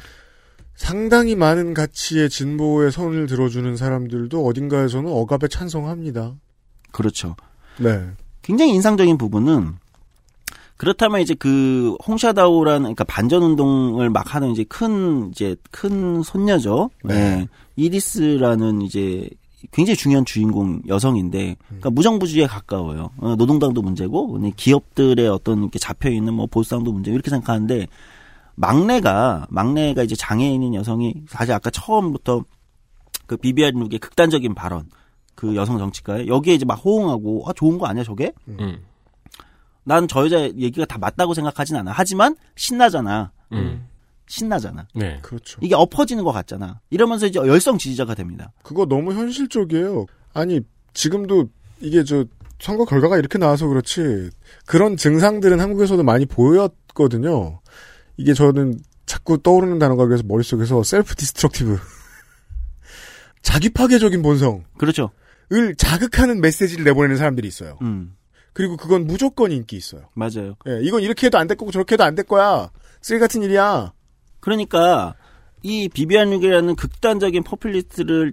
상당히 0.74 1.36
많은 1.36 1.74
가치의 1.74 2.30
진보에 2.30 2.90
선을 2.90 3.26
들어주는 3.26 3.76
사람들도 3.76 4.44
어딘가에서는 4.44 5.10
억압에 5.10 5.48
찬성합니다. 5.48 6.34
그렇죠. 6.90 7.36
네. 7.78 8.10
굉장히 8.42 8.72
인상적인 8.74 9.18
부분은 9.18 9.74
그렇다면 10.76 11.20
이제 11.20 11.34
그 11.34 11.96
홍샤다오라는 12.06 12.82
그러니까 12.82 13.04
반전 13.04 13.42
운동을 13.42 14.10
막 14.10 14.34
하는 14.34 14.50
이제 14.50 14.64
큰 14.64 15.30
이제 15.30 15.56
큰 15.70 16.22
손녀죠. 16.22 16.90
네. 17.04 17.46
이리스라는 17.76 18.82
이제 18.82 19.28
굉장히 19.72 19.96
중요한 19.96 20.24
주인공 20.24 20.82
여성인데 20.88 21.56
그러니까 21.66 21.90
무정부주의에 21.90 22.46
가까워요. 22.46 23.10
어, 23.18 23.34
노동당도 23.36 23.80
문제고 23.82 24.32
근데 24.32 24.52
기업들의 24.56 25.26
어떤 25.28 25.62
이렇게 25.62 25.78
잡혀 25.78 26.10
있는 26.10 26.34
뭐 26.34 26.46
보수당도 26.46 26.92
문제 26.92 27.12
이렇게 27.12 27.30
생각하는데 27.30 27.86
막내가 28.56 29.46
막내가 29.50 30.02
이제 30.02 30.14
장애인인 30.14 30.74
여성이 30.74 31.14
사실 31.28 31.52
아까 31.54 31.70
처음부터 31.70 32.44
그 33.26 33.36
비비안 33.36 33.74
룩의 33.74 33.98
극단적인 33.98 34.54
발언 34.54 34.88
그 35.34 35.56
여성 35.56 35.78
정치가에 35.78 36.26
여기에 36.26 36.54
이제 36.54 36.64
막 36.64 36.74
호응하고 36.74 37.44
아 37.46 37.52
좋은 37.52 37.78
거 37.78 37.86
아니야 37.86 38.04
저게? 38.04 38.32
음. 38.48 38.84
난저 39.84 40.24
여자 40.24 40.42
얘기가 40.42 40.86
다 40.86 40.98
맞다고 40.98 41.34
생각하진 41.34 41.76
않아. 41.76 41.92
하지만 41.92 42.36
신나잖아. 42.56 43.32
음. 43.52 43.86
신나잖아. 44.26 44.86
네. 44.94 45.18
그렇죠. 45.20 45.60
이게 45.62 45.74
엎어지는 45.74 46.24
것 46.24 46.32
같잖아. 46.32 46.80
이러면서 46.90 47.26
이제 47.26 47.38
열성 47.38 47.76
지지자가 47.76 48.14
됩니다. 48.14 48.52
그거 48.62 48.86
너무 48.86 49.12
현실적이에요. 49.12 50.06
아니 50.32 50.60
지금도 50.94 51.50
이게 51.80 52.04
저 52.04 52.24
선거 52.58 52.86
결과가 52.86 53.18
이렇게 53.18 53.36
나와서 53.36 53.66
그렇지 53.66 54.30
그런 54.64 54.96
증상들은 54.96 55.60
한국에서도 55.60 56.02
많이 56.02 56.24
보였거든요. 56.24 57.60
이게 58.16 58.34
저는 58.34 58.78
자꾸 59.06 59.38
떠오르는 59.42 59.78
단어가 59.78 60.06
그래서 60.06 60.22
머릿속에서 60.26 60.82
self-destructive 60.82 61.78
자기 63.42 63.68
파괴적인 63.70 64.22
본성을 64.22 64.62
그렇죠. 64.78 65.10
자극하는 65.76 66.40
메시지를 66.40 66.84
내보내는 66.84 67.16
사람들이 67.16 67.46
있어요. 67.46 67.78
음. 67.82 68.16
그리고 68.52 68.76
그건 68.76 69.06
무조건 69.06 69.52
인기 69.52 69.76
있어요. 69.76 70.02
맞아요. 70.14 70.54
예, 70.68 70.80
이건 70.82 71.02
이렇게 71.02 71.26
해도 71.26 71.38
안 71.38 71.46
될 71.46 71.56
거고 71.56 71.70
저렇게 71.70 71.94
해도 71.94 72.04
안 72.04 72.14
될 72.14 72.24
거야. 72.24 72.70
쓰레기 73.02 73.20
같은 73.20 73.42
일이야. 73.42 73.92
그러니까 74.40 75.14
이 75.62 75.88
비비안 75.88 76.30
룩이라는 76.30 76.76
극단적인 76.76 77.42
포퓰리스트를 77.42 78.32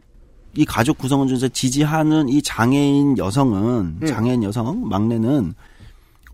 이 0.55 0.65
가족 0.65 0.97
구성원 0.97 1.27
중에서 1.27 1.47
지지하는 1.47 2.29
이 2.29 2.41
장애인 2.41 3.17
여성은 3.17 3.99
음. 4.01 4.05
장애인 4.05 4.43
여성 4.43 4.87
막내는 4.87 5.53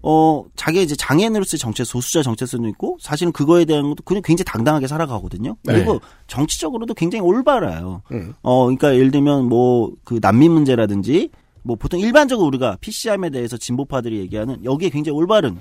어 0.03 0.43
자기 0.55 0.81
이제 0.81 0.95
장애인으로서의 0.95 1.59
정체 1.59 1.83
소수자 1.83 2.21
정체성도 2.23 2.67
있고 2.69 2.97
사실은 3.01 3.31
그거에 3.31 3.65
대한 3.65 3.89
것도 3.89 4.03
그냥 4.03 4.21
굉장히 4.23 4.45
당당하게 4.45 4.87
살아가거든요. 4.87 5.55
그리고 5.65 5.93
네. 5.93 5.99
정치적으로도 6.27 6.93
굉장히 6.93 7.21
올바라요. 7.21 8.01
음. 8.11 8.33
어 8.41 8.65
그러니까 8.65 8.95
예를 8.95 9.11
들면 9.11 9.49
뭐 9.49 9.87
그 10.03 10.19
난민 10.21 10.51
문제라든지 10.51 11.29
뭐 11.63 11.75
보통 11.75 11.99
일반적으로 11.99 12.47
우리가 12.47 12.77
PC함에 12.79 13.29
대해서 13.29 13.57
진보파들이 13.57 14.19
얘기하는 14.19 14.63
여기에 14.63 14.89
굉장히 14.89 15.17
올바른 15.17 15.57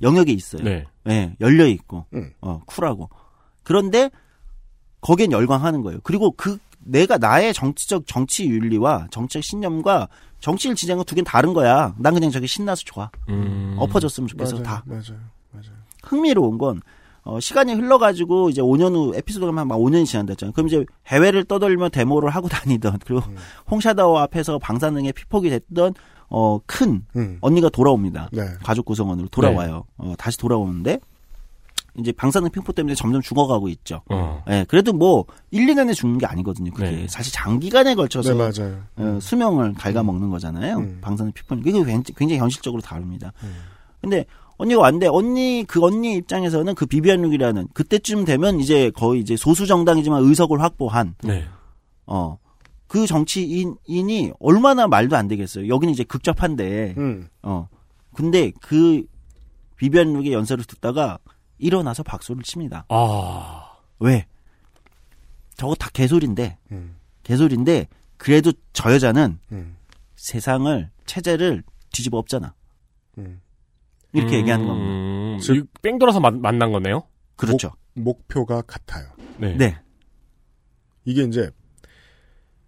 영역에 0.00 0.32
있어요. 0.32 0.62
네. 0.62 0.84
예, 1.08 1.34
열려 1.40 1.66
있고, 1.66 2.06
음. 2.14 2.30
어, 2.40 2.60
쿨하고. 2.66 3.10
그런데 3.62 4.10
거기엔 5.00 5.32
열광하는 5.32 5.82
거예요. 5.82 6.00
그리고 6.02 6.30
그 6.30 6.58
내가 6.78 7.18
나의 7.18 7.52
정치적 7.52 8.06
정치 8.06 8.46
윤리와 8.46 9.08
정치적 9.10 9.42
신념과 9.42 10.08
정치를 10.44 10.76
지지하는 10.76 10.98
건두 10.98 11.14
개는 11.14 11.24
다른 11.24 11.54
거야. 11.54 11.94
난 11.98 12.12
그냥 12.12 12.30
저게 12.30 12.46
신나서 12.46 12.82
좋아. 12.84 13.10
음. 13.30 13.76
엎어졌으면 13.78 14.28
좋겠어. 14.28 14.56
맞아요, 14.56 14.62
다. 14.62 14.84
맞아요. 14.86 15.18
맞아요. 15.52 15.74
흥미로운 16.02 16.58
건 16.58 16.82
어, 17.22 17.40
시간이 17.40 17.72
흘러가지고 17.72 18.50
이제 18.50 18.60
5년 18.60 18.94
후 18.94 19.14
에피소드가 19.16 19.50
막 19.52 19.66
5년이 19.66 20.04
지난다잖아요. 20.04 20.52
그럼 20.52 20.66
이제 20.66 20.84
해외를 21.06 21.44
떠돌며 21.44 21.88
데모를 21.88 22.28
하고 22.28 22.48
다니던 22.50 22.98
그리고 23.06 23.22
음. 23.26 23.36
홍샤다오 23.70 24.18
앞에서 24.18 24.58
방사능에 24.58 25.12
피폭이 25.12 25.48
됐던 25.48 25.94
어, 26.28 26.60
큰 26.66 27.06
음. 27.16 27.38
언니가 27.40 27.70
돌아옵니다. 27.70 28.28
네. 28.32 28.44
가족 28.62 28.84
구성원으로 28.84 29.28
돌아와요. 29.28 29.84
어, 29.96 30.12
다시 30.18 30.36
돌아오는데 30.36 31.00
이제 31.98 32.12
방사능 32.12 32.50
핑포 32.50 32.72
때문에 32.72 32.94
점점 32.94 33.20
죽어가고 33.20 33.68
있죠. 33.68 34.02
어. 34.10 34.42
예, 34.50 34.64
그래도 34.68 34.92
뭐 34.92 35.24
1, 35.50 35.66
2년에 35.66 35.94
죽는 35.94 36.18
게 36.18 36.26
아니거든요. 36.26 36.72
그게 36.72 36.90
네. 36.90 37.06
사실 37.08 37.32
장기간에 37.32 37.94
걸쳐서 37.94 38.34
네, 38.34 38.38
맞아요. 38.38 38.82
어, 38.96 39.18
수명을 39.20 39.74
갉아먹는 39.74 40.30
거잖아요. 40.30 40.78
음. 40.78 40.98
방사능 41.00 41.32
피포는 41.32 41.62
그게 41.62 41.72
굉장히, 41.72 42.02
굉장히 42.16 42.38
현실적으로 42.38 42.82
다릅니다. 42.82 43.32
음. 43.44 43.54
근데 44.00 44.26
언니가 44.56 44.80
왔는데 44.82 45.08
언니 45.08 45.64
그 45.66 45.82
언니 45.82 46.14
입장에서는 46.16 46.74
그 46.74 46.86
비비안 46.86 47.22
룩이라는 47.22 47.68
그때쯤 47.74 48.24
되면 48.24 48.60
이제 48.60 48.90
거의 48.90 49.20
이제 49.20 49.36
소수 49.36 49.66
정당이지만 49.66 50.22
의석을 50.22 50.60
확보한 50.60 51.14
네. 51.22 51.44
어. 52.06 52.38
그 52.86 53.06
정치인이 53.06 54.32
얼마나 54.38 54.86
말도 54.86 55.16
안 55.16 55.26
되겠어요. 55.26 55.68
여기는 55.68 55.92
이제 55.92 56.04
극접한데, 56.04 56.94
음. 56.96 57.28
어. 57.42 57.68
근데 58.14 58.52
그 58.60 59.04
비비안 59.76 60.12
룩의 60.12 60.32
연설을 60.32 60.64
듣다가 60.64 61.18
일어나서 61.58 62.02
박수를 62.02 62.42
칩니다. 62.42 62.86
아. 62.88 63.76
왜? 64.00 64.26
저거 65.56 65.74
다 65.74 65.88
개소리인데, 65.92 66.58
음. 66.72 66.96
개소리인데, 67.22 67.86
그래도 68.16 68.52
저 68.72 68.92
여자는 68.92 69.38
음. 69.52 69.76
세상을, 70.16 70.90
체제를 71.06 71.62
뒤집어 71.92 72.18
엎잖아. 72.18 72.54
음. 73.18 73.40
이렇게 74.12 74.36
얘기하는 74.38 74.66
겁니다. 74.66 74.88
음, 74.90 75.38
즉- 75.40 75.56
이- 75.56 75.62
뺑 75.82 75.98
돌아서 75.98 76.20
만, 76.20 76.40
만난 76.40 76.72
거네요? 76.72 77.04
그렇죠. 77.36 77.72
목 77.94 78.26
표가 78.28 78.62
같아요. 78.62 79.08
네. 79.38 79.56
네. 79.56 79.76
이게 81.04 81.22
이제 81.24 81.50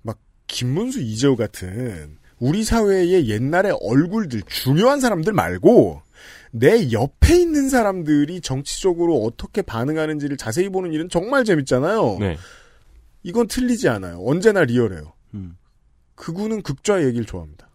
막 0.02 0.18
김문수 0.48 1.00
이재호 1.00 1.36
같은 1.36 2.18
우리 2.38 2.64
사회의 2.64 3.28
옛날의 3.28 3.78
얼굴들 3.80 4.42
중요한 4.42 5.00
사람들 5.00 5.32
말고 5.32 6.02
내 6.50 6.90
옆에 6.92 7.40
있는 7.40 7.68
사람들이 7.68 8.40
정치적으로 8.40 9.22
어떻게 9.22 9.62
반응하는지를 9.62 10.36
자세히 10.36 10.68
보는 10.68 10.92
일은 10.92 11.08
정말 11.08 11.44
재밌잖아요. 11.44 12.18
네. 12.20 12.36
이건 13.22 13.48
틀리지 13.48 13.88
않아요. 13.88 14.22
언제나 14.24 14.64
리얼해요. 14.64 15.12
음. 15.34 15.56
극우는 16.14 16.62
극좌의 16.62 17.06
얘기를 17.06 17.26
좋아합니다. 17.26 17.68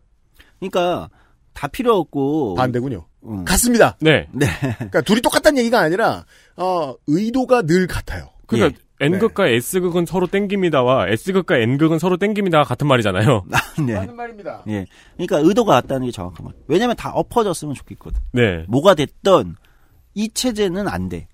그러니까, 0.59 1.09
다 1.53 1.67
필요 1.67 1.95
없고. 1.97 2.55
반대군요. 2.55 3.05
음. 3.23 3.45
같습니다. 3.45 3.97
네. 3.99 4.27
네. 4.31 4.47
그러니까 4.75 5.01
둘이 5.01 5.21
똑같다는 5.21 5.59
얘기가 5.59 5.79
아니라 5.79 6.25
어, 6.55 6.95
의도가 7.07 7.63
늘 7.63 7.87
같아요. 7.87 8.29
그러니까 8.47 8.77
예. 8.79 8.83
N극과 9.01 9.47
S극은 9.47 10.05
서로 10.05 10.27
땡깁니다와 10.27 11.07
S극과 11.09 11.57
N극은 11.57 11.99
서로 11.99 12.17
땡깁니다가 12.17 12.63
같은 12.63 12.87
말이잖아요. 12.87 13.45
네. 13.85 13.93
맞는 13.95 14.15
말입니다. 14.15 14.63
예. 14.67 14.85
그러니까 15.15 15.39
의도가 15.39 15.81
같다는 15.81 16.05
게 16.05 16.11
정확한 16.11 16.45
말. 16.45 16.53
왜냐면 16.67 16.95
다 16.95 17.11
엎어졌으면 17.11 17.73
좋겠거든. 17.73 18.19
네. 18.31 18.65
뭐가 18.67 18.93
됐던 18.95 19.55
이 20.13 20.29
체제는 20.29 20.87
안 20.87 21.09
돼. 21.09 21.27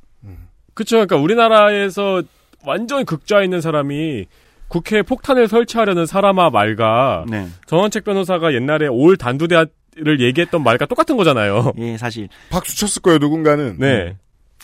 그쵸. 0.73 0.97
그러니까 0.97 1.17
우리나라에서 1.17 2.21
완전히 2.63 3.03
극좌에 3.03 3.43
있는 3.43 3.61
사람이 3.61 4.25
국회에 4.67 5.01
폭탄을 5.01 5.47
설치하려는 5.47 6.05
사람아 6.05 6.51
말과 6.51 7.25
네. 7.27 7.47
정원책 7.65 8.03
변호사가 8.03 8.53
옛날에 8.53 8.87
올 8.87 9.17
단두대를 9.17 10.19
얘기했던 10.19 10.63
말과 10.63 10.85
똑같은 10.85 11.17
거잖아요. 11.17 11.73
예, 11.79 11.97
사실. 11.97 12.27
박수 12.49 12.77
쳤을 12.77 13.01
거예요, 13.01 13.17
누군가는. 13.17 13.77
네. 13.79 14.17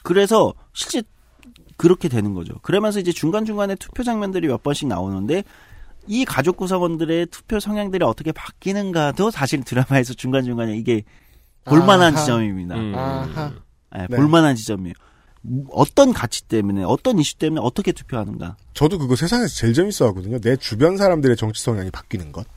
그래서 0.04 0.54
실제 0.74 1.02
그렇게 1.84 2.08
되는 2.08 2.34
거죠. 2.34 2.54
그러면서 2.62 3.02
이제 3.02 3.12
중간중간에 3.12 3.76
투표 3.76 4.04
장면들이 4.04 4.48
몇 4.48 4.64
번씩 4.64 4.88
나오는데 4.88 5.44
이 6.08 6.24
가족 6.24 6.56
구성원들의 6.56 7.26
투표 7.26 7.60
성향들이 7.60 8.06
어떻게 8.06 8.32
바뀌는가도 8.32 9.32
사실 9.32 9.66
드라마에서 9.66 10.14
중간중간에 10.14 10.78
이게 10.78 11.04
볼만한 11.66 12.14
아하. 12.14 12.22
지점입니다. 12.22 12.76
음. 12.76 12.96
아하. 12.96 13.52
예, 13.98 14.08
네. 14.10 14.16
볼만한 14.16 14.56
지점이에요. 14.56 14.94
어떤 15.72 16.14
가치 16.14 16.48
때문에, 16.48 16.86
어떤 16.86 17.20
이슈 17.20 17.36
때문에 17.36 17.60
어떻게 17.62 17.92
투표하는가. 17.92 18.56
저도 18.74 18.98
그거 18.98 19.18
세상에서 19.18 19.54
제일 19.54 19.74
재밌어 19.74 20.08
하거든요. 20.08 20.40
내 20.40 20.56
주변 20.56 20.96
사람들의 20.96 21.36
정치 21.36 21.62
성향이 21.62 21.92
바뀌는 21.92 22.32
것. 22.32 22.48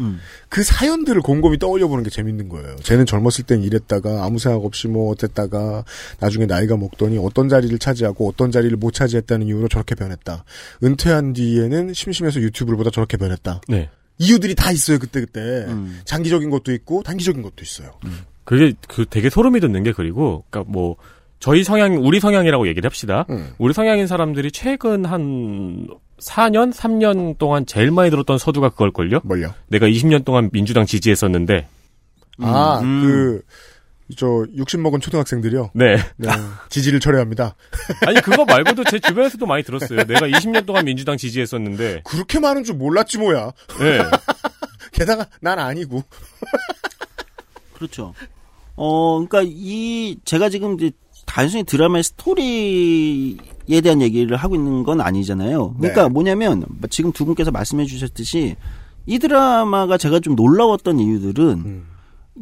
음. 0.00 0.18
그 0.48 0.62
사연들을 0.62 1.20
곰곰이 1.22 1.58
떠올려 1.58 1.86
보는 1.88 2.02
게 2.02 2.10
재밌는 2.10 2.48
거예요. 2.48 2.76
쟤는 2.82 3.06
젊었을 3.06 3.44
땐 3.44 3.62
이랬다가 3.62 4.24
아무 4.24 4.38
생각 4.38 4.64
없이 4.64 4.88
뭐 4.88 5.10
어땠다가 5.12 5.84
나중에 6.18 6.46
나이가 6.46 6.76
먹더니 6.76 7.18
어떤 7.18 7.48
자리를 7.48 7.78
차지하고 7.78 8.28
어떤 8.28 8.50
자리를 8.50 8.76
못 8.76 8.92
차지했다는 8.92 9.46
이유로 9.46 9.68
저렇게 9.68 9.94
변했다. 9.94 10.44
은퇴한 10.82 11.34
뒤에는 11.34 11.94
심심해서 11.94 12.40
유튜브를 12.40 12.76
보다 12.76 12.90
저렇게 12.90 13.16
변했다. 13.16 13.60
네. 13.68 13.90
이유들이 14.18 14.54
다 14.54 14.70
있어요, 14.70 14.98
그때 14.98 15.20
그때. 15.20 15.40
음. 15.40 16.00
장기적인 16.04 16.50
것도 16.50 16.72
있고 16.72 17.02
단기적인 17.02 17.42
것도 17.42 17.62
있어요. 17.62 17.92
그게 18.44 18.74
그 18.88 19.06
되게 19.08 19.30
소름이 19.30 19.60
돋는 19.60 19.82
게 19.84 19.92
그리고 19.92 20.44
그러니까 20.50 20.70
뭐 20.70 20.96
저희 21.38 21.64
성향 21.64 21.96
우리 22.04 22.20
성향이라고 22.20 22.68
얘기를 22.68 22.86
합시다. 22.86 23.24
음. 23.30 23.52
우리 23.58 23.72
성향인 23.72 24.06
사람들이 24.06 24.52
최근 24.52 25.04
한 25.04 25.86
4년, 26.20 26.72
3년 26.72 27.38
동안 27.38 27.66
제일 27.66 27.90
많이 27.90 28.10
들었던 28.10 28.38
서두가 28.38 28.70
그걸걸요? 28.70 29.20
뭘요? 29.24 29.54
내가 29.68 29.86
20년 29.86 30.24
동안 30.24 30.50
민주당 30.52 30.86
지지했었는데. 30.86 31.66
아, 32.38 32.80
음. 32.80 33.02
그, 33.02 33.42
저, 34.16 34.44
60 34.54 34.80
먹은 34.80 35.00
초등학생들이요? 35.00 35.70
네. 35.74 35.96
네. 36.16 36.28
지지를 36.68 37.00
철회합니다. 37.00 37.54
아니, 38.06 38.20
그거 38.20 38.44
말고도 38.44 38.84
제 38.84 38.98
주변에서도 38.98 39.44
많이 39.46 39.62
들었어요. 39.62 40.04
내가 40.04 40.26
20년 40.26 40.66
동안 40.66 40.84
민주당 40.84 41.16
지지했었는데. 41.16 42.02
그렇게 42.04 42.38
많은 42.38 42.64
줄 42.64 42.76
몰랐지, 42.76 43.18
뭐야. 43.18 43.52
네. 43.78 44.00
게다가, 44.92 45.26
난 45.40 45.58
아니고. 45.58 46.02
그렇죠. 47.74 48.14
어, 48.76 49.24
그러니까 49.26 49.42
이 49.44 50.16
제가 50.24 50.48
지금 50.48 50.74
이제 50.74 50.90
단순히 51.26 51.64
드라마의 51.64 52.02
스토리 52.02 53.38
에 53.70 53.80
대한 53.80 54.02
얘기를 54.02 54.36
하고 54.36 54.54
있는 54.54 54.82
건 54.82 55.00
아니잖아요. 55.00 55.74
그러니까 55.78 56.04
네. 56.04 56.08
뭐냐면 56.08 56.64
지금 56.90 57.12
두 57.12 57.24
분께서 57.24 57.50
말씀해 57.50 57.86
주셨듯이 57.86 58.56
이 59.06 59.18
드라마가 59.18 59.96
제가 59.96 60.20
좀 60.20 60.34
놀라웠던 60.34 60.98
이유들은 60.98 61.44
음. 61.64 61.86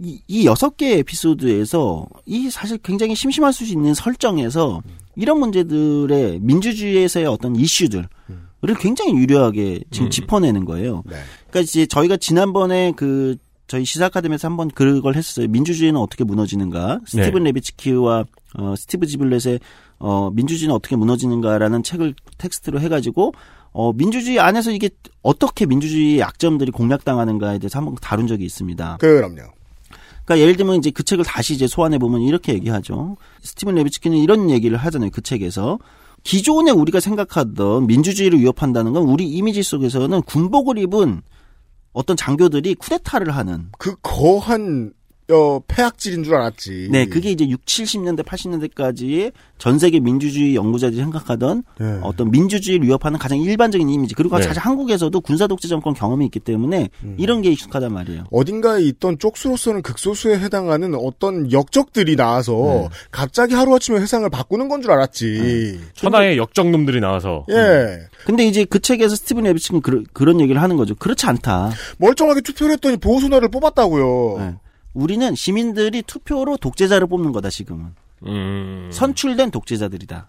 이, 0.03 0.21
이 0.27 0.47
여섯 0.47 0.77
개의 0.77 0.99
에피소드에서 0.99 2.07
이 2.27 2.51
사실 2.51 2.79
굉장히 2.79 3.15
심심할 3.15 3.53
수 3.53 3.65
있는 3.65 3.95
설정에서 3.95 4.83
이런 5.17 5.41
문제들의 5.41 6.41
민주주의에서의 6.41 7.27
어떤 7.27 7.57
이슈들을 7.57 8.07
굉장히 8.79 9.15
유려하게 9.15 9.81
지금 9.91 10.07
음. 10.07 10.11
짚어내는 10.11 10.65
거예요. 10.65 11.03
네. 11.07 11.17
그러니까 11.51 11.61
이제 11.61 11.87
저희가 11.87 12.17
지난번에 12.17 12.93
그 12.97 13.37
저희 13.69 13.85
시사 13.85 14.07
아카데미에서 14.07 14.49
한번 14.49 14.69
그걸 14.71 15.15
했었어요. 15.15 15.47
민주주의는 15.49 16.01
어떻게 16.01 16.25
무너지는가? 16.25 17.01
스티븐 17.07 17.45
레비츠키와 17.45 18.25
어, 18.55 18.75
스티브 18.77 19.07
지블렛의 19.07 19.61
어, 19.99 20.31
민주주의는 20.33 20.75
어떻게 20.75 20.97
무너지는가라는 20.97 21.83
책을 21.83 22.15
텍스트로 22.39 22.81
해가지고 22.81 23.35
어, 23.73 23.93
민주주의 23.93 24.41
안에서 24.41 24.71
이게 24.71 24.89
어떻게 25.23 25.67
민주주의의 25.67 26.19
약점들이 26.19 26.73
공략당하는가에 26.73 27.59
대해서 27.59 27.79
한번 27.79 27.95
다룬 28.01 28.27
적이 28.27 28.47
있습니다. 28.47 28.97
그럼요. 29.01 29.43
그러니까 30.25 30.43
예를 30.43 30.57
들면 30.57 30.77
이제 30.77 30.91
그 30.91 31.03
책을 31.03 31.25
다시 31.25 31.55
이제 31.55 31.67
소환해 31.67 31.99
보면 31.99 32.23
이렇게 32.23 32.55
얘기하죠. 32.55 33.17
스티븐 33.43 33.75
레비츠키는 33.75 34.17
이런 34.17 34.51
얘기를 34.51 34.79
하잖아요. 34.79 35.11
그 35.11 35.21
책에서 35.21 35.79
기존에 36.23 36.71
우리가 36.71 37.01
생각하던 37.01 37.87
민주주의를 37.87 38.41
위협한다는 38.41 38.95
건 38.95 39.03
우리 39.05 39.29
이미지 39.29 39.63
속에서는 39.63 40.23
군복을 40.23 40.79
입은 40.79 41.23
어떤 41.93 42.17
장교들이 42.17 42.75
쿠데타를 42.75 43.35
하는 43.35 43.71
그 43.79 43.97
거한 44.03 44.93
어, 45.31 45.61
폐악질인 45.69 46.25
줄 46.25 46.35
알았지. 46.37 46.89
네, 46.91 47.05
그게 47.05 47.31
이제 47.31 47.47
6, 47.47 47.63
70년대, 47.67 48.25
80년대까지 48.25 49.33
전 49.59 49.79
세계 49.79 50.01
민주주의 50.01 50.55
연구자들이 50.57 50.97
생각하던 51.01 51.65
네. 51.79 51.99
어떤 52.03 52.31
민주주의를 52.31 52.87
위협하는 52.87 53.19
가장 53.19 53.39
일반적인 53.39 53.91
이미지. 53.91 54.15
그리고 54.15 54.39
네. 54.39 54.45
사실 54.45 54.63
한국에서도 54.63 55.21
군사 55.21 55.47
독재 55.47 55.69
정권 55.69 55.93
경험이 55.93 56.25
있기 56.27 56.41
때문에 56.41 56.89
음. 57.05 57.17
이런 57.19 57.43
게 57.43 57.51
익숙하단 57.51 57.93
말이에요. 57.93 58.25
어딘가에 58.31 58.81
있던 58.85 59.19
쪽수로서는 59.19 59.83
극소수에 59.83 60.39
해당하는 60.39 60.95
어떤 60.95 61.53
역적들이 61.53 62.17
나와서 62.17 62.53
네. 62.65 62.89
갑자기 63.11 63.53
하루아침에 63.55 64.01
세상을 64.01 64.29
바꾸는 64.31 64.69
건 64.69 64.79
줄 64.79 64.93
알았지. 64.93 65.81
천하의 65.95 66.39
역정놈들이 66.39 67.01
나와서. 67.01 67.45
예. 67.51 67.99
근데 68.25 68.47
이제 68.47 68.65
그 68.65 68.79
책에서 68.79 69.17
스티븐 69.17 69.45
에비츠는 69.47 69.83
그런 70.13 70.41
얘기를 70.41 70.63
하는 70.63 70.77
거죠. 70.77 70.95
그렇지 70.95 71.27
않다. 71.27 71.71
멀쩡하게 71.99 72.43
투표를 72.43 72.75
했더니 72.75 72.97
보호소나를 72.97 73.49
뽑았다고요. 73.51 74.57
네. 74.99 75.03
우리는 75.03 75.35
시민들이 75.35 76.03
투표로 76.03 76.57
독재자를 76.57 77.07
뽑는 77.07 77.33
거다 77.33 77.51
지금은. 77.51 77.95
음. 78.27 78.91
선출된 78.93 79.53
독재자들이다. 79.53 80.27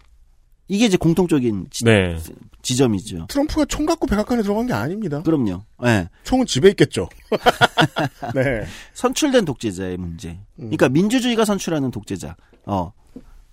이게 0.68 0.86
이제 0.86 0.96
공통적인 0.96 1.66
지, 1.70 1.84
네. 1.84 2.16
점이죠 2.62 3.26
트럼프가 3.28 3.64
총 3.64 3.86
갖고 3.86 4.06
백악관에 4.06 4.42
들어간 4.42 4.68
게 4.68 4.72
아닙니다. 4.72 5.20
그럼요. 5.22 5.62
예. 5.84 6.08
총은 6.22 6.46
집에 6.46 6.68
있겠죠. 6.68 7.08
네. 8.34 8.64
선출된 8.94 9.44
독재자의 9.44 9.96
문제. 9.96 10.30
음. 10.30 10.70
그러니까 10.70 10.88
민주주의가 10.88 11.44
선출하는 11.44 11.90
독재자. 11.90 12.36
어. 12.66 12.92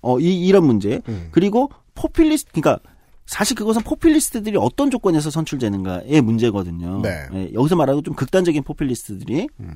어, 0.01 0.19
이, 0.19 0.45
이런 0.45 0.65
문제. 0.67 1.01
음. 1.09 1.29
그리고 1.31 1.71
포퓰리스트, 1.95 2.51
그러니까 2.51 2.79
사실 3.25 3.55
그것은 3.55 3.81
포퓰리스트들이 3.81 4.55
어떤 4.57 4.91
조건에서 4.91 5.31
선출되는가의 5.31 6.21
문제거든요. 6.21 7.01
네. 7.01 7.27
예, 7.33 7.53
여기서 7.53 7.75
말하고 7.75 8.03
좀 8.03 8.13
극단적인 8.13 8.61
포퓰리스트들이. 8.61 9.47
음. 9.59 9.75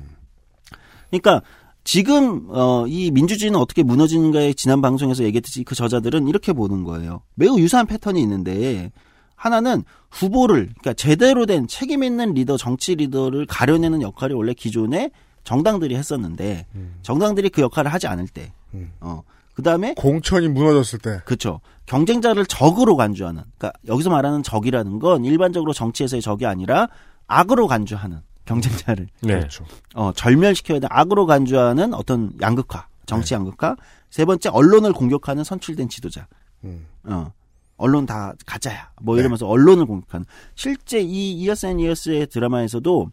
그러니까 1.12 1.42
지금 1.84 2.46
어, 2.48 2.86
이 2.88 3.10
민주주의는 3.10 3.58
어떻게 3.58 3.82
무너지는가에 3.82 4.54
지난 4.54 4.80
방송에서 4.80 5.24
얘기했듯이 5.24 5.64
그 5.64 5.74
저자들은 5.74 6.28
이렇게 6.28 6.52
보는 6.52 6.84
거예요. 6.84 7.22
매우 7.34 7.58
유사한 7.58 7.86
패턴이 7.86 8.20
있는데 8.22 8.90
하나는 9.34 9.82
후보를 10.10 10.66
그러니까 10.66 10.94
제대로 10.94 11.46
된 11.46 11.66
책임 11.66 12.04
있는 12.04 12.34
리더, 12.34 12.56
정치 12.56 12.94
리더를 12.94 13.46
가려내는 13.46 14.00
역할이 14.00 14.34
원래 14.34 14.54
기존에 14.54 15.10
정당들이 15.44 15.96
했었는데 15.96 16.66
정당들이 17.02 17.48
그 17.48 17.62
역할을 17.62 17.92
하지 17.92 18.06
않을 18.06 18.28
때, 18.28 18.52
음. 18.74 18.92
어, 19.00 19.24
그 19.54 19.62
다음에 19.62 19.94
공천이 19.94 20.46
무너졌을 20.46 21.00
때. 21.00 21.20
그렇죠. 21.24 21.60
경쟁자를 21.86 22.46
적으로 22.46 22.96
간주하는. 22.96 23.42
그러니까 23.58 23.76
여기서 23.88 24.10
말하는 24.10 24.44
적이라는 24.44 25.00
건 25.00 25.24
일반적으로 25.24 25.72
정치에서의 25.72 26.22
적이 26.22 26.46
아니라 26.46 26.88
악으로 27.26 27.66
간주하는 27.66 28.20
경쟁자를 28.60 29.08
네. 29.20 29.38
그렇죠. 29.38 29.64
어, 29.94 30.12
절멸시켜야 30.12 30.80
돼. 30.80 30.86
악으로 30.90 31.26
간주하는 31.26 31.94
어떤 31.94 32.32
양극화, 32.40 32.86
정치 33.06 33.34
양극화. 33.34 33.76
세 34.10 34.24
번째 34.24 34.50
언론을 34.50 34.92
공격하는 34.92 35.44
선출된 35.44 35.88
지도자. 35.88 36.26
음. 36.64 36.86
어. 37.04 37.32
언론 37.76 38.06
다 38.06 38.32
가짜야. 38.46 38.90
뭐 39.02 39.16
네. 39.16 39.20
이러면서 39.20 39.46
언론을 39.48 39.86
공격하는. 39.86 40.24
실제 40.54 41.00
이 41.00 41.32
이어스 41.32 41.66
앤 41.66 41.80
이어스의 41.80 42.28
드라마에서도 42.28 43.08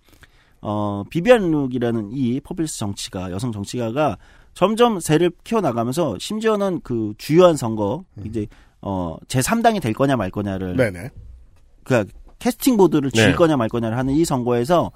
어, 0.61 1.03
비비안 1.09 1.49
룩이라는 1.51 2.11
이 2.11 2.39
포퓰리스트 2.41 2.77
정치가 2.79 3.31
여성 3.31 3.51
정치가가 3.51 4.17
점점 4.53 4.99
세를 4.99 5.31
키워 5.43 5.61
나가면서 5.61 6.17
심지어는 6.19 6.81
그 6.83 7.13
주요한 7.17 7.55
선거 7.55 8.03
이제 8.25 8.45
어 8.81 9.17
제3당이 9.27 9.81
될 9.81 9.93
거냐 9.93 10.17
말 10.17 10.29
거냐를 10.29 10.71
음. 10.71 10.77
네네. 10.77 11.09
그 11.83 12.05
캐스팅 12.39 12.77
보트를 12.77 13.11
줄 13.11 13.27
네. 13.27 13.35
거냐 13.35 13.57
말 13.57 13.69
거냐를 13.69 13.97
하는 13.97 14.13
이 14.13 14.25
선거에서 14.25 14.91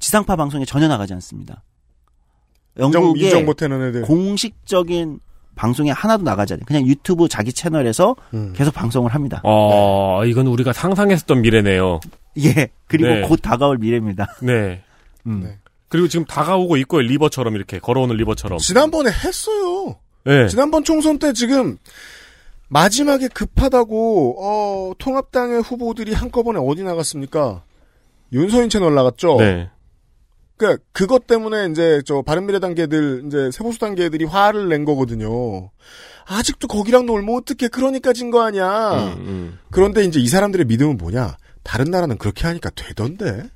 지상파 0.00 0.34
방송에 0.36 0.64
전혀 0.64 0.88
나가지 0.88 1.12
않습니다. 1.14 1.62
영국의 2.78 3.24
인정 3.24 3.44
못하는 3.44 3.88
애들. 3.88 4.02
공식적인 4.02 5.20
방송에 5.54 5.90
하나도 5.90 6.22
나가지 6.24 6.54
않아요. 6.54 6.64
그냥 6.66 6.86
유튜브 6.86 7.28
자기 7.28 7.52
채널에서 7.52 8.16
음. 8.32 8.52
계속 8.56 8.72
방송을 8.72 9.14
합니다. 9.14 9.40
어, 9.44 10.24
이건 10.24 10.46
우리가 10.46 10.72
상상했었던 10.72 11.42
미래네요. 11.42 12.00
예. 12.38 12.68
그리고 12.86 13.10
네. 13.10 13.20
곧 13.22 13.36
다가올 13.42 13.78
미래입니다. 13.78 14.26
네. 14.42 14.82
음. 15.26 15.40
네. 15.44 15.58
그리고 15.88 16.08
지금 16.08 16.24
다가오고 16.24 16.76
있고요. 16.78 17.02
리버처럼 17.02 17.56
이렇게 17.56 17.78
걸어오는 17.78 18.16
리버처럼. 18.16 18.58
지난번에 18.58 19.10
했어요. 19.10 19.96
네. 20.24 20.48
지난번 20.48 20.84
총선 20.84 21.18
때 21.18 21.32
지금 21.32 21.76
마지막에 22.68 23.28
급하다고 23.28 24.36
어, 24.38 24.92
통합당의 24.98 25.60
후보들이 25.62 26.14
한꺼번에 26.14 26.58
어디 26.62 26.84
나갔습니까? 26.84 27.64
윤서인 28.32 28.70
채널 28.70 28.94
나갔죠. 28.94 29.36
네. 29.38 29.68
그러니까 30.60 30.82
그것 30.92 31.26
때문에 31.26 31.68
이제 31.70 32.02
저 32.04 32.20
바른미래당계들 32.20 33.22
이제 33.26 33.50
세보수 33.50 33.78
단계들이 33.78 34.26
화를 34.26 34.68
낸 34.68 34.84
거거든요. 34.84 35.70
아직도 36.26 36.68
거기랑 36.68 37.06
놀면 37.06 37.34
어떻게 37.34 37.68
그러니까 37.68 38.12
진 38.12 38.30
거 38.30 38.42
아니야. 38.42 39.14
음, 39.14 39.26
음. 39.26 39.58
그런데 39.70 40.04
이제 40.04 40.20
이 40.20 40.28
사람들의 40.28 40.66
믿음은 40.66 40.98
뭐냐? 40.98 41.38
다른 41.62 41.90
나라는 41.90 42.18
그렇게 42.18 42.46
하니까 42.46 42.68
되던데. 42.70 43.48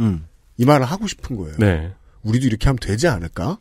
음. 0.00 0.26
이 0.56 0.64
말을 0.64 0.86
하고 0.86 1.06
싶은 1.06 1.36
거예요. 1.36 1.54
네. 1.58 1.92
우리도 2.22 2.46
이렇게 2.46 2.64
하면 2.66 2.78
되지 2.80 3.08
않을까? 3.08 3.58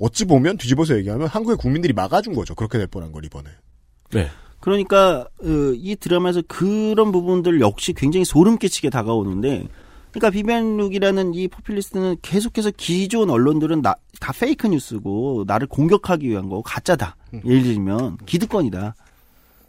어찌 0.00 0.24
보면 0.24 0.56
뒤집어서 0.58 0.96
얘기하면 0.96 1.28
한국의 1.28 1.56
국민들이 1.58 1.92
막아준 1.92 2.34
거죠. 2.34 2.54
그렇게 2.56 2.76
될 2.76 2.88
뻔한 2.88 3.12
걸 3.12 3.24
이번에. 3.24 3.48
네. 4.12 4.28
그러니까 4.58 5.28
어, 5.42 5.46
이 5.76 5.96
드라마에서 5.96 6.42
그런 6.48 7.12
부분들 7.12 7.60
역시 7.60 7.92
굉장히 7.92 8.24
소름 8.24 8.58
끼치게 8.58 8.90
다가오는데 8.90 9.68
그러니까 10.12 10.30
비비안 10.30 10.76
룩이라는 10.76 11.34
이 11.34 11.48
포퓰리스트는 11.48 12.16
계속해서 12.22 12.70
기존 12.76 13.30
언론들은 13.30 13.82
나, 13.82 13.94
다 14.18 14.32
fake 14.32 14.66
news고 14.66 15.44
나를 15.46 15.66
공격하기 15.68 16.28
위한 16.28 16.48
거고 16.48 16.62
가짜다. 16.62 17.16
예를 17.44 17.62
들면 17.62 18.18
기득권이다. 18.26 18.94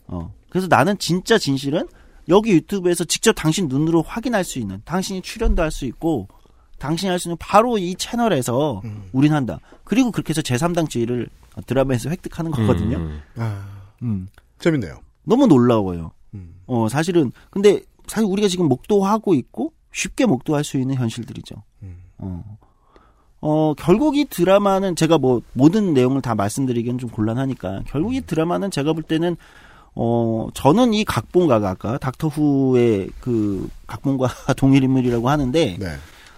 어. 0.08 0.34
그래서 0.50 0.68
나는 0.68 0.98
진짜 0.98 1.38
진실은 1.38 1.88
여기 2.28 2.52
유튜브에서 2.52 3.04
직접 3.04 3.34
당신 3.34 3.68
눈으로 3.68 4.02
확인할 4.02 4.44
수 4.44 4.60
있는 4.60 4.82
당신이 4.86 5.22
출연도 5.22 5.62
할 5.62 5.72
수 5.72 5.86
있고 5.86 6.28
당신이 6.80 7.10
할 7.10 7.20
수 7.20 7.28
있는 7.30 7.38
바로 7.40 7.78
이 7.78 7.96
채널에서 7.96 8.82
우린 9.12 9.34
한다. 9.34 9.60
그리고 9.84 10.12
그렇게 10.12 10.32
해서 10.32 10.42
제3당 10.42 10.90
지위를 10.90 11.30
드라마에서 11.68 12.10
획득하는 12.10 12.52
거거든요. 12.52 12.98
음. 12.98 13.22
아, 13.38 13.66
음. 14.02 14.28
재밌네요. 14.60 15.00
너무 15.24 15.48
놀라워요. 15.48 16.12
음. 16.34 16.56
어, 16.66 16.88
사실은, 16.90 17.32
근데 17.50 17.82
사실 18.08 18.28
우리가 18.28 18.48
지금 18.48 18.68
목도하고 18.68 19.34
있고 19.36 19.74
쉽게 19.92 20.26
목도할 20.26 20.64
수 20.64 20.78
있는 20.78 20.96
현실들이죠. 20.96 21.56
음. 21.84 21.98
어. 22.18 22.58
어, 23.42 23.74
결국 23.76 24.18
이 24.18 24.26
드라마는 24.26 24.96
제가 24.96 25.18
뭐 25.18 25.42
모든 25.54 25.94
내용을 25.94 26.22
다 26.22 26.36
말씀드리기는 26.36 27.00
좀 27.00 27.10
곤란하니까 27.10 27.82
결국 27.88 28.14
이 28.14 28.22
드라마는 28.22 28.70
제가 28.70 28.94
볼 28.94 29.04
때는 29.04 29.36
어, 29.96 30.48
저는 30.54 30.94
이 30.94 31.04
각본가가 31.04 31.70
아까 31.70 31.98
닥터 31.98 32.28
후의 32.28 33.10
그 33.20 33.68
각본과 33.88 34.28
동일 34.58 34.84
인물이라고 34.84 35.30
하는데 35.30 35.78
네. 35.80 35.88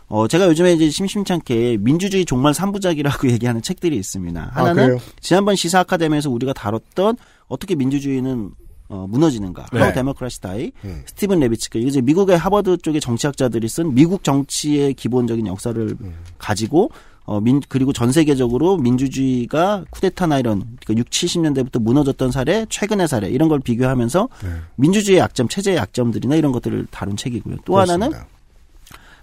어, 0.07 0.27
제가 0.27 0.47
요즘에 0.47 0.73
이제 0.73 0.89
심심찮게 0.89 1.77
민주주의 1.79 2.25
종말 2.25 2.53
3부작이라고 2.53 3.29
얘기하는 3.33 3.61
책들이 3.61 3.97
있습니다. 3.97 4.51
하나는 4.53 4.85
그래요? 4.85 4.99
지난번 5.19 5.55
시사 5.55 5.81
아카데미에서 5.81 6.29
우리가 6.29 6.53
다뤘던 6.53 7.17
어떻게 7.47 7.75
민주주의는 7.75 8.51
어, 8.89 9.07
무너지는가. 9.09 9.67
네. 9.71 9.79
How 9.79 9.93
Democracy 9.93 10.39
Die. 10.41 10.71
음. 10.85 11.03
스티븐 11.05 11.39
레비츠크. 11.39 11.77
이게 11.77 11.87
이제 11.87 12.01
미국의 12.01 12.37
하버드 12.37 12.77
쪽의 12.77 13.01
정치학자들이 13.01 13.67
쓴 13.67 13.93
미국 13.93 14.23
정치의 14.23 14.93
기본적인 14.93 15.47
역사를 15.47 15.81
음. 15.81 16.15
가지고 16.37 16.91
어, 17.25 17.39
민, 17.39 17.61
그리고 17.69 17.93
전 17.93 18.11
세계적으로 18.11 18.77
민주주의가 18.77 19.85
쿠데타나 19.91 20.39
이런, 20.39 20.77
그러니까 20.83 20.95
6, 20.97 21.09
70년대부터 21.09 21.81
무너졌던 21.81 22.31
사례, 22.31 22.65
최근의 22.67 23.07
사례, 23.07 23.29
이런 23.29 23.47
걸 23.47 23.61
비교하면서 23.61 24.27
네. 24.43 24.49
민주주의의 24.75 25.21
약점, 25.21 25.47
체제의 25.47 25.77
약점들이나 25.77 26.35
이런 26.35 26.51
것들을 26.51 26.87
다룬 26.91 27.15
책이고요. 27.15 27.57
또 27.63 27.79
하나는 27.79 28.11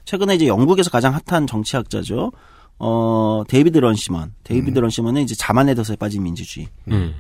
최근에 0.06 0.34
이제 0.34 0.46
영국에서 0.46 0.88
가장 0.88 1.14
핫한 1.26 1.46
정치학자죠. 1.46 2.32
어, 2.78 3.42
데이비드 3.46 3.76
런시먼. 3.76 4.32
데이비드 4.44 4.78
음. 4.78 4.82
런시먼은 4.84 5.20
이제 5.20 5.34
자만의 5.34 5.74
덫에 5.74 5.96
빠진 5.96 6.22
민주주의와 6.22 6.70
음. 6.88 7.14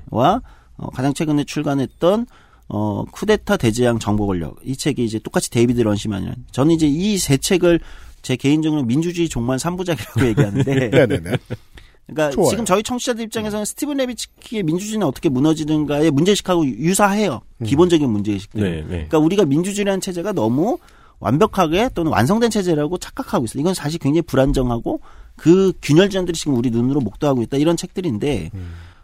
어, 0.80 0.90
가장 0.90 1.12
최근에 1.14 1.44
출간했던 1.44 2.26
어, 2.68 3.04
쿠데타 3.10 3.56
대재앙 3.56 3.98
정보 3.98 4.26
권력. 4.26 4.56
이 4.64 4.76
책이 4.76 5.04
이제 5.04 5.18
똑같이 5.18 5.50
데이비드 5.50 5.80
런시먼이라는. 5.82 6.46
저는 6.52 6.72
이제 6.74 6.86
이 6.86 7.18
세 7.18 7.36
책을 7.36 7.80
제 8.22 8.36
개인적으로 8.36 8.82
민주주의 8.84 9.28
종말 9.28 9.58
3부작이라고 9.58 10.24
얘기하는데. 10.28 10.88
네네네. 10.90 11.36
그러니까 12.06 12.30
좋아요. 12.30 12.50
지금 12.50 12.64
저희 12.64 12.82
청취자들 12.82 13.24
입장에서는 13.24 13.64
스티븐 13.64 13.96
레비츠키의 13.98 14.62
민주주의는 14.64 15.06
어떻게 15.06 15.28
무너지는가의 15.28 16.10
문제의식하고 16.10 16.66
유사해요. 16.66 17.40
기본적인 17.64 18.08
문제의식들. 18.10 18.60
네, 18.62 18.76
네. 18.82 18.86
그러니까 18.88 19.18
우리가 19.18 19.44
민주주의라는 19.44 20.00
체제가 20.00 20.32
너무 20.32 20.78
완벽하게 21.20 21.90
또는 21.94 22.10
완성된 22.12 22.50
체제라고 22.50 22.98
착각하고 22.98 23.44
있어요. 23.44 23.60
이건 23.60 23.74
사실 23.74 23.98
굉장히 24.00 24.22
불안정하고 24.22 25.00
그 25.36 25.72
균열전들이 25.82 26.36
지금 26.36 26.56
우리 26.56 26.70
눈으로 26.70 27.00
목도하고 27.00 27.42
있다 27.42 27.58
이런 27.58 27.76
책들인데 27.76 28.50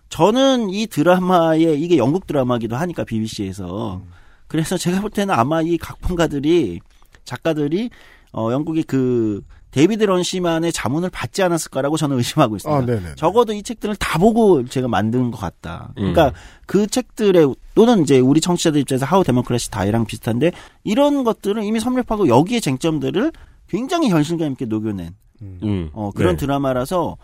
저는 0.08 0.70
이 0.70 0.86
드라마에 0.86 1.74
이게 1.74 1.96
영국 1.98 2.26
드라마기도 2.26 2.76
하니까 2.76 3.04
BBC에서 3.04 4.02
그래서 4.46 4.76
제가 4.76 5.00
볼 5.00 5.10
때는 5.10 5.34
아마 5.34 5.62
이 5.62 5.76
각본가들이 5.76 6.80
작가들이 7.24 7.90
어 8.32 8.52
영국의 8.52 8.84
그 8.84 9.42
데이비드 9.72 10.04
런시만의 10.04 10.72
자문을 10.72 11.10
받지 11.10 11.42
않았을 11.42 11.70
거라고 11.70 11.98
저는 11.98 12.16
의심하고 12.16 12.56
있습니다. 12.56 12.82
아, 12.82 12.86
네네. 12.86 13.14
적어도 13.16 13.52
이 13.52 13.62
책들을 13.62 13.96
다 13.96 14.18
보고 14.18 14.64
제가 14.64 14.88
만든 14.88 15.30
것 15.30 15.38
같다. 15.38 15.92
그러니까 15.96 16.28
음. 16.28 16.32
그 16.66 16.86
책들의 16.86 17.54
또는 17.74 18.02
이제 18.02 18.18
우리 18.18 18.40
청취자들 18.40 18.80
입장에서 18.80 19.04
How 19.04 19.22
Democracy 19.22 19.70
Die랑 19.70 20.06
비슷한데 20.06 20.52
이런 20.82 21.24
것들은 21.24 21.62
이미 21.64 21.80
섭렵하고 21.80 22.28
여기에 22.28 22.60
쟁점들을 22.60 23.32
굉장히 23.68 24.08
현실감 24.08 24.52
있게 24.52 24.64
녹여낸 24.64 25.14
음. 25.42 25.90
어, 25.92 26.10
그런 26.14 26.36
네. 26.36 26.46
드라마라서 26.46 27.18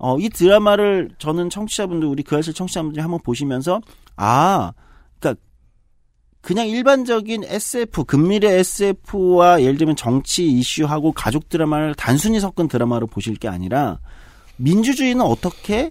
어, 0.00 0.18
이 0.18 0.30
드라마를 0.30 1.10
저는 1.18 1.50
청취자분들 1.50 2.08
우리 2.08 2.22
그알싫 2.22 2.54
청취자분들이 2.54 3.02
한번 3.02 3.20
보시면서 3.22 3.82
아, 4.16 4.72
그러니까 5.18 5.40
그냥 6.40 6.66
일반적인 6.66 7.44
SF 7.44 8.04
금밀의 8.04 8.50
SF와 8.60 9.60
예를 9.60 9.76
들면 9.76 9.96
정치 9.96 10.46
이슈하고 10.46 11.12
가족 11.12 11.50
드라마를 11.50 11.94
단순히 11.94 12.40
섞은 12.40 12.68
드라마로 12.68 13.06
보실 13.06 13.36
게 13.36 13.46
아니라 13.46 13.98
민주주의는 14.56 15.22
어떻게 15.22 15.90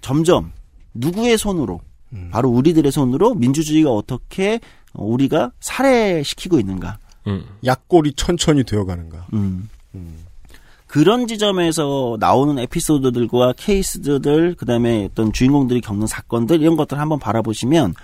점점 0.00 0.52
누구의 0.94 1.36
손으로 1.36 1.82
바로 2.30 2.48
우리들의 2.48 2.90
손으로 2.90 3.34
민주주의가 3.34 3.90
어떻게 3.90 4.58
어, 4.94 5.04
우리가 5.04 5.52
살해시키고 5.60 6.58
있는가 6.58 6.98
약골이 7.62 8.14
천천히 8.14 8.64
되어가는가. 8.64 9.26
음. 9.94 10.24
그런 10.88 11.26
지점에서 11.26 12.16
나오는 12.18 12.58
에피소드들과 12.58 13.52
케이스들, 13.56 14.54
그 14.56 14.64
다음에 14.64 15.04
어떤 15.04 15.32
주인공들이 15.32 15.82
겪는 15.82 16.06
사건들, 16.06 16.62
이런 16.62 16.76
것들 16.76 16.96
을 16.96 17.00
한번 17.00 17.18
바라보시면, 17.18 17.94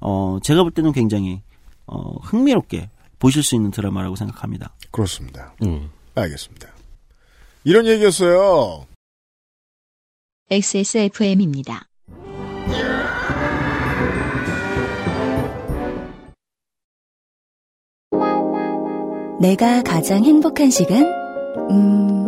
어, 0.00 0.38
제가 0.42 0.62
볼 0.62 0.70
때는 0.70 0.92
굉장히, 0.92 1.42
어, 1.86 2.12
흥미롭게 2.22 2.90
보실 3.18 3.42
수 3.42 3.56
있는 3.56 3.72
드라마라고 3.72 4.14
생각합니다. 4.14 4.72
그렇습니다. 4.92 5.52
음. 5.64 5.90
알겠습니다. 6.14 6.68
이런 7.64 7.86
얘기였어요. 7.86 8.86
XSFM입니다. 10.50 11.88
내가 19.40 19.82
가장 19.82 20.24
행복한 20.24 20.70
시간? 20.70 21.04
음, 21.70 22.27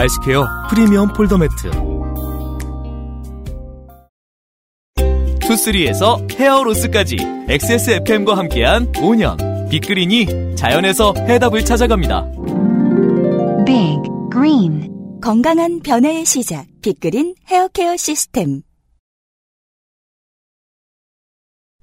아이스케어 0.00 0.46
프리미엄 0.70 1.12
폴더 1.12 1.36
매트. 1.36 1.70
투쓰리에서 5.46 6.26
헤어로스까지 6.32 7.16
XSFM과 7.48 8.34
함께한 8.38 8.92
5년. 8.92 9.68
빅그린이 9.68 10.56
자연에서 10.56 11.12
해답을 11.18 11.66
찾아갑니다. 11.66 12.30
Big 13.66 14.00
Green 14.32 15.20
건강한 15.20 15.80
변화의 15.80 16.24
시작 16.24 16.66
빅그린 16.80 17.34
헤어케어 17.48 17.98
시스템 17.98 18.62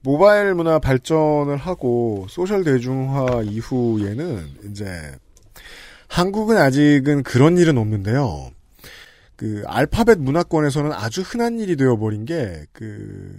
모바일 0.01 0.55
문화 0.55 0.79
발전을 0.79 1.57
하고 1.57 2.25
소셜 2.29 2.63
대중화 2.63 3.43
이후에는 3.43 4.71
이제 4.71 4.85
한국은 6.07 6.57
아직은 6.57 7.23
그런 7.23 7.57
일은 7.57 7.77
없는데요. 7.77 8.51
그 9.35 9.63
알파벳 9.67 10.19
문화권에서는 10.19 10.91
아주 10.93 11.21
흔한 11.21 11.59
일이 11.59 11.75
되어버린 11.75 12.25
게 12.25 12.65
그 12.71 13.35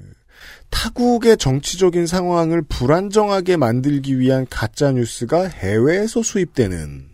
타국의 0.70 1.36
정치적인 1.36 2.06
상황을 2.06 2.62
불안정하게 2.62 3.56
만들기 3.56 4.18
위한 4.18 4.46
가짜 4.48 4.92
뉴스가 4.92 5.48
해외에서 5.48 6.22
수입되는 6.22 7.08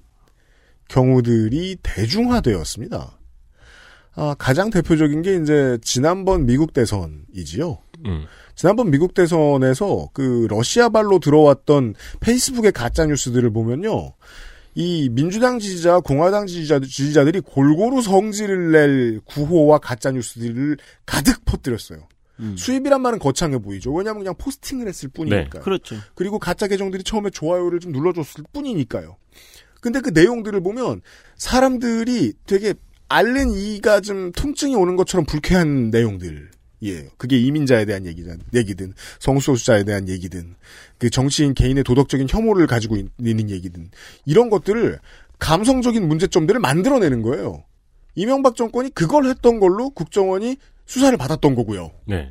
경우들이 0.88 1.78
대중화되었습니다. 1.82 3.18
아, 4.16 4.34
가장 4.38 4.70
대표적인 4.70 5.22
게 5.22 5.36
이제 5.36 5.78
지난번 5.82 6.46
미국 6.46 6.72
대선이지요. 6.72 7.78
음. 8.06 8.26
지난번 8.54 8.90
미국 8.90 9.14
대선에서 9.14 10.10
그 10.12 10.46
러시아 10.48 10.88
발로 10.88 11.18
들어왔던 11.18 11.94
페이스북의 12.20 12.72
가짜 12.72 13.06
뉴스들을 13.06 13.50
보면요. 13.52 14.12
이 14.74 15.08
민주당 15.10 15.58
지지자, 15.58 16.00
공화당 16.00 16.46
지지자, 16.46 16.80
지지자들이 16.80 17.40
골고루 17.40 18.02
성질을 18.02 18.72
낼 18.72 19.20
구호와 19.24 19.78
가짜 19.78 20.10
뉴스들을 20.10 20.76
가득 21.06 21.44
퍼뜨렸어요. 21.44 22.08
수입이란 22.56 23.00
말은 23.00 23.20
거창해 23.20 23.58
보이죠. 23.58 23.92
왜냐하면 23.92 24.22
그냥 24.22 24.34
포스팅을 24.36 24.88
했을 24.88 25.08
뿐이니까요. 25.08 25.62
그렇죠. 25.62 25.96
그리고 26.14 26.38
가짜 26.38 26.66
계정들이 26.66 27.04
처음에 27.04 27.30
좋아요를 27.30 27.78
좀 27.78 27.92
눌러줬을 27.92 28.44
뿐이니까요. 28.52 29.16
근데 29.80 30.00
그 30.00 30.10
내용들을 30.10 30.60
보면 30.62 31.02
사람들이 31.36 32.32
되게 32.46 32.74
앓는 33.08 33.52
이가 33.52 34.00
좀 34.00 34.32
통증이 34.32 34.74
오는 34.74 34.96
것처럼 34.96 35.26
불쾌한 35.26 35.90
내용들 35.90 36.50
이에요. 36.84 37.08
그게 37.16 37.38
이민자에 37.38 37.84
대한 37.86 38.06
얘기든, 38.06 38.38
얘기든, 38.54 38.92
성소수자에 39.20 39.84
대한 39.84 40.08
얘기든, 40.08 40.54
그 40.98 41.10
정치인 41.10 41.54
개인의 41.54 41.84
도덕적인 41.84 42.26
혐오를 42.28 42.66
가지고 42.66 42.96
있는 42.96 43.50
얘기든, 43.50 43.90
이런 44.26 44.50
것들을 44.50 44.98
감성적인 45.38 46.06
문제점들을 46.06 46.60
만들어내는 46.60 47.22
거예요. 47.22 47.64
이명박 48.14 48.54
정권이 48.56 48.90
그걸 48.94 49.24
했던 49.26 49.58
걸로 49.60 49.90
국정원이 49.90 50.56
수사를 50.86 51.16
받았던 51.16 51.54
거고요. 51.54 51.90
네. 52.06 52.30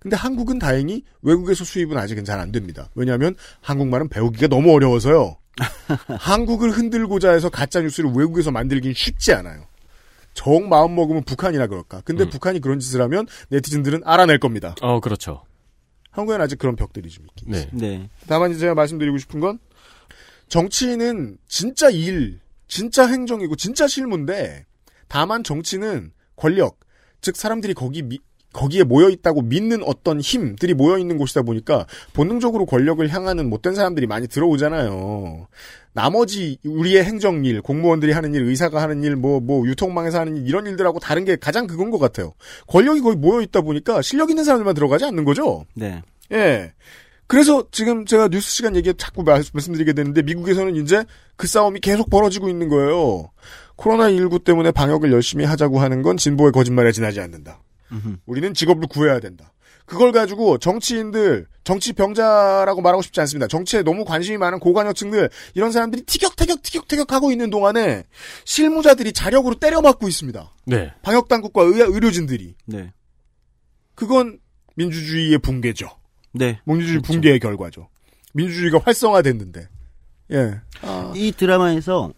근데 0.00 0.16
한국은 0.16 0.58
다행히 0.58 1.04
외국에서 1.22 1.62
수입은 1.62 1.96
아직은 1.96 2.24
잘 2.24 2.40
안 2.40 2.50
됩니다. 2.50 2.88
왜냐하면 2.96 3.36
한국말은 3.60 4.08
배우기가 4.08 4.48
너무 4.48 4.72
어려워서요. 4.72 5.36
한국을 6.18 6.70
흔들고자 6.70 7.30
해서 7.32 7.50
가짜 7.50 7.80
뉴스를 7.82 8.10
외국에서 8.10 8.50
만들긴 8.50 8.94
쉽지 8.94 9.32
않아요. 9.34 9.66
정 10.34 10.68
마음 10.68 10.94
먹으면 10.94 11.24
북한이나 11.24 11.66
그럴까. 11.66 12.00
근데 12.04 12.28
북한이 12.28 12.60
그런 12.60 12.80
짓을 12.80 13.00
하면 13.02 13.26
네티즌들은 13.50 14.02
알아낼 14.04 14.38
겁니다. 14.38 14.74
어, 14.80 15.00
그렇죠. 15.00 15.44
한국에는 16.10 16.44
아직 16.44 16.58
그런 16.58 16.76
벽들이 16.76 17.08
좀 17.10 17.24
있긴 17.30 17.50
네. 17.52 17.68
네. 17.72 18.10
다만 18.26 18.50
이제 18.50 18.60
제가 18.60 18.74
말씀드리고 18.74 19.18
싶은 19.18 19.40
건 19.40 19.58
정치인은 20.48 21.38
진짜 21.48 21.88
일, 21.90 22.40
진짜 22.68 23.06
행정이고 23.06 23.56
진짜 23.56 23.86
실무인데 23.86 24.66
다만 25.08 25.44
정치는 25.44 26.12
권력, 26.36 26.78
즉 27.20 27.36
사람들이 27.36 27.74
거기 27.74 28.02
미- 28.02 28.18
거기에 28.52 28.84
모여 28.84 29.08
있다고 29.08 29.42
믿는 29.42 29.82
어떤 29.84 30.20
힘들이 30.20 30.74
모여 30.74 30.98
있는 30.98 31.16
곳이다 31.18 31.42
보니까 31.42 31.86
본능적으로 32.12 32.66
권력을 32.66 33.06
향하는 33.08 33.48
못된 33.48 33.74
사람들이 33.74 34.06
많이 34.06 34.28
들어오잖아요. 34.28 35.46
나머지 35.94 36.58
우리의 36.64 37.04
행정 37.04 37.44
일, 37.44 37.60
공무원들이 37.60 38.12
하는 38.12 38.34
일, 38.34 38.42
의사가 38.44 38.80
하는 38.80 39.02
일, 39.02 39.16
뭐, 39.16 39.40
뭐, 39.40 39.66
유통망에서 39.66 40.20
하는 40.20 40.36
일, 40.36 40.48
이런 40.48 40.66
일들하고 40.66 40.98
다른 41.00 41.24
게 41.24 41.36
가장 41.36 41.66
그건 41.66 41.90
것 41.90 41.98
같아요. 41.98 42.32
권력이 42.68 43.00
거의 43.02 43.16
모여 43.16 43.42
있다 43.42 43.60
보니까 43.60 44.00
실력 44.00 44.30
있는 44.30 44.44
사람들만 44.44 44.74
들어가지 44.74 45.04
않는 45.04 45.24
거죠? 45.24 45.64
네. 45.74 46.02
예. 46.32 46.72
그래서 47.26 47.64
지금 47.70 48.04
제가 48.04 48.28
뉴스 48.28 48.50
시간 48.50 48.74
얘기 48.76 48.92
자꾸 48.96 49.22
말- 49.22 49.42
말씀드리게 49.52 49.92
되는데 49.94 50.22
미국에서는 50.22 50.76
이제 50.76 51.04
그 51.36 51.46
싸움이 51.46 51.80
계속 51.80 52.10
벌어지고 52.10 52.48
있는 52.48 52.68
거예요. 52.68 53.30
코로나19 53.76 54.44
때문에 54.44 54.70
방역을 54.70 55.12
열심히 55.12 55.44
하자고 55.44 55.78
하는 55.80 56.02
건 56.02 56.16
진보의 56.16 56.52
거짓말에 56.52 56.92
지나지 56.92 57.20
않는다. 57.20 57.60
우리는 58.26 58.54
직업을 58.54 58.88
구해야 58.88 59.20
된다. 59.20 59.52
그걸 59.84 60.12
가지고 60.12 60.58
정치인들, 60.58 61.46
정치 61.64 61.92
병자라고 61.92 62.80
말하고 62.80 63.02
싶지 63.02 63.20
않습니다. 63.20 63.46
정치에 63.46 63.82
너무 63.82 64.04
관심이 64.04 64.38
많은 64.38 64.58
고관여층들, 64.58 65.28
이런 65.54 65.72
사람들이 65.72 66.02
티격태격, 66.02 66.62
티격태격 66.62 67.12
하고 67.12 67.32
있는 67.32 67.50
동안에 67.50 68.04
실무자들이 68.44 69.12
자력으로 69.12 69.56
때려막고 69.56 70.08
있습니다. 70.08 70.54
네. 70.66 70.92
방역당국과 71.02 71.62
의, 71.64 71.80
의료진들이. 71.80 72.54
네. 72.66 72.92
그건 73.94 74.38
민주주의의 74.76 75.38
붕괴죠. 75.38 75.90
네. 76.32 76.60
민주주의 76.64 77.00
붕괴의 77.02 77.40
결과죠. 77.40 77.88
민주주의가 78.32 78.80
활성화됐는데. 78.84 79.68
예. 80.32 80.60
이 81.14 81.32
드라마에서 81.32 82.12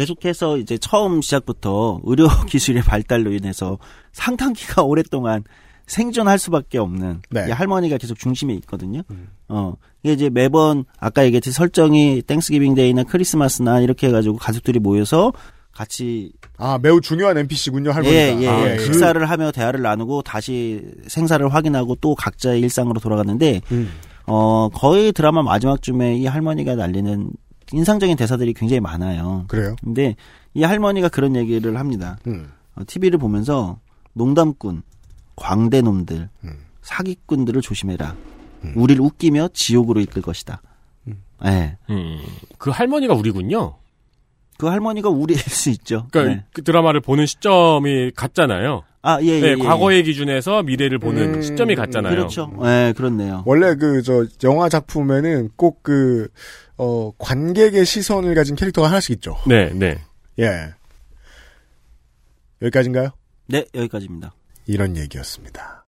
계속해서 0.00 0.58
이제 0.58 0.78
처음 0.78 1.20
시작부터 1.22 2.00
의료 2.04 2.26
기술의 2.48 2.82
발달로 2.82 3.32
인해서 3.32 3.78
상당 4.12 4.52
기간 4.52 4.84
오랫동안 4.86 5.44
생존할 5.86 6.38
수밖에 6.38 6.78
없는 6.78 7.22
네. 7.30 7.46
이 7.48 7.50
할머니가 7.50 7.98
계속 7.98 8.18
중심에 8.18 8.54
있거든요. 8.54 9.02
어 9.48 9.74
이게 10.02 10.12
이제 10.14 10.30
매번 10.30 10.84
아까 10.98 11.24
얘기했듯이 11.24 11.52
설정이 11.54 12.22
Thanksgiving 12.22 12.74
Day나 12.74 13.02
크리스마스나 13.02 13.80
이렇게 13.80 14.06
해가지고 14.06 14.36
가족들이 14.36 14.78
모여서 14.78 15.32
같이 15.72 16.30
아 16.58 16.78
매우 16.80 17.00
중요한 17.00 17.36
NPC군요 17.38 17.90
할머니가. 17.90 18.14
예, 18.16 18.36
예, 18.40 18.48
아, 18.48 18.70
예. 18.72 18.76
그- 18.76 18.84
식사를 18.84 19.28
하며 19.28 19.50
대화를 19.50 19.82
나누고 19.82 20.22
다시 20.22 20.80
생사를 21.08 21.46
확인하고 21.52 21.96
또 21.96 22.14
각자의 22.14 22.60
일상으로 22.60 23.00
돌아갔는데 23.00 23.60
음. 23.72 23.90
어 24.26 24.68
거의 24.72 25.10
드라마 25.12 25.42
마지막쯤에 25.42 26.16
이 26.18 26.26
할머니가 26.26 26.76
날리는 26.76 27.30
인상적인 27.72 28.16
대사들이 28.16 28.52
굉장히 28.54 28.80
많아요. 28.80 29.44
그래요? 29.48 29.76
근데 29.82 30.16
이 30.54 30.62
할머니가 30.62 31.08
그런 31.08 31.36
얘기를 31.36 31.78
합니다. 31.78 32.18
음. 32.26 32.50
TV를 32.86 33.18
보면서 33.18 33.78
농담꾼, 34.12 34.82
광대놈들, 35.36 36.28
음. 36.44 36.52
사기꾼들을 36.82 37.60
조심해라. 37.62 38.16
우리를 38.74 39.00
웃기며 39.02 39.48
지옥으로 39.54 40.00
이끌 40.00 40.22
것이다. 40.22 40.60
예. 41.46 41.78
음, 41.88 42.18
그 42.58 42.70
할머니가 42.70 43.14
우리군요. 43.14 43.76
그 44.60 44.66
할머니가 44.66 45.08
우리일 45.08 45.40
수 45.40 45.70
있죠. 45.70 46.06
그러니까 46.10 46.34
네. 46.34 46.44
그 46.52 46.62
드라마를 46.62 47.00
보는 47.00 47.24
시점이 47.24 48.10
같잖아요. 48.14 48.82
아, 49.00 49.18
예, 49.22 49.26
예, 49.28 49.40
네, 49.40 49.48
예, 49.52 49.54
과거의 49.56 50.02
기준에서 50.04 50.62
미래를 50.62 50.98
보는 50.98 51.36
음, 51.36 51.42
시점이 51.42 51.74
같잖아요. 51.76 52.14
그렇죠. 52.14 52.52
예, 52.64 52.92
그렇네요. 52.94 53.42
원래 53.46 53.74
그 53.74 54.02
저 54.02 54.26
영화 54.44 54.68
작품에는 54.68 55.50
꼭 55.56 55.80
그 55.82 56.28
어, 56.76 57.10
관객의 57.16 57.86
시선을 57.86 58.34
가진 58.34 58.54
캐릭터가 58.54 58.88
하나씩 58.88 59.12
있죠. 59.16 59.36
네, 59.46 59.70
네. 59.72 59.98
예. 60.38 60.74
여기까지인가요? 62.60 63.10
네, 63.46 63.64
여기까지입니다. 63.74 64.34
이런 64.66 64.94
얘기였습니다. 64.98 65.86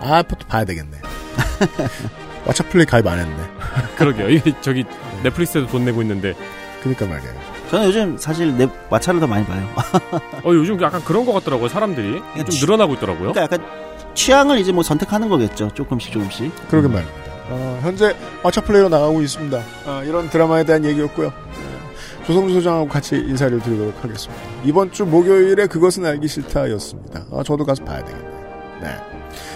아, 0.00 0.22
또 0.22 0.36
봐야 0.46 0.64
되겠네. 0.64 0.96
왓챠플레이 2.48 2.86
가입 2.88 3.06
안 3.06 3.18
했네. 3.18 3.34
그러게요. 3.96 4.28
이게 4.30 4.52
저기 4.60 4.84
넷플릭스에도 5.22 5.66
돈 5.68 5.84
내고 5.84 6.02
있는데. 6.02 6.34
그니까 6.82 7.06
말이에요. 7.06 7.32
저는 7.70 7.86
요즘 7.88 8.16
사실 8.18 8.56
내 8.56 8.68
마차를 8.90 9.20
더 9.20 9.26
많이 9.26 9.44
봐요. 9.44 9.62
어, 10.44 10.50
요즘 10.54 10.80
약간 10.80 11.02
그런 11.04 11.26
것 11.26 11.32
같더라고요. 11.34 11.68
사람들이 11.68 12.20
좀 12.36 12.44
취- 12.46 12.60
늘어나고 12.64 12.94
있더라고요. 12.94 13.32
그러니까 13.32 13.42
약간 13.42 13.66
취향을 14.14 14.58
이제 14.58 14.72
뭐 14.72 14.82
선택하는 14.82 15.28
거겠죠. 15.28 15.70
조금씩 15.74 16.12
조금씩. 16.12 16.52
그러게 16.70 16.88
말입니다. 16.88 17.18
어, 17.50 17.78
현재 17.82 18.14
왓챠플레이로 18.42 18.88
나가고 18.88 19.20
있습니다. 19.22 19.60
아, 19.86 20.02
이런 20.04 20.30
드라마에 20.30 20.64
대한 20.64 20.84
얘기였고요. 20.84 21.26
예, 21.32 22.24
조성주 22.26 22.54
소장하고 22.54 22.88
같이 22.88 23.16
인사를 23.16 23.58
드리도록 23.60 24.02
하겠습니다. 24.04 24.42
이번 24.64 24.92
주 24.92 25.04
목요일에 25.04 25.66
그것은 25.66 26.04
알기 26.06 26.28
싫다였습니다. 26.28 27.24
아, 27.32 27.42
저도 27.44 27.64
가서 27.64 27.84
봐야 27.84 28.04
되겠네요. 28.04 28.78
네. 28.82 28.96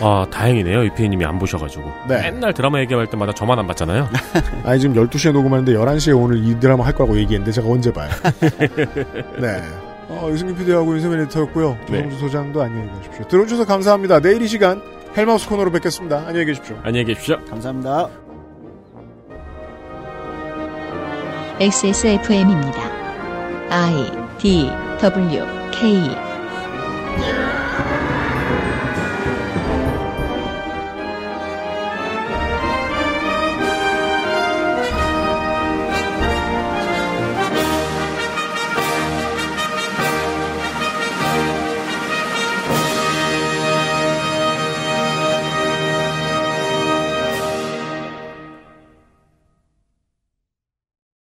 아, 0.02 0.26
다행이네요. 0.30 0.84
이피디님이 0.84 1.24
안 1.24 1.38
보셔가지고. 1.38 1.84
네. 2.08 2.30
맨날 2.30 2.52
드라마 2.52 2.80
얘기할 2.80 3.06
때마다 3.06 3.32
저만 3.32 3.58
안 3.58 3.66
봤잖아요. 3.68 4.08
아니 4.64 4.80
지금 4.80 4.96
12시에 4.96 5.32
녹음하는데 5.32 5.72
11시에 5.72 6.20
오늘 6.20 6.44
이 6.44 6.58
드라마 6.58 6.84
할 6.84 6.92
거라고 6.92 7.16
얘기했는데 7.16 7.52
제가 7.52 7.68
언제 7.68 7.92
봐요. 7.92 8.10
네. 9.40 9.62
어, 10.08 10.28
유승균 10.30 10.56
PD하고 10.56 10.92
윤세민 10.94 11.20
에디터였고요. 11.20 11.78
네. 11.88 12.02
조성주 12.02 12.18
소장도 12.18 12.62
안녕히 12.62 12.88
가십시오. 12.90 13.28
들어주셔서 13.28 13.64
감사합니다. 13.64 14.20
내일 14.20 14.42
이 14.42 14.48
시간 14.48 14.82
헬마우스 15.16 15.48
코너로 15.48 15.70
뵙겠습니다. 15.70 16.24
안녕히 16.26 16.46
계십시오. 16.46 16.76
안녕히 16.82 17.06
계십시오. 17.06 17.38
감사합니다. 17.48 18.08
XSFM입니다. 21.60 22.80
I 23.70 24.10
D 24.38 24.68
W 25.00 25.44
K 25.70 26.10